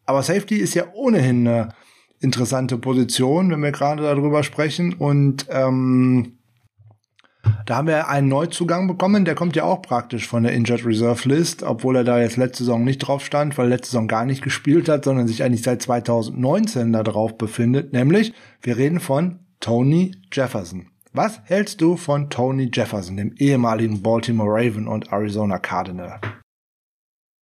Aber 0.05 0.23
Safety 0.23 0.55
ist 0.55 0.73
ja 0.73 0.86
ohnehin 0.93 1.47
eine 1.47 1.69
interessante 2.19 2.78
Position, 2.78 3.51
wenn 3.51 3.61
wir 3.61 3.71
gerade 3.71 4.03
darüber 4.03 4.43
sprechen. 4.43 4.93
Und 4.93 5.47
ähm, 5.49 6.36
da 7.68 7.76
haben 7.76 7.88
wir 7.88 8.07
einen 8.07 8.30
Neuzugang 8.30 8.88
bekommen, 8.88 9.26
der 9.26 9.36
kommt 9.36 9.57
ja 9.57 9.65
auch 9.65 9.82
praktisch 9.82 10.26
von 10.26 10.43
der 10.43 10.53
Injured 10.53 10.86
Reserve 10.86 11.28
List, 11.28 11.63
obwohl 11.63 11.97
er 11.97 12.05
da 12.05 12.18
jetzt 12.18 12.38
letzte 12.38 12.63
Saison 12.63 12.86
nicht 12.86 12.99
drauf 12.99 13.26
stand, 13.26 13.57
weil 13.57 13.68
letzte 13.68 13.91
Saison 13.91 14.07
gar 14.07 14.26
nicht 14.26 14.41
gespielt 14.41 14.88
hat, 14.88 15.03
sondern 15.03 15.28
sich 15.28 15.43
eigentlich 15.43 15.63
seit 15.63 15.82
2019 15.82 16.93
da 16.93 17.03
drauf 17.03 17.38
befindet. 17.38 17.91
Nämlich, 17.91 18.34
wir 18.61 18.78
reden 18.78 19.01
von 19.01 19.39
Tony 19.59 20.15
Jefferson. 20.32 20.88
Was 21.11 21.41
hältst 21.43 21.82
du 21.82 21.97
von 21.97 22.30
Tony 22.30 22.72
Jefferson, 22.74 23.18
dem 23.18 23.34
ehemaligen 23.38 24.01
Baltimore 24.01 24.49
Raven 24.49 24.88
und 24.88 25.11
Arizona 25.11 25.59
Cardinal? 25.59 26.22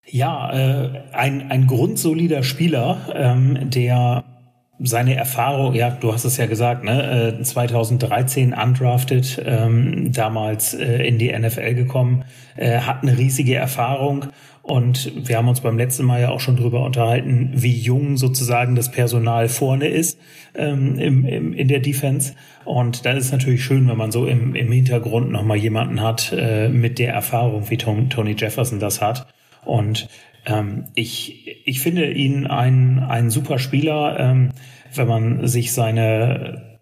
Ja, 0.07 0.51
äh, 0.53 1.03
ein, 1.13 1.51
ein 1.51 1.67
grundsolider 1.67 2.41
Spieler, 2.41 3.13
ähm, 3.13 3.69
der 3.69 4.34
seine 4.79 5.15
Erfahrung, 5.15 5.73
ja, 5.73 5.89
du 5.89 6.13
hast 6.13 6.25
es 6.25 6.37
ja 6.37 6.47
gesagt, 6.47 6.83
ne, 6.83 7.39
2013 7.41 8.51
äh, 8.51 8.61
undrafted, 8.61 9.41
ähm, 9.45 10.11
damals 10.11 10.73
äh, 10.73 11.07
in 11.07 11.17
die 11.17 11.31
NFL 11.31 11.73
gekommen, 11.75 12.25
äh, 12.57 12.79
hat 12.79 13.03
eine 13.03 13.17
riesige 13.17 13.55
Erfahrung 13.55 14.27
und 14.65 15.11
wir 15.27 15.37
haben 15.37 15.47
uns 15.47 15.61
beim 15.61 15.77
letzten 15.77 16.05
Mal 16.05 16.21
ja 16.21 16.29
auch 16.31 16.39
schon 16.39 16.55
drüber 16.55 16.83
unterhalten, 16.83 17.51
wie 17.53 17.77
jung 17.77 18.17
sozusagen 18.17 18.75
das 18.75 18.89
Personal 18.89 19.47
vorne 19.47 19.87
ist 19.87 20.19
ähm, 20.55 20.97
im, 20.97 21.23
im, 21.23 21.53
in 21.53 21.67
der 21.67 21.81
Defense. 21.81 22.33
Und 22.63 23.05
da 23.05 23.11
ist 23.11 23.25
es 23.25 23.31
natürlich 23.31 23.63
schön, 23.63 23.87
wenn 23.87 23.97
man 23.97 24.11
so 24.11 24.25
im, 24.25 24.55
im 24.55 24.71
Hintergrund 24.71 25.29
nochmal 25.29 25.57
jemanden 25.57 26.01
hat 26.01 26.33
äh, 26.35 26.67
mit 26.67 26.97
der 26.97 27.13
Erfahrung, 27.13 27.69
wie 27.69 27.77
Tom, 27.77 28.09
Tony 28.09 28.35
Jefferson 28.35 28.79
das 28.79 29.01
hat. 29.01 29.27
Und 29.65 30.09
ähm, 30.45 30.85
ich, 30.95 31.65
ich 31.65 31.79
finde 31.79 32.11
ihn 32.11 32.47
ein, 32.47 32.99
ein 32.99 33.29
super 33.29 33.59
Spieler, 33.59 34.19
ähm, 34.19 34.49
wenn 34.93 35.07
man 35.07 35.47
sich 35.47 35.73
seine 35.73 36.75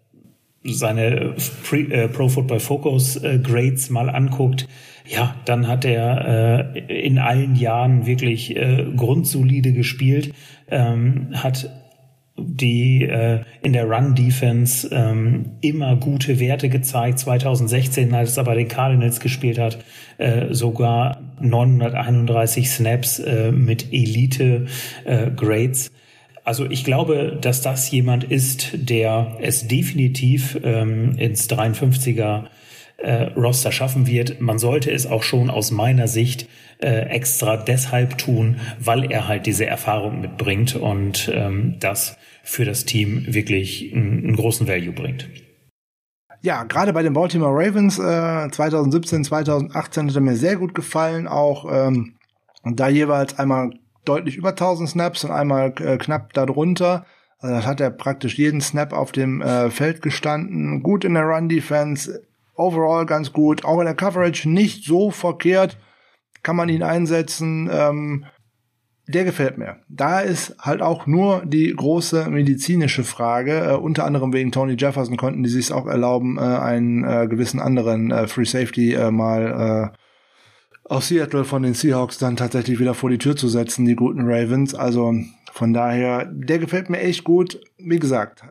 seine 0.66 1.34
Pre, 1.62 1.80
äh, 1.80 2.08
Pro 2.08 2.28
Football 2.28 2.60
Focus 2.60 3.16
äh, 3.16 3.38
Grades 3.38 3.90
mal 3.90 4.08
anguckt, 4.08 4.66
ja, 5.06 5.36
dann 5.44 5.68
hat 5.68 5.84
er 5.84 6.74
äh, 6.74 7.04
in 7.04 7.18
allen 7.18 7.54
Jahren 7.54 8.06
wirklich 8.06 8.56
äh, 8.56 8.86
grundsolide 8.96 9.72
gespielt, 9.72 10.32
ähm, 10.70 11.28
hat 11.34 11.70
die 12.36 13.04
äh, 13.04 13.42
in 13.62 13.74
der 13.74 13.88
Run-Defense 13.88 14.88
ähm, 14.90 15.52
immer 15.60 15.96
gute 15.96 16.40
Werte 16.40 16.68
gezeigt. 16.68 17.20
2016, 17.20 18.12
als 18.12 18.36
er 18.36 18.44
bei 18.44 18.56
den 18.56 18.66
Cardinals 18.66 19.20
gespielt 19.20 19.58
hat, 19.58 19.78
äh, 20.18 20.52
sogar 20.52 21.33
931 21.44 22.70
Snaps 22.70 23.18
äh, 23.18 23.52
mit 23.52 23.92
Elite-Grades. 23.92 25.88
Äh, 25.88 25.90
also 26.44 26.68
ich 26.68 26.84
glaube, 26.84 27.38
dass 27.40 27.62
das 27.62 27.90
jemand 27.90 28.24
ist, 28.24 28.70
der 28.74 29.38
es 29.40 29.66
definitiv 29.66 30.58
ähm, 30.62 31.16
ins 31.16 31.48
53er 31.48 32.44
äh, 32.98 33.22
Roster 33.36 33.72
schaffen 33.72 34.06
wird. 34.06 34.40
Man 34.40 34.58
sollte 34.58 34.90
es 34.90 35.06
auch 35.06 35.22
schon 35.22 35.48
aus 35.48 35.70
meiner 35.70 36.06
Sicht 36.06 36.48
äh, 36.82 37.08
extra 37.08 37.56
deshalb 37.56 38.18
tun, 38.18 38.56
weil 38.78 39.10
er 39.10 39.26
halt 39.26 39.46
diese 39.46 39.66
Erfahrung 39.66 40.20
mitbringt 40.20 40.76
und 40.76 41.30
ähm, 41.32 41.76
das 41.80 42.18
für 42.42 42.66
das 42.66 42.84
Team 42.84 43.24
wirklich 43.26 43.92
einen, 43.94 44.24
einen 44.24 44.36
großen 44.36 44.68
Value 44.68 44.92
bringt. 44.92 45.28
Ja, 46.44 46.64
gerade 46.64 46.92
bei 46.92 47.02
den 47.02 47.14
Baltimore 47.14 47.54
Ravens 47.54 47.98
äh, 47.98 48.50
2017, 48.50 49.24
2018 49.24 50.08
hat 50.08 50.14
er 50.14 50.20
mir 50.20 50.36
sehr 50.36 50.56
gut 50.56 50.74
gefallen. 50.74 51.26
Auch 51.26 51.64
ähm, 51.72 52.16
da 52.64 52.88
jeweils 52.88 53.38
einmal 53.38 53.70
deutlich 54.04 54.36
über 54.36 54.50
1000 54.50 54.90
Snaps 54.90 55.24
und 55.24 55.30
einmal 55.30 55.72
äh, 55.78 55.96
knapp 55.96 56.34
darunter. 56.34 57.06
Also 57.38 57.54
das 57.54 57.64
hat 57.64 57.80
er 57.80 57.88
praktisch 57.88 58.36
jeden 58.36 58.60
Snap 58.60 58.92
auf 58.92 59.10
dem 59.10 59.40
äh, 59.40 59.70
Feld 59.70 60.02
gestanden. 60.02 60.82
Gut 60.82 61.06
in 61.06 61.14
der 61.14 61.24
Run-Defense, 61.24 62.22
overall 62.56 63.06
ganz 63.06 63.32
gut. 63.32 63.64
Auch 63.64 63.78
in 63.78 63.86
der 63.86 63.94
Coverage 63.94 64.46
nicht 64.46 64.84
so 64.84 65.10
verkehrt. 65.10 65.78
Kann 66.42 66.56
man 66.56 66.68
ihn 66.68 66.82
einsetzen. 66.82 67.70
Ähm, 67.72 68.26
der 69.06 69.24
gefällt 69.24 69.58
mir. 69.58 69.76
Da 69.88 70.20
ist 70.20 70.56
halt 70.58 70.80
auch 70.80 71.06
nur 71.06 71.44
die 71.44 71.74
große 71.74 72.30
medizinische 72.30 73.04
Frage. 73.04 73.72
Äh, 73.72 73.76
unter 73.76 74.04
anderem 74.04 74.32
wegen 74.32 74.52
Tony 74.52 74.76
Jefferson 74.78 75.16
konnten 75.16 75.42
die 75.42 75.50
sich 75.50 75.72
auch 75.72 75.86
erlauben, 75.86 76.38
äh, 76.38 76.40
einen 76.40 77.04
äh, 77.04 77.26
gewissen 77.28 77.60
anderen 77.60 78.10
äh, 78.10 78.26
Free 78.26 78.44
Safety 78.44 78.94
äh, 78.94 79.10
mal 79.10 79.92
äh, 79.92 79.98
aus 80.88 81.08
Seattle 81.08 81.44
von 81.44 81.62
den 81.62 81.74
Seahawks 81.74 82.18
dann 82.18 82.36
tatsächlich 82.36 82.78
wieder 82.78 82.94
vor 82.94 83.10
die 83.10 83.18
Tür 83.18 83.36
zu 83.36 83.48
setzen, 83.48 83.84
die 83.84 83.96
guten 83.96 84.22
Ravens. 84.22 84.74
Also 84.74 85.14
von 85.52 85.72
daher, 85.72 86.26
der 86.26 86.58
gefällt 86.58 86.88
mir 86.88 87.00
echt 87.00 87.24
gut. 87.24 87.60
Wie 87.78 87.98
gesagt, 87.98 88.44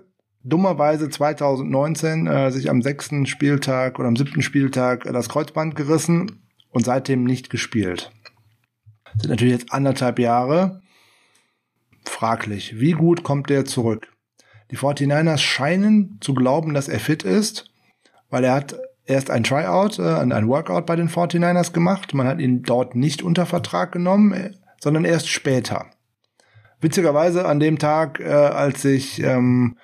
dummerweise 0.43 1.09
2019 1.09 2.27
äh, 2.27 2.51
sich 2.51 2.69
am 2.69 2.81
sechsten 2.81 3.25
Spieltag 3.25 3.97
oder 3.97 4.07
am 4.07 4.15
siebten 4.15 4.41
Spieltag 4.41 5.03
das 5.03 5.29
Kreuzband 5.29 5.75
gerissen 5.75 6.43
und 6.69 6.85
seitdem 6.85 7.23
nicht 7.23 7.49
gespielt 7.49 8.11
sind 9.19 9.29
natürlich 9.29 9.53
jetzt 9.53 9.71
anderthalb 9.71 10.19
Jahre. 10.19 10.81
Fraglich. 12.05 12.79
Wie 12.79 12.91
gut 12.91 13.23
kommt 13.23 13.49
der 13.49 13.65
zurück? 13.65 14.07
Die 14.71 14.77
49ers 14.77 15.37
scheinen 15.37 16.17
zu 16.21 16.33
glauben, 16.33 16.73
dass 16.73 16.87
er 16.87 16.99
fit 16.99 17.23
ist, 17.23 17.71
weil 18.29 18.43
er 18.43 18.53
hat 18.53 18.75
erst 19.05 19.29
ein 19.29 19.43
Tryout, 19.43 19.99
äh, 19.99 20.15
ein 20.19 20.47
Workout 20.47 20.85
bei 20.85 20.95
den 20.95 21.09
49ers 21.09 21.73
gemacht. 21.73 22.13
Man 22.13 22.27
hat 22.27 22.39
ihn 22.39 22.63
dort 22.63 22.95
nicht 22.95 23.21
unter 23.21 23.45
Vertrag 23.45 23.91
genommen, 23.91 24.33
äh, 24.33 24.51
sondern 24.81 25.05
erst 25.05 25.29
später. 25.29 25.87
Witzigerweise 26.81 27.45
an 27.45 27.59
dem 27.59 27.79
Tag, 27.79 28.19
äh, 28.19 28.25
als 28.25 28.81
sich 28.81 29.21
ähm, 29.21 29.77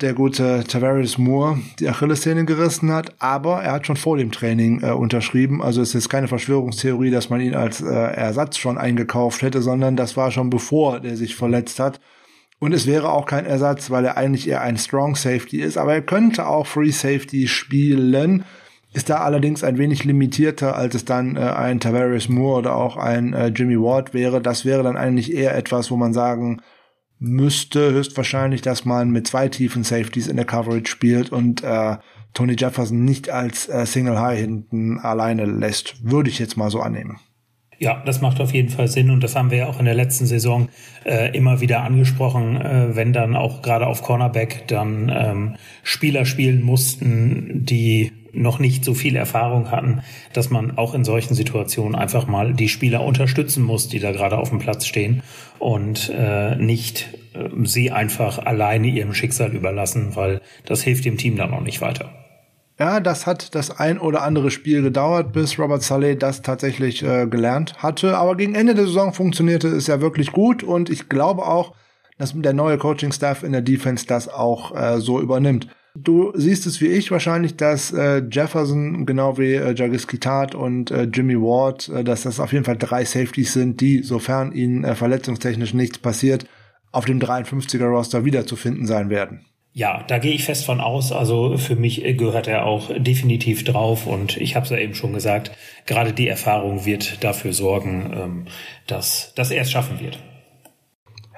der 0.00 0.12
gute 0.12 0.64
Tavares 0.64 1.18
Moore 1.18 1.58
die 1.78 1.88
Achillessehne 1.88 2.44
gerissen 2.44 2.92
hat, 2.92 3.14
aber 3.20 3.62
er 3.62 3.72
hat 3.72 3.86
schon 3.86 3.96
vor 3.96 4.16
dem 4.16 4.32
Training 4.32 4.82
äh, 4.82 4.90
unterschrieben. 4.90 5.62
Also 5.62 5.82
es 5.82 5.94
ist 5.94 6.08
keine 6.08 6.26
Verschwörungstheorie, 6.26 7.10
dass 7.10 7.30
man 7.30 7.40
ihn 7.40 7.54
als 7.54 7.80
äh, 7.80 7.86
Ersatz 7.86 8.56
schon 8.58 8.76
eingekauft 8.76 9.42
hätte, 9.42 9.62
sondern 9.62 9.96
das 9.96 10.16
war 10.16 10.30
schon 10.32 10.50
bevor 10.50 11.00
der 11.00 11.16
sich 11.16 11.36
verletzt 11.36 11.78
hat. 11.78 12.00
Und 12.58 12.72
es 12.72 12.86
wäre 12.86 13.12
auch 13.12 13.26
kein 13.26 13.46
Ersatz, 13.46 13.90
weil 13.90 14.04
er 14.04 14.16
eigentlich 14.16 14.48
eher 14.48 14.62
ein 14.62 14.78
Strong 14.78 15.16
Safety 15.16 15.60
ist, 15.60 15.76
aber 15.76 15.94
er 15.94 16.02
könnte 16.02 16.46
auch 16.46 16.66
Free 16.66 16.90
Safety 16.90 17.46
spielen. 17.46 18.44
Ist 18.92 19.10
da 19.10 19.18
allerdings 19.18 19.64
ein 19.64 19.76
wenig 19.76 20.04
limitierter, 20.04 20.76
als 20.76 20.94
es 20.94 21.04
dann 21.04 21.36
äh, 21.36 21.40
ein 21.40 21.80
Tavares 21.80 22.28
Moore 22.28 22.60
oder 22.60 22.76
auch 22.76 22.96
ein 22.96 23.32
äh, 23.32 23.48
Jimmy 23.48 23.76
Ward 23.76 24.14
wäre. 24.14 24.40
Das 24.40 24.64
wäre 24.64 24.82
dann 24.82 24.96
eigentlich 24.96 25.34
eher 25.34 25.56
etwas, 25.56 25.90
wo 25.90 25.96
man 25.96 26.12
sagen 26.12 26.60
müsste 27.24 27.92
höchstwahrscheinlich, 27.92 28.62
dass 28.62 28.84
man 28.84 29.10
mit 29.10 29.26
zwei 29.26 29.48
tiefen 29.48 29.84
Safeties 29.84 30.28
in 30.28 30.36
der 30.36 30.44
Coverage 30.44 30.90
spielt 30.90 31.32
und 31.32 31.62
äh, 31.62 31.96
Tony 32.34 32.56
Jefferson 32.58 33.04
nicht 33.04 33.30
als 33.30 33.68
äh, 33.68 33.86
Single 33.86 34.18
High 34.20 34.38
hinten 34.38 34.98
alleine 34.98 35.46
lässt. 35.46 35.96
Würde 36.02 36.30
ich 36.30 36.38
jetzt 36.38 36.56
mal 36.56 36.70
so 36.70 36.80
annehmen. 36.80 37.20
Ja, 37.78 38.02
das 38.04 38.20
macht 38.20 38.40
auf 38.40 38.52
jeden 38.52 38.68
Fall 38.68 38.88
Sinn 38.88 39.10
und 39.10 39.22
das 39.22 39.36
haben 39.36 39.50
wir 39.50 39.58
ja 39.58 39.66
auch 39.66 39.78
in 39.78 39.84
der 39.84 39.94
letzten 39.94 40.26
Saison 40.26 40.68
äh, 41.04 41.36
immer 41.36 41.60
wieder 41.60 41.82
angesprochen, 41.82 42.60
äh, 42.60 42.96
wenn 42.96 43.12
dann 43.12 43.36
auch 43.36 43.62
gerade 43.62 43.86
auf 43.86 44.02
Cornerback 44.02 44.68
dann 44.68 45.12
ähm, 45.14 45.54
Spieler 45.82 46.24
spielen 46.24 46.62
mussten, 46.62 47.64
die 47.64 48.12
noch 48.34 48.58
nicht 48.58 48.84
so 48.84 48.94
viel 48.94 49.16
Erfahrung 49.16 49.70
hatten, 49.70 50.02
dass 50.32 50.50
man 50.50 50.76
auch 50.76 50.94
in 50.94 51.04
solchen 51.04 51.34
Situationen 51.34 51.94
einfach 51.94 52.26
mal 52.26 52.52
die 52.52 52.68
Spieler 52.68 53.04
unterstützen 53.04 53.62
muss, 53.62 53.88
die 53.88 54.00
da 54.00 54.12
gerade 54.12 54.38
auf 54.38 54.50
dem 54.50 54.58
Platz 54.58 54.86
stehen 54.86 55.22
und 55.58 56.10
äh, 56.14 56.56
nicht 56.56 57.10
äh, 57.34 57.48
sie 57.64 57.90
einfach 57.90 58.38
alleine 58.38 58.88
ihrem 58.88 59.14
Schicksal 59.14 59.52
überlassen, 59.54 60.16
weil 60.16 60.40
das 60.64 60.82
hilft 60.82 61.04
dem 61.04 61.16
Team 61.16 61.36
dann 61.36 61.50
noch 61.50 61.62
nicht 61.62 61.80
weiter. 61.80 62.23
Ja, 62.78 62.98
das 62.98 63.26
hat 63.26 63.54
das 63.54 63.78
ein 63.78 64.00
oder 64.00 64.22
andere 64.22 64.50
Spiel 64.50 64.82
gedauert, 64.82 65.32
bis 65.32 65.58
Robert 65.60 65.82
Saleh 65.82 66.16
das 66.16 66.42
tatsächlich 66.42 67.04
äh, 67.04 67.26
gelernt 67.26 67.82
hatte. 67.82 68.18
Aber 68.18 68.36
gegen 68.36 68.56
Ende 68.56 68.74
der 68.74 68.86
Saison 68.86 69.12
funktionierte 69.12 69.68
es 69.68 69.86
ja 69.86 70.00
wirklich 70.00 70.32
gut 70.32 70.64
und 70.64 70.90
ich 70.90 71.08
glaube 71.08 71.46
auch, 71.46 71.74
dass 72.18 72.32
der 72.34 72.52
neue 72.52 72.78
Coaching-Staff 72.78 73.44
in 73.44 73.52
der 73.52 73.62
Defense 73.62 74.06
das 74.06 74.28
auch 74.28 74.74
äh, 74.76 75.00
so 75.00 75.20
übernimmt. 75.20 75.68
Du 75.96 76.32
siehst 76.34 76.66
es 76.66 76.80
wie 76.80 76.88
ich 76.88 77.12
wahrscheinlich, 77.12 77.56
dass 77.56 77.92
äh, 77.92 78.20
Jefferson 78.28 79.06
genau 79.06 79.38
wie 79.38 79.54
äh, 79.54 79.74
Jargis 79.76 80.08
Kitat 80.08 80.56
und 80.56 80.90
äh, 80.90 81.04
Jimmy 81.04 81.36
Ward, 81.36 81.88
äh, 81.88 82.02
dass 82.02 82.22
das 82.22 82.40
auf 82.40 82.52
jeden 82.52 82.64
Fall 82.64 82.76
drei 82.76 83.04
Safeties 83.04 83.52
sind, 83.52 83.80
die, 83.80 84.02
sofern 84.02 84.50
ihnen 84.50 84.82
äh, 84.82 84.96
verletzungstechnisch 84.96 85.74
nichts 85.74 85.98
passiert, 85.98 86.46
auf 86.90 87.04
dem 87.04 87.20
53er 87.20 87.86
Roster 87.86 88.24
wiederzufinden 88.24 88.86
sein 88.86 89.08
werden. 89.08 89.44
Ja, 89.76 90.04
da 90.06 90.18
gehe 90.18 90.32
ich 90.32 90.44
fest 90.44 90.64
von 90.64 90.80
aus. 90.80 91.10
Also 91.10 91.58
für 91.58 91.74
mich 91.74 92.00
gehört 92.16 92.46
er 92.46 92.64
auch 92.64 92.92
definitiv 92.96 93.64
drauf 93.64 94.06
und 94.06 94.36
ich 94.36 94.54
habe 94.54 94.62
es 94.62 94.70
ja 94.70 94.78
eben 94.78 94.94
schon 94.94 95.12
gesagt, 95.12 95.50
gerade 95.84 96.12
die 96.12 96.28
Erfahrung 96.28 96.84
wird 96.84 97.24
dafür 97.24 97.52
sorgen, 97.52 98.12
ähm, 98.14 98.44
dass, 98.86 99.34
dass 99.34 99.50
er 99.50 99.62
es 99.62 99.72
schaffen 99.72 99.98
wird. 99.98 100.20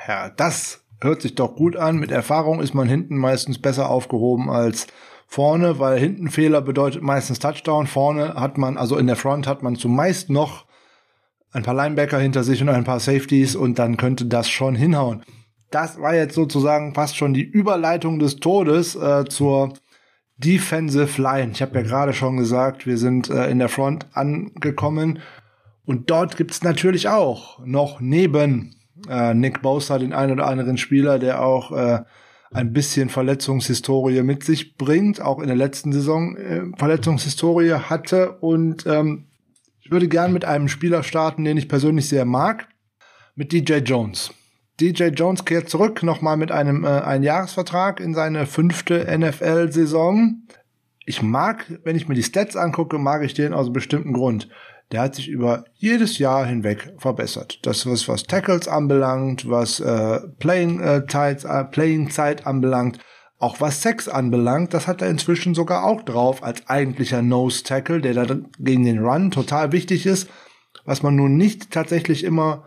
Ja, 0.06 0.28
das 0.28 0.84
hört 1.00 1.22
sich 1.22 1.34
doch 1.34 1.56
gut 1.56 1.76
an. 1.78 1.96
Mit 1.96 2.10
Erfahrung 2.10 2.60
ist 2.60 2.74
man 2.74 2.90
hinten 2.90 3.16
meistens 3.16 3.58
besser 3.58 3.88
aufgehoben 3.88 4.50
als 4.50 4.86
vorne, 5.26 5.78
weil 5.78 5.98
hinten 5.98 6.28
Fehler 6.28 6.60
bedeutet 6.60 7.02
meistens 7.02 7.38
Touchdown. 7.38 7.86
Vorne 7.86 8.34
hat 8.34 8.58
man, 8.58 8.76
also 8.76 8.98
in 8.98 9.06
der 9.06 9.16
Front 9.16 9.46
hat 9.46 9.62
man 9.62 9.76
zumeist 9.76 10.28
noch 10.28 10.66
ein 11.52 11.62
paar 11.62 11.74
Linebacker 11.74 12.18
hinter 12.18 12.44
sich 12.44 12.60
und 12.60 12.68
ein 12.68 12.84
paar 12.84 13.00
Safeties 13.00 13.56
und 13.56 13.78
dann 13.78 13.96
könnte 13.96 14.26
das 14.26 14.50
schon 14.50 14.74
hinhauen. 14.74 15.24
Das 15.70 16.00
war 16.00 16.14
jetzt 16.14 16.34
sozusagen 16.34 16.94
fast 16.94 17.16
schon 17.16 17.34
die 17.34 17.42
Überleitung 17.42 18.18
des 18.18 18.36
Todes 18.36 18.94
äh, 18.94 19.24
zur 19.24 19.74
Defensive 20.36 21.20
Line. 21.20 21.52
Ich 21.52 21.62
habe 21.62 21.76
ja 21.76 21.82
gerade 21.82 22.12
schon 22.12 22.36
gesagt, 22.36 22.86
wir 22.86 22.98
sind 22.98 23.30
äh, 23.30 23.50
in 23.50 23.58
der 23.58 23.68
Front 23.68 24.06
angekommen 24.12 25.20
und 25.84 26.10
dort 26.10 26.36
gibt's 26.36 26.62
natürlich 26.62 27.08
auch 27.08 27.64
noch 27.64 28.00
neben 28.00 28.76
äh, 29.08 29.34
Nick 29.34 29.62
Bosa, 29.62 29.98
den 29.98 30.12
einen 30.12 30.32
oder 30.32 30.46
anderen 30.46 30.78
Spieler, 30.78 31.18
der 31.18 31.42
auch 31.42 31.72
äh, 31.72 32.00
ein 32.52 32.72
bisschen 32.72 33.08
Verletzungshistorie 33.08 34.22
mit 34.22 34.44
sich 34.44 34.76
bringt, 34.76 35.20
auch 35.20 35.40
in 35.40 35.46
der 35.46 35.56
letzten 35.56 35.92
Saison 35.92 36.36
äh, 36.36 36.62
Verletzungshistorie 36.76 37.72
hatte. 37.72 38.32
Und 38.40 38.86
ähm, 38.86 39.26
ich 39.80 39.90
würde 39.90 40.08
gern 40.08 40.32
mit 40.32 40.44
einem 40.44 40.68
Spieler 40.68 41.02
starten, 41.02 41.44
den 41.44 41.56
ich 41.56 41.68
persönlich 41.68 42.08
sehr 42.08 42.24
mag, 42.24 42.68
mit 43.34 43.52
DJ 43.52 43.74
Jones. 43.76 44.32
DJ 44.80 45.04
Jones 45.04 45.44
kehrt 45.44 45.68
zurück, 45.68 46.02
nochmal 46.02 46.36
mit 46.36 46.52
einem 46.52 46.84
äh, 46.84 46.88
Einjahresvertrag 46.88 48.00
in 48.00 48.14
seine 48.14 48.46
fünfte 48.46 49.06
NFL-Saison. 49.18 50.42
Ich 51.04 51.22
mag, 51.22 51.64
wenn 51.84 51.96
ich 51.96 52.08
mir 52.08 52.14
die 52.14 52.22
Stats 52.22 52.56
angucke, 52.56 52.98
mag 52.98 53.22
ich 53.22 53.34
den 53.34 53.54
aus 53.54 53.66
einem 53.66 53.74
bestimmten 53.74 54.12
Grund 54.12 54.48
der 54.92 55.00
hat 55.00 55.16
sich 55.16 55.28
über 55.28 55.64
jedes 55.74 56.18
Jahr 56.18 56.46
hinweg 56.46 56.94
verbessert. 56.98 57.58
Das 57.62 57.86
was 57.86 58.08
was 58.08 58.24
Tackles 58.24 58.68
anbelangt, 58.68 59.48
was 59.48 59.80
äh, 59.80 60.20
Playing, 60.38 60.80
äh, 60.80 61.06
Zeit, 61.06 61.44
äh, 61.44 61.64
Playing 61.64 62.10
Zeit 62.10 62.46
anbelangt, 62.46 62.98
auch 63.38 63.60
was 63.60 63.82
Sex 63.82 64.08
anbelangt, 64.08 64.72
das 64.72 64.86
hat 64.86 65.02
er 65.02 65.10
inzwischen 65.10 65.54
sogar 65.54 65.84
auch 65.84 66.02
drauf 66.02 66.42
als 66.42 66.68
eigentlicher 66.68 67.20
Nose 67.20 67.64
Tackle, 67.64 68.00
der 68.00 68.14
da 68.14 68.36
gegen 68.58 68.84
den 68.84 69.04
Run 69.04 69.30
total 69.30 69.72
wichtig 69.72 70.06
ist, 70.06 70.28
was 70.84 71.02
man 71.02 71.16
nun 71.16 71.36
nicht 71.36 71.70
tatsächlich 71.70 72.24
immer 72.24 72.64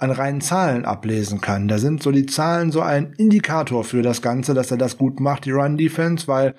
an 0.00 0.10
reinen 0.10 0.40
Zahlen 0.40 0.84
ablesen 0.84 1.40
kann. 1.40 1.68
Da 1.68 1.78
sind 1.78 2.02
so 2.02 2.10
die 2.10 2.26
Zahlen 2.26 2.72
so 2.72 2.80
ein 2.80 3.12
Indikator 3.18 3.84
für 3.84 4.02
das 4.02 4.22
Ganze, 4.22 4.54
dass 4.54 4.70
er 4.70 4.78
das 4.78 4.96
gut 4.96 5.20
macht, 5.20 5.44
die 5.44 5.50
Run 5.50 5.76
Defense, 5.76 6.26
weil 6.26 6.54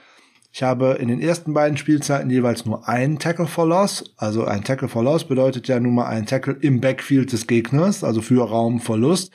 ich 0.54 0.64
habe 0.64 0.98
in 1.00 1.08
den 1.08 1.22
ersten 1.22 1.54
beiden 1.54 1.78
Spielzeiten 1.78 2.30
jeweils 2.30 2.66
nur 2.66 2.88
einen 2.88 3.20
Tackle 3.20 3.48
for 3.48 3.66
Loss. 3.66 4.14
Also 4.18 4.46
ein 4.46 4.64
Tackle 4.64 4.90
for 4.90 5.04
Loss 5.04 5.24
bedeutet 5.24 5.68
ja 5.68 5.80
nun 5.80 5.96
mal 5.96 6.08
ein 6.08 6.26
Tackle 6.26 6.58
im 6.60 6.82
Backfield 6.82 7.32
des 7.32 7.48
Gegners, 7.48 8.04
also 8.04 8.22
für 8.22 8.48
Raumverlust. 8.48 9.32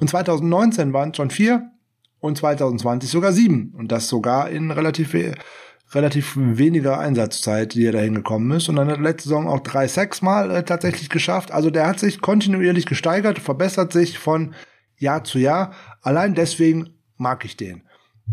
Und 0.00 0.10
2019 0.10 0.92
waren 0.92 1.10
es 1.10 1.16
schon 1.16 1.30
vier 1.30 1.70
und 2.20 2.36
2020 2.36 3.10
sogar 3.10 3.32
sieben. 3.32 3.74
Und 3.76 3.90
das 3.90 4.08
sogar 4.08 4.50
in 4.50 4.70
relativ, 4.70 5.14
relativ 5.92 6.34
weniger 6.36 6.98
Einsatzzeit, 6.98 7.74
die 7.74 7.86
er 7.86 7.92
dahin 7.92 8.14
gekommen 8.14 8.50
ist. 8.52 8.68
Und 8.68 8.76
dann 8.76 8.88
hat 8.88 9.00
letzte 9.00 9.28
Saison 9.28 9.48
auch 9.48 9.60
drei 9.60 9.88
Sacks 9.88 10.22
mal 10.22 10.50
äh, 10.50 10.62
tatsächlich 10.62 11.08
geschafft. 11.08 11.50
Also 11.50 11.70
der 11.70 11.86
hat 11.86 11.98
sich 11.98 12.20
kontinuierlich 12.20 12.86
gesteigert, 12.86 13.38
verbessert 13.38 13.92
sich 13.92 14.18
von 14.18 14.54
Jahr 14.96 15.24
zu 15.24 15.38
Jahr. 15.38 15.72
Allein 16.02 16.34
deswegen 16.34 16.90
mag 17.16 17.44
ich 17.44 17.56
den. 17.56 17.82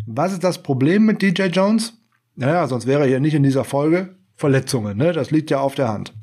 Was 0.05 0.33
ist 0.33 0.43
das 0.43 0.61
Problem 0.61 1.05
mit 1.05 1.21
DJ 1.21 1.43
Jones? 1.45 1.93
Naja, 2.35 2.67
sonst 2.67 2.85
wäre 2.85 3.01
er 3.01 3.07
hier 3.07 3.19
nicht 3.19 3.33
in 3.33 3.43
dieser 3.43 3.63
Folge. 3.63 4.15
Verletzungen, 4.35 4.97
ne? 4.97 5.13
Das 5.13 5.31
liegt 5.31 5.49
ja 5.49 5.59
auf 5.59 5.73
der 5.73 5.89
Hand. 5.89 6.13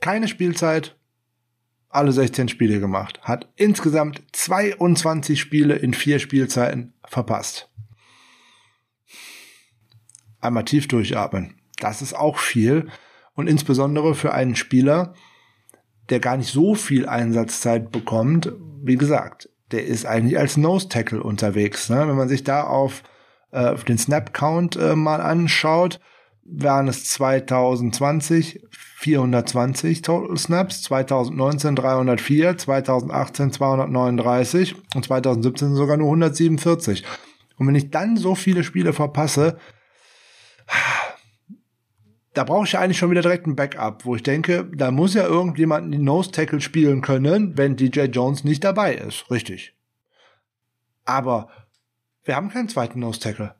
Keine 0.00 0.28
Spielzeit, 0.28 0.96
alle 1.88 2.12
16 2.12 2.48
Spiele 2.48 2.78
gemacht. 2.78 3.20
Hat 3.22 3.48
insgesamt 3.56 4.22
22 4.32 5.40
Spiele 5.40 5.74
in 5.74 5.92
vier 5.92 6.20
Spielzeiten 6.20 6.94
verpasst. 7.04 7.71
Einmal 10.42 10.64
tief 10.64 10.88
durchatmen. 10.88 11.54
Das 11.78 12.02
ist 12.02 12.14
auch 12.14 12.38
viel. 12.38 12.88
Und 13.34 13.48
insbesondere 13.48 14.14
für 14.14 14.34
einen 14.34 14.56
Spieler, 14.56 15.14
der 16.10 16.20
gar 16.20 16.36
nicht 16.36 16.52
so 16.52 16.74
viel 16.74 17.08
Einsatzzeit 17.08 17.90
bekommt, 17.90 18.52
wie 18.82 18.96
gesagt, 18.96 19.48
der 19.70 19.86
ist 19.86 20.04
eigentlich 20.04 20.38
als 20.38 20.56
Nose 20.56 20.88
Tackle 20.88 21.22
unterwegs. 21.22 21.88
Ne? 21.88 22.06
Wenn 22.06 22.16
man 22.16 22.28
sich 22.28 22.44
da 22.44 22.64
auf, 22.64 23.02
äh, 23.52 23.68
auf 23.68 23.84
den 23.84 23.96
Snap 23.96 24.34
Count 24.34 24.76
äh, 24.76 24.94
mal 24.94 25.22
anschaut, 25.22 26.00
waren 26.44 26.88
es 26.88 27.08
2020 27.08 28.60
420 28.70 30.02
Total 30.02 30.36
Snaps, 30.36 30.82
2019 30.82 31.76
304, 31.76 32.58
2018 32.58 33.52
239 33.52 34.74
und 34.94 35.04
2017 35.04 35.74
sogar 35.74 35.96
nur 35.96 36.08
147. 36.08 37.04
Und 37.56 37.66
wenn 37.66 37.74
ich 37.74 37.90
dann 37.90 38.16
so 38.16 38.34
viele 38.34 38.64
Spiele 38.64 38.92
verpasse, 38.92 39.58
da 42.34 42.44
brauche 42.44 42.64
ich 42.64 42.72
ja 42.72 42.80
eigentlich 42.80 42.98
schon 42.98 43.10
wieder 43.10 43.22
direkt 43.22 43.46
ein 43.46 43.56
Backup, 43.56 44.04
wo 44.04 44.16
ich 44.16 44.22
denke, 44.22 44.68
da 44.74 44.90
muss 44.90 45.14
ja 45.14 45.24
irgendjemand 45.26 45.92
die 45.92 45.98
Nose 45.98 46.30
Tackle 46.30 46.60
spielen 46.60 47.02
können, 47.02 47.56
wenn 47.58 47.76
DJ 47.76 48.02
Jones 48.04 48.44
nicht 48.44 48.64
dabei 48.64 48.94
ist. 48.94 49.30
Richtig. 49.30 49.74
Aber 51.04 51.48
wir 52.24 52.36
haben 52.36 52.48
keinen 52.48 52.68
zweiten 52.68 53.00
Nose 53.00 53.20
Tackle. 53.20 53.54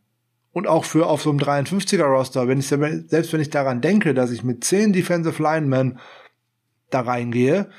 Und 0.53 0.67
auch 0.67 0.85
für 0.85 1.07
auf 1.07 1.23
so 1.23 1.31
einem 1.31 1.39
53er 1.39 2.05
Roster, 2.05 2.47
wenn 2.47 2.61
ich, 2.61 2.67
selbst 2.67 3.33
wenn 3.33 3.41
ich 3.41 3.51
daran 3.51 3.81
denke, 3.81 4.15
dass 4.15 4.31
ich 4.31 4.45
mit 4.45 4.65
10 4.65 4.93
Defensive 4.93 5.43
Linemen 5.43 5.99
da 6.91 7.01
reingehe, 7.01 7.71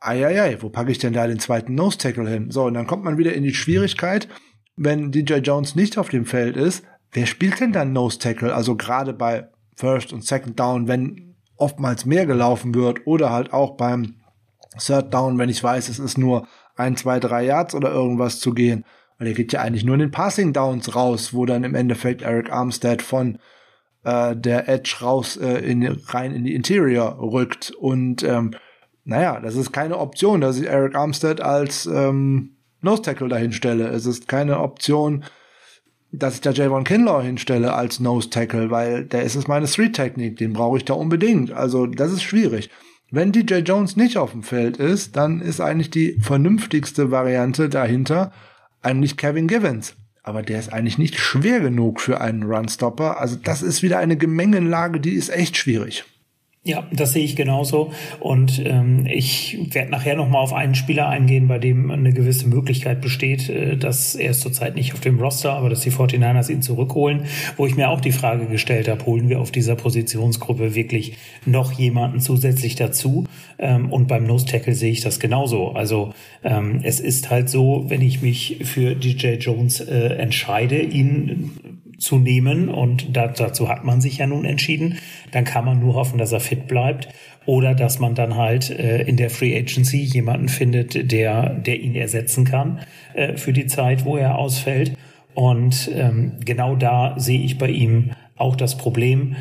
eieiei, 0.00 0.62
wo 0.62 0.68
packe 0.68 0.92
ich 0.92 0.98
denn 0.98 1.12
da 1.12 1.26
den 1.26 1.40
zweiten 1.40 1.74
Nose 1.74 1.98
Tackle 1.98 2.28
hin? 2.28 2.50
So, 2.50 2.64
und 2.64 2.74
dann 2.74 2.86
kommt 2.86 3.04
man 3.04 3.18
wieder 3.18 3.34
in 3.34 3.42
die 3.42 3.54
Schwierigkeit, 3.54 4.28
wenn 4.76 5.10
DJ 5.10 5.34
Jones 5.36 5.74
nicht 5.74 5.98
auf 5.98 6.08
dem 6.08 6.24
Feld 6.24 6.56
ist, 6.56 6.84
wer 7.12 7.26
spielt 7.26 7.60
denn 7.60 7.72
dann 7.72 7.92
Nose 7.92 8.18
Tackle? 8.18 8.54
Also 8.54 8.76
gerade 8.76 9.12
bei 9.12 9.48
First 9.74 10.12
und 10.12 10.24
Second 10.24 10.58
Down, 10.58 10.88
wenn 10.88 11.34
oftmals 11.56 12.04
mehr 12.04 12.26
gelaufen 12.26 12.74
wird 12.74 13.06
oder 13.06 13.30
halt 13.30 13.52
auch 13.52 13.76
beim 13.76 14.16
Third 14.78 15.12
Down, 15.12 15.38
wenn 15.38 15.48
ich 15.48 15.62
weiß, 15.62 15.88
es 15.88 15.98
ist 15.98 16.18
nur 16.18 16.46
ein, 16.76 16.96
zwei, 16.96 17.18
drei 17.20 17.44
Yards 17.44 17.74
oder 17.74 17.90
irgendwas 17.90 18.40
zu 18.40 18.52
gehen. 18.52 18.84
Weil 19.18 19.28
er 19.28 19.34
geht 19.34 19.52
ja 19.52 19.62
eigentlich 19.62 19.84
nur 19.84 19.94
in 19.94 20.00
den 20.00 20.10
Passing 20.10 20.52
Downs 20.52 20.94
raus, 20.94 21.32
wo 21.32 21.46
dann 21.46 21.64
im 21.64 21.74
Endeffekt 21.74 22.22
Eric 22.22 22.52
Armstead 22.52 23.00
von 23.00 23.38
äh, 24.04 24.36
der 24.36 24.68
Edge 24.68 24.96
raus 25.00 25.36
äh, 25.36 25.58
in, 25.58 25.86
rein 26.08 26.32
in 26.32 26.44
die 26.44 26.54
Interior 26.54 27.18
rückt. 27.18 27.70
Und 27.70 28.22
ähm, 28.22 28.52
naja, 29.04 29.40
das 29.40 29.56
ist 29.56 29.72
keine 29.72 29.98
Option, 29.98 30.40
dass 30.40 30.58
ich 30.58 30.66
Eric 30.66 30.94
Armstead 30.94 31.40
als 31.40 31.86
ähm, 31.86 32.56
Nose 32.82 33.02
Tackle 33.02 33.28
dahin 33.28 33.52
stelle. 33.52 33.88
Es 33.88 34.04
ist 34.04 34.28
keine 34.28 34.60
Option, 34.60 35.24
dass 36.18 36.34
ich 36.34 36.40
da 36.40 36.50
Javon 36.50 36.84
Kinlaw 36.84 37.22
hinstelle 37.22 37.74
als 37.74 38.00
Nose 38.00 38.30
Tackle, 38.30 38.70
weil 38.70 39.04
der 39.04 39.22
ist 39.22 39.34
es 39.34 39.48
meine 39.48 39.66
Street 39.66 39.94
Technik, 39.94 40.36
den 40.36 40.52
brauche 40.52 40.78
ich 40.78 40.84
da 40.84 40.94
unbedingt. 40.94 41.52
Also 41.52 41.86
das 41.86 42.12
ist 42.12 42.22
schwierig. 42.22 42.70
Wenn 43.10 43.32
DJ 43.32 43.56
Jones 43.56 43.96
nicht 43.96 44.16
auf 44.16 44.32
dem 44.32 44.42
Feld 44.42 44.78
ist, 44.78 45.16
dann 45.16 45.40
ist 45.40 45.60
eigentlich 45.60 45.90
die 45.90 46.18
vernünftigste 46.20 47.10
Variante 47.10 47.68
dahinter 47.68 48.32
eigentlich 48.82 49.16
Kevin 49.16 49.46
Givens. 49.46 49.94
Aber 50.22 50.42
der 50.42 50.58
ist 50.58 50.72
eigentlich 50.72 50.98
nicht 50.98 51.16
schwer 51.16 51.60
genug 51.60 52.00
für 52.00 52.20
einen 52.20 52.42
Runstopper. 52.42 53.20
Also 53.20 53.36
das 53.36 53.62
ist 53.62 53.82
wieder 53.82 53.98
eine 53.98 54.16
Gemengenlage, 54.16 54.98
die 54.98 55.12
ist 55.12 55.28
echt 55.28 55.56
schwierig. 55.56 56.04
Ja, 56.66 56.84
das 56.90 57.12
sehe 57.12 57.22
ich 57.22 57.36
genauso. 57.36 57.92
Und 58.18 58.60
ähm, 58.66 59.06
ich 59.06 59.56
werde 59.70 59.92
nachher 59.92 60.16
nochmal 60.16 60.42
auf 60.42 60.52
einen 60.52 60.74
Spieler 60.74 61.08
eingehen, 61.08 61.46
bei 61.46 61.60
dem 61.60 61.92
eine 61.92 62.12
gewisse 62.12 62.48
Möglichkeit 62.48 63.00
besteht, 63.00 63.48
äh, 63.48 63.76
dass 63.76 64.16
er 64.16 64.32
ist 64.32 64.40
zurzeit 64.40 64.74
nicht 64.74 64.92
auf 64.92 64.98
dem 64.98 65.20
Roster, 65.20 65.52
aber 65.52 65.70
dass 65.70 65.82
die 65.82 65.92
49ers 65.92 66.50
ihn 66.50 66.62
zurückholen, 66.62 67.26
wo 67.56 67.66
ich 67.66 67.76
mir 67.76 67.88
auch 67.88 68.00
die 68.00 68.10
Frage 68.10 68.46
gestellt 68.46 68.88
habe, 68.88 69.06
holen 69.06 69.28
wir 69.28 69.38
auf 69.40 69.52
dieser 69.52 69.76
Positionsgruppe 69.76 70.74
wirklich 70.74 71.16
noch 71.44 71.70
jemanden 71.70 72.18
zusätzlich 72.18 72.74
dazu? 72.74 73.26
Ähm, 73.60 73.92
und 73.92 74.08
beim 74.08 74.26
Nose 74.26 74.46
Tackle 74.46 74.74
sehe 74.74 74.90
ich 74.90 75.02
das 75.02 75.20
genauso. 75.20 75.68
Also 75.68 76.14
ähm, 76.42 76.80
es 76.82 76.98
ist 76.98 77.30
halt 77.30 77.48
so, 77.48 77.84
wenn 77.86 78.02
ich 78.02 78.22
mich 78.22 78.58
für 78.64 78.96
DJ 78.96 79.34
Jones 79.34 79.78
äh, 79.78 80.16
entscheide, 80.16 80.80
ihn 80.82 81.75
zu 81.98 82.18
nehmen 82.18 82.68
und 82.68 83.16
da, 83.16 83.28
dazu 83.28 83.68
hat 83.68 83.84
man 83.84 84.00
sich 84.00 84.18
ja 84.18 84.26
nun 84.26 84.44
entschieden, 84.44 84.98
dann 85.30 85.44
kann 85.44 85.64
man 85.64 85.80
nur 85.80 85.94
hoffen, 85.94 86.18
dass 86.18 86.32
er 86.32 86.40
fit 86.40 86.68
bleibt 86.68 87.08
oder 87.46 87.74
dass 87.74 87.98
man 87.98 88.14
dann 88.14 88.36
halt 88.36 88.70
äh, 88.70 89.02
in 89.02 89.16
der 89.16 89.30
Free 89.30 89.56
Agency 89.56 89.98
jemanden 89.98 90.48
findet, 90.48 91.10
der, 91.10 91.50
der 91.54 91.80
ihn 91.80 91.94
ersetzen 91.94 92.44
kann 92.44 92.80
äh, 93.14 93.36
für 93.36 93.52
die 93.52 93.66
Zeit, 93.66 94.04
wo 94.04 94.16
er 94.16 94.36
ausfällt. 94.36 94.96
Und 95.34 95.90
ähm, 95.94 96.32
genau 96.44 96.76
da 96.76 97.14
sehe 97.18 97.40
ich 97.40 97.58
bei 97.58 97.68
ihm 97.68 98.12
auch 98.36 98.56
das 98.56 98.76
Problem. 98.76 99.36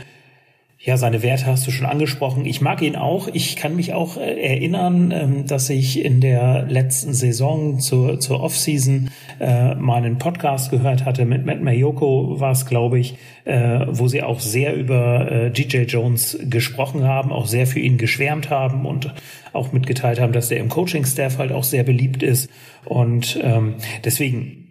Ja, 0.85 0.97
seine 0.97 1.23
Werte 1.23 1.47
hast 1.47 1.65
du 1.65 1.71
schon 1.71 1.87
angesprochen. 1.87 2.45
Ich 2.45 2.61
mag 2.61 2.83
ihn 2.83 2.95
auch. 2.95 3.27
Ich 3.33 3.55
kann 3.55 3.75
mich 3.75 3.95
auch 3.95 4.17
äh, 4.17 4.39
erinnern, 4.39 5.11
ähm, 5.11 5.47
dass 5.47 5.67
ich 5.71 6.05
in 6.05 6.21
der 6.21 6.67
letzten 6.69 7.15
Saison 7.15 7.79
zur, 7.79 8.19
zur 8.19 8.43
Offseason 8.43 9.09
äh, 9.39 9.73
mal 9.73 10.07
Podcast 10.19 10.69
gehört 10.69 11.03
hatte 11.03 11.25
mit 11.25 11.43
Matt 11.43 11.59
Mayoko, 11.59 12.39
war 12.39 12.51
es, 12.51 12.67
glaube 12.67 12.99
ich, 12.99 13.15
äh, 13.45 13.79
wo 13.87 14.07
sie 14.07 14.21
auch 14.21 14.39
sehr 14.39 14.75
über 14.75 15.31
äh, 15.31 15.49
DJ 15.49 15.85
Jones 15.85 16.37
gesprochen 16.43 17.03
haben, 17.03 17.31
auch 17.31 17.47
sehr 17.47 17.65
für 17.65 17.79
ihn 17.79 17.97
geschwärmt 17.97 18.51
haben 18.51 18.85
und 18.85 19.11
auch 19.53 19.71
mitgeteilt 19.71 20.19
haben, 20.19 20.33
dass 20.33 20.49
der 20.49 20.59
im 20.59 20.69
Coaching-Staff 20.69 21.39
halt 21.39 21.51
auch 21.51 21.63
sehr 21.63 21.83
beliebt 21.83 22.21
ist. 22.21 22.47
Und 22.85 23.39
ähm, 23.41 23.73
deswegen 24.03 24.64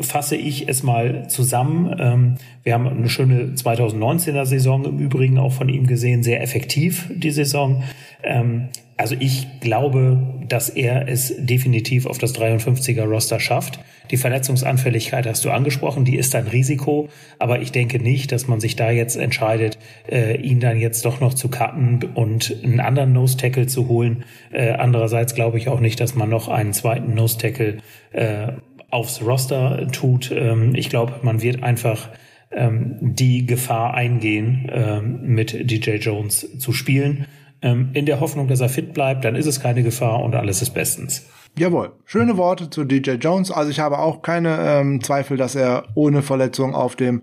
fasse 0.00 0.36
ich 0.36 0.68
es 0.68 0.82
mal 0.82 1.28
zusammen. 1.28 1.94
Ähm, 1.98 2.34
wir 2.62 2.74
haben 2.74 2.88
eine 2.88 3.08
schöne 3.08 3.54
2019er 3.54 4.44
Saison 4.44 4.84
im 4.84 4.98
Übrigen 4.98 5.38
auch 5.38 5.52
von 5.52 5.68
ihm 5.68 5.86
gesehen, 5.86 6.22
sehr 6.22 6.42
effektiv 6.42 7.10
die 7.14 7.30
Saison. 7.30 7.82
Ähm, 8.22 8.68
also 8.96 9.16
ich 9.18 9.48
glaube, 9.60 10.18
dass 10.48 10.68
er 10.68 11.08
es 11.08 11.34
definitiv 11.36 12.06
auf 12.06 12.18
das 12.18 12.34
53er 12.34 13.04
Roster 13.04 13.40
schafft. 13.40 13.80
Die 14.12 14.16
Verletzungsanfälligkeit 14.16 15.26
hast 15.26 15.44
du 15.44 15.50
angesprochen, 15.50 16.04
die 16.04 16.16
ist 16.16 16.34
ein 16.34 16.46
Risiko, 16.46 17.08
aber 17.38 17.62
ich 17.62 17.72
denke 17.72 17.98
nicht, 17.98 18.30
dass 18.30 18.46
man 18.46 18.60
sich 18.60 18.76
da 18.76 18.90
jetzt 18.90 19.16
entscheidet, 19.16 19.78
äh, 20.08 20.36
ihn 20.36 20.60
dann 20.60 20.78
jetzt 20.78 21.04
doch 21.04 21.20
noch 21.20 21.34
zu 21.34 21.48
cutten 21.48 22.10
und 22.14 22.54
einen 22.62 22.80
anderen 22.80 23.12
Nose 23.12 23.38
Tackle 23.38 23.66
zu 23.66 23.88
holen. 23.88 24.24
Äh, 24.52 24.72
andererseits 24.72 25.34
glaube 25.34 25.58
ich 25.58 25.68
auch 25.68 25.80
nicht, 25.80 25.98
dass 25.98 26.14
man 26.14 26.28
noch 26.28 26.48
einen 26.48 26.72
zweiten 26.72 27.14
Nose 27.14 27.38
Tackle 27.38 27.78
äh, 28.12 28.52
aufs 28.92 29.22
Roster 29.22 29.88
tut. 29.90 30.30
Ähm, 30.30 30.74
ich 30.74 30.88
glaube, 30.90 31.14
man 31.22 31.42
wird 31.42 31.62
einfach 31.62 32.10
ähm, 32.52 32.98
die 33.00 33.46
Gefahr 33.46 33.94
eingehen, 33.94 34.70
ähm, 34.72 35.22
mit 35.22 35.70
DJ 35.70 35.96
Jones 35.96 36.58
zu 36.58 36.72
spielen. 36.72 37.26
Ähm, 37.62 37.90
in 37.94 38.06
der 38.06 38.20
Hoffnung, 38.20 38.48
dass 38.48 38.60
er 38.60 38.68
fit 38.68 38.92
bleibt, 38.92 39.24
dann 39.24 39.34
ist 39.34 39.46
es 39.46 39.60
keine 39.60 39.82
Gefahr 39.82 40.22
und 40.22 40.34
alles 40.34 40.62
ist 40.62 40.70
bestens. 40.70 41.28
Jawohl, 41.58 41.92
schöne 42.04 42.36
Worte 42.36 42.70
zu 42.70 42.84
DJ 42.84 43.12
Jones. 43.12 43.50
Also 43.50 43.70
ich 43.70 43.80
habe 43.80 43.98
auch 43.98 44.22
keine 44.22 44.58
ähm, 44.60 45.02
Zweifel, 45.02 45.36
dass 45.36 45.54
er 45.54 45.84
ohne 45.94 46.22
Verletzung 46.22 46.74
auf 46.74 46.96
dem 46.96 47.22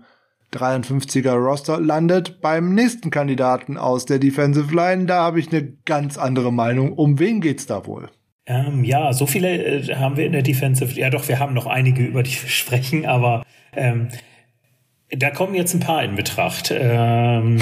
53er 0.52 1.34
Roster 1.34 1.80
landet. 1.80 2.40
Beim 2.40 2.74
nächsten 2.74 3.10
Kandidaten 3.10 3.76
aus 3.76 4.06
der 4.06 4.18
Defensive 4.18 4.74
Line, 4.74 5.06
da 5.06 5.22
habe 5.22 5.38
ich 5.38 5.52
eine 5.52 5.72
ganz 5.84 6.18
andere 6.18 6.52
Meinung. 6.52 6.92
Um 6.92 7.18
wen 7.18 7.40
geht's 7.40 7.66
da 7.66 7.86
wohl? 7.86 8.08
Ähm, 8.46 8.84
ja, 8.84 9.12
so 9.12 9.26
viele 9.26 9.62
äh, 9.62 9.94
haben 9.94 10.16
wir 10.16 10.26
in 10.26 10.32
der 10.32 10.42
Defensive. 10.42 10.98
Ja, 10.98 11.10
doch, 11.10 11.28
wir 11.28 11.38
haben 11.38 11.54
noch 11.54 11.66
einige, 11.66 12.02
über 12.02 12.22
die 12.22 12.30
wir 12.30 12.48
sprechen, 12.48 13.06
aber 13.06 13.44
ähm, 13.74 14.08
da 15.10 15.30
kommen 15.30 15.54
jetzt 15.54 15.74
ein 15.74 15.80
paar 15.80 16.04
in 16.04 16.14
Betracht. 16.14 16.72
Ähm, 16.76 17.60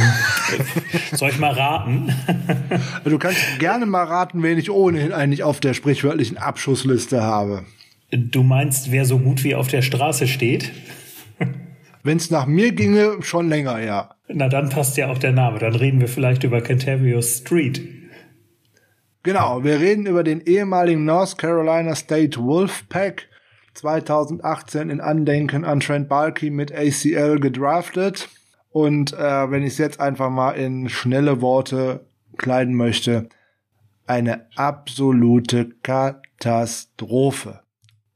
soll 1.12 1.30
ich 1.30 1.38
mal 1.38 1.52
raten? 1.52 2.14
du 3.04 3.18
kannst 3.18 3.40
gerne 3.58 3.86
mal 3.86 4.04
raten, 4.04 4.42
wen 4.42 4.58
ich 4.58 4.70
ohnehin 4.70 5.12
eigentlich 5.12 5.42
auf 5.42 5.60
der 5.60 5.74
sprichwörtlichen 5.74 6.36
Abschussliste 6.36 7.22
habe. 7.22 7.64
Du 8.10 8.42
meinst, 8.42 8.90
wer 8.90 9.04
so 9.04 9.18
gut 9.18 9.44
wie 9.44 9.54
auf 9.54 9.68
der 9.68 9.82
Straße 9.82 10.26
steht? 10.26 10.72
Wenn 12.02 12.16
es 12.16 12.30
nach 12.30 12.46
mir 12.46 12.72
ginge, 12.72 13.18
schon 13.20 13.48
länger, 13.48 13.80
ja. 13.80 14.14
Na, 14.28 14.48
dann 14.48 14.68
passt 14.68 14.96
ja 14.96 15.10
auch 15.10 15.18
der 15.18 15.32
Name. 15.32 15.58
Dann 15.58 15.74
reden 15.74 16.00
wir 16.00 16.08
vielleicht 16.08 16.44
über 16.44 16.60
Canterbury 16.60 17.22
Street. 17.22 17.82
Genau, 19.28 19.62
wir 19.62 19.78
reden 19.78 20.06
über 20.06 20.24
den 20.24 20.40
ehemaligen 20.40 21.04
North 21.04 21.36
Carolina 21.36 21.94
State 21.94 22.40
Wolfpack, 22.40 23.28
2018 23.74 24.88
in 24.88 25.02
Andenken 25.02 25.66
an 25.66 25.80
Trent 25.80 26.08
Balky 26.08 26.48
mit 26.48 26.72
ACL 26.72 27.38
gedraftet. 27.38 28.30
Und 28.70 29.12
äh, 29.12 29.50
wenn 29.50 29.64
ich 29.64 29.74
es 29.74 29.78
jetzt 29.78 30.00
einfach 30.00 30.30
mal 30.30 30.52
in 30.52 30.88
schnelle 30.88 31.42
Worte 31.42 32.06
kleiden 32.38 32.74
möchte, 32.74 33.28
eine 34.06 34.46
absolute 34.56 35.68
Katastrophe. 35.82 37.60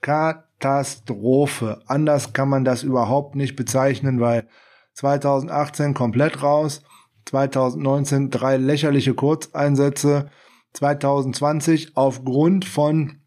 Katastrophe. 0.01 0.48
Katastrophe. 0.62 1.80
Anders 1.86 2.32
kann 2.32 2.48
man 2.48 2.64
das 2.64 2.84
überhaupt 2.84 3.34
nicht 3.34 3.56
bezeichnen, 3.56 4.20
weil 4.20 4.47
2018 4.94 5.93
komplett 5.93 6.44
raus, 6.44 6.82
2019 7.26 8.30
drei 8.30 8.56
lächerliche 8.59 9.14
Kurzeinsätze, 9.14 10.30
2020 10.74 11.97
aufgrund 11.97 12.65
von 12.65 13.20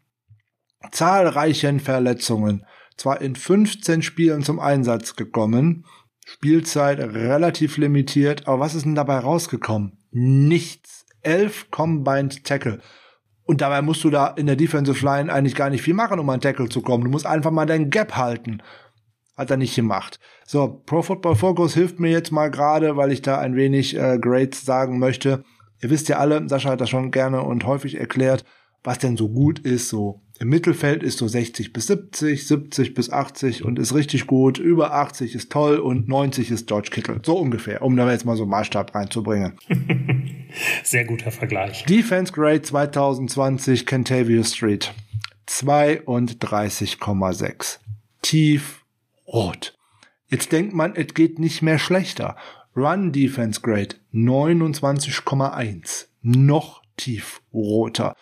zahlreichen 0.92 1.80
Verletzungen 1.80 2.64
zwar 2.96 3.20
in 3.20 3.36
15 3.36 4.02
Spielen 4.02 4.42
zum 4.42 4.58
Einsatz 4.58 5.16
gekommen, 5.16 5.84
Spielzeit 6.24 6.98
relativ 6.98 7.76
limitiert, 7.76 8.48
aber 8.48 8.60
was 8.60 8.74
ist 8.74 8.84
denn 8.84 8.94
dabei 8.94 9.18
rausgekommen? 9.18 9.98
Nichts. 10.10 11.04
Elf 11.22 11.70
Combined 11.70 12.44
Tackle. 12.44 12.80
Und 13.44 13.60
dabei 13.60 13.82
musst 13.82 14.02
du 14.04 14.10
da 14.10 14.28
in 14.28 14.46
der 14.46 14.56
Defensive 14.56 15.04
Line 15.04 15.32
eigentlich 15.32 15.54
gar 15.54 15.70
nicht 15.70 15.82
viel 15.82 15.94
machen, 15.94 16.18
um 16.18 16.30
an 16.30 16.40
Tackle 16.40 16.68
zu 16.68 16.82
kommen. 16.82 17.04
Du 17.04 17.10
musst 17.10 17.26
einfach 17.26 17.50
mal 17.50 17.66
deinen 17.66 17.90
Gap 17.90 18.16
halten. 18.16 18.62
Hat 19.36 19.50
er 19.50 19.56
nicht 19.56 19.74
gemacht. 19.74 20.18
So, 20.44 20.82
Pro 20.86 21.02
Football 21.02 21.36
Focus 21.36 21.74
hilft 21.74 22.00
mir 22.00 22.10
jetzt 22.10 22.32
mal 22.32 22.50
gerade, 22.50 22.96
weil 22.96 23.12
ich 23.12 23.22
da 23.22 23.38
ein 23.38 23.54
wenig 23.54 23.96
äh, 23.96 24.18
Grades 24.18 24.64
sagen 24.64 24.98
möchte. 24.98 25.44
Ihr 25.82 25.90
wisst 25.90 26.08
ja 26.08 26.18
alle, 26.18 26.48
Sascha 26.48 26.70
hat 26.70 26.80
das 26.80 26.90
schon 26.90 27.10
gerne 27.10 27.42
und 27.42 27.66
häufig 27.66 27.98
erklärt, 27.98 28.44
was 28.82 28.98
denn 28.98 29.16
so 29.16 29.28
gut 29.28 29.58
ist. 29.58 29.88
So 29.88 30.22
im 30.38 30.48
Mittelfeld 30.48 31.02
ist 31.02 31.18
so 31.18 31.28
60 31.28 31.72
bis 31.72 31.88
70, 31.88 32.46
70 32.46 32.94
bis 32.94 33.10
80 33.10 33.64
und 33.64 33.78
ist 33.78 33.94
richtig 33.94 34.26
gut. 34.26 34.58
Über 34.58 34.92
80 34.92 35.34
ist 35.34 35.50
toll 35.50 35.78
und 35.78 36.08
90 36.08 36.50
ist 36.50 36.66
George 36.66 36.90
Kittle. 36.90 37.20
So 37.24 37.38
ungefähr, 37.38 37.82
um 37.82 37.96
da 37.96 38.10
jetzt 38.10 38.24
mal 38.24 38.36
so 38.36 38.44
einen 38.44 38.50
Maßstab 38.50 38.94
reinzubringen. 38.94 39.58
Sehr 40.84 41.04
guter 41.04 41.30
Vergleich. 41.30 41.84
Defense 41.84 42.32
Grade 42.32 42.62
2020 42.62 43.86
Kentavia 43.86 44.44
Street 44.44 44.92
32,6. 45.48 47.78
Tief 48.22 48.84
rot. 49.26 49.74
Jetzt 50.28 50.52
denkt 50.52 50.74
man, 50.74 50.94
es 50.96 51.14
geht 51.14 51.38
nicht 51.38 51.62
mehr 51.62 51.78
schlechter. 51.78 52.36
Run 52.76 53.10
Defense 53.10 53.60
Grade 53.62 53.96
29,1. 54.12 56.06
Noch 56.22 56.82
tief 56.98 57.40
roter. 57.52 58.14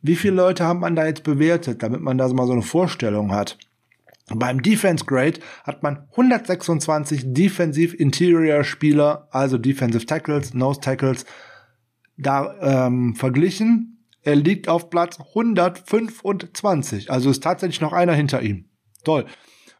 Wie 0.00 0.14
viele 0.14 0.36
Leute 0.36 0.64
haben 0.64 0.78
man 0.80 0.94
da 0.94 1.06
jetzt 1.06 1.24
bewertet, 1.24 1.82
damit 1.82 2.00
man 2.00 2.18
da 2.18 2.28
mal 2.28 2.46
so 2.46 2.52
eine 2.52 2.62
Vorstellung 2.62 3.32
hat? 3.32 3.58
Beim 4.28 4.62
Defense 4.62 5.04
Grade 5.04 5.40
hat 5.64 5.82
man 5.82 6.06
126 6.10 7.32
Defensive 7.32 7.96
Interior 7.96 8.62
Spieler, 8.62 9.26
also 9.32 9.58
Defensive 9.58 10.06
Tackles, 10.06 10.54
Nose 10.54 10.80
Tackles, 10.80 11.24
da 12.16 12.86
ähm, 12.86 13.16
verglichen. 13.16 14.04
Er 14.22 14.36
liegt 14.36 14.68
auf 14.68 14.90
Platz 14.90 15.18
125, 15.18 17.10
also 17.10 17.30
ist 17.30 17.42
tatsächlich 17.42 17.80
noch 17.80 17.92
einer 17.92 18.12
hinter 18.12 18.42
ihm. 18.42 18.66
Toll. 19.02 19.24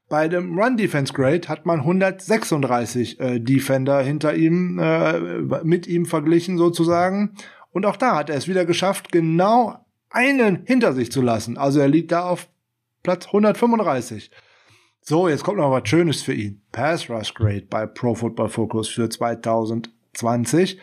Bei 0.08 0.28
dem 0.28 0.58
Run 0.58 0.76
Defense 0.76 1.12
Grade 1.12 1.48
hat 1.48 1.66
man 1.66 1.80
136 1.80 3.20
äh, 3.20 3.40
Defender 3.40 4.00
hinter 4.00 4.34
ihm, 4.34 4.78
äh, 4.78 5.18
mit 5.64 5.86
ihm 5.86 6.06
verglichen 6.06 6.56
sozusagen. 6.56 7.34
Und 7.72 7.84
auch 7.84 7.96
da 7.96 8.16
hat 8.16 8.30
er 8.30 8.36
es 8.36 8.48
wieder 8.48 8.64
geschafft, 8.64 9.12
genau 9.12 9.84
einen 10.10 10.64
hinter 10.64 10.94
sich 10.94 11.12
zu 11.12 11.20
lassen. 11.20 11.58
Also 11.58 11.80
er 11.80 11.88
liegt 11.88 12.12
da 12.12 12.22
auf 12.22 12.48
Platz 13.02 13.26
135. 13.26 14.30
So, 15.02 15.28
jetzt 15.28 15.44
kommt 15.44 15.58
noch 15.58 15.70
was 15.70 15.88
Schönes 15.88 16.22
für 16.22 16.34
ihn. 16.34 16.62
Pass 16.72 17.08
Rush 17.08 17.34
Grade 17.34 17.66
bei 17.68 17.86
Pro 17.86 18.14
Football 18.14 18.48
Focus 18.48 18.88
für 18.88 19.08
2020. 19.08 20.78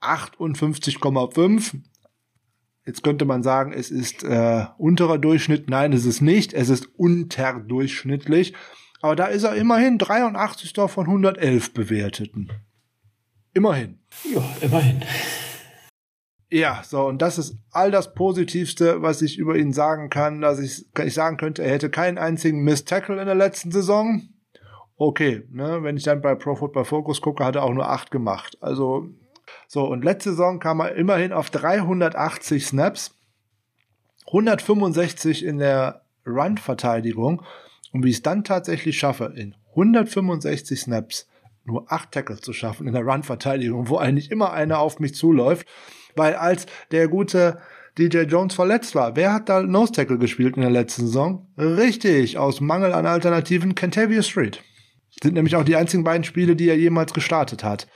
58,5. 0.00 1.80
Jetzt 2.86 3.02
könnte 3.02 3.24
man 3.24 3.42
sagen, 3.42 3.72
es 3.72 3.90
ist 3.90 4.22
äh, 4.22 4.64
unterer 4.78 5.18
Durchschnitt. 5.18 5.68
Nein, 5.68 5.92
es 5.92 6.06
ist 6.06 6.20
nicht. 6.20 6.54
Es 6.54 6.68
ist 6.68 6.88
unterdurchschnittlich. 6.96 8.54
Aber 9.00 9.16
da 9.16 9.26
ist 9.26 9.42
er 9.42 9.56
immerhin 9.56 9.98
83. 9.98 10.72
von 10.88 11.06
111 11.06 11.74
Bewerteten. 11.74 12.52
Immerhin. 13.52 13.98
Ja, 14.32 14.44
immerhin. 14.60 15.02
Ja, 16.48 16.82
so, 16.84 17.06
und 17.06 17.22
das 17.22 17.38
ist 17.38 17.58
all 17.72 17.90
das 17.90 18.14
Positivste, 18.14 19.02
was 19.02 19.20
ich 19.20 19.36
über 19.36 19.56
ihn 19.56 19.72
sagen 19.72 20.08
kann, 20.10 20.40
dass 20.40 20.60
ich, 20.60 20.86
ich 21.04 21.14
sagen 21.14 21.38
könnte, 21.38 21.64
er 21.64 21.72
hätte 21.72 21.90
keinen 21.90 22.18
einzigen 22.18 22.62
Miss 22.62 22.84
Tackle 22.84 23.20
in 23.20 23.26
der 23.26 23.34
letzten 23.34 23.72
Saison. 23.72 24.22
Okay, 24.96 25.42
ne, 25.50 25.82
wenn 25.82 25.96
ich 25.96 26.04
dann 26.04 26.22
bei 26.22 26.36
Pro 26.36 26.54
Football 26.54 26.84
Focus 26.84 27.20
gucke, 27.20 27.44
hat 27.44 27.56
er 27.56 27.64
auch 27.64 27.74
nur 27.74 27.88
acht 27.88 28.12
gemacht. 28.12 28.56
Also, 28.60 29.08
so, 29.68 29.84
und 29.84 30.04
letzte 30.04 30.30
Saison 30.30 30.60
kam 30.60 30.80
er 30.80 30.94
immerhin 30.94 31.32
auf 31.32 31.50
380 31.50 32.66
Snaps, 32.66 33.14
165 34.26 35.44
in 35.44 35.58
der 35.58 36.02
Run-Verteidigung. 36.26 37.42
Und 37.92 38.04
wie 38.04 38.10
ich 38.10 38.16
es 38.16 38.22
dann 38.22 38.44
tatsächlich 38.44 38.98
schaffe, 38.98 39.32
in 39.36 39.54
165 39.70 40.80
Snaps 40.80 41.28
nur 41.64 41.90
acht 41.90 42.12
Tackles 42.12 42.40
zu 42.40 42.52
schaffen 42.52 42.86
in 42.86 42.92
der 42.92 43.02
Run-Verteidigung, 43.02 43.88
wo 43.88 43.96
eigentlich 43.96 44.30
immer 44.30 44.52
einer 44.52 44.78
auf 44.78 45.00
mich 45.00 45.14
zuläuft, 45.14 45.66
weil 46.14 46.34
als 46.34 46.66
der 46.92 47.08
gute 47.08 47.58
DJ 47.98 48.20
Jones 48.20 48.54
verletzt 48.54 48.94
war, 48.94 49.16
wer 49.16 49.32
hat 49.32 49.48
da 49.48 49.62
Nose 49.62 49.92
Tackle 49.92 50.18
gespielt 50.18 50.56
in 50.56 50.62
der 50.62 50.70
letzten 50.70 51.06
Saison? 51.06 51.48
Richtig, 51.56 52.38
aus 52.38 52.60
Mangel 52.60 52.92
an 52.92 53.06
Alternativen 53.06 53.74
Kentavia 53.74 54.22
Street. 54.22 54.62
Sind 55.22 55.34
nämlich 55.34 55.56
auch 55.56 55.64
die 55.64 55.76
einzigen 55.76 56.04
beiden 56.04 56.24
Spiele, 56.24 56.56
die 56.56 56.68
er 56.68 56.76
jemals 56.76 57.14
gestartet 57.14 57.64
hat. 57.64 57.88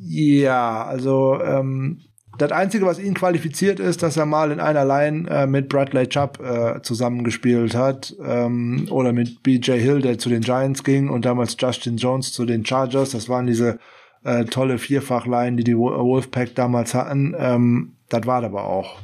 Ja, 0.00 0.84
also 0.84 1.40
ähm, 1.42 2.00
das 2.38 2.52
Einzige, 2.52 2.86
was 2.86 2.98
ihn 2.98 3.14
qualifiziert, 3.14 3.80
ist, 3.80 4.02
dass 4.02 4.16
er 4.16 4.26
mal 4.26 4.50
in 4.50 4.60
einer 4.60 4.84
Line 4.84 5.28
äh, 5.30 5.46
mit 5.46 5.68
Bradley 5.68 6.06
Chubb 6.08 6.40
äh, 6.40 6.82
zusammengespielt 6.82 7.74
hat 7.74 8.14
ähm, 8.22 8.86
oder 8.90 9.12
mit 9.12 9.42
BJ 9.42 9.72
Hill, 9.72 10.02
der 10.02 10.18
zu 10.18 10.28
den 10.28 10.42
Giants 10.42 10.84
ging 10.84 11.08
und 11.08 11.24
damals 11.24 11.56
Justin 11.58 11.96
Jones 11.96 12.32
zu 12.32 12.44
den 12.44 12.64
Chargers. 12.64 13.10
Das 13.10 13.28
waren 13.28 13.46
diese 13.46 13.78
äh, 14.24 14.44
tolle 14.44 14.78
Vierfachleien, 14.78 15.56
die 15.56 15.64
die 15.64 15.76
Wolfpack 15.76 16.54
damals 16.54 16.94
hatten. 16.94 17.34
Ähm, 17.38 17.92
das 18.08 18.26
war 18.26 18.44
aber 18.44 18.64
auch. 18.66 18.98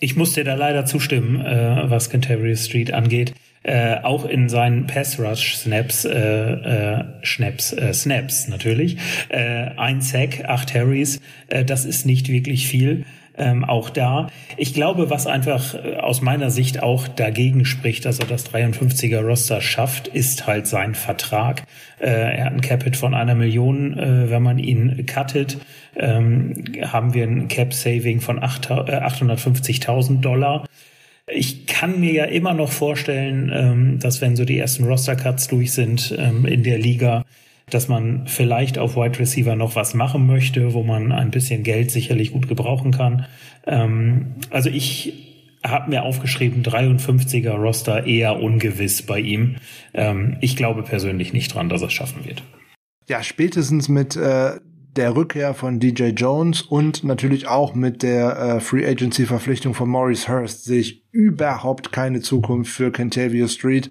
Ich 0.00 0.16
muss 0.16 0.34
dir 0.34 0.44
da 0.44 0.54
leider 0.54 0.84
zustimmen, 0.84 1.40
äh, 1.40 1.88
was 1.88 2.10
Canterbury 2.10 2.56
Street 2.56 2.92
angeht. 2.92 3.32
Äh, 3.66 3.96
auch 4.04 4.24
in 4.24 4.48
seinen 4.48 4.86
Pass 4.86 5.18
Rush 5.18 5.56
Snaps, 5.56 6.04
äh, 6.04 6.12
äh, 6.12 7.04
Snaps, 7.24 7.72
äh, 7.72 7.92
Snaps 7.92 8.46
natürlich, 8.46 8.96
äh, 9.28 9.70
ein 9.76 10.00
Sack, 10.00 10.44
acht 10.44 10.72
Harrys, 10.72 11.20
äh, 11.48 11.64
das 11.64 11.84
ist 11.84 12.06
nicht 12.06 12.28
wirklich 12.28 12.68
viel 12.68 13.04
ähm, 13.38 13.64
auch 13.64 13.90
da. 13.90 14.28
Ich 14.56 14.72
glaube, 14.72 15.10
was 15.10 15.26
einfach 15.26 15.74
äh, 15.74 15.96
aus 15.96 16.22
meiner 16.22 16.50
Sicht 16.50 16.82
auch 16.82 17.08
dagegen 17.08 17.64
spricht, 17.64 18.04
dass 18.04 18.18
er 18.18 18.26
das 18.26 18.52
53er 18.52 19.20
Roster 19.20 19.60
schafft, 19.60 20.08
ist 20.08 20.46
halt 20.46 20.66
sein 20.66 20.94
Vertrag. 20.94 21.64
Äh, 21.98 22.36
er 22.36 22.44
hat 22.46 22.52
ein 22.52 22.60
Capit 22.60 22.96
von 22.96 23.14
einer 23.14 23.34
Million. 23.34 23.98
Äh, 23.98 24.30
wenn 24.30 24.42
man 24.42 24.58
ihn 24.58 25.06
cuttet, 25.06 25.58
ähm, 25.96 26.54
haben 26.82 27.14
wir 27.14 27.24
ein 27.24 27.48
Cap-Saving 27.48 28.20
von 28.20 28.40
850.000 28.40 30.18
äh, 30.18 30.20
Dollar. 30.20 30.66
Ich 31.28 31.66
kann 31.66 31.98
mir 31.98 32.12
ja 32.12 32.24
immer 32.24 32.54
noch 32.54 32.70
vorstellen, 32.70 33.50
ähm, 33.52 33.98
dass 33.98 34.20
wenn 34.20 34.36
so 34.36 34.44
die 34.44 34.58
ersten 34.58 34.84
Roster-Cuts 34.84 35.48
durch 35.48 35.72
sind 35.72 36.14
ähm, 36.16 36.46
in 36.46 36.62
der 36.62 36.78
Liga, 36.78 37.24
dass 37.68 37.88
man 37.88 38.28
vielleicht 38.28 38.78
auf 38.78 38.94
Wide 38.94 39.18
Receiver 39.18 39.56
noch 39.56 39.74
was 39.74 39.94
machen 39.94 40.26
möchte, 40.26 40.72
wo 40.72 40.84
man 40.84 41.10
ein 41.10 41.32
bisschen 41.32 41.64
Geld 41.64 41.90
sicherlich 41.90 42.30
gut 42.30 42.46
gebrauchen 42.46 42.92
kann. 42.92 43.26
Ähm, 43.66 44.36
also 44.50 44.70
ich 44.70 45.24
habe 45.64 45.90
mir 45.90 46.04
aufgeschrieben, 46.04 46.62
53er 46.62 47.54
Roster 47.54 48.06
eher 48.06 48.40
ungewiss 48.40 49.02
bei 49.02 49.18
ihm. 49.18 49.56
Ich 50.40 50.54
glaube 50.54 50.84
persönlich 50.84 51.32
nicht 51.32 51.52
dran, 51.52 51.68
dass 51.68 51.82
er 51.82 51.88
es 51.88 51.92
schaffen 51.92 52.24
wird. 52.24 52.44
Ja, 53.08 53.24
spätestens 53.24 53.88
mit 53.88 54.14
äh, 54.14 54.60
der 54.96 55.14
Rückkehr 55.14 55.54
von 55.54 55.78
DJ 55.78 56.08
Jones 56.08 56.62
und 56.62 57.04
natürlich 57.04 57.46
auch 57.46 57.74
mit 57.74 58.02
der 58.02 58.38
äh, 58.38 58.60
Free 58.60 58.86
Agency 58.86 59.26
Verpflichtung 59.26 59.74
von 59.74 59.88
Maurice 59.88 60.28
Hurst 60.28 60.64
sehe 60.64 60.80
ich 60.80 61.04
überhaupt 61.12 61.92
keine 61.92 62.20
Zukunft 62.20 62.72
für 62.72 62.90
Kentavia 62.90 63.48
Street. 63.48 63.90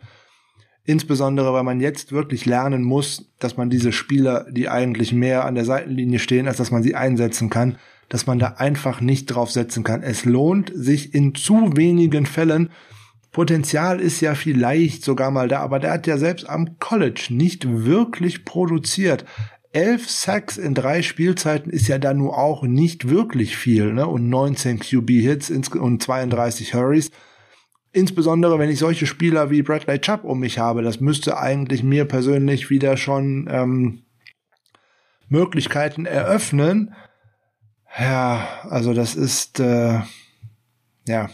Insbesondere, 0.84 1.54
weil 1.54 1.64
man 1.64 1.80
jetzt 1.80 2.12
wirklich 2.12 2.46
lernen 2.46 2.84
muss, 2.84 3.32
dass 3.40 3.58
man 3.58 3.70
diese 3.70 3.92
Spieler, 3.92 4.46
die 4.52 4.70
eigentlich 4.70 5.14
mehr 5.14 5.46
an 5.46 5.56
der 5.56 5.66
Seitenlinie 5.66 6.20
stehen, 6.20 6.48
als 6.48 6.58
dass 6.58 6.72
man 6.72 6.84
sie 6.84 6.96
einsetzen 6.96 7.50
kann, 7.50 7.78
dass 8.10 8.28
man 8.28 8.38
da 8.38 8.56
einfach 8.58 9.02
nicht 9.02 9.28
drauf 9.28 9.52
setzen 9.52 9.84
kann. 9.84 10.04
Es 10.04 10.26
lohnt 10.26 10.72
sich 10.76 11.14
in 11.16 11.34
zu 11.34 11.76
wenigen 11.76 12.26
Fällen. 12.26 12.70
Potenzial 13.32 14.00
ist 14.00 14.22
ja 14.22 14.36
vielleicht 14.36 15.04
sogar 15.04 15.32
mal 15.32 15.48
da, 15.48 15.60
aber 15.60 15.80
der 15.80 15.92
hat 15.92 16.08
ja 16.08 16.18
selbst 16.18 16.48
am 16.50 16.78
College 16.80 17.28
nicht 17.32 17.68
wirklich 17.68 18.46
produziert. 18.46 19.26
Elf 19.76 20.10
Sacks 20.10 20.56
in 20.56 20.74
drei 20.74 21.02
Spielzeiten 21.02 21.70
ist 21.70 21.90
ja 21.90 21.98
da 21.98 22.14
nur 22.14 22.38
auch 22.38 22.64
nicht 22.64 23.10
wirklich 23.10 23.58
viel, 23.58 23.92
ne? 23.92 24.08
Und 24.08 24.30
19 24.30 24.80
QB-Hits 24.80 25.52
und 25.76 26.02
32 26.02 26.74
Hurries. 26.74 27.12
Insbesondere, 27.92 28.58
wenn 28.58 28.70
ich 28.70 28.80
solche 28.80 29.06
Spieler 29.06 29.52
wie 29.52 29.64
Bradley 29.64 30.00
Chubb 30.00 30.24
um 30.24 30.40
mich 30.40 30.60
habe, 30.60 30.82
das 30.82 31.02
müsste 31.02 31.38
eigentlich 31.38 31.84
mir 31.84 32.06
persönlich 32.06 32.70
wieder 32.70 32.96
schon 32.96 33.50
ähm, 33.52 34.04
Möglichkeiten 35.28 36.06
eröffnen. 36.06 36.94
Ja, 38.00 38.48
also 38.70 38.94
das 38.94 39.16
ist 39.16 39.60
äh, 39.60 40.00
ja 41.06 41.30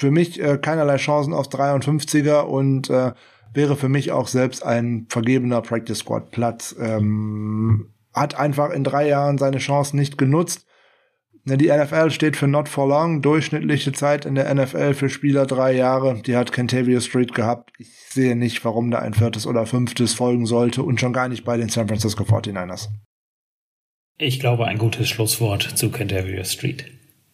für 0.00 0.10
mich 0.10 0.42
äh, 0.42 0.58
keinerlei 0.58 0.96
Chancen 0.96 1.32
aufs 1.32 1.50
53er 1.50 2.40
und 2.40 2.90
äh, 2.90 3.12
wäre 3.54 3.76
für 3.76 3.88
mich 3.88 4.12
auch 4.12 4.28
selbst 4.28 4.64
ein 4.64 5.06
vergebener 5.08 5.62
Practice 5.62 5.98
Squad 5.98 6.30
Platz. 6.30 6.74
Ähm, 6.78 7.94
hat 8.12 8.38
einfach 8.38 8.70
in 8.70 8.84
drei 8.84 9.08
Jahren 9.08 9.38
seine 9.38 9.58
Chancen 9.58 9.98
nicht 9.98 10.18
genutzt. 10.18 10.66
Die 11.46 11.68
NFL 11.68 12.10
steht 12.10 12.36
für 12.36 12.46
not 12.46 12.70
for 12.70 12.88
long. 12.88 13.20
Durchschnittliche 13.20 13.92
Zeit 13.92 14.24
in 14.24 14.34
der 14.34 14.52
NFL 14.54 14.94
für 14.94 15.10
Spieler 15.10 15.44
drei 15.44 15.72
Jahre. 15.72 16.22
Die 16.22 16.36
hat 16.36 16.52
Kentavia 16.52 17.00
Street 17.00 17.34
gehabt. 17.34 17.70
Ich 17.78 17.90
sehe 18.08 18.34
nicht, 18.34 18.64
warum 18.64 18.90
da 18.90 19.00
ein 19.00 19.12
viertes 19.12 19.46
oder 19.46 19.66
fünftes 19.66 20.14
folgen 20.14 20.46
sollte 20.46 20.82
und 20.82 21.00
schon 21.00 21.12
gar 21.12 21.28
nicht 21.28 21.44
bei 21.44 21.58
den 21.58 21.68
San 21.68 21.88
Francisco 21.88 22.24
49ers. 22.24 22.88
Ich 24.16 24.40
glaube, 24.40 24.66
ein 24.66 24.78
gutes 24.78 25.08
Schlusswort 25.08 25.62
zu 25.76 25.90
Kentavia 25.90 26.44
Street. 26.44 26.86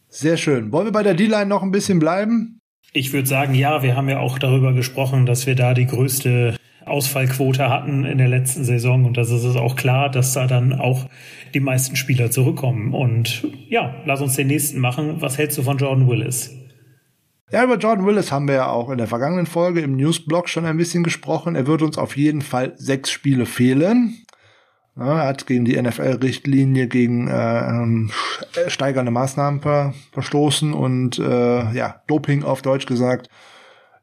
Sehr 0.08 0.36
schön. 0.36 0.72
Wollen 0.72 0.86
wir 0.86 0.92
bei 0.92 1.04
der 1.04 1.14
D-Line 1.14 1.46
noch 1.46 1.62
ein 1.62 1.70
bisschen 1.70 2.00
bleiben? 2.00 2.59
Ich 2.92 3.12
würde 3.12 3.28
sagen, 3.28 3.54
ja, 3.54 3.82
wir 3.82 3.96
haben 3.96 4.08
ja 4.08 4.18
auch 4.18 4.38
darüber 4.38 4.72
gesprochen, 4.72 5.24
dass 5.24 5.46
wir 5.46 5.54
da 5.54 5.74
die 5.74 5.86
größte 5.86 6.56
Ausfallquote 6.84 7.68
hatten 7.68 8.04
in 8.04 8.18
der 8.18 8.28
letzten 8.28 8.64
Saison 8.64 9.04
und 9.04 9.16
das 9.16 9.30
ist 9.30 9.44
es 9.44 9.56
auch 9.56 9.76
klar, 9.76 10.10
dass 10.10 10.32
da 10.32 10.46
dann 10.46 10.72
auch 10.72 11.06
die 11.54 11.60
meisten 11.60 11.94
Spieler 11.94 12.30
zurückkommen. 12.30 12.92
Und 12.92 13.46
ja, 13.68 13.94
lass 14.06 14.20
uns 14.20 14.34
den 14.34 14.48
nächsten 14.48 14.80
machen. 14.80 15.20
Was 15.20 15.38
hältst 15.38 15.56
du 15.58 15.62
von 15.62 15.78
Jordan 15.78 16.08
Willis? 16.08 16.50
Ja, 17.52 17.64
über 17.64 17.78
Jordan 17.78 18.06
Willis 18.06 18.30
haben 18.30 18.48
wir 18.48 18.54
ja 18.56 18.70
auch 18.70 18.90
in 18.90 18.98
der 18.98 19.08
vergangenen 19.08 19.46
Folge 19.46 19.80
im 19.80 19.96
Newsblog 19.96 20.48
schon 20.48 20.64
ein 20.66 20.76
bisschen 20.76 21.02
gesprochen. 21.02 21.56
Er 21.56 21.66
wird 21.66 21.82
uns 21.82 21.98
auf 21.98 22.16
jeden 22.16 22.42
Fall 22.42 22.74
sechs 22.76 23.10
Spiele 23.10 23.46
fehlen. 23.46 24.24
Er 25.00 25.26
hat 25.26 25.46
gegen 25.46 25.64
die 25.64 25.80
NFL-Richtlinie 25.80 26.86
gegen 26.86 27.26
äh, 27.28 27.68
ähm, 27.68 28.10
steigernde 28.66 29.10
Maßnahmen 29.10 29.62
ver 29.62 29.94
verstoßen 30.12 30.74
und 30.74 31.18
äh, 31.18 31.72
ja, 31.72 32.02
Doping 32.06 32.44
auf 32.44 32.60
Deutsch 32.60 32.84
gesagt. 32.84 33.30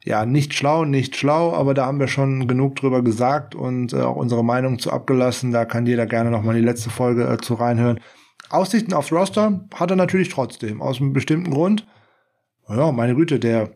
Ja, 0.03 0.25
nicht 0.25 0.55
schlau, 0.55 0.85
nicht 0.85 1.15
schlau, 1.15 1.53
aber 1.53 1.75
da 1.75 1.85
haben 1.85 1.99
wir 1.99 2.07
schon 2.07 2.47
genug 2.47 2.77
drüber 2.77 3.03
gesagt 3.03 3.53
und 3.53 3.93
äh, 3.93 3.97
auch 3.97 4.15
unsere 4.15 4.43
Meinung 4.43 4.79
zu 4.79 4.91
abgelassen. 4.91 5.51
Da 5.51 5.65
kann 5.65 5.85
jeder 5.85 6.07
gerne 6.07 6.31
nochmal 6.31 6.55
die 6.55 6.65
letzte 6.65 6.89
Folge 6.89 7.27
äh, 7.27 7.37
zu 7.37 7.53
reinhören. 7.53 7.99
Aussichten 8.49 8.93
aufs 8.93 9.11
Roster 9.11 9.67
hat 9.75 9.91
er 9.91 9.97
natürlich 9.97 10.29
trotzdem, 10.29 10.81
aus 10.81 10.99
einem 10.99 11.13
bestimmten 11.13 11.51
Grund. 11.51 11.85
Ja, 12.69 12.91
meine 12.91 13.13
Güte, 13.13 13.37
der 13.39 13.69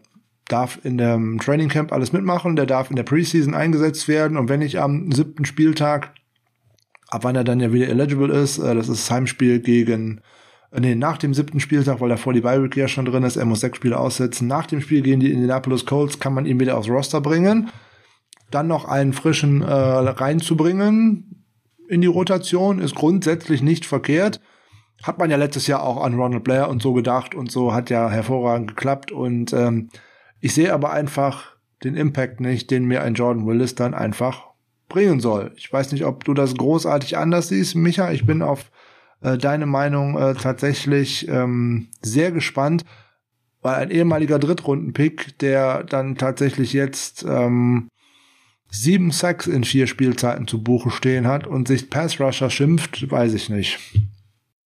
darf 0.48 0.80
in 0.84 0.98
dem 0.98 1.40
Training 1.40 1.70
Camp 1.70 1.92
alles 1.92 2.14
mitmachen, 2.14 2.56
der 2.56 2.66
darf 2.66 2.90
in 2.90 2.96
der 2.96 3.04
Preseason 3.04 3.54
eingesetzt 3.54 4.08
werden 4.08 4.38
und 4.38 4.50
wenn 4.50 4.62
ich 4.62 4.80
am 4.80 5.12
siebten 5.12 5.46
Spieltag 5.46 6.14
ab 7.12 7.24
wann 7.24 7.36
er 7.36 7.44
dann 7.44 7.60
ja 7.60 7.72
wieder 7.72 7.88
eligible 7.88 8.34
ist. 8.34 8.58
Äh, 8.58 8.74
das 8.74 8.90
ist 8.90 9.04
das 9.04 9.12
Heimspiel 9.12 9.60
gegen, 9.60 10.22
äh, 10.72 10.80
nee, 10.80 10.96
nach 10.96 11.20
dem 11.20 11.36
siebten 11.36 11.60
Spieltag, 11.60 12.02
weil 12.02 12.10
davor 12.10 12.34
die 12.34 12.42
Bi-Week 12.42 12.76
ja 12.76 12.88
schon 12.88 13.06
drin 13.06 13.24
ist. 13.24 13.36
Er 13.36 13.46
muss 13.46 13.60
sechs 13.60 13.78
Spiele 13.78 14.00
aussetzen. 14.00 14.48
Nach 14.48 14.66
dem 14.66 14.82
Spiel 14.82 15.04
gegen 15.04 15.20
die 15.20 15.32
Indianapolis 15.32 15.86
Colts 15.86 16.20
kann 16.20 16.34
man 16.34 16.48
ihn 16.48 16.60
wieder 16.60 16.78
aufs 16.78 16.90
Roster 16.90 17.22
bringen. 17.22 17.70
Dann 18.50 18.68
noch 18.68 18.86
einen 18.86 19.14
frischen 19.14 19.62
äh, 19.62 19.72
reinzubringen 19.72 21.42
in 21.92 22.00
die 22.00 22.08
Rotation 22.08 22.80
ist 22.80 22.96
grundsätzlich 22.96 23.62
nicht 23.62 23.86
verkehrt. 23.86 24.40
Hat 25.04 25.20
man 25.20 25.30
ja 25.30 25.36
letztes 25.36 25.68
Jahr 25.68 25.84
auch 25.84 26.02
an 26.02 26.14
Ronald 26.14 26.46
Blair 26.46 26.70
und 26.70 26.82
so 26.82 26.94
gedacht 26.94 27.36
und 27.36 27.52
so 27.52 27.74
hat 27.74 27.90
ja 27.90 28.10
hervorragend 28.10 28.70
geklappt. 28.70 29.12
Und 29.12 29.52
ähm, 29.52 29.90
ich 30.40 30.54
sehe 30.54 30.74
aber 30.74 30.94
einfach 30.94 31.58
den 31.84 31.98
Impact 31.98 32.40
nicht, 32.40 32.72
den 32.72 32.86
mir 32.86 33.02
ein 33.04 33.16
Jordan 33.16 33.46
Willis 33.46 33.76
dann 33.76 33.94
einfach 33.94 34.51
bringen 34.92 35.20
soll. 35.20 35.54
Ich 35.56 35.72
weiß 35.72 35.92
nicht, 35.92 36.06
ob 36.06 36.26
du 36.26 36.34
das 36.34 36.56
großartig 36.56 37.18
anders 37.18 37.48
siehst, 37.48 37.76
Micha. 37.76 38.12
Ich 38.12 38.26
bin 38.26 38.42
auf 38.42 38.72
äh, 39.22 39.38
deine 39.38 39.66
Meinung 39.66 40.18
äh, 40.18 40.34
tatsächlich 40.36 41.28
ähm, 41.28 41.88
sehr 42.02 42.32
gespannt, 42.32 42.84
weil 43.62 43.76
ein 43.76 43.92
ehemaliger 43.92 44.40
Drittrunden-Pick, 44.40 45.40
der 45.40 45.84
dann 45.84 46.18
tatsächlich 46.18 46.74
jetzt 46.74 47.24
ähm, 47.28 47.88
sieben 48.70 49.12
Sacks 49.12 49.48
in 49.48 49.64
vier 49.64 49.88
Spielzeiten 49.88 50.48
zu 50.48 50.62
Buche 50.62 50.92
stehen 50.92 51.28
hat 51.28 51.48
und 51.48 51.68
sich 51.68 51.90
Pass 51.90 52.20
Rusher 52.20 52.50
schimpft, 52.50 53.10
weiß 53.10 53.34
ich 53.34 53.50
nicht. 53.50 53.80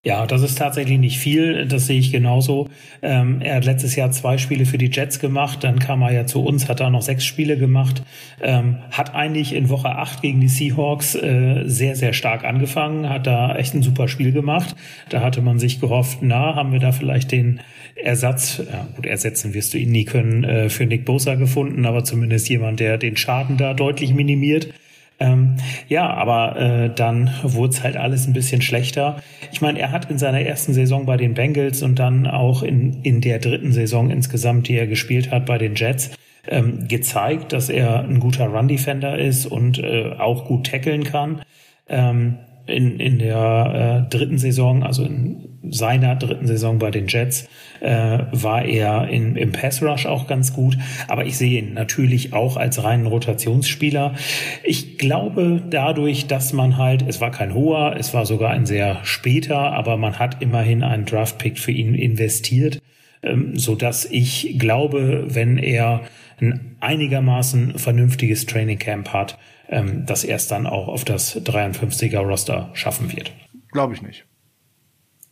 Ja, 0.06 0.24
das 0.24 0.42
ist 0.42 0.56
tatsächlich 0.56 1.00
nicht 1.00 1.18
viel. 1.18 1.66
Das 1.66 1.88
sehe 1.88 1.98
ich 1.98 2.12
genauso. 2.12 2.68
Ähm, 3.02 3.40
er 3.40 3.56
hat 3.56 3.64
letztes 3.64 3.96
Jahr 3.96 4.12
zwei 4.12 4.38
Spiele 4.38 4.64
für 4.64 4.78
die 4.78 4.88
Jets 4.88 5.18
gemacht. 5.18 5.64
Dann 5.64 5.80
kam 5.80 6.00
er 6.02 6.12
ja 6.12 6.26
zu 6.26 6.44
uns, 6.44 6.68
hat 6.68 6.78
da 6.78 6.90
noch 6.90 7.02
sechs 7.02 7.24
Spiele 7.24 7.58
gemacht. 7.58 8.04
Ähm, 8.40 8.76
hat 8.92 9.16
eigentlich 9.16 9.52
in 9.52 9.68
Woche 9.68 9.88
acht 9.88 10.22
gegen 10.22 10.40
die 10.40 10.46
Seahawks 10.46 11.16
äh, 11.16 11.64
sehr, 11.64 11.96
sehr 11.96 12.12
stark 12.12 12.44
angefangen. 12.44 13.08
Hat 13.08 13.26
da 13.26 13.56
echt 13.56 13.74
ein 13.74 13.82
super 13.82 14.06
Spiel 14.06 14.30
gemacht. 14.30 14.76
Da 15.08 15.22
hatte 15.22 15.42
man 15.42 15.58
sich 15.58 15.80
gehofft, 15.80 16.18
na, 16.20 16.54
haben 16.54 16.70
wir 16.70 16.78
da 16.78 16.92
vielleicht 16.92 17.32
den 17.32 17.58
Ersatz, 17.96 18.62
ja, 18.70 18.86
gut, 18.94 19.06
ersetzen 19.06 19.54
wirst 19.54 19.74
du 19.74 19.78
ihn 19.78 19.90
nie 19.90 20.04
können, 20.04 20.44
äh, 20.44 20.68
für 20.68 20.86
Nick 20.86 21.04
Bosa 21.04 21.34
gefunden, 21.34 21.84
aber 21.84 22.04
zumindest 22.04 22.48
jemand, 22.48 22.78
der 22.78 22.96
den 22.96 23.16
Schaden 23.16 23.56
da 23.56 23.74
deutlich 23.74 24.14
minimiert. 24.14 24.68
Ähm, 25.18 25.56
ja, 25.88 26.12
aber 26.12 26.56
äh, 26.56 26.94
dann 26.94 27.30
wurde 27.42 27.72
es 27.72 27.82
halt 27.82 27.96
alles 27.96 28.26
ein 28.26 28.32
bisschen 28.32 28.60
schlechter. 28.60 29.22
Ich 29.50 29.60
meine, 29.60 29.78
er 29.78 29.90
hat 29.90 30.10
in 30.10 30.18
seiner 30.18 30.42
ersten 30.42 30.74
Saison 30.74 31.06
bei 31.06 31.16
den 31.16 31.34
Bengals 31.34 31.82
und 31.82 31.98
dann 31.98 32.26
auch 32.26 32.62
in, 32.62 33.02
in 33.02 33.20
der 33.20 33.38
dritten 33.38 33.72
Saison 33.72 34.10
insgesamt, 34.10 34.68
die 34.68 34.76
er 34.76 34.86
gespielt 34.86 35.30
hat 35.30 35.46
bei 35.46 35.56
den 35.56 35.74
Jets, 35.74 36.10
ähm, 36.48 36.86
gezeigt, 36.86 37.52
dass 37.52 37.70
er 37.70 38.00
ein 38.00 38.20
guter 38.20 38.46
Run-Defender 38.46 39.18
ist 39.18 39.46
und 39.46 39.78
äh, 39.78 40.12
auch 40.18 40.44
gut 40.44 40.66
tackeln 40.66 41.04
kann. 41.04 41.42
Ähm, 41.88 42.38
in, 42.66 42.98
in 42.98 43.18
der 43.18 44.06
äh, 44.06 44.10
dritten 44.10 44.38
Saison, 44.38 44.82
also 44.82 45.04
in 45.04 45.58
seiner 45.70 46.16
dritten 46.16 46.46
Saison 46.46 46.78
bei 46.78 46.90
den 46.90 47.06
Jets, 47.06 47.48
äh, 47.80 48.18
war 48.32 48.64
er 48.64 49.08
in, 49.08 49.36
im 49.36 49.52
Pass 49.52 49.82
Rush 49.82 50.06
auch 50.06 50.26
ganz 50.26 50.52
gut. 50.52 50.76
Aber 51.08 51.26
ich 51.26 51.36
sehe 51.36 51.60
ihn 51.60 51.74
natürlich 51.74 52.32
auch 52.32 52.56
als 52.56 52.82
reinen 52.82 53.06
Rotationsspieler. 53.06 54.14
Ich 54.62 54.98
glaube 54.98 55.62
dadurch, 55.68 56.26
dass 56.26 56.52
man 56.52 56.76
halt, 56.76 57.04
es 57.06 57.20
war 57.20 57.30
kein 57.30 57.54
hoher, 57.54 57.96
es 57.98 58.14
war 58.14 58.26
sogar 58.26 58.50
ein 58.50 58.66
sehr 58.66 59.00
später, 59.04 59.58
aber 59.58 59.96
man 59.96 60.18
hat 60.18 60.42
immerhin 60.42 60.82
einen 60.82 61.04
Draft-Pick 61.04 61.58
für 61.58 61.72
ihn 61.72 61.94
investiert, 61.94 62.80
ähm, 63.22 63.58
so 63.58 63.74
dass 63.74 64.04
ich 64.04 64.56
glaube, 64.58 65.24
wenn 65.28 65.58
er 65.58 66.02
ein 66.40 66.76
einigermaßen 66.80 67.78
vernünftiges 67.78 68.46
Training 68.46 68.78
Camp 68.78 69.12
hat, 69.12 69.38
ähm, 69.68 70.06
dass 70.06 70.24
er 70.24 70.36
es 70.36 70.48
dann 70.48 70.66
auch 70.66 70.88
auf 70.88 71.04
das 71.04 71.36
53er 71.44 72.20
Roster 72.20 72.70
schaffen 72.74 73.12
wird. 73.12 73.32
Glaube 73.72 73.94
ich 73.94 74.02
nicht. 74.02 74.26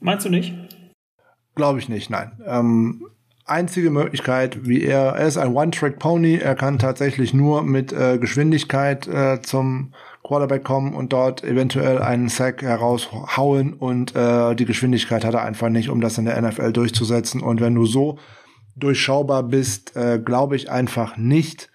Meinst 0.01 0.27
du 0.27 0.31
nicht? 0.31 0.55
Glaube 1.55 1.79
ich 1.79 1.89
nicht, 1.89 2.11
nein. 2.11 2.33
Ähm, 2.47 3.07
einzige 3.47 3.91
Möglichkeit, 3.91 4.67
wie 4.67 4.83
er, 4.83 5.13
er 5.13 5.27
ist 5.27 5.37
ein 5.37 5.55
One-Track-Pony, 5.55 6.37
er 6.37 6.55
kann 6.55 6.79
tatsächlich 6.79 7.35
nur 7.35 7.63
mit 7.63 7.93
äh, 7.93 8.19
Geschwindigkeit 8.19 9.07
äh, 9.07 9.41
zum 9.43 9.93
Quarterback 10.25 10.65
kommen 10.65 10.95
und 10.95 11.13
dort 11.13 11.45
eventuell 11.45 12.01
einen 12.01 12.29
Sack 12.29 12.63
heraushauen 12.63 13.75
und 13.75 14.17
äh, 14.17 14.55
die 14.55 14.65
Geschwindigkeit 14.65 15.25
hat 15.25 15.35
er 15.35 15.43
einfach 15.43 15.69
nicht, 15.69 15.91
um 15.91 16.01
das 16.01 16.17
in 16.17 16.25
der 16.25 16.41
NFL 16.41 16.73
durchzusetzen. 16.73 17.43
Und 17.43 17.61
wenn 17.61 17.75
du 17.75 17.85
so 17.85 18.19
durchschaubar 18.75 19.43
bist, 19.43 19.95
äh, 19.97 20.19
glaube 20.19 20.57
ich 20.57 20.71
einfach 20.71 21.17
nicht, 21.19 21.71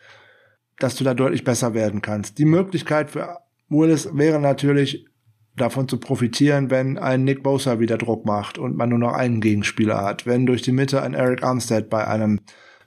dass 0.79 0.95
du 0.95 1.03
da 1.03 1.13
deutlich 1.13 1.43
besser 1.43 1.73
werden 1.73 2.01
kannst. 2.01 2.39
Die 2.39 2.45
Möglichkeit 2.45 3.11
für 3.11 3.37
Willis 3.69 4.09
wäre 4.13 4.39
natürlich 4.39 5.05
davon 5.55 5.87
zu 5.87 5.97
profitieren, 5.97 6.69
wenn 6.69 6.97
ein 6.97 7.23
Nick 7.23 7.43
Bosa 7.43 7.79
wieder 7.79 7.97
Druck 7.97 8.25
macht 8.25 8.57
und 8.57 8.77
man 8.77 8.89
nur 8.89 8.99
noch 8.99 9.13
einen 9.13 9.41
Gegenspieler 9.41 10.03
hat. 10.03 10.25
Wenn 10.25 10.45
durch 10.45 10.61
die 10.61 10.71
Mitte 10.71 11.01
ein 11.01 11.13
Eric 11.13 11.43
Armstead 11.43 11.89
bei 11.89 12.07
einem 12.07 12.39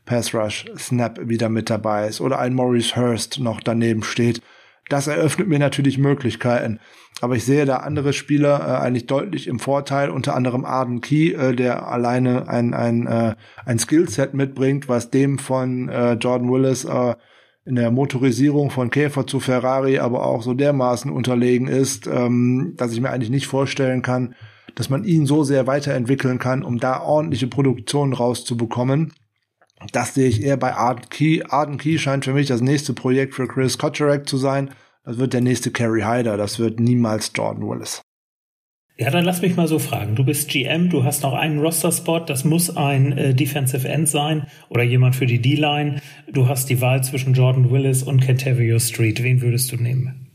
Pass 0.04 0.34
Rush 0.34 0.66
Snap 0.76 1.20
wieder 1.28 1.48
mit 1.48 1.70
dabei 1.70 2.08
ist 2.08 2.20
oder 2.20 2.38
ein 2.38 2.54
Maurice 2.54 2.96
Hurst 2.96 3.38
noch 3.38 3.60
daneben 3.60 4.02
steht. 4.02 4.40
Das 4.88 5.06
eröffnet 5.06 5.48
mir 5.48 5.58
natürlich 5.58 5.96
Möglichkeiten. 5.96 6.80
Aber 7.20 7.36
ich 7.36 7.44
sehe 7.44 7.66
da 7.66 7.76
andere 7.76 8.12
Spieler 8.12 8.60
äh, 8.60 8.84
eigentlich 8.84 9.06
deutlich 9.06 9.46
im 9.46 9.60
Vorteil, 9.60 10.10
unter 10.10 10.34
anderem 10.34 10.64
Arden 10.64 11.00
Key, 11.00 11.32
äh, 11.32 11.54
der 11.54 11.86
alleine 11.86 12.48
ein, 12.48 12.74
ein, 12.74 13.06
äh, 13.06 13.36
ein 13.64 13.78
Skillset 13.78 14.34
mitbringt, 14.34 14.88
was 14.88 15.10
dem 15.10 15.38
von 15.38 15.88
äh, 15.88 16.14
Jordan 16.14 16.50
Willis 16.50 16.84
äh, 16.84 17.14
in 17.64 17.76
der 17.76 17.90
Motorisierung 17.90 18.70
von 18.70 18.90
Käfer 18.90 19.26
zu 19.26 19.38
Ferrari 19.38 19.98
aber 19.98 20.26
auch 20.26 20.42
so 20.42 20.54
dermaßen 20.54 21.10
unterlegen 21.10 21.68
ist, 21.68 22.06
ähm, 22.06 22.74
dass 22.76 22.92
ich 22.92 23.00
mir 23.00 23.10
eigentlich 23.10 23.30
nicht 23.30 23.46
vorstellen 23.46 24.02
kann, 24.02 24.34
dass 24.74 24.90
man 24.90 25.04
ihn 25.04 25.26
so 25.26 25.44
sehr 25.44 25.66
weiterentwickeln 25.66 26.38
kann, 26.38 26.62
um 26.62 26.78
da 26.78 27.00
ordentliche 27.00 27.46
Produktion 27.46 28.12
rauszubekommen. 28.12 29.12
Das 29.92 30.14
sehe 30.14 30.28
ich 30.28 30.42
eher 30.42 30.56
bei 30.56 30.74
Arden 30.74 31.08
Key. 31.08 31.42
Arden 31.48 31.78
Key 31.78 31.98
scheint 31.98 32.24
für 32.24 32.32
mich 32.32 32.46
das 32.46 32.60
nächste 32.60 32.94
Projekt 32.94 33.34
für 33.34 33.48
Chris 33.48 33.78
Kotcherek 33.78 34.28
zu 34.28 34.36
sein. 34.36 34.70
Das 35.04 35.18
wird 35.18 35.32
der 35.32 35.40
nächste 35.40 35.70
Kerry 35.70 36.02
Hyder. 36.02 36.36
Das 36.36 36.58
wird 36.58 36.78
niemals 36.78 37.32
Jordan 37.34 37.68
Willis. 37.68 38.02
Ja, 39.02 39.10
dann 39.10 39.24
lass 39.24 39.42
mich 39.42 39.56
mal 39.56 39.66
so 39.66 39.80
fragen. 39.80 40.14
Du 40.14 40.22
bist 40.22 40.48
GM, 40.48 40.88
du 40.88 41.02
hast 41.02 41.24
noch 41.24 41.32
einen 41.32 41.58
Roster-Spot, 41.58 42.20
das 42.20 42.44
muss 42.44 42.76
ein 42.76 43.10
äh, 43.18 43.34
Defensive 43.34 43.88
End 43.88 44.08
sein 44.08 44.46
oder 44.68 44.84
jemand 44.84 45.16
für 45.16 45.26
die 45.26 45.40
D-Line. 45.40 46.00
Du 46.32 46.46
hast 46.46 46.70
die 46.70 46.80
Wahl 46.80 47.02
zwischen 47.02 47.34
Jordan 47.34 47.72
Willis 47.72 48.04
und 48.04 48.20
Kentavio 48.20 48.78
Street. 48.78 49.20
Wen 49.24 49.40
würdest 49.40 49.72
du 49.72 49.76
nehmen? 49.76 50.28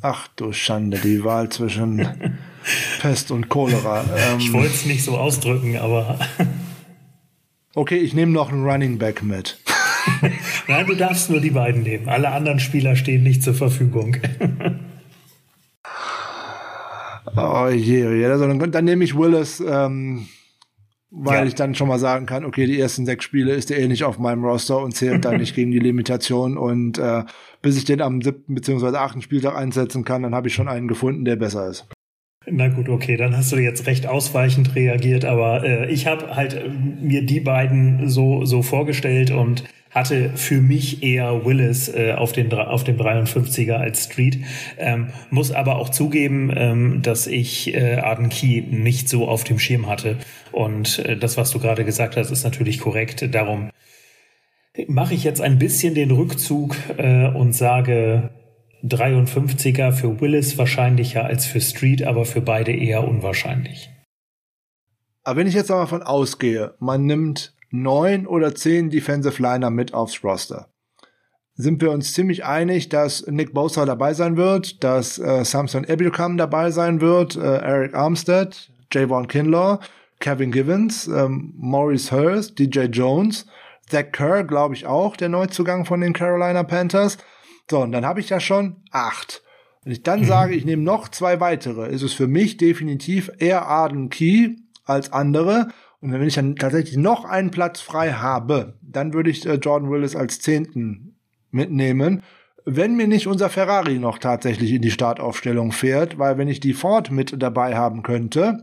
Ach 0.00 0.28
du 0.28 0.50
Schande, 0.54 0.96
die 0.96 1.22
Wahl 1.24 1.50
zwischen 1.50 2.08
Pest 3.02 3.30
und 3.32 3.50
Cholera. 3.50 4.02
Ähm, 4.02 4.38
ich 4.38 4.50
wollte 4.54 4.72
es 4.72 4.86
nicht 4.86 5.04
so 5.04 5.18
ausdrücken, 5.18 5.76
aber. 5.76 6.18
Okay, 7.74 7.98
ich 7.98 8.14
nehme 8.14 8.32
noch 8.32 8.50
einen 8.50 8.64
Running 8.64 8.98
Back 8.98 9.22
mit. 9.22 9.60
Nein, 10.66 10.86
du 10.86 10.96
darfst 10.96 11.30
nur 11.30 11.40
die 11.40 11.50
beiden 11.50 11.84
nehmen. 11.84 12.08
Alle 12.08 12.32
anderen 12.32 12.58
Spieler 12.58 12.96
stehen 12.96 13.22
nicht 13.22 13.44
zur 13.44 13.54
Verfügung. 13.54 14.16
Oh 17.36 17.68
je, 17.68 18.06
oh 18.06 18.12
je. 18.12 18.26
Also 18.26 18.46
dann, 18.46 18.70
dann 18.72 18.84
nehme 18.84 19.04
ich 19.04 19.16
Willis, 19.16 19.60
ähm, 19.60 20.26
weil 21.10 21.40
ja. 21.40 21.44
ich 21.44 21.54
dann 21.54 21.74
schon 21.74 21.88
mal 21.88 21.98
sagen 21.98 22.26
kann, 22.26 22.44
okay, 22.44 22.66
die 22.66 22.78
ersten 22.78 23.04
sechs 23.04 23.24
Spiele 23.24 23.52
ist 23.52 23.70
er 23.70 23.78
eh 23.78 23.88
nicht 23.88 24.04
auf 24.04 24.18
meinem 24.18 24.44
Roster 24.44 24.78
und 24.78 24.92
zählt 24.92 25.24
dann 25.24 25.38
nicht 25.38 25.54
gegen 25.54 25.70
die 25.70 25.78
Limitation. 25.78 26.56
Und 26.56 26.98
äh, 26.98 27.24
bis 27.62 27.76
ich 27.76 27.84
den 27.84 28.00
am 28.00 28.22
siebten 28.22 28.54
beziehungsweise 28.54 29.00
achten 29.00 29.22
Spieltag 29.22 29.56
einsetzen 29.56 30.04
kann, 30.04 30.22
dann 30.22 30.34
habe 30.34 30.48
ich 30.48 30.54
schon 30.54 30.68
einen 30.68 30.88
gefunden, 30.88 31.24
der 31.24 31.36
besser 31.36 31.68
ist. 31.68 31.88
Na 32.46 32.68
gut, 32.68 32.88
okay, 32.88 33.16
dann 33.16 33.36
hast 33.36 33.52
du 33.52 33.56
jetzt 33.56 33.86
recht 33.86 34.06
ausweichend 34.06 34.74
reagiert, 34.74 35.24
aber 35.24 35.62
äh, 35.62 35.90
ich 35.90 36.06
habe 36.06 36.34
halt 36.34 36.54
äh, 36.54 36.68
mir 36.68 37.24
die 37.24 37.40
beiden 37.40 38.08
so 38.08 38.46
so 38.46 38.62
vorgestellt 38.62 39.30
und 39.30 39.64
hatte 39.90 40.30
für 40.36 40.60
mich 40.60 41.02
eher 41.02 41.44
Willis 41.44 41.88
äh, 41.88 42.12
auf, 42.12 42.32
den, 42.32 42.52
auf 42.52 42.84
dem 42.84 42.96
53er 42.96 43.74
als 43.74 44.04
Street. 44.04 44.38
Ähm, 44.78 45.08
muss 45.30 45.52
aber 45.52 45.76
auch 45.76 45.88
zugeben, 45.88 46.52
ähm, 46.54 47.02
dass 47.02 47.26
ich 47.26 47.74
äh, 47.74 47.96
Arden 47.96 48.28
Key 48.28 48.62
nicht 48.62 49.08
so 49.08 49.28
auf 49.28 49.44
dem 49.44 49.58
Schirm 49.58 49.88
hatte. 49.88 50.16
Und 50.52 51.00
äh, 51.00 51.16
das, 51.16 51.36
was 51.36 51.50
du 51.50 51.58
gerade 51.58 51.84
gesagt 51.84 52.16
hast, 52.16 52.30
ist 52.30 52.44
natürlich 52.44 52.80
korrekt. 52.80 53.34
Darum 53.34 53.70
mache 54.86 55.14
ich 55.14 55.24
jetzt 55.24 55.40
ein 55.40 55.58
bisschen 55.58 55.94
den 55.94 56.12
Rückzug 56.12 56.76
äh, 56.96 57.26
und 57.26 57.52
sage 57.54 58.30
53er 58.84 59.92
für 59.92 60.20
Willis 60.20 60.56
wahrscheinlicher 60.56 61.24
als 61.24 61.46
für 61.46 61.60
Street, 61.60 62.04
aber 62.04 62.24
für 62.24 62.40
beide 62.40 62.72
eher 62.72 63.06
unwahrscheinlich. 63.06 63.90
Aber 65.22 65.40
wenn 65.40 65.46
ich 65.46 65.54
jetzt 65.54 65.70
aber 65.70 65.86
von 65.86 66.02
ausgehe, 66.02 66.74
man 66.78 67.04
nimmt 67.04 67.54
neun 67.70 68.26
oder 68.26 68.54
zehn 68.54 68.90
Defensive 68.90 69.42
Liner 69.42 69.70
mit 69.70 69.94
aufs 69.94 70.22
Roster. 70.24 70.68
Sind 71.54 71.82
wir 71.82 71.90
uns 71.90 72.14
ziemlich 72.14 72.44
einig, 72.44 72.88
dass 72.88 73.26
Nick 73.26 73.52
Bosa 73.52 73.84
dabei 73.84 74.14
sein 74.14 74.36
wird, 74.36 74.82
dass 74.82 75.18
äh, 75.18 75.44
Samson 75.44 75.84
Ebukam 75.84 76.36
dabei 76.36 76.70
sein 76.70 77.00
wird, 77.00 77.36
äh, 77.36 77.40
Eric 77.40 77.94
Armstead, 77.94 78.70
Javon 78.92 79.28
Kinlaw, 79.28 79.78
Kevin 80.20 80.52
Givens, 80.52 81.06
ähm, 81.06 81.52
Maurice 81.56 82.12
Hurst, 82.12 82.58
DJ 82.58 82.84
Jones, 82.84 83.46
Zach 83.88 84.12
Kerr, 84.12 84.44
glaube 84.44 84.74
ich 84.74 84.86
auch, 84.86 85.16
der 85.16 85.28
Neuzugang 85.28 85.84
von 85.84 86.00
den 86.00 86.12
Carolina 86.12 86.62
Panthers. 86.62 87.18
So, 87.70 87.80
und 87.80 87.92
dann 87.92 88.06
habe 88.06 88.20
ich 88.20 88.30
ja 88.30 88.40
schon 88.40 88.76
acht. 88.90 89.42
Wenn 89.82 89.92
ich 89.92 90.02
dann 90.02 90.20
mhm. 90.20 90.26
sage, 90.26 90.54
ich 90.54 90.64
nehme 90.64 90.82
noch 90.82 91.08
zwei 91.08 91.40
weitere, 91.40 91.88
ist 91.88 92.02
es 92.02 92.12
für 92.12 92.26
mich 92.26 92.56
definitiv 92.56 93.30
eher 93.38 93.66
Arden 93.66 94.10
Key 94.10 94.56
als 94.84 95.12
andere. 95.12 95.68
Und 96.00 96.12
wenn 96.12 96.26
ich 96.26 96.34
dann 96.34 96.56
tatsächlich 96.56 96.96
noch 96.96 97.24
einen 97.24 97.50
Platz 97.50 97.80
frei 97.80 98.12
habe, 98.12 98.78
dann 98.80 99.12
würde 99.12 99.30
ich 99.30 99.44
äh, 99.46 99.54
Jordan 99.54 99.90
Willis 99.90 100.16
als 100.16 100.40
Zehnten 100.40 101.16
mitnehmen. 101.50 102.22
Wenn 102.64 102.96
mir 102.96 103.06
nicht 103.06 103.26
unser 103.26 103.50
Ferrari 103.50 103.98
noch 103.98 104.18
tatsächlich 104.18 104.72
in 104.72 104.82
die 104.82 104.90
Startaufstellung 104.90 105.72
fährt, 105.72 106.18
weil 106.18 106.38
wenn 106.38 106.48
ich 106.48 106.60
die 106.60 106.72
Ford 106.72 107.10
mit 107.10 107.34
dabei 107.42 107.76
haben 107.76 108.02
könnte, 108.02 108.62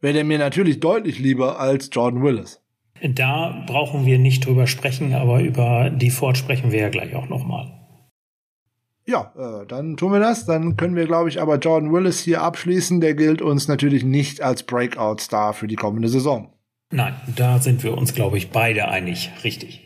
wäre 0.00 0.14
der 0.14 0.24
mir 0.24 0.38
natürlich 0.38 0.80
deutlich 0.80 1.18
lieber 1.18 1.60
als 1.60 1.90
Jordan 1.92 2.22
Willis. 2.22 2.60
Da 3.02 3.64
brauchen 3.66 4.06
wir 4.06 4.18
nicht 4.18 4.46
drüber 4.46 4.66
sprechen, 4.66 5.12
aber 5.14 5.40
über 5.40 5.90
die 5.90 6.10
Ford 6.10 6.38
sprechen 6.38 6.72
wir 6.72 6.80
ja 6.80 6.88
gleich 6.88 7.14
auch 7.14 7.28
nochmal. 7.28 7.83
Ja, 9.06 9.32
äh, 9.36 9.66
dann 9.66 9.96
tun 9.96 10.12
wir 10.12 10.20
das. 10.20 10.46
Dann 10.46 10.76
können 10.76 10.96
wir, 10.96 11.06
glaube 11.06 11.28
ich, 11.28 11.40
aber 11.40 11.58
Jordan 11.58 11.92
Willis 11.92 12.20
hier 12.20 12.42
abschließen. 12.42 13.00
Der 13.00 13.14
gilt 13.14 13.42
uns 13.42 13.68
natürlich 13.68 14.04
nicht 14.04 14.40
als 14.40 14.62
Breakout-Star 14.62 15.52
für 15.52 15.66
die 15.66 15.76
kommende 15.76 16.08
Saison. 16.08 16.52
Nein, 16.90 17.14
da 17.36 17.58
sind 17.58 17.82
wir 17.82 17.96
uns, 17.96 18.14
glaube 18.14 18.38
ich, 18.38 18.50
beide 18.50 18.88
einig. 18.88 19.30
Richtig. 19.42 19.80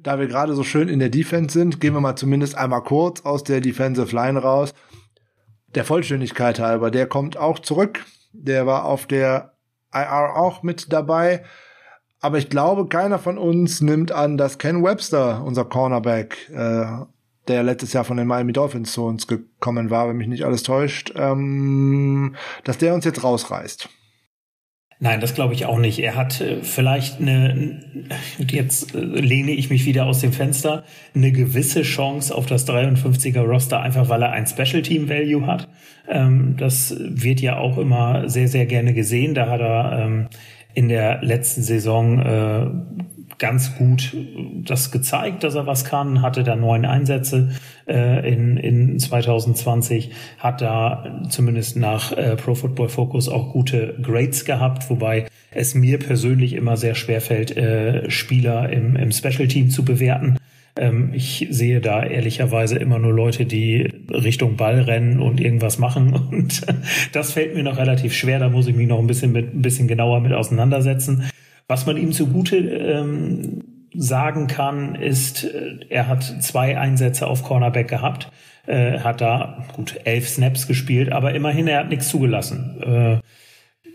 Da 0.00 0.20
wir 0.20 0.28
gerade 0.28 0.54
so 0.54 0.62
schön 0.62 0.88
in 0.88 1.00
der 1.00 1.08
Defense 1.08 1.58
sind, 1.58 1.80
gehen 1.80 1.94
wir 1.94 2.00
mal 2.00 2.16
zumindest 2.16 2.56
einmal 2.56 2.82
kurz 2.82 3.22
aus 3.22 3.42
der 3.42 3.60
Defensive 3.60 4.14
Line 4.14 4.38
raus. 4.38 4.72
Der 5.74 5.84
Vollständigkeit 5.84 6.60
halber, 6.60 6.90
der 6.90 7.06
kommt 7.06 7.36
auch 7.36 7.58
zurück. 7.58 8.04
Der 8.32 8.66
war 8.66 8.84
auf 8.84 9.06
der 9.06 9.54
IR 9.92 10.36
auch 10.36 10.62
mit 10.62 10.92
dabei. 10.92 11.44
Aber 12.20 12.38
ich 12.38 12.48
glaube, 12.48 12.86
keiner 12.88 13.18
von 13.18 13.38
uns 13.38 13.80
nimmt 13.80 14.12
an, 14.12 14.36
dass 14.38 14.58
Ken 14.58 14.84
Webster, 14.84 15.42
unser 15.44 15.64
Cornerback, 15.64 16.50
äh, 16.50 17.04
der 17.48 17.62
letztes 17.62 17.92
Jahr 17.92 18.04
von 18.04 18.16
den 18.16 18.26
Miami 18.26 18.52
Dolphins 18.52 18.92
zu 18.92 19.04
uns 19.04 19.26
gekommen 19.26 19.90
war, 19.90 20.08
wenn 20.08 20.16
mich 20.16 20.28
nicht 20.28 20.44
alles 20.44 20.62
täuscht, 20.62 21.12
ähm, 21.16 22.36
dass 22.64 22.78
der 22.78 22.94
uns 22.94 23.04
jetzt 23.04 23.24
rausreißt. 23.24 23.88
Nein, 25.00 25.20
das 25.20 25.34
glaube 25.34 25.54
ich 25.54 25.64
auch 25.64 25.78
nicht. 25.78 26.00
Er 26.00 26.16
hat 26.16 26.40
äh, 26.40 26.62
vielleicht 26.62 27.20
eine, 27.20 27.80
jetzt 28.38 28.96
äh, 28.96 28.98
lehne 28.98 29.52
ich 29.52 29.70
mich 29.70 29.86
wieder 29.86 30.06
aus 30.06 30.20
dem 30.20 30.32
Fenster, 30.32 30.84
eine 31.14 31.30
gewisse 31.30 31.82
Chance 31.82 32.34
auf 32.34 32.46
das 32.46 32.66
53er 32.66 33.42
Roster, 33.42 33.80
einfach 33.80 34.08
weil 34.08 34.22
er 34.22 34.32
ein 34.32 34.48
Special 34.48 34.82
Team 34.82 35.08
Value 35.08 35.46
hat. 35.46 35.68
Ähm, 36.08 36.56
das 36.58 36.96
wird 36.98 37.40
ja 37.40 37.58
auch 37.58 37.78
immer 37.78 38.28
sehr, 38.28 38.48
sehr 38.48 38.66
gerne 38.66 38.92
gesehen. 38.92 39.34
Da 39.34 39.48
hat 39.48 39.60
er 39.60 40.04
ähm, 40.04 40.28
in 40.74 40.88
der 40.88 41.22
letzten 41.22 41.62
Saison 41.62 42.18
äh, 42.18 42.66
ganz 43.38 43.76
gut 43.76 44.16
das 44.64 44.90
gezeigt, 44.90 45.44
dass 45.44 45.54
er 45.54 45.66
was 45.66 45.84
kann, 45.84 46.22
hatte 46.22 46.42
da 46.42 46.56
neun 46.56 46.84
Einsätze 46.84 47.50
äh, 47.86 48.32
in, 48.32 48.56
in 48.56 48.98
2020, 48.98 50.10
hat 50.38 50.60
da 50.60 51.22
zumindest 51.28 51.76
nach 51.76 52.12
äh, 52.12 52.36
Pro 52.36 52.54
Football 52.54 52.88
Focus 52.88 53.28
auch 53.28 53.52
gute 53.52 53.96
Grades 54.02 54.44
gehabt, 54.44 54.90
wobei 54.90 55.26
es 55.50 55.74
mir 55.74 55.98
persönlich 55.98 56.52
immer 56.52 56.76
sehr 56.76 56.94
schwer 56.94 57.20
fällt, 57.20 57.56
äh, 57.56 58.10
Spieler 58.10 58.70
im, 58.70 58.96
im 58.96 59.12
Special 59.12 59.48
Team 59.48 59.70
zu 59.70 59.84
bewerten. 59.84 60.36
Ähm, 60.76 61.10
ich 61.14 61.46
sehe 61.50 61.80
da 61.80 62.04
ehrlicherweise 62.04 62.78
immer 62.78 62.98
nur 62.98 63.12
Leute, 63.12 63.46
die 63.46 63.90
Richtung 64.10 64.56
Ball 64.56 64.80
rennen 64.80 65.20
und 65.20 65.40
irgendwas 65.40 65.78
machen 65.78 66.12
und 66.32 66.66
das 67.12 67.32
fällt 67.32 67.54
mir 67.54 67.62
noch 67.62 67.78
relativ 67.78 68.14
schwer, 68.14 68.38
da 68.38 68.48
muss 68.48 68.66
ich 68.66 68.74
mich 68.74 68.88
noch 68.88 68.98
ein 68.98 69.06
bisschen 69.06 69.32
mit 69.32 69.54
ein 69.54 69.62
bisschen 69.62 69.88
genauer 69.88 70.20
mit 70.20 70.32
auseinandersetzen. 70.32 71.30
Was 71.68 71.84
man 71.84 71.98
ihm 71.98 72.12
zugute 72.12 72.56
ähm, 72.56 73.62
sagen 73.94 74.46
kann, 74.46 74.94
ist, 74.94 75.44
äh, 75.44 75.76
er 75.90 76.08
hat 76.08 76.22
zwei 76.22 76.78
Einsätze 76.78 77.26
auf 77.26 77.42
Cornerback 77.42 77.88
gehabt, 77.88 78.30
äh, 78.66 79.00
hat 79.00 79.20
da 79.20 79.66
gut 79.74 80.00
elf 80.04 80.28
Snaps 80.28 80.66
gespielt, 80.66 81.12
aber 81.12 81.34
immerhin, 81.34 81.68
er 81.68 81.80
hat 81.80 81.90
nichts 81.90 82.08
zugelassen. 82.08 82.82
Äh, 82.82 83.18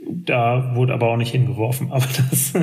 da 0.06 0.76
wurde 0.76 0.94
aber 0.94 1.10
auch 1.10 1.18
nicht 1.18 1.32
hingeworfen. 1.32 1.88
Aber 1.91 2.06
das, 2.06 2.54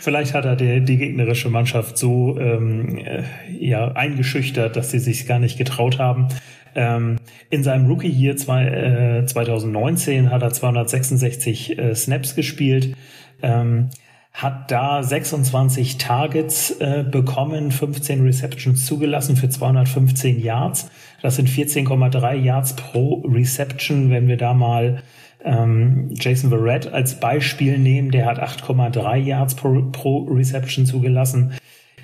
vielleicht 0.00 0.34
hat 0.34 0.46
er 0.46 0.56
die, 0.56 0.80
die 0.82 0.96
gegnerische 0.96 1.50
Mannschaft 1.50 1.98
so 1.98 2.38
ähm, 2.40 2.98
äh, 2.98 3.22
ja, 3.58 3.92
eingeschüchtert, 3.92 4.76
dass 4.76 4.90
sie 4.90 4.98
sich 4.98 5.26
gar 5.26 5.38
nicht 5.38 5.58
getraut 5.58 5.98
haben. 5.98 6.28
Ähm, 6.74 7.16
in 7.50 7.62
seinem 7.62 7.86
Rookie 7.86 8.10
hier 8.10 8.36
zwei, 8.36 8.64
äh, 8.64 9.26
2019 9.26 10.30
hat 10.30 10.42
er 10.42 10.52
266 10.52 11.78
äh, 11.78 11.94
Snaps 11.94 12.34
gespielt. 12.34 12.96
Ähm, 13.42 13.90
hat 14.36 14.70
da 14.70 15.02
26 15.02 15.96
Targets 15.96 16.70
äh, 16.72 17.04
bekommen, 17.10 17.70
15 17.70 18.22
Receptions 18.22 18.84
zugelassen 18.84 19.34
für 19.34 19.48
215 19.48 20.38
Yards. 20.40 20.90
Das 21.22 21.36
sind 21.36 21.48
14,3 21.48 22.34
Yards 22.34 22.76
pro 22.76 23.22
Reception. 23.26 24.10
Wenn 24.10 24.28
wir 24.28 24.36
da 24.36 24.52
mal 24.52 25.02
ähm, 25.42 26.10
Jason 26.20 26.50
Verrett 26.50 26.92
als 26.92 27.18
Beispiel 27.18 27.78
nehmen, 27.78 28.10
der 28.10 28.26
hat 28.26 28.38
8,3 28.38 29.16
Yards 29.16 29.54
pro, 29.54 29.82
pro 29.90 30.24
Reception 30.24 30.84
zugelassen. 30.84 31.54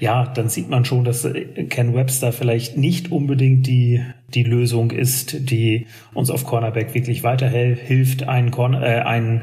Ja, 0.01 0.25
dann 0.25 0.49
sieht 0.49 0.71
man 0.71 0.87
schon, 0.87 1.05
dass 1.05 1.27
äh, 1.27 1.65
Ken 1.65 1.95
Webster 1.95 2.33
vielleicht 2.33 2.79
nicht 2.79 3.13
unbedingt 3.13 3.67
die, 3.67 4.01
die 4.33 4.43
Lösung 4.43 4.91
ist, 4.91 5.51
die 5.51 5.87
uns 6.15 6.31
auf 6.31 6.47
Cornerback 6.47 6.95
wirklich 6.95 7.25
weiterhilft, 7.25 8.27
einen, 8.27 8.51
Corner, 8.51 8.83
äh, 8.83 9.01
einen 9.03 9.43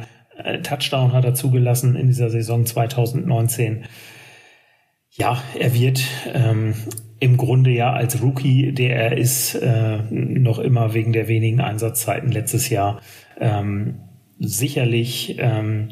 Touchdown 0.64 1.14
hat 1.14 1.26
er 1.26 1.34
zugelassen 1.34 1.96
in 1.96 2.08
dieser 2.08 2.30
Saison 2.30 2.66
2019. 2.66 3.86
Ja, 5.12 5.42
er 5.58 5.74
wird 5.74 6.02
ähm, 6.34 6.74
im 7.20 7.38
Grunde 7.38 7.72
ja 7.72 7.92
als 7.92 8.22
Rookie, 8.22 8.72
der 8.72 8.96
er 8.96 9.18
ist, 9.18 9.56
äh, 9.56 10.00
noch 10.10 10.60
immer 10.60 10.94
wegen 10.94 11.14
der 11.14 11.28
wenigen 11.28 11.62
Einsatzzeiten 11.62 12.32
letztes 12.32 12.70
Jahr 12.70 13.02
ähm, 13.40 14.00
sicherlich 14.40 15.36
ähm, 15.40 15.90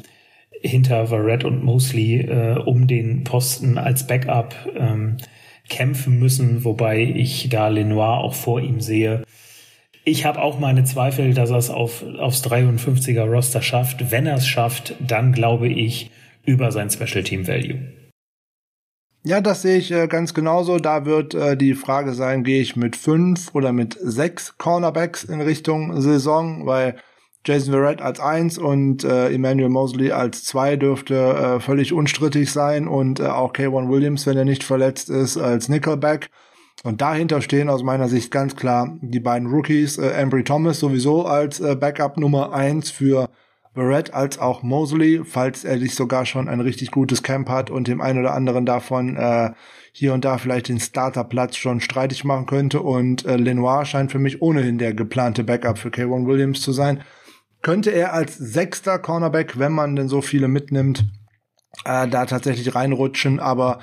hinter 0.62 1.06
Verrett 1.08 1.44
und 1.44 1.62
Mosley 1.62 2.20
äh, 2.20 2.58
um 2.58 2.86
den 2.86 3.24
Posten 3.24 3.78
als 3.78 4.06
Backup 4.06 4.54
ähm, 4.74 5.18
kämpfen 5.68 6.18
müssen, 6.18 6.64
wobei 6.64 7.02
ich 7.02 7.48
da 7.50 7.68
Lenoir 7.68 8.18
auch 8.18 8.34
vor 8.34 8.60
ihm 8.60 8.80
sehe. 8.80 9.22
Ich 10.08 10.24
habe 10.24 10.40
auch 10.40 10.58
meine 10.58 10.84
Zweifel, 10.84 11.34
dass 11.34 11.50
er 11.50 11.58
es 11.58 11.68
auf, 11.68 12.02
aufs 12.18 12.42
53er 12.42 13.24
Roster 13.24 13.60
schafft. 13.60 14.10
Wenn 14.10 14.24
er 14.24 14.36
es 14.36 14.46
schafft, 14.46 14.94
dann 15.06 15.32
glaube 15.32 15.68
ich 15.68 16.10
über 16.46 16.72
sein 16.72 16.88
Special 16.88 17.22
Team 17.22 17.46
Value. 17.46 17.92
Ja, 19.22 19.42
das 19.42 19.60
sehe 19.60 19.76
ich 19.76 19.92
äh, 19.92 20.06
ganz 20.06 20.32
genauso. 20.32 20.78
Da 20.78 21.04
wird 21.04 21.34
äh, 21.34 21.58
die 21.58 21.74
Frage 21.74 22.14
sein, 22.14 22.42
gehe 22.42 22.62
ich 22.62 22.74
mit 22.74 22.96
fünf 22.96 23.54
oder 23.54 23.74
mit 23.74 23.98
sechs 24.00 24.56
Cornerbacks 24.56 25.24
in 25.24 25.42
Richtung 25.42 26.00
Saison, 26.00 26.64
weil 26.64 26.96
Jason 27.44 27.74
Verrett 27.74 28.00
als 28.00 28.18
eins 28.18 28.56
und 28.56 29.04
äh, 29.04 29.28
Emmanuel 29.28 29.68
Mosley 29.68 30.12
als 30.12 30.42
zwei 30.42 30.76
dürfte 30.76 31.16
äh, 31.16 31.60
völlig 31.60 31.92
unstrittig 31.92 32.50
sein 32.50 32.88
und 32.88 33.20
äh, 33.20 33.26
auch 33.26 33.52
K1 33.52 33.90
Williams, 33.90 34.26
wenn 34.26 34.38
er 34.38 34.46
nicht 34.46 34.64
verletzt 34.64 35.10
ist, 35.10 35.36
als 35.36 35.68
Nickelback. 35.68 36.30
Und 36.84 37.00
dahinter 37.00 37.42
stehen 37.42 37.68
aus 37.68 37.82
meiner 37.82 38.08
Sicht 38.08 38.30
ganz 38.30 38.54
klar 38.54 38.96
die 39.00 39.20
beiden 39.20 39.48
Rookies, 39.48 39.98
äh, 39.98 40.10
Embry 40.10 40.44
Thomas 40.44 40.78
sowieso 40.78 41.26
als 41.26 41.60
äh, 41.60 41.74
Backup 41.74 42.16
Nummer 42.16 42.52
eins 42.52 42.90
für 42.90 43.28
Barrett 43.74 44.12
als 44.12 44.38
auch 44.38 44.62
Mosley, 44.62 45.22
falls 45.24 45.64
er 45.64 45.78
sich 45.78 45.94
sogar 45.94 46.26
schon 46.26 46.48
ein 46.48 46.60
richtig 46.60 46.90
gutes 46.90 47.22
Camp 47.22 47.48
hat 47.48 47.70
und 47.70 47.86
dem 47.86 48.00
einen 48.00 48.18
oder 48.18 48.34
anderen 48.34 48.66
davon 48.66 49.16
äh, 49.16 49.52
hier 49.92 50.14
und 50.14 50.24
da 50.24 50.38
vielleicht 50.38 50.68
den 50.68 50.80
Starterplatz 50.80 51.56
schon 51.56 51.80
streitig 51.80 52.24
machen 52.24 52.46
könnte. 52.46 52.80
Und 52.80 53.24
äh, 53.24 53.36
Lenoir 53.36 53.84
scheint 53.84 54.10
für 54.10 54.18
mich 54.18 54.42
ohnehin 54.42 54.78
der 54.78 54.94
geplante 54.94 55.44
Backup 55.44 55.78
für 55.78 55.90
K1 55.90 56.26
Williams 56.26 56.60
zu 56.60 56.72
sein. 56.72 57.02
Könnte 57.62 57.90
er 57.90 58.12
als 58.12 58.36
sechster 58.36 58.98
Cornerback, 58.98 59.58
wenn 59.58 59.72
man 59.72 59.96
denn 59.96 60.08
so 60.08 60.22
viele 60.22 60.48
mitnimmt, 60.48 61.04
äh, 61.84 62.08
da 62.08 62.26
tatsächlich 62.26 62.74
reinrutschen, 62.74 63.40
aber 63.40 63.80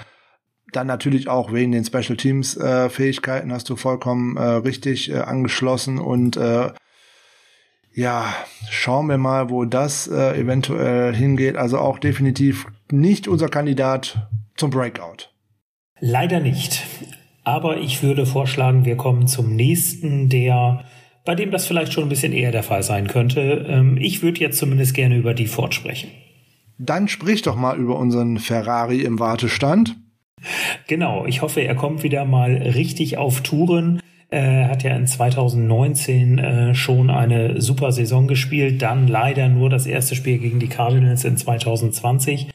dann 0.71 0.87
natürlich 0.87 1.27
auch 1.27 1.53
wegen 1.53 1.71
den 1.71 1.85
Special 1.85 2.17
Teams 2.17 2.57
äh, 2.57 2.89
Fähigkeiten 2.89 3.51
hast 3.51 3.69
du 3.69 3.75
vollkommen 3.75 4.37
äh, 4.37 4.41
richtig 4.41 5.11
äh, 5.11 5.19
angeschlossen 5.19 5.99
und 5.99 6.37
äh, 6.37 6.71
ja, 7.93 8.33
schauen 8.69 9.07
wir 9.07 9.17
mal, 9.17 9.49
wo 9.49 9.63
das 9.63 10.07
äh, 10.07 10.37
eventuell 10.37 11.15
hingeht. 11.15 11.55
Also 11.55 11.79
auch 11.79 11.97
definitiv 11.97 12.67
nicht 12.91 13.29
unser 13.29 13.47
Kandidat 13.47 14.27
zum 14.57 14.69
Breakout. 14.69 15.29
Leider 16.01 16.41
nicht. 16.41 16.83
Aber 17.45 17.77
ich 17.77 18.03
würde 18.03 18.25
vorschlagen, 18.25 18.83
wir 18.83 18.97
kommen 18.97 19.27
zum 19.27 19.55
nächsten, 19.55 20.27
der 20.27 20.83
bei 21.25 21.35
dem 21.35 21.51
das 21.51 21.65
vielleicht 21.65 21.91
schon 21.91 22.03
ein 22.03 22.09
bisschen 22.09 22.33
eher 22.33 22.51
der 22.51 22.63
Fall 22.63 22.83
sein 22.83 23.07
könnte. 23.07 23.65
Ähm, 23.67 23.97
ich 23.99 24.21
würde 24.21 24.39
jetzt 24.39 24.59
zumindest 24.59 24.93
gerne 24.93 25.17
über 25.17 25.33
die 25.33 25.47
Ford 25.47 25.73
sprechen. 25.73 26.11
Dann 26.77 27.07
sprich 27.07 27.41
doch 27.41 27.55
mal 27.55 27.77
über 27.77 27.97
unseren 27.97 28.37
Ferrari 28.37 29.01
im 29.01 29.19
Wartestand. 29.19 29.95
Genau, 30.87 31.25
ich 31.25 31.41
hoffe, 31.41 31.61
er 31.61 31.75
kommt 31.75 32.03
wieder 32.03 32.25
mal 32.25 32.51
richtig 32.55 33.17
auf 33.17 33.41
Touren. 33.41 34.01
Er 34.29 34.69
hat 34.69 34.83
ja 34.83 34.95
in 34.95 35.07
2019 35.07 36.37
äh, 36.39 36.75
schon 36.75 37.09
eine 37.09 37.61
super 37.61 37.91
Saison 37.91 38.27
gespielt, 38.27 38.81
dann 38.81 39.07
leider 39.07 39.47
nur 39.49 39.69
das 39.69 39.85
erste 39.85 40.15
Spiel 40.15 40.39
gegen 40.39 40.59
die 40.59 40.67
Cardinals 40.67 41.23
in 41.23 41.37
2020. 41.37 42.49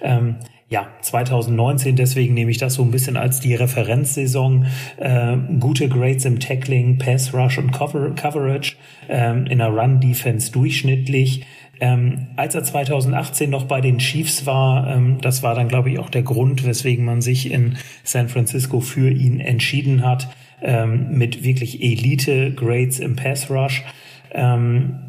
Ähm, 0.00 0.36
ja, 0.68 0.88
2019, 1.00 1.94
deswegen 1.94 2.34
nehme 2.34 2.50
ich 2.50 2.58
das 2.58 2.74
so 2.74 2.82
ein 2.82 2.90
bisschen 2.90 3.16
als 3.16 3.38
die 3.38 3.54
Referenzsaison. 3.54 4.66
Äh, 4.96 5.36
gute 5.60 5.88
Grades 5.88 6.24
im 6.24 6.40
Tackling, 6.40 6.98
Pass 6.98 7.32
Rush 7.32 7.58
und 7.58 7.70
Cover 7.70 8.10
Coverage, 8.16 8.76
ähm, 9.08 9.46
in 9.46 9.58
der 9.58 9.68
Run-Defense 9.68 10.50
durchschnittlich. 10.50 11.46
Ähm, 11.80 12.28
als 12.36 12.54
er 12.54 12.64
2018 12.64 13.50
noch 13.50 13.64
bei 13.64 13.80
den 13.80 13.98
Chiefs 13.98 14.46
war, 14.46 14.88
ähm, 14.88 15.18
das 15.20 15.42
war 15.42 15.54
dann, 15.54 15.68
glaube 15.68 15.90
ich, 15.90 15.98
auch 15.98 16.10
der 16.10 16.22
Grund, 16.22 16.64
weswegen 16.64 17.04
man 17.04 17.20
sich 17.20 17.50
in 17.50 17.76
San 18.02 18.28
Francisco 18.28 18.80
für 18.80 19.10
ihn 19.10 19.40
entschieden 19.40 20.04
hat, 20.04 20.28
ähm, 20.62 21.08
mit 21.10 21.44
wirklich 21.44 21.82
Elite-Grades 21.82 22.98
im 22.98 23.16
Pass 23.16 23.50
Rush. 23.50 23.84
Ähm, 24.32 25.06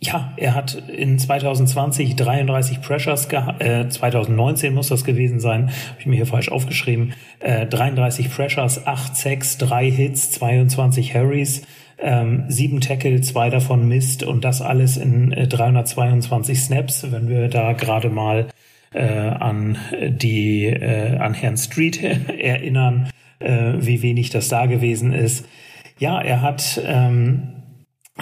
ja, 0.00 0.32
er 0.36 0.54
hat 0.54 0.74
in 0.74 1.18
2020 1.18 2.14
33 2.14 2.80
Pressures 2.82 3.28
gehabt, 3.28 3.62
äh, 3.62 3.88
2019 3.88 4.72
muss 4.72 4.88
das 4.88 5.04
gewesen 5.04 5.40
sein, 5.40 5.68
habe 5.68 6.00
ich 6.00 6.06
mir 6.06 6.14
hier 6.14 6.26
falsch 6.26 6.50
aufgeschrieben, 6.50 7.14
äh, 7.40 7.66
33 7.66 8.30
Pressures, 8.30 8.86
8 8.86 9.16
Sacks, 9.16 9.58
3 9.58 9.90
Hits, 9.90 10.30
22 10.32 11.14
Harrys, 11.14 11.62
ähm, 12.00 12.44
7 12.48 12.80
Tackle, 12.80 13.20
2 13.20 13.50
davon 13.50 13.88
Mist 13.88 14.22
und 14.22 14.44
das 14.44 14.62
alles 14.62 14.96
in 14.96 15.32
äh, 15.32 15.46
322 15.46 16.60
Snaps, 16.60 17.10
wenn 17.10 17.28
wir 17.28 17.48
da 17.48 17.72
gerade 17.72 18.10
mal 18.10 18.48
äh, 18.92 19.02
an 19.02 19.78
die 20.08 20.66
äh, 20.66 21.16
an 21.18 21.34
Herrn 21.34 21.56
Street 21.56 22.02
erinnern, 22.38 23.10
äh, 23.38 23.74
wie 23.78 24.02
wenig 24.02 24.30
das 24.30 24.48
da 24.48 24.66
gewesen 24.66 25.12
ist. 25.12 25.46
Ja, 25.98 26.20
er 26.20 26.42
hat 26.42 26.80
ähm, 26.86 27.57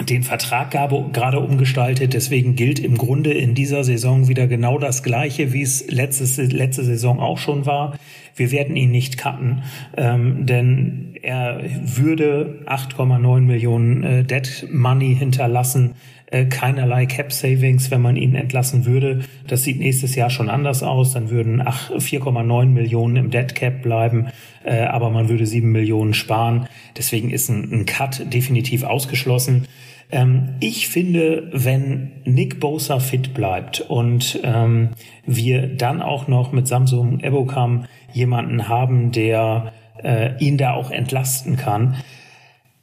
den 0.05 0.23
Vertrag 0.23 0.71
gerade 0.71 1.39
umgestaltet. 1.39 2.13
Deswegen 2.13 2.55
gilt 2.55 2.79
im 2.79 2.97
Grunde 2.97 3.33
in 3.33 3.55
dieser 3.55 3.83
Saison 3.83 4.27
wieder 4.27 4.47
genau 4.47 4.77
das 4.77 5.03
Gleiche, 5.03 5.53
wie 5.53 5.63
es 5.63 5.89
letzte, 5.89 6.43
letzte 6.43 6.83
Saison 6.83 7.19
auch 7.19 7.37
schon 7.37 7.65
war. 7.65 7.97
Wir 8.35 8.51
werden 8.51 8.75
ihn 8.75 8.91
nicht 8.91 9.17
cutten, 9.17 9.63
ähm, 9.97 10.45
denn 10.45 11.15
er 11.23 11.61
würde 11.81 12.59
8,9 12.67 13.41
Millionen 13.41 14.03
äh, 14.03 14.23
Dead 14.23 14.67
Money 14.71 15.15
hinterlassen, 15.15 15.95
äh, 16.27 16.45
keinerlei 16.45 17.07
Cap 17.07 17.33
Savings, 17.33 17.89
wenn 17.89 18.01
man 18.01 18.15
ihn 18.15 18.35
entlassen 18.35 18.85
würde. 18.85 19.21
Das 19.47 19.63
sieht 19.63 19.79
nächstes 19.79 20.13
Jahr 20.13 20.29
schon 20.29 20.49
anders 20.49 20.83
aus. 20.83 21.13
Dann 21.13 21.31
würden 21.31 21.63
4,9 21.63 22.65
Millionen 22.67 23.15
im 23.15 23.29
Dead 23.31 23.55
Cap 23.55 23.81
bleiben, 23.81 24.27
äh, 24.63 24.81
aber 24.81 25.09
man 25.09 25.29
würde 25.29 25.47
7 25.47 25.71
Millionen 25.71 26.13
sparen. 26.13 26.67
Deswegen 26.95 27.31
ist 27.31 27.49
ein, 27.49 27.71
ein 27.71 27.85
Cut 27.87 28.31
definitiv 28.31 28.83
ausgeschlossen. 28.83 29.67
Ähm, 30.09 30.55
ich 30.59 30.87
finde, 30.87 31.49
wenn 31.51 32.21
Nick 32.23 32.59
Bosa 32.59 32.99
fit 32.99 33.33
bleibt 33.33 33.81
und 33.81 34.39
ähm, 34.43 34.89
wir 35.25 35.67
dann 35.67 36.01
auch 36.01 36.27
noch 36.27 36.51
mit 36.51 36.67
Samsung 36.67 37.19
Ebocam 37.19 37.85
jemanden 38.13 38.69
haben, 38.69 39.11
der 39.11 39.73
äh, 40.03 40.37
ihn 40.39 40.57
da 40.57 40.73
auch 40.73 40.91
entlasten 40.91 41.57
kann, 41.57 41.95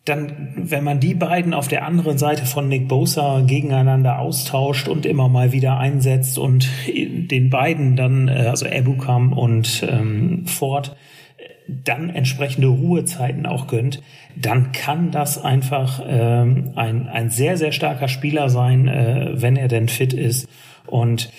dann, 0.04 0.52
wenn 0.56 0.84
man 0.84 1.00
die 1.00 1.14
beiden 1.14 1.54
auf 1.54 1.66
der 1.66 1.86
anderen 1.86 2.18
Seite 2.18 2.44
von 2.44 2.68
Nick 2.68 2.88
Bosa 2.88 3.40
gegeneinander 3.40 4.18
austauscht 4.18 4.86
und 4.86 5.06
immer 5.06 5.30
mal 5.30 5.52
wieder 5.52 5.78
einsetzt 5.78 6.38
und 6.38 6.68
den 6.86 7.48
beiden 7.48 7.96
dann, 7.96 8.28
äh, 8.28 8.48
also 8.50 8.66
Ebukam 8.66 9.32
und 9.32 9.86
ähm, 9.88 10.44
Ford, 10.46 10.94
dann 11.66 12.10
entsprechende 12.10 12.68
Ruhezeiten 12.68 13.46
auch 13.46 13.66
gönnt, 13.66 14.02
dann 14.36 14.72
kann 14.72 15.10
das 15.10 15.42
einfach 15.42 16.02
ähm, 16.06 16.72
ein, 16.76 17.08
ein 17.08 17.30
sehr, 17.30 17.56
sehr 17.56 17.72
starker 17.72 18.08
Spieler 18.08 18.48
sein, 18.48 18.88
äh, 18.88 19.30
wenn 19.34 19.56
er 19.56 19.68
denn 19.68 19.88
fit 19.88 20.12
ist. 20.12 20.48
Und 20.86 21.30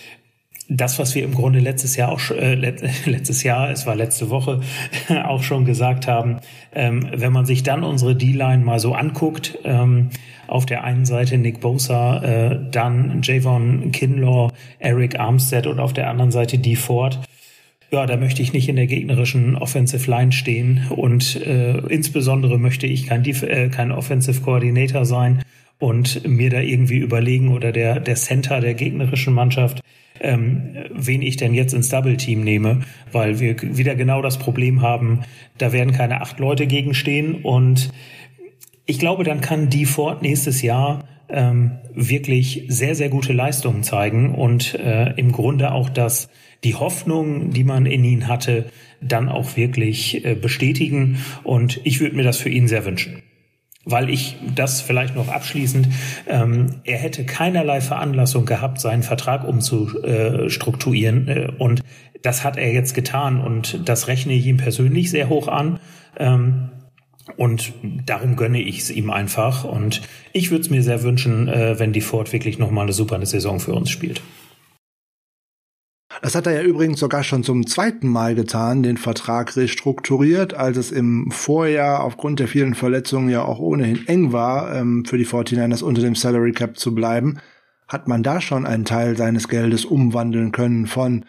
das, 0.67 0.97
was 0.97 1.13
wir 1.13 1.23
im 1.23 1.35
Grunde 1.35 1.59
letztes 1.59 1.95
Jahr 1.95 2.11
auch 2.11 2.31
äh, 2.31 2.55
letztes 3.05 3.43
Jahr, 3.43 3.69
es 3.69 3.85
war 3.85 3.95
letzte 3.95 4.29
Woche, 4.29 4.61
auch 5.25 5.43
schon 5.43 5.65
gesagt 5.65 6.07
haben, 6.07 6.37
ähm, 6.73 7.07
wenn 7.13 7.31
man 7.31 7.45
sich 7.45 7.63
dann 7.63 7.83
unsere 7.83 8.15
D-Line 8.15 8.63
mal 8.63 8.79
so 8.79 8.93
anguckt, 8.93 9.59
ähm, 9.63 10.09
auf 10.47 10.65
der 10.65 10.83
einen 10.83 11.05
Seite 11.05 11.37
Nick 11.37 11.59
Bosa, 11.59 12.21
äh, 12.23 12.59
dann 12.71 13.21
Javon 13.23 13.91
Kinlaw, 13.91 14.51
Eric 14.79 15.19
Armstead 15.19 15.67
und 15.67 15.79
auf 15.79 15.93
der 15.93 16.09
anderen 16.09 16.31
Seite 16.31 16.57
Dee 16.57 16.75
Ford, 16.75 17.19
ja, 17.91 18.05
da 18.05 18.17
möchte 18.17 18.41
ich 18.41 18.53
nicht 18.53 18.67
in 18.67 18.75
der 18.75 18.87
gegnerischen 18.87 19.55
Offensive 19.55 20.09
Line 20.09 20.31
stehen 20.31 20.87
und 20.89 21.35
äh, 21.45 21.77
insbesondere 21.87 22.57
möchte 22.57 22.87
ich 22.87 23.07
kein, 23.07 23.23
äh, 23.25 23.69
kein 23.69 23.91
Offensive 23.91 24.41
Coordinator 24.41 25.05
sein 25.05 25.43
und 25.79 26.27
mir 26.27 26.49
da 26.49 26.61
irgendwie 26.61 26.97
überlegen 26.97 27.49
oder 27.49 27.71
der, 27.71 27.99
der 27.99 28.15
Center 28.15 28.61
der 28.61 28.73
gegnerischen 28.73 29.33
Mannschaft, 29.33 29.81
ähm, 30.19 30.75
wen 30.91 31.21
ich 31.21 31.37
denn 31.37 31.53
jetzt 31.53 31.73
ins 31.73 31.89
Double 31.89 32.17
Team 32.17 32.41
nehme, 32.41 32.81
weil 33.11 33.39
wir 33.39 33.55
wieder 33.61 33.95
genau 33.95 34.21
das 34.21 34.39
Problem 34.39 34.81
haben, 34.81 35.21
da 35.57 35.73
werden 35.73 35.93
keine 35.93 36.21
acht 36.21 36.39
Leute 36.39 36.67
gegenstehen 36.67 37.35
und 37.35 37.91
ich 38.85 38.99
glaube, 38.99 39.23
dann 39.23 39.41
kann 39.41 39.69
die 39.69 39.85
Ford 39.85 40.21
nächstes 40.21 40.61
Jahr 40.61 41.05
ähm, 41.27 41.79
wirklich 41.93 42.65
sehr, 42.67 42.95
sehr 42.95 43.09
gute 43.09 43.33
Leistungen 43.33 43.83
zeigen 43.83 44.35
und 44.35 44.75
äh, 44.75 45.11
im 45.17 45.31
Grunde 45.31 45.71
auch 45.71 45.89
das 45.89 46.29
die 46.63 46.75
Hoffnung, 46.75 47.51
die 47.51 47.63
man 47.63 47.85
in 47.85 48.03
ihn 48.03 48.27
hatte, 48.27 48.65
dann 49.01 49.29
auch 49.29 49.55
wirklich 49.55 50.25
äh, 50.25 50.35
bestätigen. 50.35 51.19
Und 51.43 51.79
ich 51.83 51.99
würde 51.99 52.15
mir 52.15 52.23
das 52.23 52.37
für 52.37 52.49
ihn 52.49 52.67
sehr 52.67 52.85
wünschen. 52.85 53.21
Weil 53.87 54.09
ich 54.09 54.35
das 54.55 54.81
vielleicht 54.81 55.15
noch 55.15 55.27
abschließend, 55.27 55.87
ähm, 56.27 56.77
er 56.85 56.97
hätte 56.97 57.23
keinerlei 57.23 57.81
Veranlassung 57.81 58.45
gehabt, 58.45 58.81
seinen 58.81 59.03
Vertrag 59.03 59.47
umzustrukturieren. 59.47 61.27
Äh, 61.27 61.51
und 61.59 61.83
das 62.23 62.43
hat 62.43 62.57
er 62.57 62.73
jetzt 62.73 62.95
getan. 62.95 63.39
Und 63.39 63.87
das 63.87 64.07
rechne 64.07 64.33
ich 64.33 64.47
ihm 64.47 64.57
persönlich 64.57 65.11
sehr 65.11 65.29
hoch 65.29 65.47
an. 65.47 65.79
Ähm, 66.17 66.71
und 67.37 67.73
darum 68.05 68.35
gönne 68.35 68.61
ich 68.61 68.79
es 68.79 68.89
ihm 68.89 69.09
einfach. 69.09 69.65
Und 69.65 70.01
ich 70.33 70.51
würde 70.51 70.61
es 70.61 70.69
mir 70.69 70.81
sehr 70.81 71.03
wünschen, 71.03 71.47
äh, 71.47 71.77
wenn 71.79 71.93
die 71.93 72.01
Ford 72.01 72.33
wirklich 72.33 72.57
nochmal 72.57 72.85
eine 72.85 72.93
super 72.93 73.23
Saison 73.25 73.59
für 73.59 73.73
uns 73.73 73.89
spielt. 73.89 74.21
Das 76.21 76.35
hat 76.35 76.47
er 76.47 76.53
ja 76.53 76.61
übrigens 76.61 76.99
sogar 76.99 77.23
schon 77.23 77.43
zum 77.43 77.67
zweiten 77.67 78.07
Mal 78.07 78.35
getan, 78.35 78.83
den 78.83 78.97
Vertrag 78.97 79.55
restrukturiert, 79.55 80.53
als 80.53 80.77
es 80.77 80.91
im 80.91 81.29
Vorjahr 81.31 82.03
aufgrund 82.03 82.39
der 82.39 82.47
vielen 82.47 82.73
Verletzungen 82.73 83.29
ja 83.29 83.43
auch 83.43 83.59
ohnehin 83.59 84.07
eng 84.07 84.31
war, 84.31 84.73
ähm, 84.75 85.05
für 85.05 85.17
die 85.17 85.25
49ers 85.25 85.83
unter 85.83 86.01
dem 86.01 86.15
Salary 86.15 86.51
Cap 86.51 86.77
zu 86.77 86.95
bleiben, 86.95 87.39
hat 87.87 88.07
man 88.07 88.23
da 88.23 88.41
schon 88.41 88.65
einen 88.65 88.85
Teil 88.85 89.15
seines 89.17 89.47
Geldes 89.47 89.85
umwandeln 89.85 90.51
können 90.51 90.87
von 90.87 91.25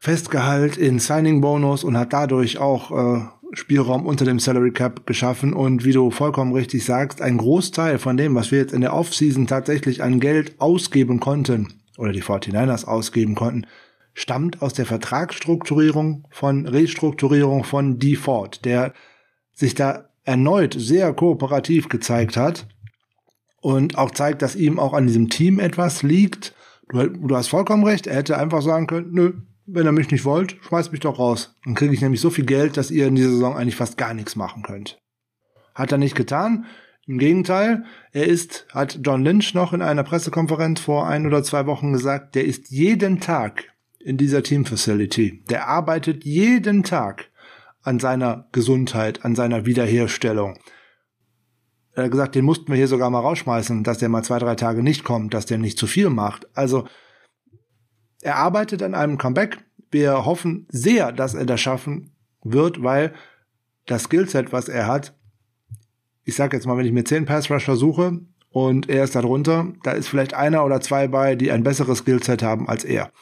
Festgehalt 0.00 0.76
in 0.76 0.98
Signing 0.98 1.40
Bonus 1.40 1.84
und 1.84 1.96
hat 1.96 2.12
dadurch 2.12 2.58
auch 2.58 2.90
äh, 2.90 3.24
Spielraum 3.52 4.06
unter 4.06 4.24
dem 4.24 4.40
Salary 4.40 4.72
Cap 4.72 5.06
geschaffen 5.06 5.52
und 5.52 5.84
wie 5.84 5.92
du 5.92 6.10
vollkommen 6.10 6.54
richtig 6.54 6.84
sagst, 6.84 7.20
ein 7.20 7.36
Großteil 7.36 7.98
von 7.98 8.16
dem, 8.16 8.34
was 8.34 8.50
wir 8.50 8.58
jetzt 8.58 8.72
in 8.72 8.80
der 8.80 8.94
Offseason 8.94 9.46
tatsächlich 9.46 10.02
an 10.02 10.20
Geld 10.20 10.54
ausgeben 10.58 11.20
konnten 11.20 11.68
oder 11.98 12.12
die 12.12 12.22
49ers 12.22 12.86
ausgeben 12.86 13.34
konnten, 13.34 13.66
stammt 14.14 14.62
aus 14.62 14.74
der 14.74 14.86
Vertragsstrukturierung 14.86 16.26
von 16.30 16.66
Restrukturierung 16.66 17.64
von 17.64 17.98
D. 17.98 18.16
Ford, 18.16 18.64
der 18.64 18.92
sich 19.52 19.74
da 19.74 20.08
erneut 20.24 20.74
sehr 20.78 21.12
kooperativ 21.12 21.88
gezeigt 21.88 22.36
hat 22.36 22.66
und 23.60 23.96
auch 23.98 24.10
zeigt, 24.10 24.42
dass 24.42 24.56
ihm 24.56 24.78
auch 24.78 24.92
an 24.92 25.06
diesem 25.06 25.28
Team 25.28 25.58
etwas 25.58 26.02
liegt. 26.02 26.54
Du, 26.88 27.06
du 27.08 27.36
hast 27.36 27.48
vollkommen 27.48 27.84
recht, 27.84 28.06
er 28.06 28.16
hätte 28.16 28.38
einfach 28.38 28.62
sagen 28.62 28.86
können, 28.86 29.12
nö, 29.12 29.32
wenn 29.66 29.86
ihr 29.86 29.92
mich 29.92 30.10
nicht 30.10 30.24
wollt, 30.24 30.56
schmeißt 30.62 30.92
mich 30.92 31.00
doch 31.00 31.18
raus. 31.18 31.56
Dann 31.64 31.74
kriege 31.74 31.94
ich 31.94 32.00
nämlich 32.00 32.20
so 32.20 32.30
viel 32.30 32.44
Geld, 32.44 32.76
dass 32.76 32.90
ihr 32.90 33.06
in 33.06 33.14
dieser 33.14 33.30
Saison 33.30 33.56
eigentlich 33.56 33.76
fast 33.76 33.96
gar 33.96 34.14
nichts 34.14 34.36
machen 34.36 34.62
könnt. 34.62 34.98
Hat 35.74 35.92
er 35.92 35.98
nicht 35.98 36.16
getan. 36.16 36.66
Im 37.06 37.18
Gegenteil, 37.18 37.84
er 38.12 38.26
ist, 38.26 38.66
hat 38.70 39.00
John 39.02 39.24
Lynch 39.24 39.54
noch 39.54 39.72
in 39.72 39.82
einer 39.82 40.04
Pressekonferenz 40.04 40.80
vor 40.80 41.08
ein 41.08 41.26
oder 41.26 41.42
zwei 41.42 41.66
Wochen 41.66 41.92
gesagt, 41.92 42.34
der 42.34 42.44
ist 42.44 42.70
jeden 42.70 43.18
Tag 43.20 43.71
in 44.04 44.16
dieser 44.16 44.42
Team 44.42 44.64
Facility. 44.64 45.42
Der 45.48 45.68
arbeitet 45.68 46.24
jeden 46.24 46.82
Tag 46.82 47.30
an 47.82 47.98
seiner 47.98 48.48
Gesundheit, 48.52 49.24
an 49.24 49.34
seiner 49.34 49.66
Wiederherstellung. 49.66 50.58
Er 51.94 52.04
hat 52.04 52.10
gesagt, 52.10 52.34
den 52.34 52.44
mussten 52.44 52.68
wir 52.68 52.76
hier 52.76 52.88
sogar 52.88 53.10
mal 53.10 53.20
rausschmeißen, 53.20 53.84
dass 53.84 53.98
der 53.98 54.08
mal 54.08 54.22
zwei, 54.22 54.38
drei 54.38 54.54
Tage 54.54 54.82
nicht 54.82 55.04
kommt, 55.04 55.34
dass 55.34 55.46
der 55.46 55.58
nicht 55.58 55.78
zu 55.78 55.86
viel 55.86 56.08
macht. 56.08 56.46
Also 56.56 56.86
er 58.22 58.36
arbeitet 58.36 58.82
an 58.82 58.94
einem 58.94 59.18
Comeback. 59.18 59.58
Wir 59.90 60.24
hoffen 60.24 60.66
sehr, 60.70 61.12
dass 61.12 61.34
er 61.34 61.44
das 61.44 61.60
schaffen 61.60 62.16
wird, 62.42 62.82
weil 62.82 63.12
das 63.86 64.04
Skillset, 64.04 64.52
was 64.52 64.68
er 64.68 64.86
hat, 64.86 65.14
ich 66.24 66.36
sag 66.36 66.52
jetzt 66.52 66.66
mal, 66.66 66.76
wenn 66.78 66.86
ich 66.86 66.92
mir 66.92 67.04
zehn 67.04 67.26
Pass 67.26 67.50
Rusher 67.50 67.76
suche 67.76 68.20
und 68.50 68.88
er 68.88 69.04
ist 69.04 69.16
da 69.16 69.22
drunter, 69.22 69.72
da 69.82 69.92
ist 69.92 70.08
vielleicht 70.08 70.34
einer 70.34 70.64
oder 70.64 70.80
zwei 70.80 71.08
bei, 71.08 71.34
die 71.34 71.50
ein 71.50 71.64
besseres 71.64 71.98
Skillset 71.98 72.42
haben 72.42 72.68
als 72.68 72.84
er. 72.84 73.12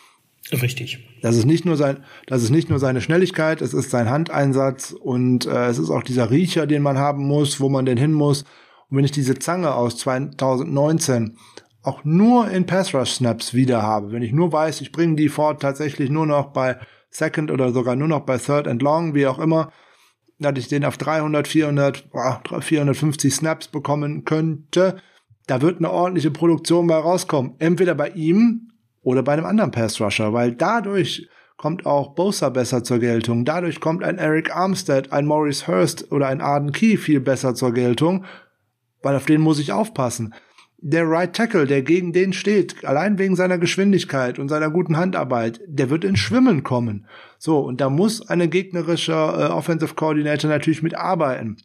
Richtig. 0.53 1.07
Das 1.23 1.37
ist 1.37 1.45
nicht 1.45 1.65
nur 1.65 1.77
sein, 1.77 1.99
das 2.27 2.43
ist 2.43 2.51
nicht 2.51 2.71
nur 2.71 2.79
seine 2.79 3.01
Schnelligkeit, 3.01 3.61
es 3.61 3.75
ist 3.75 3.91
sein 3.91 4.09
Handeinsatz 4.09 4.93
und 4.93 5.47
äh, 5.47 5.67
es 5.67 5.79
ist 5.79 5.91
auch 5.91 6.03
dieser 6.03 6.31
Riecher, 6.31 6.67
den 6.67 6.83
man 6.83 6.99
haben 6.99 7.25
muss, 7.27 7.61
wo 7.61 7.69
man 7.69 7.85
denn 7.85 7.99
hin 7.99 8.13
muss. 8.13 8.43
Und 8.89 8.97
wenn 8.97 9.05
ich 9.05 9.13
diese 9.13 9.39
Zange 9.39 9.75
aus 9.75 9.97
2019 9.99 11.37
auch 11.83 12.05
nur 12.05 12.51
in 12.51 12.67
Pass 12.67 12.95
Rush 12.95 13.13
Snaps 13.13 13.55
wieder 13.55 13.83
habe, 13.83 14.13
wenn 14.13 14.23
ich 14.23 14.33
nur 14.33 14.53
weiß, 14.53 14.81
ich 14.81 14.93
bringe 14.93 15.17
die 15.17 15.29
fort 15.29 15.63
tatsächlich 15.63 16.11
nur 16.11 16.27
noch 16.27 16.49
bei 16.49 16.79
Second 17.11 17.51
oder 17.51 17.73
sogar 17.73 17.97
nur 17.97 18.09
noch 18.09 18.21
bei 18.21 18.39
Third 18.39 18.67
and 18.67 18.83
Long, 18.83 19.15
wie 19.15 19.27
auch 19.27 19.39
immer, 19.39 19.73
dass 20.39 20.59
ich 20.59 20.69
den 20.69 20.85
auf 20.85 20.97
300, 20.97 21.47
400, 21.47 22.09
450 22.61 23.35
Snaps 23.35 23.69
bekommen 23.69 24.25
könnte, 24.25 24.97
da 25.47 25.61
wird 25.63 25.79
eine 25.79 25.91
ordentliche 25.91 26.31
Produktion 26.31 26.87
bei 26.87 26.97
rauskommen. 26.97 27.55
Entweder 27.59 27.95
bei 27.95 28.11
ihm 28.11 28.70
oder 29.03 29.23
bei 29.23 29.33
einem 29.33 29.47
anderen 29.47 29.71
Pass 29.71 30.01
Rusher, 30.01 30.33
weil 30.33 30.53
dadurch 30.53 31.29
kommt 31.57 31.85
auch 31.85 32.15
Bosa 32.15 32.49
besser 32.49 32.83
zur 32.85 32.99
Geltung. 32.99 33.45
Dadurch 33.45 33.81
kommt 33.81 34.03
ein 34.03 34.19
Eric 34.19 34.55
Armstead, 34.55 35.13
ein 35.13 35.27
Maurice 35.27 35.67
Hurst 35.67 36.11
oder 36.11 36.29
ein 36.29 36.41
Arden 36.41 36.73
Key 36.73 36.97
viel 36.97 37.21
besser 37.21 37.55
zur 37.55 37.73
Geltung, 37.73 38.25
weil 39.03 39.17
auf 39.17 39.27
den 39.27 39.41
muss 39.41 39.59
ich 39.59 39.73
aufpassen 39.73 40.35
der 40.83 41.09
Right 41.09 41.35
Tackle, 41.35 41.67
der 41.67 41.83
gegen 41.83 42.13
den 42.13 42.33
steht, 42.33 42.85
allein 42.85 43.19
wegen 43.19 43.37
seiner 43.37 43.59
Geschwindigkeit 43.59 44.39
und 44.39 44.49
seiner 44.49 44.71
guten 44.71 44.97
Handarbeit, 44.97 45.61
der 45.67 45.91
wird 45.91 46.05
ins 46.05 46.19
Schwimmen 46.19 46.63
kommen. 46.63 47.07
So, 47.39 47.59
und 47.61 47.81
da 47.81 47.91
muss 47.91 48.27
eine 48.29 48.49
gegnerische 48.49 49.13
äh, 49.13 49.53
Offensive 49.53 49.95
Coordinator 49.95 50.49
natürlich 50.49 50.83
mitarbeiten. 50.83 51.59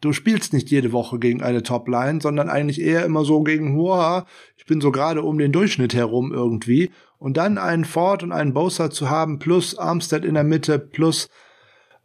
Du 0.00 0.12
spielst 0.12 0.52
nicht 0.52 0.70
jede 0.70 0.92
Woche 0.92 1.18
gegen 1.18 1.42
eine 1.42 1.62
Topline, 1.62 2.20
sondern 2.20 2.48
eigentlich 2.48 2.80
eher 2.80 3.04
immer 3.04 3.24
so 3.24 3.42
gegen, 3.42 3.76
wow, 3.78 4.24
ich 4.56 4.64
bin 4.64 4.80
so 4.80 4.90
gerade 4.90 5.22
um 5.22 5.38
den 5.38 5.52
Durchschnitt 5.52 5.94
herum 5.94 6.32
irgendwie. 6.32 6.90
Und 7.18 7.36
dann 7.36 7.58
einen 7.58 7.84
Ford 7.84 8.22
und 8.22 8.32
einen 8.32 8.54
Bosa 8.54 8.90
zu 8.90 9.10
haben, 9.10 9.38
plus 9.38 9.76
Armstead 9.76 10.24
in 10.24 10.34
der 10.34 10.44
Mitte, 10.44 10.78
plus 10.78 11.28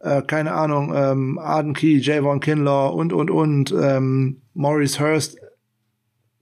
äh, 0.00 0.20
keine 0.22 0.52
Ahnung, 0.52 0.92
ähm, 0.94 1.38
Arden 1.38 1.72
Key, 1.72 1.98
Javon 1.98 2.40
Kinlaw 2.40 2.94
und, 2.94 3.12
und, 3.12 3.30
und, 3.30 3.72
ähm, 3.72 4.42
Maurice 4.52 5.00
Hurst, 5.00 5.38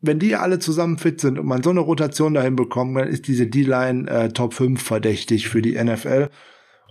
wenn 0.00 0.18
die 0.18 0.36
alle 0.36 0.58
zusammen 0.58 0.98
fit 0.98 1.20
sind 1.20 1.38
und 1.38 1.46
man 1.46 1.62
so 1.62 1.70
eine 1.70 1.80
Rotation 1.80 2.34
dahin 2.34 2.56
bekommt, 2.56 2.96
dann 2.96 3.08
ist 3.08 3.26
diese 3.26 3.46
D-Line 3.46 4.08
äh, 4.10 4.28
Top 4.30 4.54
5 4.54 4.82
verdächtig 4.82 5.48
für 5.48 5.62
die 5.62 5.82
NFL. 5.82 6.28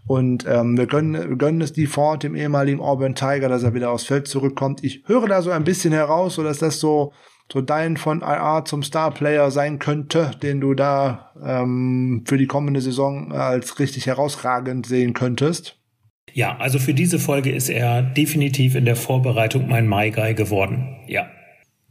Und 0.06 0.46
ähm, 0.48 0.78
wir 0.78 0.86
gönnen, 0.88 1.30
wir 1.30 1.38
gönnen 1.38 1.62
es 1.62 1.72
die 1.72 1.88
Ford, 1.88 2.24
dem 2.24 2.36
ehemaligen 2.36 2.82
Auburn 2.82 3.16
Tiger, 3.16 3.48
dass 3.48 3.64
er 3.64 3.74
wieder 3.74 3.92
aufs 3.92 4.06
Feld 4.06 4.28
zurückkommt. 4.28 4.84
Ich 4.84 5.04
höre 5.06 5.28
da 5.28 5.42
so 5.42 5.52
ein 5.52 5.64
bisschen 5.64 5.94
heraus, 5.94 6.36
so 6.36 6.44
dass 6.44 6.60
das 6.60 6.80
so 6.80 7.14
so 7.52 7.62
dein 7.62 7.98
von 7.98 8.22
IR 8.22 8.64
zum 8.66 8.84
Star-Player 8.84 9.52
sein 9.52 9.78
könnte, 9.80 10.32
den 10.42 10.62
du 10.62 10.74
da 10.74 11.32
ähm, 11.44 12.24
für 12.26 12.38
die 12.38 12.48
kommende 12.48 12.82
Saison 12.82 13.32
als 13.32 13.80
richtig 13.80 14.08
herausragend 14.08 14.86
sehen 14.86 15.14
könntest. 15.14 15.78
Ja, 16.32 16.58
also 16.58 16.80
für 16.80 16.94
diese 16.94 17.20
Folge 17.20 17.52
ist 17.52 17.70
er 17.70 18.02
definitiv 18.02 18.76
in 18.76 18.86
der 18.86 18.96
Vorbereitung 18.96 19.68
mein 19.68 19.88
My 19.88 20.10
Guy 20.10 20.34
geworden. 20.34 20.98
Ja. 21.08 21.28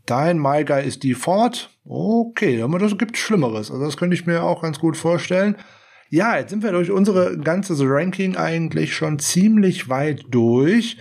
Dein 0.04 0.38
My 0.38 0.64
Guy 0.64 0.84
ist 0.84 1.04
Default. 1.04 1.70
Okay, 1.84 2.60
aber 2.60 2.80
das 2.80 2.98
gibt 2.98 3.16
Schlimmeres. 3.16 3.70
Also 3.70 3.84
das 3.84 3.96
könnte 3.96 4.14
ich 4.14 4.26
mir 4.26 4.42
auch 4.42 4.62
ganz 4.62 4.80
gut 4.80 4.96
vorstellen. 4.96 5.56
Ja, 6.12 6.36
jetzt 6.36 6.50
sind 6.50 6.62
wir 6.62 6.72
durch 6.72 6.90
unsere 6.90 7.38
ganze 7.38 7.74
Ranking 7.88 8.36
eigentlich 8.36 8.94
schon 8.94 9.18
ziemlich 9.18 9.88
weit 9.88 10.26
durch. 10.28 10.98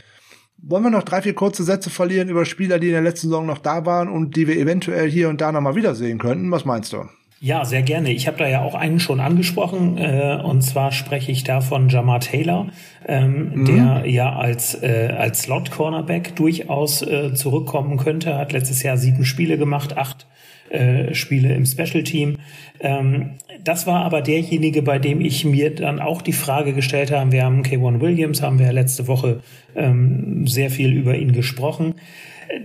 Wollen 0.58 0.84
wir 0.84 0.90
noch 0.90 1.04
drei, 1.04 1.22
vier 1.22 1.36
kurze 1.36 1.66
Sätze 1.66 1.90
verlieren 1.90 2.30
über 2.30 2.46
Spieler, 2.46 2.80
die 2.80 2.88
in 2.88 2.94
der 2.94 3.02
letzten 3.02 3.28
Saison 3.28 3.46
noch 3.46 3.58
da 3.58 3.86
waren 3.86 4.08
und 4.08 4.38
die 4.38 4.48
wir 4.48 4.58
eventuell 4.58 5.12
hier 5.12 5.28
und 5.28 5.42
da 5.42 5.52
nochmal 5.52 5.76
wiedersehen 5.76 6.18
könnten? 6.18 6.50
Was 6.50 6.64
meinst 6.64 6.94
du? 6.94 7.10
Ja, 7.42 7.66
sehr 7.66 7.82
gerne. 7.82 8.14
Ich 8.14 8.26
habe 8.26 8.38
da 8.38 8.48
ja 8.48 8.62
auch 8.62 8.74
einen 8.74 9.02
schon 9.02 9.20
angesprochen, 9.20 9.98
äh, 9.98 10.40
und 10.42 10.62
zwar 10.62 10.94
spreche 10.94 11.34
ich 11.34 11.44
da 11.44 11.60
von 11.60 11.90
Jamar 11.90 12.22
Taylor, 12.22 12.68
ähm, 13.06 13.52
mhm. 13.54 13.66
der 13.66 14.04
ja 14.10 14.34
als, 14.38 14.82
äh, 14.82 15.14
als 15.18 15.42
Slot-Cornerback 15.42 16.38
durchaus 16.38 17.02
äh, 17.02 17.34
zurückkommen 17.34 17.98
könnte. 17.98 18.38
Hat 18.38 18.54
letztes 18.54 18.82
Jahr 18.82 18.96
sieben 18.96 19.26
Spiele 19.26 19.58
gemacht, 19.58 19.98
acht 19.98 20.26
äh, 20.72 21.14
Spiele 21.14 21.54
im 21.54 21.66
Special 21.66 22.04
Team. 22.04 22.38
Ähm, 22.80 23.32
das 23.64 23.86
war 23.88 24.04
aber 24.04 24.22
derjenige, 24.22 24.82
bei 24.82 25.00
dem 25.00 25.22
ich 25.22 25.46
mir 25.46 25.74
dann 25.76 26.00
auch 26.00 26.22
die 26.22 26.34
Frage 26.34 26.74
gestellt 26.74 27.12
habe. 27.12 27.32
Wir 27.32 27.44
haben 27.44 27.62
K1 27.62 28.02
Williams, 28.02 28.42
haben 28.42 28.58
wir 28.58 28.68
ja 28.68 28.72
letzte 28.72 29.08
Woche 29.08 29.42
ähm, 29.76 30.48
sehr 30.48 30.70
viel 30.70 30.94
über 30.94 31.16
ihn 31.16 31.34
gesprochen. 31.34 31.96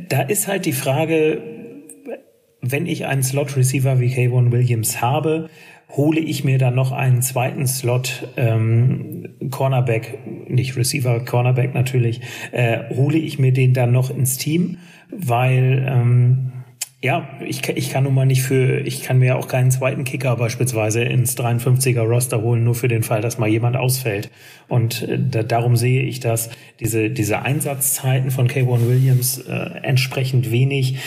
Da 0.08 0.22
ist 0.22 0.48
halt 0.48 0.66
die 0.66 0.72
Frage, 0.72 1.42
wenn 2.60 2.86
ich 2.86 3.06
einen 3.06 3.22
Slot-Receiver 3.22 4.00
wie 4.00 4.10
Kayvon 4.10 4.52
Williams 4.52 5.00
habe, 5.00 5.48
hole 5.90 6.20
ich 6.20 6.44
mir 6.44 6.58
dann 6.58 6.74
noch 6.74 6.92
einen 6.92 7.22
zweiten 7.22 7.66
Slot 7.66 8.28
ähm, 8.36 9.28
Cornerback, 9.50 10.18
nicht 10.48 10.76
Receiver, 10.76 11.20
Cornerback 11.24 11.74
natürlich, 11.74 12.20
äh, 12.52 12.94
hole 12.94 13.18
ich 13.18 13.38
mir 13.38 13.52
den 13.52 13.72
dann 13.72 13.92
noch 13.92 14.10
ins 14.10 14.36
Team, 14.36 14.78
weil 15.10 15.86
ähm, 15.88 16.52
ja, 17.06 17.28
ich, 17.38 17.68
ich 17.68 17.90
kann 17.90 18.02
nun 18.02 18.14
mal 18.14 18.26
nicht 18.26 18.42
für, 18.42 18.80
ich 18.80 19.04
kann 19.04 19.20
mir 19.20 19.38
auch 19.38 19.46
keinen 19.46 19.70
zweiten 19.70 20.02
Kicker 20.02 20.34
beispielsweise 20.34 21.04
ins 21.04 21.38
53er 21.38 22.00
Roster 22.00 22.42
holen, 22.42 22.64
nur 22.64 22.74
für 22.74 22.88
den 22.88 23.04
Fall, 23.04 23.20
dass 23.20 23.38
mal 23.38 23.48
jemand 23.48 23.76
ausfällt. 23.76 24.28
Und 24.66 25.02
äh, 25.02 25.16
da, 25.16 25.44
darum 25.44 25.76
sehe 25.76 26.02
ich, 26.02 26.18
dass 26.18 26.50
diese, 26.80 27.08
diese 27.08 27.42
Einsatzzeiten 27.42 28.32
von 28.32 28.48
K1 28.48 28.88
Williams 28.88 29.38
äh, 29.38 29.52
entsprechend 29.82 30.50
wenig. 30.50 30.98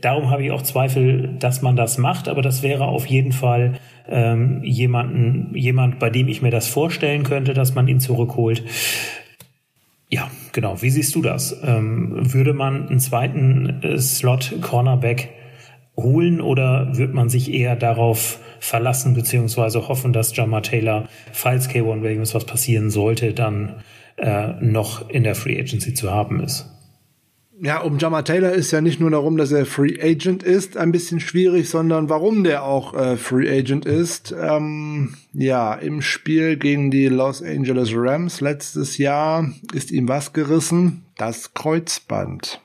Darum 0.00 0.30
habe 0.30 0.44
ich 0.44 0.50
auch 0.50 0.62
Zweifel, 0.62 1.36
dass 1.38 1.60
man 1.60 1.76
das 1.76 1.98
macht, 1.98 2.26
aber 2.26 2.40
das 2.40 2.62
wäre 2.62 2.86
auf 2.86 3.04
jeden 3.04 3.32
Fall 3.32 3.74
ähm, 4.08 4.62
jemanden, 4.64 5.54
jemand, 5.54 5.98
bei 5.98 6.08
dem 6.08 6.28
ich 6.28 6.40
mir 6.40 6.52
das 6.52 6.68
vorstellen 6.68 7.22
könnte, 7.22 7.52
dass 7.52 7.74
man 7.74 7.86
ihn 7.86 8.00
zurückholt. 8.00 8.62
Ja, 10.08 10.30
genau. 10.54 10.80
Wie 10.80 10.88
siehst 10.88 11.14
du 11.14 11.20
das? 11.20 11.54
Ähm, 11.62 12.32
würde 12.32 12.54
man 12.54 12.88
einen 12.88 13.00
zweiten 13.00 13.82
äh, 13.82 13.98
Slot 13.98 14.54
Cornerback 14.62 15.28
holen 15.96 16.40
oder 16.40 16.96
wird 16.96 17.12
man 17.12 17.28
sich 17.28 17.52
eher 17.52 17.76
darauf 17.76 18.38
verlassen 18.58 19.14
beziehungsweise 19.14 19.86
hoffen, 19.88 20.12
dass 20.12 20.34
Jamar 20.34 20.62
Taylor, 20.62 21.08
falls 21.32 21.68
K1 21.68 22.02
Williams 22.02 22.34
was 22.34 22.46
passieren 22.46 22.90
sollte, 22.90 23.34
dann 23.34 23.76
äh, 24.16 24.54
noch 24.60 25.10
in 25.10 25.22
der 25.22 25.34
Free 25.34 25.60
Agency 25.60 25.92
zu 25.92 26.10
haben 26.10 26.40
ist? 26.40 26.73
Ja, 27.60 27.80
um 27.80 27.98
Jama 27.98 28.22
Taylor 28.22 28.52
ist 28.52 28.72
ja 28.72 28.80
nicht 28.80 29.00
nur 29.00 29.10
darum, 29.10 29.36
dass 29.36 29.52
er 29.52 29.66
Free 29.66 29.98
Agent 30.00 30.42
ist, 30.42 30.76
ein 30.76 30.92
bisschen 30.92 31.20
schwierig, 31.20 31.68
sondern 31.68 32.08
warum 32.08 32.42
der 32.42 32.64
auch 32.64 32.94
äh, 32.94 33.16
Free 33.16 33.48
Agent 33.48 33.86
ist. 33.86 34.34
Ähm, 34.38 35.14
ja, 35.32 35.74
im 35.74 36.02
Spiel 36.02 36.56
gegen 36.56 36.90
die 36.90 37.06
Los 37.08 37.42
Angeles 37.42 37.90
Rams 37.94 38.40
letztes 38.40 38.98
Jahr 38.98 39.48
ist 39.72 39.92
ihm 39.92 40.08
was 40.08 40.32
gerissen? 40.32 41.04
Das 41.16 41.54
Kreuzband. 41.54 42.60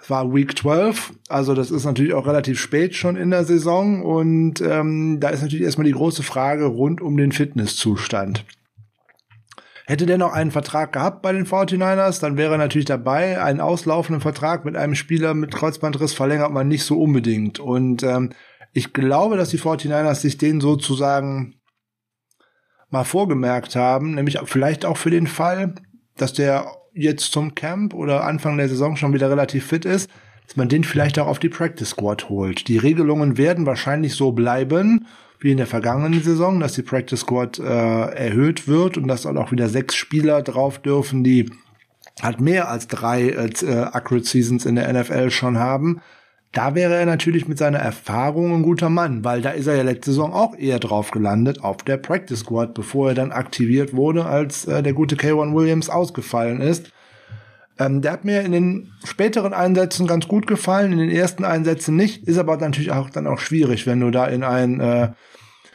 Es 0.00 0.08
war 0.10 0.32
Week 0.32 0.56
12, 0.56 1.14
also 1.28 1.54
das 1.54 1.70
ist 1.70 1.84
natürlich 1.84 2.14
auch 2.14 2.26
relativ 2.26 2.60
spät 2.60 2.94
schon 2.94 3.16
in 3.16 3.30
der 3.30 3.44
Saison 3.44 4.02
und 4.02 4.60
ähm, 4.60 5.18
da 5.20 5.30
ist 5.30 5.42
natürlich 5.42 5.64
erstmal 5.64 5.86
die 5.86 5.92
große 5.92 6.22
Frage 6.22 6.66
rund 6.66 7.00
um 7.00 7.16
den 7.16 7.32
Fitnesszustand. 7.32 8.44
Hätte 9.88 10.04
der 10.04 10.18
noch 10.18 10.32
einen 10.32 10.50
Vertrag 10.50 10.92
gehabt 10.92 11.22
bei 11.22 11.32
den 11.32 11.46
49ers, 11.46 12.20
dann 12.20 12.36
wäre 12.36 12.54
er 12.54 12.58
natürlich 12.58 12.86
dabei. 12.86 13.40
Einen 13.40 13.60
auslaufenden 13.60 14.20
Vertrag 14.20 14.64
mit 14.64 14.76
einem 14.76 14.96
Spieler 14.96 15.32
mit 15.32 15.54
Kreuzbandriss 15.54 16.12
verlängert 16.12 16.50
man 16.50 16.66
nicht 16.66 16.82
so 16.82 17.00
unbedingt. 17.00 17.60
Und 17.60 18.02
ähm, 18.02 18.30
ich 18.72 18.92
glaube, 18.92 19.36
dass 19.36 19.50
die 19.50 19.60
49ers 19.60 20.16
sich 20.16 20.38
den 20.38 20.60
sozusagen 20.60 21.60
mal 22.90 23.04
vorgemerkt 23.04 23.76
haben, 23.76 24.14
nämlich 24.14 24.40
vielleicht 24.44 24.84
auch 24.84 24.96
für 24.96 25.10
den 25.10 25.28
Fall, 25.28 25.76
dass 26.16 26.32
der 26.32 26.66
jetzt 26.92 27.30
zum 27.30 27.54
Camp 27.54 27.94
oder 27.94 28.24
Anfang 28.24 28.56
der 28.56 28.68
Saison 28.68 28.96
schon 28.96 29.12
wieder 29.12 29.30
relativ 29.30 29.66
fit 29.66 29.84
ist, 29.84 30.10
dass 30.46 30.56
man 30.56 30.68
den 30.68 30.82
vielleicht 30.82 31.18
auch 31.20 31.28
auf 31.28 31.38
die 31.38 31.48
Practice 31.48 31.90
Squad 31.90 32.28
holt. 32.28 32.66
Die 32.66 32.78
Regelungen 32.78 33.36
werden 33.36 33.66
wahrscheinlich 33.66 34.14
so 34.14 34.32
bleiben 34.32 35.06
wie 35.40 35.50
in 35.50 35.56
der 35.56 35.66
vergangenen 35.66 36.22
Saison, 36.22 36.60
dass 36.60 36.74
die 36.74 36.82
Practice 36.82 37.20
Squad 37.20 37.58
äh, 37.58 37.64
erhöht 37.64 38.68
wird 38.68 38.96
und 38.96 39.08
dass 39.08 39.22
dann 39.22 39.38
auch 39.38 39.52
wieder 39.52 39.68
sechs 39.68 39.94
Spieler 39.94 40.42
drauf 40.42 40.78
dürfen, 40.78 41.24
die 41.24 41.50
halt 42.22 42.40
mehr 42.40 42.70
als 42.70 42.88
drei 42.88 43.28
äh, 43.30 43.50
Accurate 43.92 44.26
Seasons 44.26 44.64
in 44.64 44.76
der 44.76 44.92
NFL 44.92 45.30
schon 45.30 45.58
haben. 45.58 46.00
Da 46.52 46.74
wäre 46.74 46.94
er 46.94 47.04
natürlich 47.04 47.48
mit 47.48 47.58
seiner 47.58 47.78
Erfahrung 47.78 48.54
ein 48.54 48.62
guter 48.62 48.88
Mann, 48.88 49.24
weil 49.24 49.42
da 49.42 49.50
ist 49.50 49.66
er 49.66 49.76
ja 49.76 49.82
letzte 49.82 50.12
Saison 50.12 50.32
auch 50.32 50.56
eher 50.56 50.78
drauf 50.78 51.10
gelandet 51.10 51.62
auf 51.62 51.78
der 51.78 51.98
Practice 51.98 52.40
Squad, 52.40 52.72
bevor 52.72 53.10
er 53.10 53.14
dann 53.14 53.32
aktiviert 53.32 53.94
wurde, 53.94 54.24
als 54.24 54.64
äh, 54.64 54.82
der 54.82 54.94
gute 54.94 55.16
K1 55.16 55.54
Williams 55.54 55.90
ausgefallen 55.90 56.62
ist. 56.62 56.90
Ähm, 57.78 58.00
der 58.00 58.12
hat 58.12 58.24
mir 58.24 58.40
in 58.42 58.52
den 58.52 58.92
späteren 59.04 59.52
Einsätzen 59.52 60.06
ganz 60.06 60.28
gut 60.28 60.46
gefallen, 60.46 60.92
in 60.92 60.98
den 60.98 61.10
ersten 61.10 61.44
Einsätzen 61.44 61.96
nicht, 61.96 62.26
ist 62.26 62.38
aber 62.38 62.56
natürlich 62.56 62.92
auch 62.92 63.10
dann 63.10 63.26
auch 63.26 63.38
schwierig, 63.38 63.86
wenn 63.86 64.00
du 64.00 64.10
da 64.10 64.26
in 64.26 64.42
ein 64.42 64.80
äh, 64.80 65.12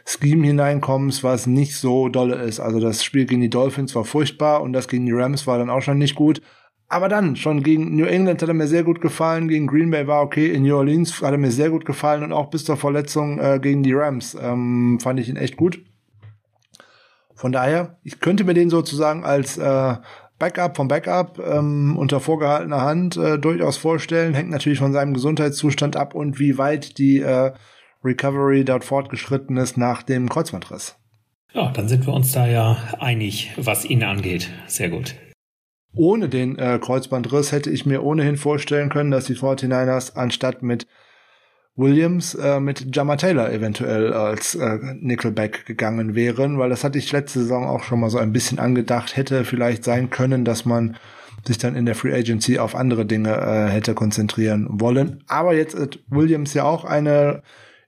Scheme 0.05 0.47
hineinkommst, 0.47 1.23
was 1.23 1.45
nicht 1.45 1.75
so 1.75 2.09
dolle 2.09 2.35
ist. 2.35 2.59
Also 2.59 2.79
das 2.79 3.03
Spiel 3.03 3.25
gegen 3.25 3.41
die 3.41 3.49
Dolphins 3.49 3.93
war 3.95 4.03
furchtbar 4.03 4.61
und 4.61 4.73
das 4.73 4.87
gegen 4.87 5.05
die 5.05 5.11
Rams 5.11 5.45
war 5.45 5.59
dann 5.59 5.69
auch 5.69 5.81
schon 5.81 5.99
nicht 5.99 6.15
gut. 6.15 6.41
Aber 6.87 7.07
dann, 7.07 7.37
schon 7.37 7.63
gegen 7.63 7.95
New 7.95 8.05
England 8.05 8.41
hat 8.41 8.49
er 8.49 8.53
mir 8.53 8.67
sehr 8.67 8.83
gut 8.83 8.99
gefallen, 8.99 9.47
gegen 9.47 9.67
Green 9.67 9.91
Bay 9.91 10.07
war 10.07 10.23
okay, 10.23 10.51
in 10.51 10.63
New 10.63 10.75
Orleans 10.75 11.21
hat 11.21 11.31
er 11.31 11.37
mir 11.37 11.51
sehr 11.51 11.69
gut 11.69 11.85
gefallen 11.85 12.23
und 12.23 12.33
auch 12.33 12.49
bis 12.49 12.65
zur 12.65 12.75
Verletzung 12.75 13.39
äh, 13.39 13.59
gegen 13.61 13.81
die 13.81 13.93
Rams 13.93 14.35
ähm, 14.39 14.99
fand 15.01 15.19
ich 15.19 15.29
ihn 15.29 15.37
echt 15.37 15.55
gut. 15.55 15.79
Von 17.33 17.53
daher, 17.53 17.97
ich 18.03 18.19
könnte 18.19 18.43
mir 18.43 18.53
den 18.53 18.69
sozusagen 18.69 19.23
als 19.23 19.57
äh, 19.57 19.95
Backup 20.41 20.75
vom 20.75 20.87
Backup 20.87 21.39
ähm, 21.39 21.95
unter 21.97 22.19
vorgehaltener 22.19 22.81
Hand 22.81 23.15
äh, 23.15 23.37
durchaus 23.37 23.77
vorstellen. 23.77 24.33
Hängt 24.33 24.49
natürlich 24.49 24.79
von 24.79 24.91
seinem 24.91 25.13
Gesundheitszustand 25.13 25.95
ab 25.95 26.15
und 26.15 26.39
wie 26.39 26.57
weit 26.57 26.97
die 26.97 27.19
äh, 27.19 27.53
Recovery 28.03 28.65
dort 28.65 28.83
fortgeschritten 28.83 29.55
ist 29.57 29.77
nach 29.77 30.03
dem 30.03 30.27
Kreuzbandriss. 30.27 30.97
Ja, 31.53 31.71
dann 31.71 31.87
sind 31.87 32.07
wir 32.07 32.13
uns 32.13 32.31
da 32.31 32.47
ja 32.47 32.77
einig, 32.99 33.51
was 33.55 33.85
ihn 33.85 34.03
angeht. 34.03 34.49
Sehr 34.67 34.89
gut. 34.89 35.15
Ohne 35.93 36.27
den 36.27 36.57
äh, 36.57 36.79
Kreuzbandriss 36.81 37.51
hätte 37.51 37.69
ich 37.69 37.85
mir 37.85 38.03
ohnehin 38.03 38.37
vorstellen 38.37 38.89
können, 38.89 39.11
dass 39.11 39.25
die 39.25 39.35
49ers 39.35 40.15
anstatt 40.15 40.63
mit 40.63 40.87
Williams 41.75 42.35
äh, 42.35 42.59
mit 42.59 42.95
Jammer 42.95 43.17
Taylor 43.17 43.51
eventuell 43.51 44.13
als 44.13 44.55
äh, 44.55 44.77
Nickelback 44.99 45.65
gegangen 45.65 46.15
wären, 46.15 46.59
weil 46.59 46.69
das 46.69 46.83
hatte 46.83 46.97
ich 46.97 47.11
letzte 47.11 47.39
Saison 47.39 47.65
auch 47.65 47.83
schon 47.83 47.99
mal 47.99 48.09
so 48.09 48.17
ein 48.17 48.33
bisschen 48.33 48.59
angedacht, 48.59 49.15
hätte 49.15 49.45
vielleicht 49.45 49.83
sein 49.83 50.09
können, 50.09 50.43
dass 50.43 50.65
man 50.65 50.97
sich 51.45 51.57
dann 51.57 51.75
in 51.75 51.85
der 51.85 51.95
Free 51.95 52.13
Agency 52.13 52.59
auf 52.59 52.75
andere 52.75 53.05
Dinge 53.05 53.35
äh, 53.35 53.69
hätte 53.69 53.93
konzentrieren 53.93 54.67
wollen. 54.69 55.23
Aber 55.27 55.55
jetzt 55.55 55.79
hat 55.79 55.99
Williams 56.09 56.53
ja 56.53 56.63
auch 56.63 56.85
eine 56.85 57.41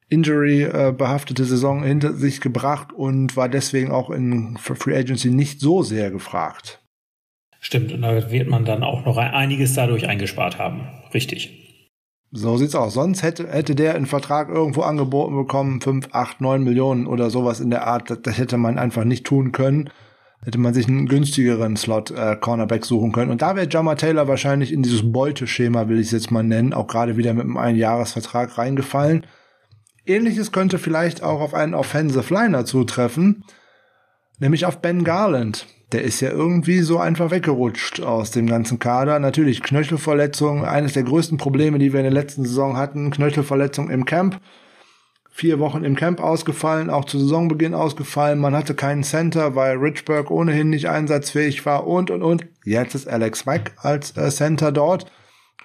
Injury-behaftete 0.09 1.43
Saison 1.43 1.83
hinter 1.83 2.13
sich 2.13 2.41
gebracht 2.41 2.93
und 2.93 3.35
war 3.35 3.49
deswegen 3.49 3.91
auch 3.91 4.09
in 4.09 4.57
Free 4.57 4.95
Agency 4.95 5.29
nicht 5.29 5.59
so 5.59 5.83
sehr 5.83 6.11
gefragt. 6.11 6.81
Stimmt, 7.59 7.91
und 7.93 8.01
da 8.01 8.31
wird 8.31 8.49
man 8.49 8.65
dann 8.65 8.83
auch 8.83 9.05
noch 9.05 9.17
einiges 9.17 9.73
dadurch 9.73 10.07
eingespart 10.07 10.57
haben. 10.57 10.87
Richtig. 11.13 11.62
So 12.35 12.57
sieht's 12.57 12.73
aus. 12.73 12.95
Sonst 12.95 13.21
hätte, 13.21 13.47
hätte 13.47 13.75
der 13.75 13.93
einen 13.93 14.07
Vertrag 14.07 14.49
irgendwo 14.49 14.81
angeboten 14.81 15.35
bekommen, 15.35 15.81
5, 15.81 16.09
8, 16.13 16.41
9 16.41 16.63
Millionen 16.63 17.05
oder 17.05 17.29
sowas 17.29 17.59
in 17.59 17.69
der 17.69 17.85
Art. 17.85 18.09
Das, 18.09 18.23
das 18.23 18.39
hätte 18.39 18.57
man 18.57 18.79
einfach 18.79 19.03
nicht 19.03 19.23
tun 19.23 19.51
können. 19.51 19.91
Hätte 20.43 20.57
man 20.57 20.73
sich 20.73 20.87
einen 20.87 21.07
günstigeren 21.07 21.77
Slot 21.77 22.09
äh, 22.09 22.35
Cornerback 22.35 22.85
suchen 22.85 23.11
können. 23.11 23.29
Und 23.29 23.43
da 23.43 23.55
wäre 23.55 23.69
Jammer 23.69 23.95
Taylor 23.97 24.27
wahrscheinlich 24.27 24.73
in 24.73 24.81
dieses 24.81 25.11
Beuteschema, 25.11 25.87
will 25.87 25.99
ich 25.99 26.07
es 26.07 26.11
jetzt 26.11 26.31
mal 26.31 26.43
nennen, 26.43 26.73
auch 26.73 26.87
gerade 26.87 27.17
wieder 27.17 27.35
mit 27.35 27.43
einem 27.43 27.55
Einjahresvertrag 27.55 28.57
reingefallen. 28.57 29.27
Ähnliches 30.05 30.51
könnte 30.51 30.79
vielleicht 30.79 31.21
auch 31.21 31.39
auf 31.39 31.53
einen 31.53 31.75
Offensive 31.75 32.33
Liner 32.33 32.65
zutreffen, 32.65 33.45
nämlich 34.39 34.65
auf 34.65 34.81
Ben 34.81 35.03
Garland 35.03 35.67
der 35.93 36.03
ist 36.03 36.19
ja 36.19 36.31
irgendwie 36.31 36.79
so 36.79 36.97
einfach 36.97 37.31
weggerutscht 37.31 38.01
aus 38.01 38.31
dem 38.31 38.47
ganzen 38.47 38.79
Kader. 38.79 39.19
Natürlich 39.19 39.61
Knöchelverletzung, 39.61 40.65
eines 40.65 40.93
der 40.93 41.03
größten 41.03 41.37
Probleme, 41.37 41.79
die 41.79 41.93
wir 41.93 41.99
in 41.99 42.05
der 42.05 42.13
letzten 42.13 42.43
Saison 42.43 42.75
hatten. 42.75 43.11
Knöchelverletzung 43.11 43.89
im 43.89 44.05
Camp. 44.05 44.39
Vier 45.29 45.59
Wochen 45.59 45.83
im 45.83 45.95
Camp 45.95 46.21
ausgefallen, 46.21 46.89
auch 46.89 47.05
zu 47.05 47.17
Saisonbeginn 47.17 47.73
ausgefallen. 47.73 48.39
Man 48.39 48.55
hatte 48.55 48.75
keinen 48.75 49.03
Center, 49.03 49.55
weil 49.55 49.77
Richburg 49.77 50.29
ohnehin 50.29 50.69
nicht 50.69 50.89
einsatzfähig 50.89 51.65
war 51.65 51.87
und, 51.87 52.11
und, 52.11 52.21
und. 52.21 52.45
Jetzt 52.65 52.93
ist 52.93 53.07
Alex 53.07 53.45
Mack 53.45 53.71
als 53.77 54.15
äh, 54.17 54.29
Center 54.29 54.71
dort. 54.71 55.11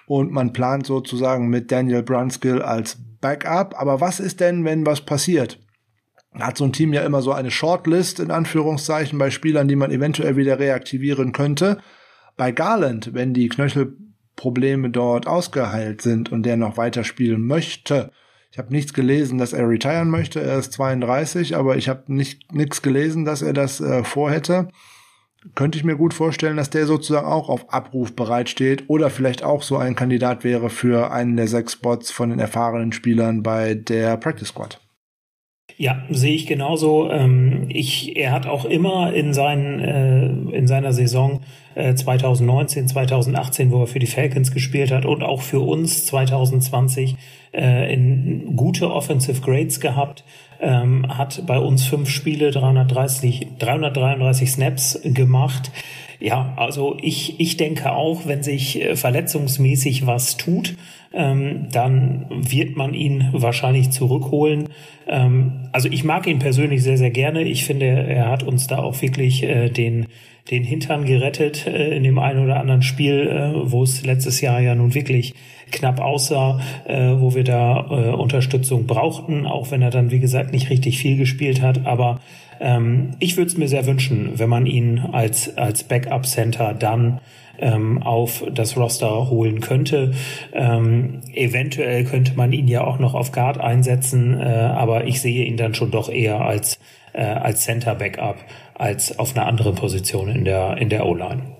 Und 0.07 0.31
man 0.31 0.53
plant 0.53 0.87
sozusagen 0.87 1.49
mit 1.49 1.71
Daniel 1.71 2.01
Brunskill 2.01 2.61
als 2.61 2.97
Backup. 3.21 3.79
Aber 3.79 4.01
was 4.01 4.19
ist 4.19 4.39
denn, 4.39 4.65
wenn 4.65 4.85
was 4.85 5.01
passiert? 5.01 5.59
Hat 6.33 6.57
so 6.57 6.65
ein 6.65 6.73
Team 6.73 6.93
ja 6.93 7.01
immer 7.01 7.21
so 7.21 7.31
eine 7.31 7.51
Shortlist 7.51 8.19
in 8.19 8.31
Anführungszeichen 8.31 9.17
bei 9.17 9.31
Spielern, 9.31 9.67
die 9.67 9.75
man 9.75 9.91
eventuell 9.91 10.35
wieder 10.35 10.59
reaktivieren 10.59 11.31
könnte. 11.31 11.79
Bei 12.37 12.51
Garland, 12.51 13.13
wenn 13.13 13.33
die 13.33 13.49
Knöchelprobleme 13.49 14.89
dort 14.89 15.27
ausgeheilt 15.27 16.01
sind 16.01 16.31
und 16.31 16.43
der 16.43 16.57
noch 16.57 16.77
weiterspielen 16.77 17.45
möchte, 17.45 18.11
ich 18.51 18.57
habe 18.57 18.73
nichts 18.73 18.93
gelesen, 18.93 19.37
dass 19.37 19.53
er 19.53 19.67
retiren 19.69 20.09
möchte. 20.09 20.41
Er 20.41 20.57
ist 20.57 20.73
32, 20.73 21.55
aber 21.55 21.77
ich 21.77 21.87
habe 21.87 22.11
nicht 22.13 22.51
nichts 22.51 22.81
gelesen, 22.81 23.23
dass 23.23 23.41
er 23.41 23.53
das 23.53 23.79
äh, 23.79 24.03
vorhätte. 24.03 24.69
Könnte 25.55 25.77
ich 25.77 25.83
mir 25.83 25.95
gut 25.95 26.13
vorstellen, 26.13 26.57
dass 26.57 26.69
der 26.69 26.85
sozusagen 26.85 27.27
auch 27.27 27.47
auf 27.47 27.71
Abruf 27.71 28.15
bereitsteht 28.15 28.85
oder 28.87 29.09
vielleicht 29.09 29.43
auch 29.43 29.61
so 29.61 29.77
ein 29.77 29.95
Kandidat 29.95 30.43
wäre 30.43 30.69
für 30.69 31.11
einen 31.11 31.37
der 31.37 31.47
sechs 31.47 31.73
Spots 31.73 32.11
von 32.11 32.31
den 32.31 32.39
erfahrenen 32.39 32.91
Spielern 32.91 33.43
bei 33.43 33.75
der 33.75 34.17
Practice 34.17 34.49
Squad. 34.49 34.81
Ja, 35.81 36.03
sehe 36.09 36.35
ich 36.35 36.45
genauso. 36.45 37.09
Ähm, 37.09 37.67
ich, 37.69 38.17
er 38.17 38.33
hat 38.33 38.45
auch 38.47 38.65
immer 38.65 39.13
in, 39.13 39.33
seinen, 39.33 39.79
äh, 39.79 40.25
in 40.57 40.67
seiner 40.67 40.91
Saison 40.91 41.39
äh, 41.73 41.95
2019, 41.95 42.89
2018, 42.89 43.71
wo 43.71 43.83
er 43.83 43.87
für 43.87 43.99
die 43.99 44.05
Falcons 44.05 44.51
gespielt 44.51 44.91
hat 44.91 45.05
und 45.05 45.23
auch 45.23 45.41
für 45.41 45.61
uns 45.61 46.05
2020 46.07 47.15
äh, 47.53 47.93
in 47.93 48.57
gute 48.57 48.91
Offensive 48.91 49.39
Grades 49.39 49.79
gehabt, 49.79 50.25
ähm, 50.59 51.17
hat 51.17 51.45
bei 51.47 51.57
uns 51.57 51.85
fünf 51.85 52.09
Spiele, 52.09 52.51
330, 52.51 53.47
333 53.59 54.51
Snaps 54.51 54.99
gemacht. 55.05 55.71
Ja, 56.19 56.51
also 56.57 56.97
ich, 57.01 57.39
ich 57.39 57.55
denke 57.55 57.93
auch, 57.93 58.25
wenn 58.25 58.43
sich 58.43 58.81
äh, 58.81 58.97
verletzungsmäßig 58.97 60.05
was 60.05 60.35
tut, 60.35 60.75
ähm, 61.13 61.67
dann 61.71 62.25
wird 62.29 62.75
man 62.75 62.93
ihn 62.93 63.29
wahrscheinlich 63.31 63.91
zurückholen. 63.91 64.69
Ähm, 65.07 65.69
also 65.71 65.89
ich 65.89 66.03
mag 66.03 66.27
ihn 66.27 66.39
persönlich 66.39 66.83
sehr, 66.83 66.97
sehr 66.97 67.11
gerne. 67.11 67.43
Ich 67.43 67.65
finde, 67.65 67.85
er 67.85 68.29
hat 68.29 68.43
uns 68.43 68.67
da 68.67 68.79
auch 68.79 69.01
wirklich 69.01 69.43
äh, 69.43 69.69
den, 69.69 70.07
den 70.51 70.63
Hintern 70.63 71.05
gerettet 71.05 71.65
äh, 71.67 71.95
in 71.95 72.03
dem 72.03 72.19
einen 72.19 72.43
oder 72.43 72.59
anderen 72.59 72.81
Spiel, 72.81 73.27
äh, 73.27 73.71
wo 73.71 73.83
es 73.83 74.05
letztes 74.05 74.41
Jahr 74.41 74.59
ja 74.59 74.75
nun 74.75 74.93
wirklich 74.93 75.33
knapp 75.71 75.99
aussah, 75.99 76.59
äh, 76.85 77.13
wo 77.17 77.35
wir 77.35 77.43
da 77.43 77.87
äh, 77.89 78.09
Unterstützung 78.11 78.85
brauchten, 78.85 79.45
auch 79.45 79.71
wenn 79.71 79.81
er 79.81 79.91
dann, 79.91 80.11
wie 80.11 80.19
gesagt, 80.19 80.51
nicht 80.51 80.69
richtig 80.69 80.99
viel 80.99 81.17
gespielt 81.17 81.61
hat. 81.61 81.85
Aber 81.85 82.19
ähm, 82.59 83.11
ich 83.19 83.37
würde 83.37 83.47
es 83.47 83.57
mir 83.57 83.67
sehr 83.67 83.85
wünschen, 83.85 84.31
wenn 84.35 84.49
man 84.49 84.65
ihn 84.65 84.99
als, 84.99 85.57
als 85.57 85.83
Backup-Center 85.83 86.73
dann 86.73 87.19
ähm, 87.59 88.01
auf 88.01 88.43
das 88.51 88.75
Roster 88.77 89.29
holen 89.29 89.61
könnte. 89.61 90.13
Ähm, 90.53 91.21
eventuell 91.33 92.05
könnte 92.05 92.33
man 92.35 92.51
ihn 92.51 92.67
ja 92.67 92.83
auch 92.83 92.99
noch 92.99 93.13
auf 93.13 93.31
Guard 93.31 93.59
einsetzen, 93.59 94.39
äh, 94.39 94.43
aber 94.43 95.05
ich 95.05 95.21
sehe 95.21 95.45
ihn 95.45 95.57
dann 95.57 95.73
schon 95.73 95.91
doch 95.91 96.09
eher 96.09 96.41
als, 96.41 96.79
äh, 97.13 97.23
als 97.23 97.63
Center 97.63 97.95
Backup 97.95 98.37
als 98.75 99.19
auf 99.19 99.35
einer 99.35 99.45
anderen 99.45 99.75
Position 99.75 100.29
in 100.29 100.45
der, 100.45 100.77
in 100.77 100.89
der 100.89 101.05
O-Line. 101.05 101.59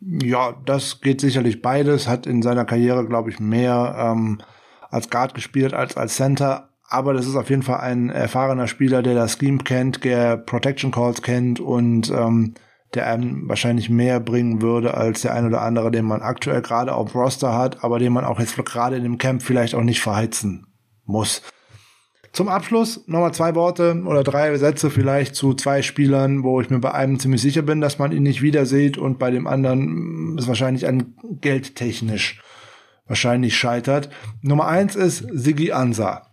Ja, 0.00 0.54
das 0.64 1.02
geht 1.02 1.20
sicherlich 1.20 1.60
beides. 1.60 2.08
Hat 2.08 2.26
in 2.26 2.40
seiner 2.40 2.64
Karriere, 2.64 3.06
glaube 3.06 3.30
ich, 3.30 3.38
mehr 3.38 3.94
ähm, 3.98 4.40
als 4.88 5.10
Guard 5.10 5.34
gespielt 5.34 5.74
als 5.74 5.96
als 5.96 6.16
Center. 6.16 6.70
Aber 6.88 7.12
das 7.12 7.26
ist 7.26 7.36
auf 7.36 7.50
jeden 7.50 7.62
Fall 7.62 7.80
ein 7.80 8.10
erfahrener 8.10 8.66
Spieler, 8.66 9.02
der 9.02 9.14
das 9.14 9.38
Scheme 9.38 9.58
kennt, 9.58 10.02
der 10.02 10.36
Protection 10.36 10.90
Calls 10.90 11.22
kennt 11.22 11.60
und 11.60 12.10
ähm, 12.10 12.54
der 12.94 13.06
einem 13.06 13.48
wahrscheinlich 13.48 13.88
mehr 13.88 14.18
bringen 14.20 14.62
würde 14.62 14.94
als 14.94 15.22
der 15.22 15.34
ein 15.34 15.46
oder 15.46 15.62
andere, 15.62 15.90
den 15.90 16.04
man 16.04 16.22
aktuell 16.22 16.62
gerade 16.62 16.94
auf 16.94 17.14
Roster 17.14 17.54
hat, 17.56 17.84
aber 17.84 17.98
den 17.98 18.12
man 18.12 18.24
auch 18.24 18.40
jetzt 18.40 18.56
gerade 18.56 18.96
in 18.96 19.04
dem 19.04 19.18
Camp 19.18 19.42
vielleicht 19.42 19.74
auch 19.74 19.82
nicht 19.82 20.00
verheizen 20.00 20.66
muss. 21.04 21.42
Zum 22.32 22.48
Abschluss 22.48 23.08
nochmal 23.08 23.34
zwei 23.34 23.56
Worte 23.56 24.02
oder 24.06 24.22
drei 24.22 24.56
Sätze 24.56 24.90
vielleicht 24.90 25.34
zu 25.34 25.54
zwei 25.54 25.82
Spielern, 25.82 26.44
wo 26.44 26.60
ich 26.60 26.70
mir 26.70 26.78
bei 26.78 26.92
einem 26.92 27.18
ziemlich 27.18 27.42
sicher 27.42 27.62
bin, 27.62 27.80
dass 27.80 27.98
man 27.98 28.12
ihn 28.12 28.22
nicht 28.22 28.40
wieder 28.40 28.66
sieht 28.66 28.98
und 28.98 29.18
bei 29.18 29.32
dem 29.32 29.48
anderen 29.48 30.38
ist 30.38 30.46
wahrscheinlich 30.46 30.86
an 30.86 31.14
geldtechnisch 31.40 32.40
wahrscheinlich 33.08 33.56
scheitert. 33.56 34.10
Nummer 34.42 34.68
eins 34.68 34.94
ist 34.94 35.26
Siggi 35.32 35.72
Ansa. 35.72 36.28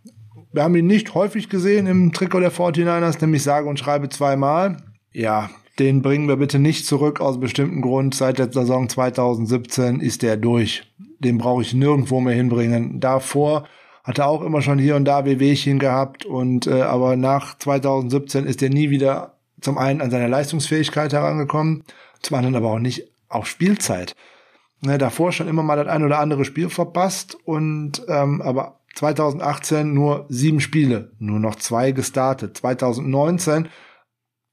Wir 0.54 0.64
haben 0.64 0.76
ihn 0.76 0.86
nicht 0.86 1.16
häufig 1.16 1.50
gesehen 1.50 1.88
im 1.88 2.14
Trikot 2.14 2.42
der 2.42 2.52
49ers, 2.52 3.20
nämlich 3.20 3.42
sage 3.42 3.68
und 3.68 3.80
schreibe 3.80 4.10
zweimal. 4.10 4.78
Ja, 5.12 5.50
den 5.80 6.02
bringen 6.02 6.28
wir 6.28 6.38
bitte 6.38 6.60
nicht 6.60 6.86
zurück 6.86 7.22
aus 7.22 7.40
bestimmten 7.40 7.82
Grund. 7.82 8.16
Seit 8.16 8.40
der 8.40 8.52
Saison 8.52 8.90
2017 8.90 10.00
ist 10.00 10.22
der 10.22 10.38
durch. 10.38 10.84
Den 11.20 11.38
brauche 11.38 11.62
ich 11.62 11.74
nirgendwo 11.74 12.20
mehr 12.20 12.36
hinbringen. 12.36 13.00
Davor 13.00 13.68
hatte 14.04 14.26
auch 14.26 14.42
immer 14.42 14.62
schon 14.62 14.80
hier 14.80 14.96
und 14.96 15.06
da 15.06 15.26
Wehwehchen 15.26 15.80
gehabt 15.80 16.26
und 16.26 16.66
äh, 16.66 16.82
aber 16.82 17.18
nach 17.18 17.58
2017 17.58 18.46
ist 18.46 18.64
er 18.64 18.70
nie 18.70 18.90
wieder 18.90 19.38
zum 19.60 19.78
einen 19.78 20.02
an 20.02 20.12
seine 20.12 20.28
Leistungsfähigkeit 20.28 21.12
herangekommen, 21.12 21.84
zum 22.22 22.38
anderen 22.38 22.56
aber 22.56 22.72
auch 22.72 22.80
nicht 22.80 23.12
auf 23.28 23.48
Spielzeit. 23.48 24.16
Ne, 24.82 24.98
davor 24.98 25.32
schon 25.32 25.48
immer 25.48 25.64
mal 25.64 25.76
das 25.76 25.88
ein 25.88 26.04
oder 26.04 26.20
andere 26.20 26.46
Spiel 26.46 26.70
verpasst 26.70 27.36
und 27.44 28.04
ähm, 28.08 28.42
aber 28.42 28.80
2018 28.96 29.94
nur 29.94 30.26
sieben 30.30 30.60
Spiele, 30.60 31.12
nur 31.20 31.40
noch 31.40 31.56
zwei 31.56 31.92
gestartet. 31.92 32.58
2019 32.58 33.68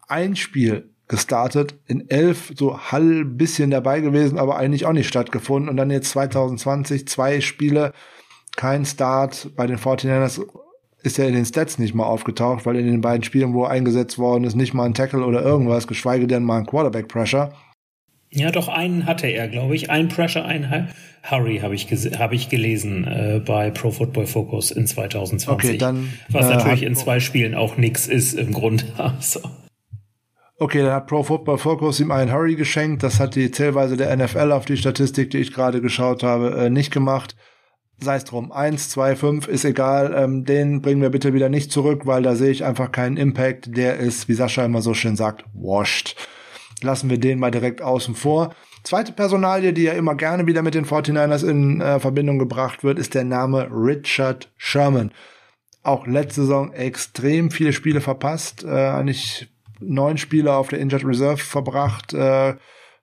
ein 0.08 0.36
Spiel 0.36 0.93
gestartet, 1.08 1.74
in 1.86 2.08
elf 2.08 2.52
so 2.56 2.78
halb 2.78 3.36
bisschen 3.36 3.70
dabei 3.70 4.00
gewesen, 4.00 4.38
aber 4.38 4.56
eigentlich 4.56 4.86
auch 4.86 4.92
nicht 4.92 5.08
stattgefunden. 5.08 5.68
Und 5.68 5.76
dann 5.76 5.90
jetzt 5.90 6.10
2020 6.10 7.06
zwei 7.08 7.40
Spiele, 7.40 7.92
kein 8.56 8.84
Start. 8.84 9.50
Bei 9.56 9.66
den 9.66 9.78
49ers 9.78 10.42
ist 11.02 11.18
er 11.18 11.28
in 11.28 11.34
den 11.34 11.44
Stats 11.44 11.78
nicht 11.78 11.94
mal 11.94 12.04
aufgetaucht, 12.04 12.64
weil 12.64 12.76
in 12.76 12.86
den 12.86 13.02
beiden 13.02 13.22
Spielen, 13.22 13.52
wo 13.52 13.64
er 13.64 13.70
eingesetzt 13.70 14.18
worden 14.18 14.44
ist, 14.44 14.56
nicht 14.56 14.72
mal 14.72 14.84
ein 14.84 14.94
Tackle 14.94 15.24
oder 15.24 15.42
irgendwas, 15.42 15.86
geschweige 15.86 16.26
denn 16.26 16.44
mal 16.44 16.58
ein 16.58 16.66
Quarterback-Pressure. 16.66 17.52
Ja, 18.30 18.50
doch 18.50 18.68
einen 18.68 19.06
hatte 19.06 19.28
er, 19.28 19.46
glaube 19.48 19.76
ich. 19.76 19.90
Ein 19.90 20.08
Pressure, 20.08 20.44
ein 20.44 20.88
Hurry 21.30 21.58
habe 21.58 21.74
ich, 21.74 21.86
hab 22.18 22.32
ich 22.32 22.48
gelesen 22.48 23.04
äh, 23.06 23.40
bei 23.44 23.70
Pro 23.70 23.90
Football 23.90 24.26
Focus 24.26 24.70
in 24.72 24.86
2020. 24.86 25.48
Okay, 25.70 25.78
dann, 25.78 26.12
was 26.30 26.46
äh, 26.46 26.56
natürlich 26.56 26.82
in 26.82 26.96
zwei 26.96 27.20
Spielen 27.20 27.54
auch 27.54 27.76
nix 27.76 28.08
ist 28.08 28.34
im 28.34 28.52
Grunde. 28.52 28.84
so. 29.20 29.40
Okay, 30.56 30.82
dann 30.82 30.92
hat 30.92 31.08
Pro 31.08 31.22
Football 31.22 31.58
Focus 31.58 32.00
ihm 32.00 32.10
einen 32.10 32.32
Hurry 32.32 32.54
geschenkt. 32.54 33.02
Das 33.02 33.18
hat 33.18 33.34
die 33.34 33.50
Zählweise 33.50 33.96
der 33.96 34.16
NFL 34.16 34.52
auf 34.52 34.64
die 34.64 34.76
Statistik, 34.76 35.30
die 35.30 35.38
ich 35.38 35.52
gerade 35.52 35.80
geschaut 35.80 36.22
habe, 36.22 36.54
äh, 36.56 36.70
nicht 36.70 36.92
gemacht 36.92 37.34
sei 37.98 38.16
es 38.16 38.24
drum, 38.24 38.52
eins, 38.52 38.88
zwei, 38.88 39.16
fünf 39.16 39.46
ist 39.46 39.64
egal, 39.64 40.14
ähm, 40.16 40.44
den 40.44 40.82
bringen 40.82 41.02
wir 41.02 41.10
bitte 41.10 41.34
wieder 41.34 41.48
nicht 41.48 41.72
zurück, 41.72 42.06
weil 42.06 42.22
da 42.22 42.34
sehe 42.36 42.50
ich 42.50 42.64
einfach 42.64 42.92
keinen 42.92 43.16
Impact. 43.16 43.76
Der 43.76 43.96
ist, 43.96 44.28
wie 44.28 44.34
Sascha 44.34 44.64
immer 44.64 44.82
so 44.82 44.94
schön 44.94 45.16
sagt, 45.16 45.44
washed. 45.54 46.16
Lassen 46.82 47.08
wir 47.08 47.18
den 47.18 47.38
mal 47.38 47.50
direkt 47.50 47.82
außen 47.82 48.14
vor. 48.14 48.54
Zweite 48.82 49.12
Personalie, 49.12 49.72
die 49.72 49.84
ja 49.84 49.92
immer 49.92 50.14
gerne 50.14 50.46
wieder 50.46 50.62
mit 50.62 50.74
den 50.74 50.84
49ers 50.84 51.48
in 51.48 51.80
äh, 51.80 51.98
Verbindung 52.00 52.38
gebracht 52.38 52.84
wird, 52.84 52.98
ist 52.98 53.14
der 53.14 53.24
Name 53.24 53.68
Richard 53.70 54.52
Sherman. 54.56 55.10
Auch 55.82 56.06
letzte 56.06 56.42
Saison 56.42 56.72
extrem 56.72 57.50
viele 57.50 57.72
Spiele 57.72 58.00
verpasst, 58.00 58.64
äh, 58.64 58.68
eigentlich 58.68 59.48
neun 59.86 60.18
Spiele 60.18 60.52
auf 60.52 60.68
der 60.68 60.80
Injured 60.80 61.04
Reserve 61.04 61.38
verbracht, 61.38 62.12
äh, 62.12 62.54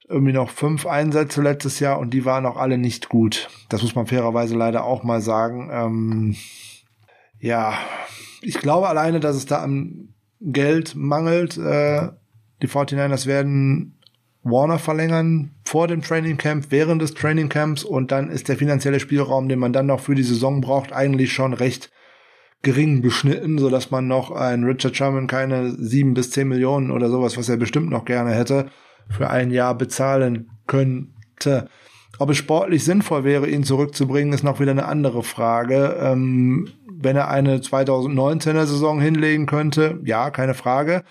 irgendwie 0.07 0.33
noch 0.33 0.49
fünf 0.49 0.85
Einsätze 0.85 1.41
letztes 1.41 1.79
Jahr 1.79 1.99
und 1.99 2.13
die 2.13 2.25
waren 2.25 2.45
auch 2.45 2.57
alle 2.57 2.77
nicht 2.77 3.09
gut. 3.09 3.49
Das 3.69 3.81
muss 3.81 3.95
man 3.95 4.07
fairerweise 4.07 4.55
leider 4.55 4.83
auch 4.83 5.03
mal 5.03 5.21
sagen. 5.21 5.69
Ähm, 5.71 6.35
ja, 7.39 7.73
ich 8.41 8.59
glaube 8.59 8.89
alleine, 8.89 9.19
dass 9.19 9.35
es 9.35 9.45
da 9.45 9.63
am 9.63 10.09
Geld 10.41 10.95
mangelt. 10.95 11.57
Äh, 11.57 12.09
die 12.61 12.67
49ers 12.67 13.25
werden 13.25 13.97
Warner 14.43 14.79
verlängern 14.79 15.51
vor 15.63 15.87
dem 15.87 16.01
Training 16.01 16.37
Camp, 16.37 16.67
während 16.69 17.01
des 17.01 17.13
Training 17.13 17.49
Camps 17.49 17.83
und 17.83 18.11
dann 18.11 18.29
ist 18.29 18.49
der 18.49 18.57
finanzielle 18.57 18.99
Spielraum, 18.99 19.47
den 19.47 19.59
man 19.59 19.73
dann 19.73 19.85
noch 19.85 19.99
für 19.99 20.15
die 20.15 20.23
Saison 20.23 20.61
braucht, 20.61 20.91
eigentlich 20.91 21.31
schon 21.31 21.53
recht 21.53 21.91
gering 22.61 23.01
beschnitten, 23.01 23.57
so 23.57 23.69
dass 23.69 23.91
man 23.91 24.07
noch 24.07 24.31
ein 24.31 24.63
Richard 24.63 24.95
Sherman 24.95 25.27
keine 25.27 25.71
sieben 25.71 26.13
bis 26.13 26.31
zehn 26.31 26.47
Millionen 26.47 26.91
oder 26.91 27.09
sowas, 27.09 27.37
was 27.37 27.49
er 27.49 27.57
bestimmt 27.57 27.89
noch 27.89 28.05
gerne 28.05 28.31
hätte, 28.31 28.67
für 29.09 29.29
ein 29.29 29.51
Jahr 29.51 29.75
bezahlen 29.75 30.49
könnte. 30.67 31.67
Ob 32.19 32.29
es 32.29 32.37
sportlich 32.37 32.83
sinnvoll 32.83 33.23
wäre, 33.23 33.49
ihn 33.49 33.63
zurückzubringen, 33.63 34.33
ist 34.33 34.43
noch 34.43 34.59
wieder 34.59 34.71
eine 34.71 34.85
andere 34.85 35.23
Frage. 35.23 35.97
Ähm, 35.99 36.69
wenn 36.87 37.15
er 37.15 37.29
eine 37.29 37.57
2019er 37.57 38.65
Saison 38.65 39.01
hinlegen 39.01 39.47
könnte, 39.47 39.99
ja, 40.03 40.29
keine 40.29 40.53
Frage. 40.53 41.03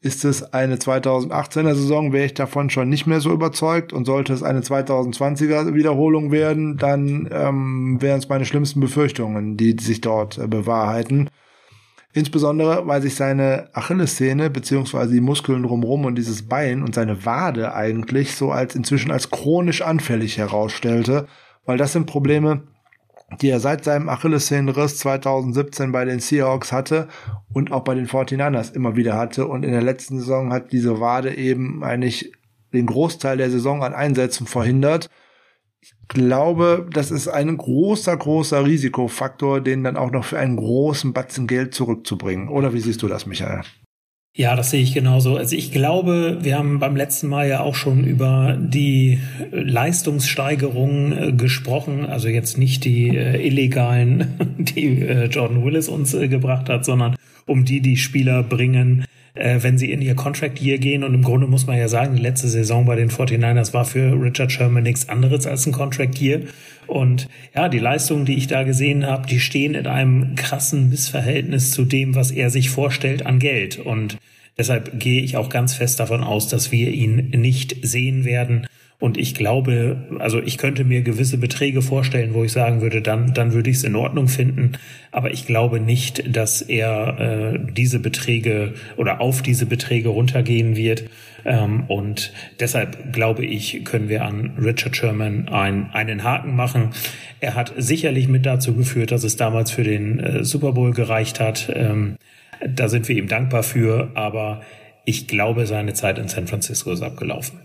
Ist 0.00 0.24
es 0.24 0.52
eine 0.52 0.76
2018er 0.76 1.74
Saison, 1.74 2.12
wäre 2.12 2.26
ich 2.26 2.34
davon 2.34 2.70
schon 2.70 2.88
nicht 2.88 3.06
mehr 3.06 3.20
so 3.20 3.32
überzeugt. 3.32 3.92
Und 3.92 4.04
sollte 4.04 4.32
es 4.32 4.42
eine 4.42 4.60
2020er 4.60 5.74
Wiederholung 5.74 6.30
werden, 6.30 6.76
dann 6.76 7.28
ähm, 7.32 8.00
wären 8.00 8.18
es 8.18 8.28
meine 8.28 8.44
schlimmsten 8.44 8.80
Befürchtungen, 8.80 9.56
die 9.56 9.76
sich 9.80 10.00
dort 10.00 10.38
äh, 10.38 10.46
bewahrheiten. 10.46 11.30
Insbesondere, 12.16 12.86
weil 12.86 13.02
sich 13.02 13.14
seine 13.14 13.68
Achillessehne 13.74 14.48
beziehungsweise 14.48 15.12
die 15.12 15.20
Muskeln 15.20 15.64
drumherum 15.64 16.06
und 16.06 16.14
dieses 16.14 16.48
Bein 16.48 16.82
und 16.82 16.94
seine 16.94 17.26
Wade 17.26 17.74
eigentlich 17.74 18.34
so 18.34 18.52
als 18.52 18.74
inzwischen 18.74 19.10
als 19.10 19.30
chronisch 19.30 19.82
anfällig 19.82 20.38
herausstellte, 20.38 21.26
weil 21.66 21.76
das 21.76 21.92
sind 21.92 22.06
Probleme, 22.06 22.62
die 23.40 23.48
er 23.48 23.60
seit 23.60 23.84
seinem 23.84 24.08
Achillessehnenriss 24.08 24.98
2017 24.98 25.92
bei 25.92 26.04
den 26.04 26.20
Seahawks 26.20 26.72
hatte 26.72 27.08
und 27.52 27.72
auch 27.72 27.84
bei 27.84 27.94
den 27.94 28.06
49ers 28.06 28.74
immer 28.74 28.96
wieder 28.96 29.16
hatte. 29.16 29.46
Und 29.46 29.64
in 29.64 29.72
der 29.72 29.82
letzten 29.82 30.18
Saison 30.18 30.52
hat 30.52 30.72
diese 30.72 31.00
Wade 31.00 31.34
eben 31.34 31.82
eigentlich 31.82 32.32
den 32.72 32.86
Großteil 32.86 33.36
der 33.36 33.50
Saison 33.50 33.82
an 33.82 33.94
Einsätzen 33.94 34.46
verhindert 34.46 35.10
glaube, 36.08 36.86
das 36.92 37.10
ist 37.10 37.28
ein 37.28 37.56
großer, 37.56 38.16
großer 38.16 38.64
Risikofaktor, 38.64 39.60
den 39.60 39.84
dann 39.84 39.96
auch 39.96 40.10
noch 40.10 40.24
für 40.24 40.38
einen 40.38 40.56
großen 40.56 41.12
Batzen 41.12 41.46
Geld 41.46 41.74
zurückzubringen. 41.74 42.48
Oder 42.48 42.72
wie 42.72 42.80
siehst 42.80 43.02
du 43.02 43.08
das, 43.08 43.26
Michael? 43.26 43.62
Ja, 44.38 44.54
das 44.54 44.70
sehe 44.70 44.82
ich 44.82 44.92
genauso. 44.92 45.38
Also 45.38 45.56
ich 45.56 45.72
glaube, 45.72 46.36
wir 46.42 46.58
haben 46.58 46.78
beim 46.78 46.94
letzten 46.94 47.26
Mal 47.26 47.48
ja 47.48 47.60
auch 47.60 47.74
schon 47.74 48.04
über 48.04 48.58
die 48.60 49.18
Leistungssteigerung 49.50 51.12
äh, 51.12 51.32
gesprochen. 51.32 52.04
Also 52.04 52.28
jetzt 52.28 52.58
nicht 52.58 52.84
die 52.84 53.16
äh, 53.16 53.42
illegalen, 53.46 54.34
die 54.58 55.00
äh, 55.00 55.24
Jordan 55.28 55.64
Willis 55.64 55.88
uns 55.88 56.12
äh, 56.12 56.28
gebracht 56.28 56.68
hat, 56.68 56.84
sondern 56.84 57.16
um 57.46 57.64
die, 57.64 57.80
die 57.80 57.96
Spieler 57.96 58.42
bringen, 58.42 59.06
äh, 59.32 59.60
wenn 59.62 59.78
sie 59.78 59.90
in 59.90 60.02
ihr 60.02 60.14
Contract 60.14 60.60
Year 60.60 60.76
gehen. 60.76 61.02
Und 61.02 61.14
im 61.14 61.22
Grunde 61.22 61.46
muss 61.46 61.66
man 61.66 61.78
ja 61.78 61.88
sagen, 61.88 62.16
die 62.16 62.22
letzte 62.22 62.48
Saison 62.48 62.84
bei 62.84 62.96
den 62.96 63.08
49ers 63.08 63.72
war 63.72 63.86
für 63.86 64.20
Richard 64.20 64.52
Sherman 64.52 64.82
nichts 64.82 65.08
anderes 65.08 65.46
als 65.46 65.64
ein 65.64 65.72
Contract 65.72 66.20
Year. 66.20 66.40
Und 66.86 67.28
ja, 67.54 67.68
die 67.68 67.78
Leistungen, 67.78 68.24
die 68.24 68.36
ich 68.36 68.46
da 68.46 68.62
gesehen 68.62 69.06
habe, 69.06 69.26
die 69.26 69.40
stehen 69.40 69.74
in 69.74 69.86
einem 69.86 70.34
krassen 70.34 70.88
Missverhältnis 70.88 71.70
zu 71.70 71.84
dem, 71.84 72.14
was 72.14 72.30
er 72.30 72.50
sich 72.50 72.70
vorstellt 72.70 73.26
an 73.26 73.38
Geld. 73.38 73.78
Und 73.78 74.18
deshalb 74.56 74.98
gehe 74.98 75.22
ich 75.22 75.36
auch 75.36 75.48
ganz 75.48 75.74
fest 75.74 76.00
davon 76.00 76.22
aus, 76.22 76.48
dass 76.48 76.72
wir 76.72 76.90
ihn 76.90 77.30
nicht 77.30 77.76
sehen 77.82 78.24
werden. 78.24 78.66
Und 78.98 79.18
ich 79.18 79.34
glaube, 79.34 80.06
also 80.20 80.40
ich 80.40 80.56
könnte 80.56 80.84
mir 80.84 81.02
gewisse 81.02 81.36
Beträge 81.36 81.82
vorstellen, 81.82 82.32
wo 82.32 82.44
ich 82.44 82.52
sagen 82.52 82.80
würde, 82.80 83.02
dann, 83.02 83.34
dann 83.34 83.52
würde 83.52 83.68
ich 83.68 83.76
es 83.76 83.84
in 83.84 83.94
Ordnung 83.94 84.26
finden. 84.26 84.72
Aber 85.12 85.32
ich 85.32 85.46
glaube 85.46 85.80
nicht, 85.80 86.34
dass 86.34 86.62
er 86.62 87.18
äh, 87.20 87.72
diese 87.72 87.98
Beträge 87.98 88.72
oder 88.96 89.20
auf 89.20 89.42
diese 89.42 89.66
Beträge 89.66 90.08
runtergehen 90.08 90.76
wird. 90.76 91.04
Ähm, 91.46 91.84
und 91.88 92.32
deshalb 92.58 93.12
glaube 93.12 93.46
ich, 93.46 93.84
können 93.84 94.08
wir 94.08 94.24
an 94.24 94.58
Richard 94.58 94.96
Sherman 94.96 95.48
ein, 95.48 95.90
einen 95.92 96.24
Haken 96.24 96.56
machen. 96.56 96.90
Er 97.40 97.54
hat 97.54 97.72
sicherlich 97.76 98.28
mit 98.28 98.44
dazu 98.44 98.74
geführt, 98.74 99.12
dass 99.12 99.24
es 99.24 99.36
damals 99.36 99.70
für 99.70 99.84
den 99.84 100.18
äh, 100.18 100.44
Super 100.44 100.72
Bowl 100.72 100.92
gereicht 100.92 101.38
hat. 101.38 101.70
Ähm, 101.72 102.16
da 102.66 102.88
sind 102.88 103.08
wir 103.08 103.16
ihm 103.16 103.28
dankbar 103.28 103.62
für. 103.62 104.10
Aber 104.14 104.62
ich 105.04 105.28
glaube, 105.28 105.66
seine 105.66 105.94
Zeit 105.94 106.18
in 106.18 106.28
San 106.28 106.48
Francisco 106.48 106.90
ist 106.90 107.02
abgelaufen. 107.02 107.60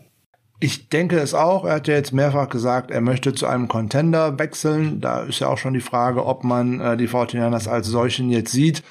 Ich 0.59 0.89
denke 0.89 1.17
es 1.17 1.33
auch. 1.33 1.65
Er 1.65 1.75
hat 1.75 1.87
ja 1.87 1.95
jetzt 1.95 2.13
mehrfach 2.13 2.47
gesagt, 2.47 2.91
er 2.91 3.01
möchte 3.01 3.33
zu 3.33 3.47
einem 3.47 3.67
Contender 3.67 4.37
wechseln. 4.37 5.01
Da 5.01 5.21
ist 5.21 5.39
ja 5.39 5.47
auch 5.47 5.57
schon 5.57 5.73
die 5.73 5.81
Frage, 5.81 6.23
ob 6.23 6.43
man 6.43 6.79
äh, 6.79 6.97
die 6.97 7.09
49ers 7.09 7.67
als 7.67 7.87
solchen 7.87 8.29
jetzt 8.29 8.51
sieht. 8.51 8.83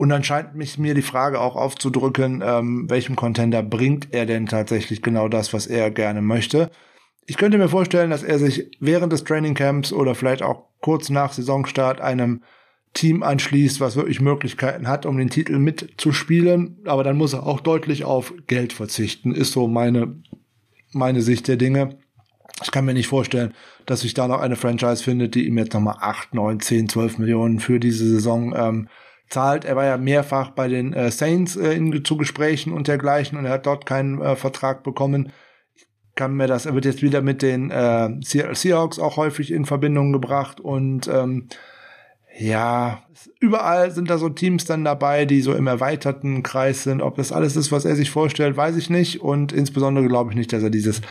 Und 0.00 0.08
dann 0.08 0.24
scheint 0.24 0.54
mich 0.54 0.78
mir 0.78 0.94
die 0.94 1.02
Frage 1.02 1.38
auch 1.42 1.56
aufzudrücken, 1.56 2.42
ähm, 2.42 2.88
welchem 2.88 3.16
Contender 3.16 3.62
bringt 3.62 4.14
er 4.14 4.24
denn 4.24 4.46
tatsächlich 4.46 5.02
genau 5.02 5.28
das, 5.28 5.52
was 5.52 5.66
er 5.66 5.90
gerne 5.90 6.22
möchte. 6.22 6.70
Ich 7.26 7.36
könnte 7.36 7.58
mir 7.58 7.68
vorstellen, 7.68 8.08
dass 8.08 8.22
er 8.22 8.38
sich 8.38 8.70
während 8.80 9.12
des 9.12 9.24
Trainingcamps 9.24 9.92
oder 9.92 10.14
vielleicht 10.14 10.40
auch 10.40 10.68
kurz 10.80 11.10
nach 11.10 11.34
Saisonstart 11.34 12.00
einem 12.00 12.42
Team 12.94 13.22
anschließt, 13.22 13.78
was 13.80 13.94
wirklich 13.94 14.22
Möglichkeiten 14.22 14.88
hat, 14.88 15.04
um 15.04 15.18
den 15.18 15.28
Titel 15.28 15.58
mitzuspielen. 15.58 16.78
Aber 16.86 17.04
dann 17.04 17.18
muss 17.18 17.34
er 17.34 17.46
auch 17.46 17.60
deutlich 17.60 18.06
auf 18.06 18.32
Geld 18.46 18.72
verzichten, 18.72 19.34
ist 19.34 19.52
so 19.52 19.68
meine 19.68 20.16
meine 20.92 21.20
Sicht 21.20 21.46
der 21.46 21.56
Dinge. 21.56 21.98
Ich 22.62 22.70
kann 22.70 22.86
mir 22.86 22.94
nicht 22.94 23.08
vorstellen, 23.08 23.52
dass 23.84 24.00
sich 24.00 24.14
da 24.14 24.28
noch 24.28 24.40
eine 24.40 24.56
Franchise 24.56 25.04
findet, 25.04 25.34
die 25.34 25.46
ihm 25.46 25.58
jetzt 25.58 25.74
nochmal 25.74 25.98
8, 26.00 26.32
9, 26.32 26.58
10, 26.58 26.88
12 26.88 27.18
Millionen 27.18 27.60
für 27.60 27.78
diese 27.78 28.08
Saison 28.08 28.54
ähm, 28.56 28.88
zahlt. 29.30 29.64
Er 29.64 29.76
war 29.76 29.86
ja 29.86 29.96
mehrfach 29.96 30.50
bei 30.50 30.68
den 30.68 30.92
äh, 30.92 31.10
Saints 31.10 31.56
äh, 31.56 31.72
in, 31.72 32.04
zu 32.04 32.16
Gesprächen 32.16 32.72
und 32.72 32.88
dergleichen 32.88 33.38
und 33.38 33.46
er 33.46 33.52
hat 33.52 33.66
dort 33.66 33.86
keinen 33.86 34.20
äh, 34.20 34.36
Vertrag 34.36 34.82
bekommen. 34.82 35.32
Ich 35.74 35.86
kann 36.14 36.34
mir 36.34 36.46
das, 36.46 36.66
er 36.66 36.74
wird 36.74 36.84
jetzt 36.84 37.02
wieder 37.02 37.22
mit 37.22 37.40
den 37.40 37.70
äh, 37.70 38.10
Seahawks 38.22 38.98
auch 38.98 39.16
häufig 39.16 39.52
in 39.52 39.64
Verbindung 39.64 40.12
gebracht 40.12 40.60
und 40.60 41.08
ähm, 41.08 41.48
ja, 42.38 43.02
überall 43.40 43.90
sind 43.90 44.08
da 44.08 44.16
so 44.16 44.28
Teams 44.28 44.64
dann 44.64 44.84
dabei, 44.84 45.24
die 45.24 45.40
so 45.40 45.52
im 45.52 45.66
erweiterten 45.66 46.42
Kreis 46.42 46.84
sind. 46.84 47.02
Ob 47.02 47.16
das 47.16 47.32
alles 47.32 47.56
ist, 47.56 47.72
was 47.72 47.84
er 47.84 47.96
sich 47.96 48.10
vorstellt, 48.10 48.56
weiß 48.56 48.76
ich 48.76 48.88
nicht. 48.88 49.20
Und 49.20 49.52
insbesondere 49.52 50.06
glaube 50.06 50.30
ich 50.30 50.36
nicht, 50.36 50.52
dass 50.52 50.62
er 50.62 50.70
dieses 50.70 51.02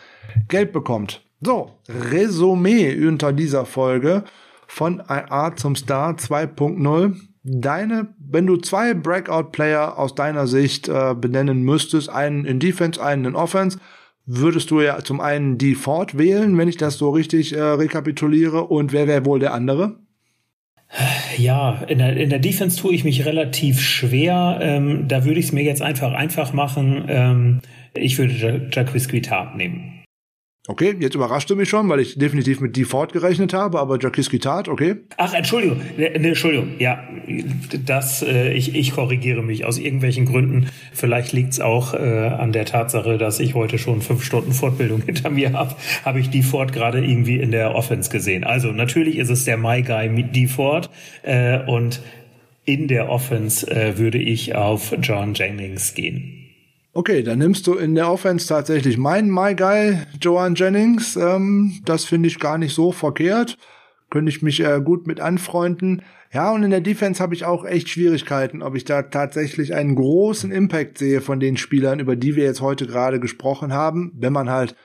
Geld 0.48 0.72
bekommt. 0.72 1.22
So, 1.42 1.72
Resümee 1.88 3.06
unter 3.06 3.34
dieser 3.34 3.66
Folge 3.66 4.24
von 4.68 5.04
IA 5.08 5.56
zum 5.56 5.76
Star 5.76 6.16
2.0. 6.16 7.16
Deine, 7.52 8.10
wenn 8.20 8.46
du 8.46 8.58
zwei 8.58 8.94
Breakout-Player 8.94 9.98
aus 9.98 10.14
deiner 10.14 10.46
Sicht 10.46 10.88
äh, 10.88 11.16
benennen 11.16 11.64
müsstest, 11.64 12.10
einen 12.10 12.46
in 12.46 12.60
Defense, 12.60 13.04
einen 13.04 13.26
in 13.26 13.36
Offense, 13.36 13.80
würdest 14.28 14.70
du 14.70 14.82
ja 14.82 15.00
zum 15.04 15.20
einen 15.20 15.58
die 15.58 15.74
Ford 15.74 16.16
wählen, 16.18 16.56
wenn 16.58 16.68
ich 16.68 16.78
das 16.78 17.00
so 17.00 17.10
richtig 17.10 17.56
äh, 17.56 17.60
rekapituliere. 17.60 18.66
Und 18.66 18.94
wer 18.94 19.08
wäre 19.08 19.26
wohl 19.26 19.40
der 19.40 19.54
andere? 19.54 19.98
Ja, 21.38 21.82
in 21.88 21.98
der, 22.00 22.18
in 22.18 22.30
der 22.30 22.40
Defense 22.40 22.80
tue 22.80 22.94
ich 22.94 23.04
mich 23.04 23.26
relativ 23.26 23.80
schwer. 23.82 24.60
Ähm, 24.62 25.08
da 25.08 25.26
würde 25.26 25.40
ich 25.40 25.48
es 25.48 25.52
mir 25.52 25.64
jetzt 25.64 25.82
einfach 25.82 26.14
einfach 26.14 26.54
machen. 26.54 27.06
Ähm, 27.08 27.62
ich 27.96 28.18
würde 28.20 28.70
Jacques 28.72 29.08
Guitart 29.08 29.56
nehmen. 29.56 29.99
Okay, 30.70 30.96
jetzt 31.00 31.16
überraschte 31.16 31.56
mich 31.56 31.68
schon, 31.68 31.90
weil 31.90 32.00
ich 32.00 32.20
definitiv 32.20 32.62
mit 32.62 32.78
Default 32.78 33.12
gerechnet 33.12 33.54
habe, 33.56 33.80
aber 33.80 33.98
Jacques 34.00 34.30
Guitart, 34.30 34.68
okay. 34.68 34.98
Ach, 35.18 35.34
Entschuldigung, 35.34 35.82
ne, 35.98 36.12
ne, 36.12 36.28
Entschuldigung, 36.28 36.74
ja, 36.78 37.08
das, 37.88 38.22
äh, 38.22 38.54
ich, 38.54 38.76
ich 38.76 38.92
korrigiere 38.92 39.42
mich 39.42 39.66
aus 39.66 39.80
irgendwelchen 39.80 40.26
Gründen. 40.26 40.68
Vielleicht 40.94 41.34
liegt 41.34 41.54
es 41.54 41.60
auch 41.60 41.96
äh, 41.96 41.98
an 41.98 42.52
der 42.52 42.66
Tatsache, 42.66 43.18
dass 43.18 43.40
ich 43.40 43.56
heute 43.56 43.80
schon 43.80 44.04
fünf 44.04 44.24
Stunden 44.24 44.52
Fortbildung 44.52 45.02
hinter 45.08 45.32
mir 45.32 45.54
habe, 45.54 45.74
habe 46.06 46.20
ich 46.20 46.30
Default 46.30 46.72
gerade 46.72 47.04
irgendwie 47.04 47.40
in 47.40 47.50
der 47.50 47.74
Offense 47.74 48.12
gesehen. 48.12 48.44
Also 48.44 48.72
natürlich 48.72 49.18
ist 49.18 49.32
es 49.32 49.46
der 49.46 49.58
My 49.58 49.82
Guy 49.82 50.08
mit 50.08 50.36
Default 50.36 50.92
äh, 51.24 51.66
und 51.66 52.00
in 52.66 52.88
der 52.88 53.10
Offense 53.10 53.66
äh, 53.72 53.98
würde 53.98 54.20
ich 54.20 54.54
auf 54.54 54.96
John 55.02 55.34
Jennings 55.34 55.96
gehen. 55.96 56.39
Okay, 57.00 57.24
dann 57.24 57.40
nimmst 57.40 57.66
du 57.66 57.76
in 57.76 57.96
der 57.96 58.12
Offense 58.12 58.46
tatsächlich 58.46 58.98
meinen 58.98 59.34
My 59.34 59.56
Guy, 59.56 60.00
Joan 60.20 60.56
Jennings. 60.56 61.16
Ähm, 61.16 61.80
das 61.86 62.04
finde 62.04 62.28
ich 62.28 62.42
gar 62.42 62.58
nicht 62.58 62.76
so 62.76 62.92
verkehrt. 62.92 63.58
Könnte 64.10 64.30
ich 64.30 64.42
mich 64.42 64.60
äh, 64.60 64.82
gut 64.84 65.08
mit 65.08 65.22
anfreunden. 65.22 66.02
Ja, 66.34 66.52
und 66.52 66.62
in 66.62 66.72
der 66.72 66.82
Defense 66.82 67.24
habe 67.24 67.34
ich 67.34 67.46
auch 67.46 67.64
echt 67.64 67.88
Schwierigkeiten, 67.88 68.62
ob 68.62 68.76
ich 68.76 68.84
da 68.84 69.04
tatsächlich 69.04 69.74
einen 69.74 69.96
großen 69.96 70.52
Impact 70.52 70.98
sehe 70.98 71.22
von 71.22 71.40
den 71.40 71.56
Spielern, 71.56 72.02
über 72.02 72.18
die 72.18 72.36
wir 72.36 72.44
jetzt 72.44 72.60
heute 72.60 72.86
gerade 72.86 73.22
gesprochen 73.22 73.72
haben, 73.72 74.12
wenn 74.18 74.34
man 74.34 74.50
halt 74.50 74.76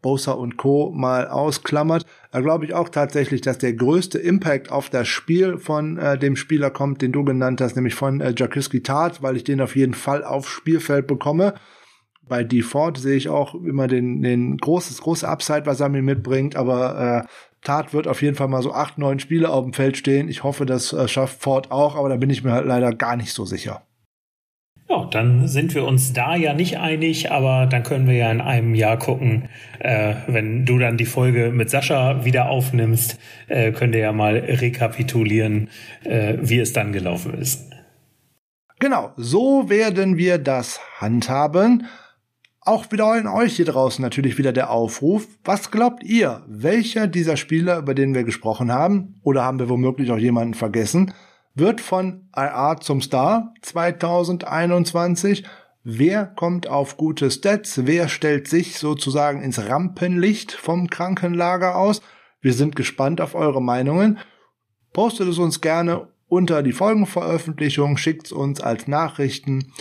Bosa 0.00 0.32
und 0.32 0.56
Co. 0.56 0.90
mal 0.92 1.28
ausklammert, 1.28 2.06
da 2.32 2.40
glaube 2.40 2.64
ich 2.64 2.72
auch 2.72 2.88
tatsächlich, 2.88 3.42
dass 3.42 3.58
der 3.58 3.74
größte 3.74 4.18
Impact 4.18 4.72
auf 4.72 4.88
das 4.88 5.06
Spiel 5.06 5.58
von 5.58 5.98
äh, 5.98 6.18
dem 6.18 6.34
Spieler 6.34 6.70
kommt, 6.70 7.02
den 7.02 7.12
du 7.12 7.24
genannt 7.24 7.60
hast, 7.60 7.76
nämlich 7.76 7.94
von 7.94 8.22
äh, 8.22 8.32
Jakiski 8.34 8.82
Tat, 8.82 9.22
weil 9.22 9.36
ich 9.36 9.44
den 9.44 9.60
auf 9.60 9.76
jeden 9.76 9.92
Fall 9.92 10.24
aufs 10.24 10.48
Spielfeld 10.48 11.06
bekomme. 11.06 11.54
Bei 12.26 12.42
Default 12.42 12.96
sehe 12.96 13.16
ich 13.16 13.28
auch 13.28 13.54
immer 13.54 13.86
den, 13.86 14.22
den 14.22 14.56
großes, 14.56 15.02
große 15.02 15.28
Upside, 15.28 15.66
was 15.66 15.80
er 15.80 15.90
mir 15.90 16.00
mitbringt, 16.00 16.56
aber 16.56 17.26
äh, 17.26 17.28
Tat 17.60 17.92
wird 17.92 18.08
auf 18.08 18.22
jeden 18.22 18.34
Fall 18.34 18.48
mal 18.48 18.62
so 18.62 18.72
acht, 18.72 18.96
neun 18.96 19.18
Spiele 19.18 19.50
auf 19.50 19.64
dem 19.64 19.74
Feld 19.74 19.98
stehen. 19.98 20.30
Ich 20.30 20.42
hoffe, 20.42 20.64
das 20.64 20.94
äh, 20.94 21.08
schafft 21.08 21.42
Ford 21.42 21.70
auch, 21.70 21.96
aber 21.96 22.08
da 22.08 22.16
bin 22.16 22.30
ich 22.30 22.42
mir 22.42 22.52
halt 22.52 22.66
leider 22.66 22.94
gar 22.94 23.16
nicht 23.16 23.34
so 23.34 23.44
sicher. 23.44 23.82
Ja, 24.92 25.06
dann 25.10 25.48
sind 25.48 25.74
wir 25.74 25.86
uns 25.86 26.12
da 26.12 26.36
ja 26.36 26.52
nicht 26.52 26.76
einig, 26.76 27.32
aber 27.32 27.64
dann 27.64 27.82
können 27.82 28.06
wir 28.06 28.14
ja 28.14 28.30
in 28.30 28.42
einem 28.42 28.74
Jahr 28.74 28.98
gucken, 28.98 29.48
äh, 29.78 30.16
wenn 30.26 30.66
du 30.66 30.78
dann 30.78 30.98
die 30.98 31.06
Folge 31.06 31.50
mit 31.50 31.70
Sascha 31.70 32.26
wieder 32.26 32.50
aufnimmst, 32.50 33.18
äh, 33.48 33.72
könnt 33.72 33.94
ihr 33.94 34.02
ja 34.02 34.12
mal 34.12 34.36
rekapitulieren, 34.36 35.70
äh, 36.04 36.34
wie 36.42 36.58
es 36.58 36.74
dann 36.74 36.92
gelaufen 36.92 37.32
ist. 37.32 37.70
Genau, 38.80 39.12
so 39.16 39.70
werden 39.70 40.18
wir 40.18 40.36
das 40.36 40.78
handhaben. 40.98 41.86
Auch 42.60 42.92
wieder 42.92 43.06
an 43.06 43.28
euch 43.28 43.56
hier 43.56 43.64
draußen 43.64 44.02
natürlich 44.02 44.36
wieder 44.36 44.52
der 44.52 44.70
Aufruf. 44.70 45.26
Was 45.42 45.70
glaubt 45.70 46.04
ihr? 46.04 46.42
Welcher 46.46 47.06
dieser 47.06 47.38
Spieler, 47.38 47.78
über 47.78 47.94
den 47.94 48.14
wir 48.14 48.24
gesprochen 48.24 48.70
haben, 48.70 49.20
oder 49.22 49.42
haben 49.42 49.58
wir 49.58 49.70
womöglich 49.70 50.10
auch 50.10 50.18
jemanden 50.18 50.52
vergessen, 50.52 51.14
wird 51.54 51.80
von 51.80 52.28
IA 52.34 52.78
zum 52.80 53.00
Star 53.02 53.52
2021. 53.62 55.44
Wer 55.84 56.26
kommt 56.26 56.68
auf 56.68 56.96
gute 56.96 57.30
Stats? 57.30 57.86
Wer 57.86 58.08
stellt 58.08 58.48
sich 58.48 58.78
sozusagen 58.78 59.42
ins 59.42 59.58
Rampenlicht 59.68 60.52
vom 60.52 60.88
Krankenlager 60.88 61.76
aus? 61.76 62.00
Wir 62.40 62.54
sind 62.54 62.76
gespannt 62.76 63.20
auf 63.20 63.34
eure 63.34 63.60
Meinungen. 63.60 64.18
Postet 64.92 65.28
es 65.28 65.38
uns 65.38 65.60
gerne 65.60 66.08
unter 66.28 66.62
die 66.62 66.72
Folgenveröffentlichung, 66.72 67.96
schickt 67.96 68.26
es 68.26 68.32
uns 68.32 68.60
als 68.60 68.86
Nachrichten 68.86 69.72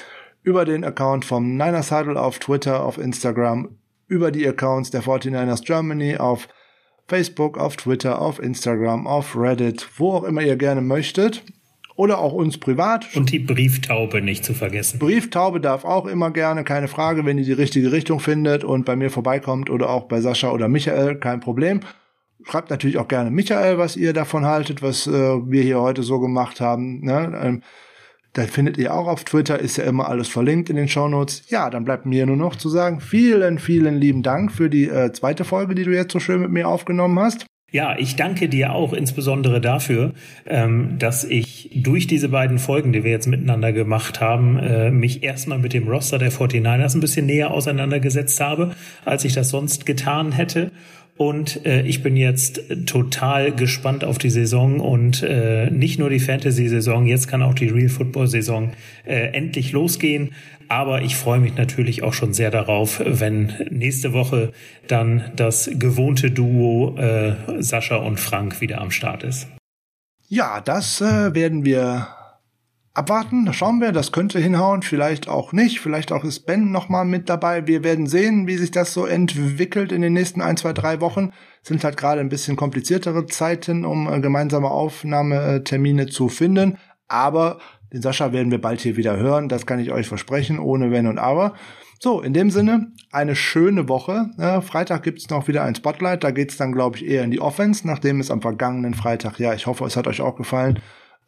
über 0.43 0.65
den 0.65 0.83
Account 0.83 1.23
vom 1.23 1.51
Niners 1.51 1.91
Huddle 1.91 2.19
auf 2.19 2.39
Twitter, 2.39 2.83
auf 2.83 2.97
Instagram, 2.97 3.77
über 4.07 4.31
die 4.31 4.47
Accounts 4.47 4.91
der 4.91 5.03
49ers 5.03 5.63
Germany 5.63 6.17
auf 6.17 6.49
Facebook, 7.07 7.57
auf 7.57 7.77
Twitter, 7.77 8.21
auf 8.21 8.39
Instagram, 8.39 9.07
auf 9.07 9.35
Reddit, 9.35 9.87
wo 9.97 10.13
auch 10.13 10.23
immer 10.23 10.41
ihr 10.41 10.57
gerne 10.57 10.81
möchtet 10.81 11.43
oder 12.01 12.17
auch 12.17 12.33
uns 12.33 12.57
privat. 12.57 13.15
Und 13.15 13.31
die 13.31 13.37
Brieftaube 13.37 14.23
nicht 14.23 14.43
zu 14.43 14.55
vergessen. 14.55 14.97
Brieftaube 14.97 15.61
darf 15.61 15.85
auch 15.85 16.07
immer 16.07 16.31
gerne, 16.31 16.63
keine 16.63 16.87
Frage, 16.87 17.25
wenn 17.25 17.37
ihr 17.37 17.45
die 17.45 17.53
richtige 17.53 17.91
Richtung 17.91 18.19
findet 18.19 18.63
und 18.63 18.85
bei 18.85 18.95
mir 18.95 19.11
vorbeikommt 19.11 19.69
oder 19.69 19.91
auch 19.91 20.05
bei 20.05 20.19
Sascha 20.19 20.49
oder 20.49 20.67
Michael, 20.67 21.17
kein 21.17 21.41
Problem. 21.41 21.81
Schreibt 22.43 22.71
natürlich 22.71 22.97
auch 22.97 23.07
gerne 23.07 23.29
Michael, 23.29 23.77
was 23.77 23.95
ihr 23.97 24.13
davon 24.13 24.45
haltet, 24.45 24.81
was 24.81 25.05
äh, 25.05 25.11
wir 25.11 25.61
hier 25.61 25.79
heute 25.79 26.01
so 26.01 26.19
gemacht 26.19 26.59
haben. 26.59 27.05
Ne? 27.05 27.39
Ähm, 27.39 27.61
das 28.33 28.49
findet 28.49 28.79
ihr 28.79 28.95
auch 28.95 29.07
auf 29.07 29.23
Twitter, 29.23 29.59
ist 29.59 29.77
ja 29.77 29.83
immer 29.83 30.09
alles 30.09 30.27
verlinkt 30.27 30.71
in 30.71 30.77
den 30.77 30.87
Shownotes. 30.87 31.51
Ja, 31.51 31.69
dann 31.69 31.85
bleibt 31.85 32.07
mir 32.07 32.25
nur 32.25 32.37
noch 32.37 32.55
zu 32.55 32.69
sagen, 32.69 32.99
vielen, 32.99 33.59
vielen 33.59 33.99
lieben 33.99 34.23
Dank 34.23 34.51
für 34.51 34.71
die 34.71 34.89
äh, 34.89 35.11
zweite 35.11 35.43
Folge, 35.43 35.75
die 35.75 35.83
du 35.83 35.91
jetzt 35.91 36.13
so 36.13 36.19
schön 36.19 36.41
mit 36.41 36.49
mir 36.49 36.67
aufgenommen 36.67 37.19
hast. 37.19 37.45
Ja, 37.73 37.95
ich 37.97 38.17
danke 38.17 38.49
dir 38.49 38.73
auch 38.73 38.91
insbesondere 38.91 39.61
dafür, 39.61 40.11
ähm, 40.45 40.97
dass 40.99 41.23
ich 41.23 41.69
durch 41.73 42.05
diese 42.05 42.27
beiden 42.27 42.59
Folgen, 42.59 42.91
die 42.91 43.05
wir 43.05 43.11
jetzt 43.11 43.27
miteinander 43.27 43.71
gemacht 43.71 44.19
haben, 44.19 44.57
äh, 44.57 44.91
mich 44.91 45.23
erstmal 45.23 45.57
mit 45.57 45.71
dem 45.71 45.87
Roster 45.87 46.17
der 46.17 46.33
49ers 46.33 46.95
ein 46.95 46.99
bisschen 46.99 47.27
näher 47.27 47.51
auseinandergesetzt 47.51 48.41
habe, 48.41 48.71
als 49.05 49.23
ich 49.23 49.31
das 49.31 49.49
sonst 49.49 49.85
getan 49.85 50.33
hätte. 50.33 50.71
Und 51.21 51.67
äh, 51.67 51.83
ich 51.83 52.01
bin 52.01 52.17
jetzt 52.17 52.61
total 52.87 53.51
gespannt 53.51 54.03
auf 54.03 54.17
die 54.17 54.31
Saison 54.31 54.79
und 54.79 55.21
äh, 55.21 55.69
nicht 55.69 55.99
nur 55.99 56.09
die 56.09 56.19
Fantasy-Saison, 56.19 57.05
jetzt 57.05 57.27
kann 57.27 57.43
auch 57.43 57.53
die 57.53 57.67
Real 57.67 57.89
Football-Saison 57.89 58.71
äh, 59.05 59.27
endlich 59.27 59.71
losgehen. 59.71 60.33
Aber 60.67 61.03
ich 61.03 61.15
freue 61.15 61.39
mich 61.39 61.55
natürlich 61.55 62.01
auch 62.01 62.13
schon 62.13 62.33
sehr 62.33 62.49
darauf, 62.49 63.03
wenn 63.05 63.53
nächste 63.69 64.13
Woche 64.13 64.51
dann 64.87 65.31
das 65.35 65.69
gewohnte 65.71 66.31
Duo 66.31 66.97
äh, 66.97 67.35
Sascha 67.61 67.97
und 67.97 68.19
Frank 68.19 68.59
wieder 68.59 68.81
am 68.81 68.89
Start 68.89 69.21
ist. 69.21 69.47
Ja, 70.27 70.59
das 70.59 71.01
äh, 71.01 71.35
werden 71.35 71.65
wir 71.65 72.07
abwarten, 72.93 73.51
schauen 73.53 73.79
wir, 73.79 73.91
das 73.91 74.11
könnte 74.11 74.39
hinhauen, 74.39 74.81
vielleicht 74.81 75.27
auch 75.27 75.53
nicht, 75.53 75.79
vielleicht 75.79 76.11
auch 76.11 76.23
ist 76.23 76.45
Ben 76.45 76.71
nochmal 76.71 77.05
mit 77.05 77.29
dabei. 77.29 77.67
Wir 77.67 77.83
werden 77.83 78.07
sehen, 78.07 78.47
wie 78.47 78.57
sich 78.57 78.71
das 78.71 78.93
so 78.93 79.05
entwickelt 79.05 79.91
in 79.91 80.01
den 80.01 80.13
nächsten 80.13 80.41
ein, 80.41 80.57
zwei, 80.57 80.73
drei 80.73 81.01
Wochen. 81.01 81.31
Sind 81.63 81.83
halt 81.83 81.97
gerade 81.97 82.21
ein 82.21 82.29
bisschen 82.29 82.55
kompliziertere 82.55 83.25
Zeiten, 83.27 83.85
um 83.85 84.11
äh, 84.11 84.19
gemeinsame 84.19 84.69
Aufnahmetermine 84.69 86.07
zu 86.07 86.27
finden. 86.27 86.77
Aber 87.07 87.59
den 87.93 88.01
Sascha 88.01 88.31
werden 88.31 88.51
wir 88.51 88.61
bald 88.61 88.81
hier 88.81 88.95
wieder 88.95 89.17
hören, 89.17 89.49
das 89.49 89.65
kann 89.65 89.79
ich 89.79 89.91
euch 89.91 90.07
versprechen, 90.07 90.59
ohne 90.59 90.91
Wenn 90.91 91.07
und 91.07 91.19
Aber. 91.19 91.53
So, 91.99 92.21
in 92.21 92.33
dem 92.33 92.49
Sinne, 92.49 92.93
eine 93.11 93.35
schöne 93.35 93.87
Woche. 93.87 94.31
Äh, 94.39 94.61
Freitag 94.61 95.03
gibt's 95.03 95.29
noch 95.29 95.47
wieder 95.47 95.63
ein 95.63 95.75
Spotlight, 95.75 96.23
da 96.23 96.31
geht's 96.31 96.57
dann, 96.57 96.71
glaube 96.71 96.97
ich, 96.97 97.05
eher 97.05 97.23
in 97.23 97.31
die 97.31 97.41
Offense, 97.41 97.85
nachdem 97.85 98.19
es 98.19 98.31
am 98.31 98.41
vergangenen 98.41 98.95
Freitag, 98.95 99.39
ja, 99.39 99.53
ich 99.53 99.67
hoffe, 99.67 99.85
es 99.85 99.95
hat 99.97 100.07
euch 100.07 100.19
auch 100.21 100.35
gefallen, 100.35 100.79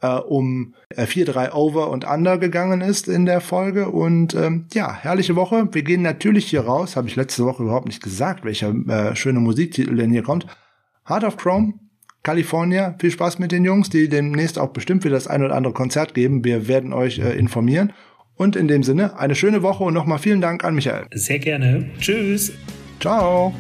äh, 0.04 0.20
um 0.20 0.76
4-3 0.96 1.48
äh, 1.48 1.52
Over 1.52 1.90
und 1.90 2.06
Under 2.06 2.38
gegangen 2.38 2.82
ist 2.82 3.08
in 3.08 3.26
der 3.26 3.42
Folge. 3.42 3.90
Und 3.90 4.36
ähm, 4.36 4.68
ja, 4.74 4.94
herrliche 4.94 5.36
Woche. 5.36 5.70
Wir 5.72 5.84
gehen 5.84 6.02
natürlich 6.02 6.46
hier 6.46 6.62
raus, 6.62 6.96
habe 6.96 7.08
ich 7.08 7.16
letzte 7.16 7.46
Woche 7.46 7.64
überhaupt 7.64 7.88
nicht 7.88 8.04
gesagt, 8.04 8.44
welcher 8.46 8.74
äh, 8.88 9.16
schöne 9.16 9.40
Musiktitel 9.40 9.96
denn 9.96 10.12
hier 10.12 10.24
kommt. 10.24 10.46
Heart 11.08 11.24
of 11.24 11.38
Chrome, 11.38 11.74
California. 12.22 12.96
Viel 13.00 13.12
Spaß 13.12 13.40
mit 13.40 13.52
den 13.52 13.66
Jungs, 13.66 13.90
die 13.90 14.10
demnächst 14.10 14.60
auch 14.60 14.70
bestimmt 14.70 15.04
wieder 15.04 15.16
das 15.16 15.28
ein 15.28 15.44
oder 15.44 15.56
andere 15.56 15.74
Konzert 15.74 16.14
geben. 16.14 16.44
Wir 16.44 16.68
werden 16.68 16.94
euch 16.94 17.20
äh, 17.20 17.38
informieren. 17.38 17.94
Und 18.36 18.56
in 18.56 18.68
dem 18.68 18.84
Sinne, 18.84 19.18
eine 19.20 19.36
schöne 19.36 19.62
Woche 19.62 19.84
und 19.84 19.94
nochmal 19.94 20.18
vielen 20.20 20.42
Dank 20.42 20.64
an 20.64 20.76
Michael. 20.76 21.06
Sehr 21.14 21.40
gerne. 21.40 21.90
Tschüss. 22.00 22.52
Ciao. 23.00 23.54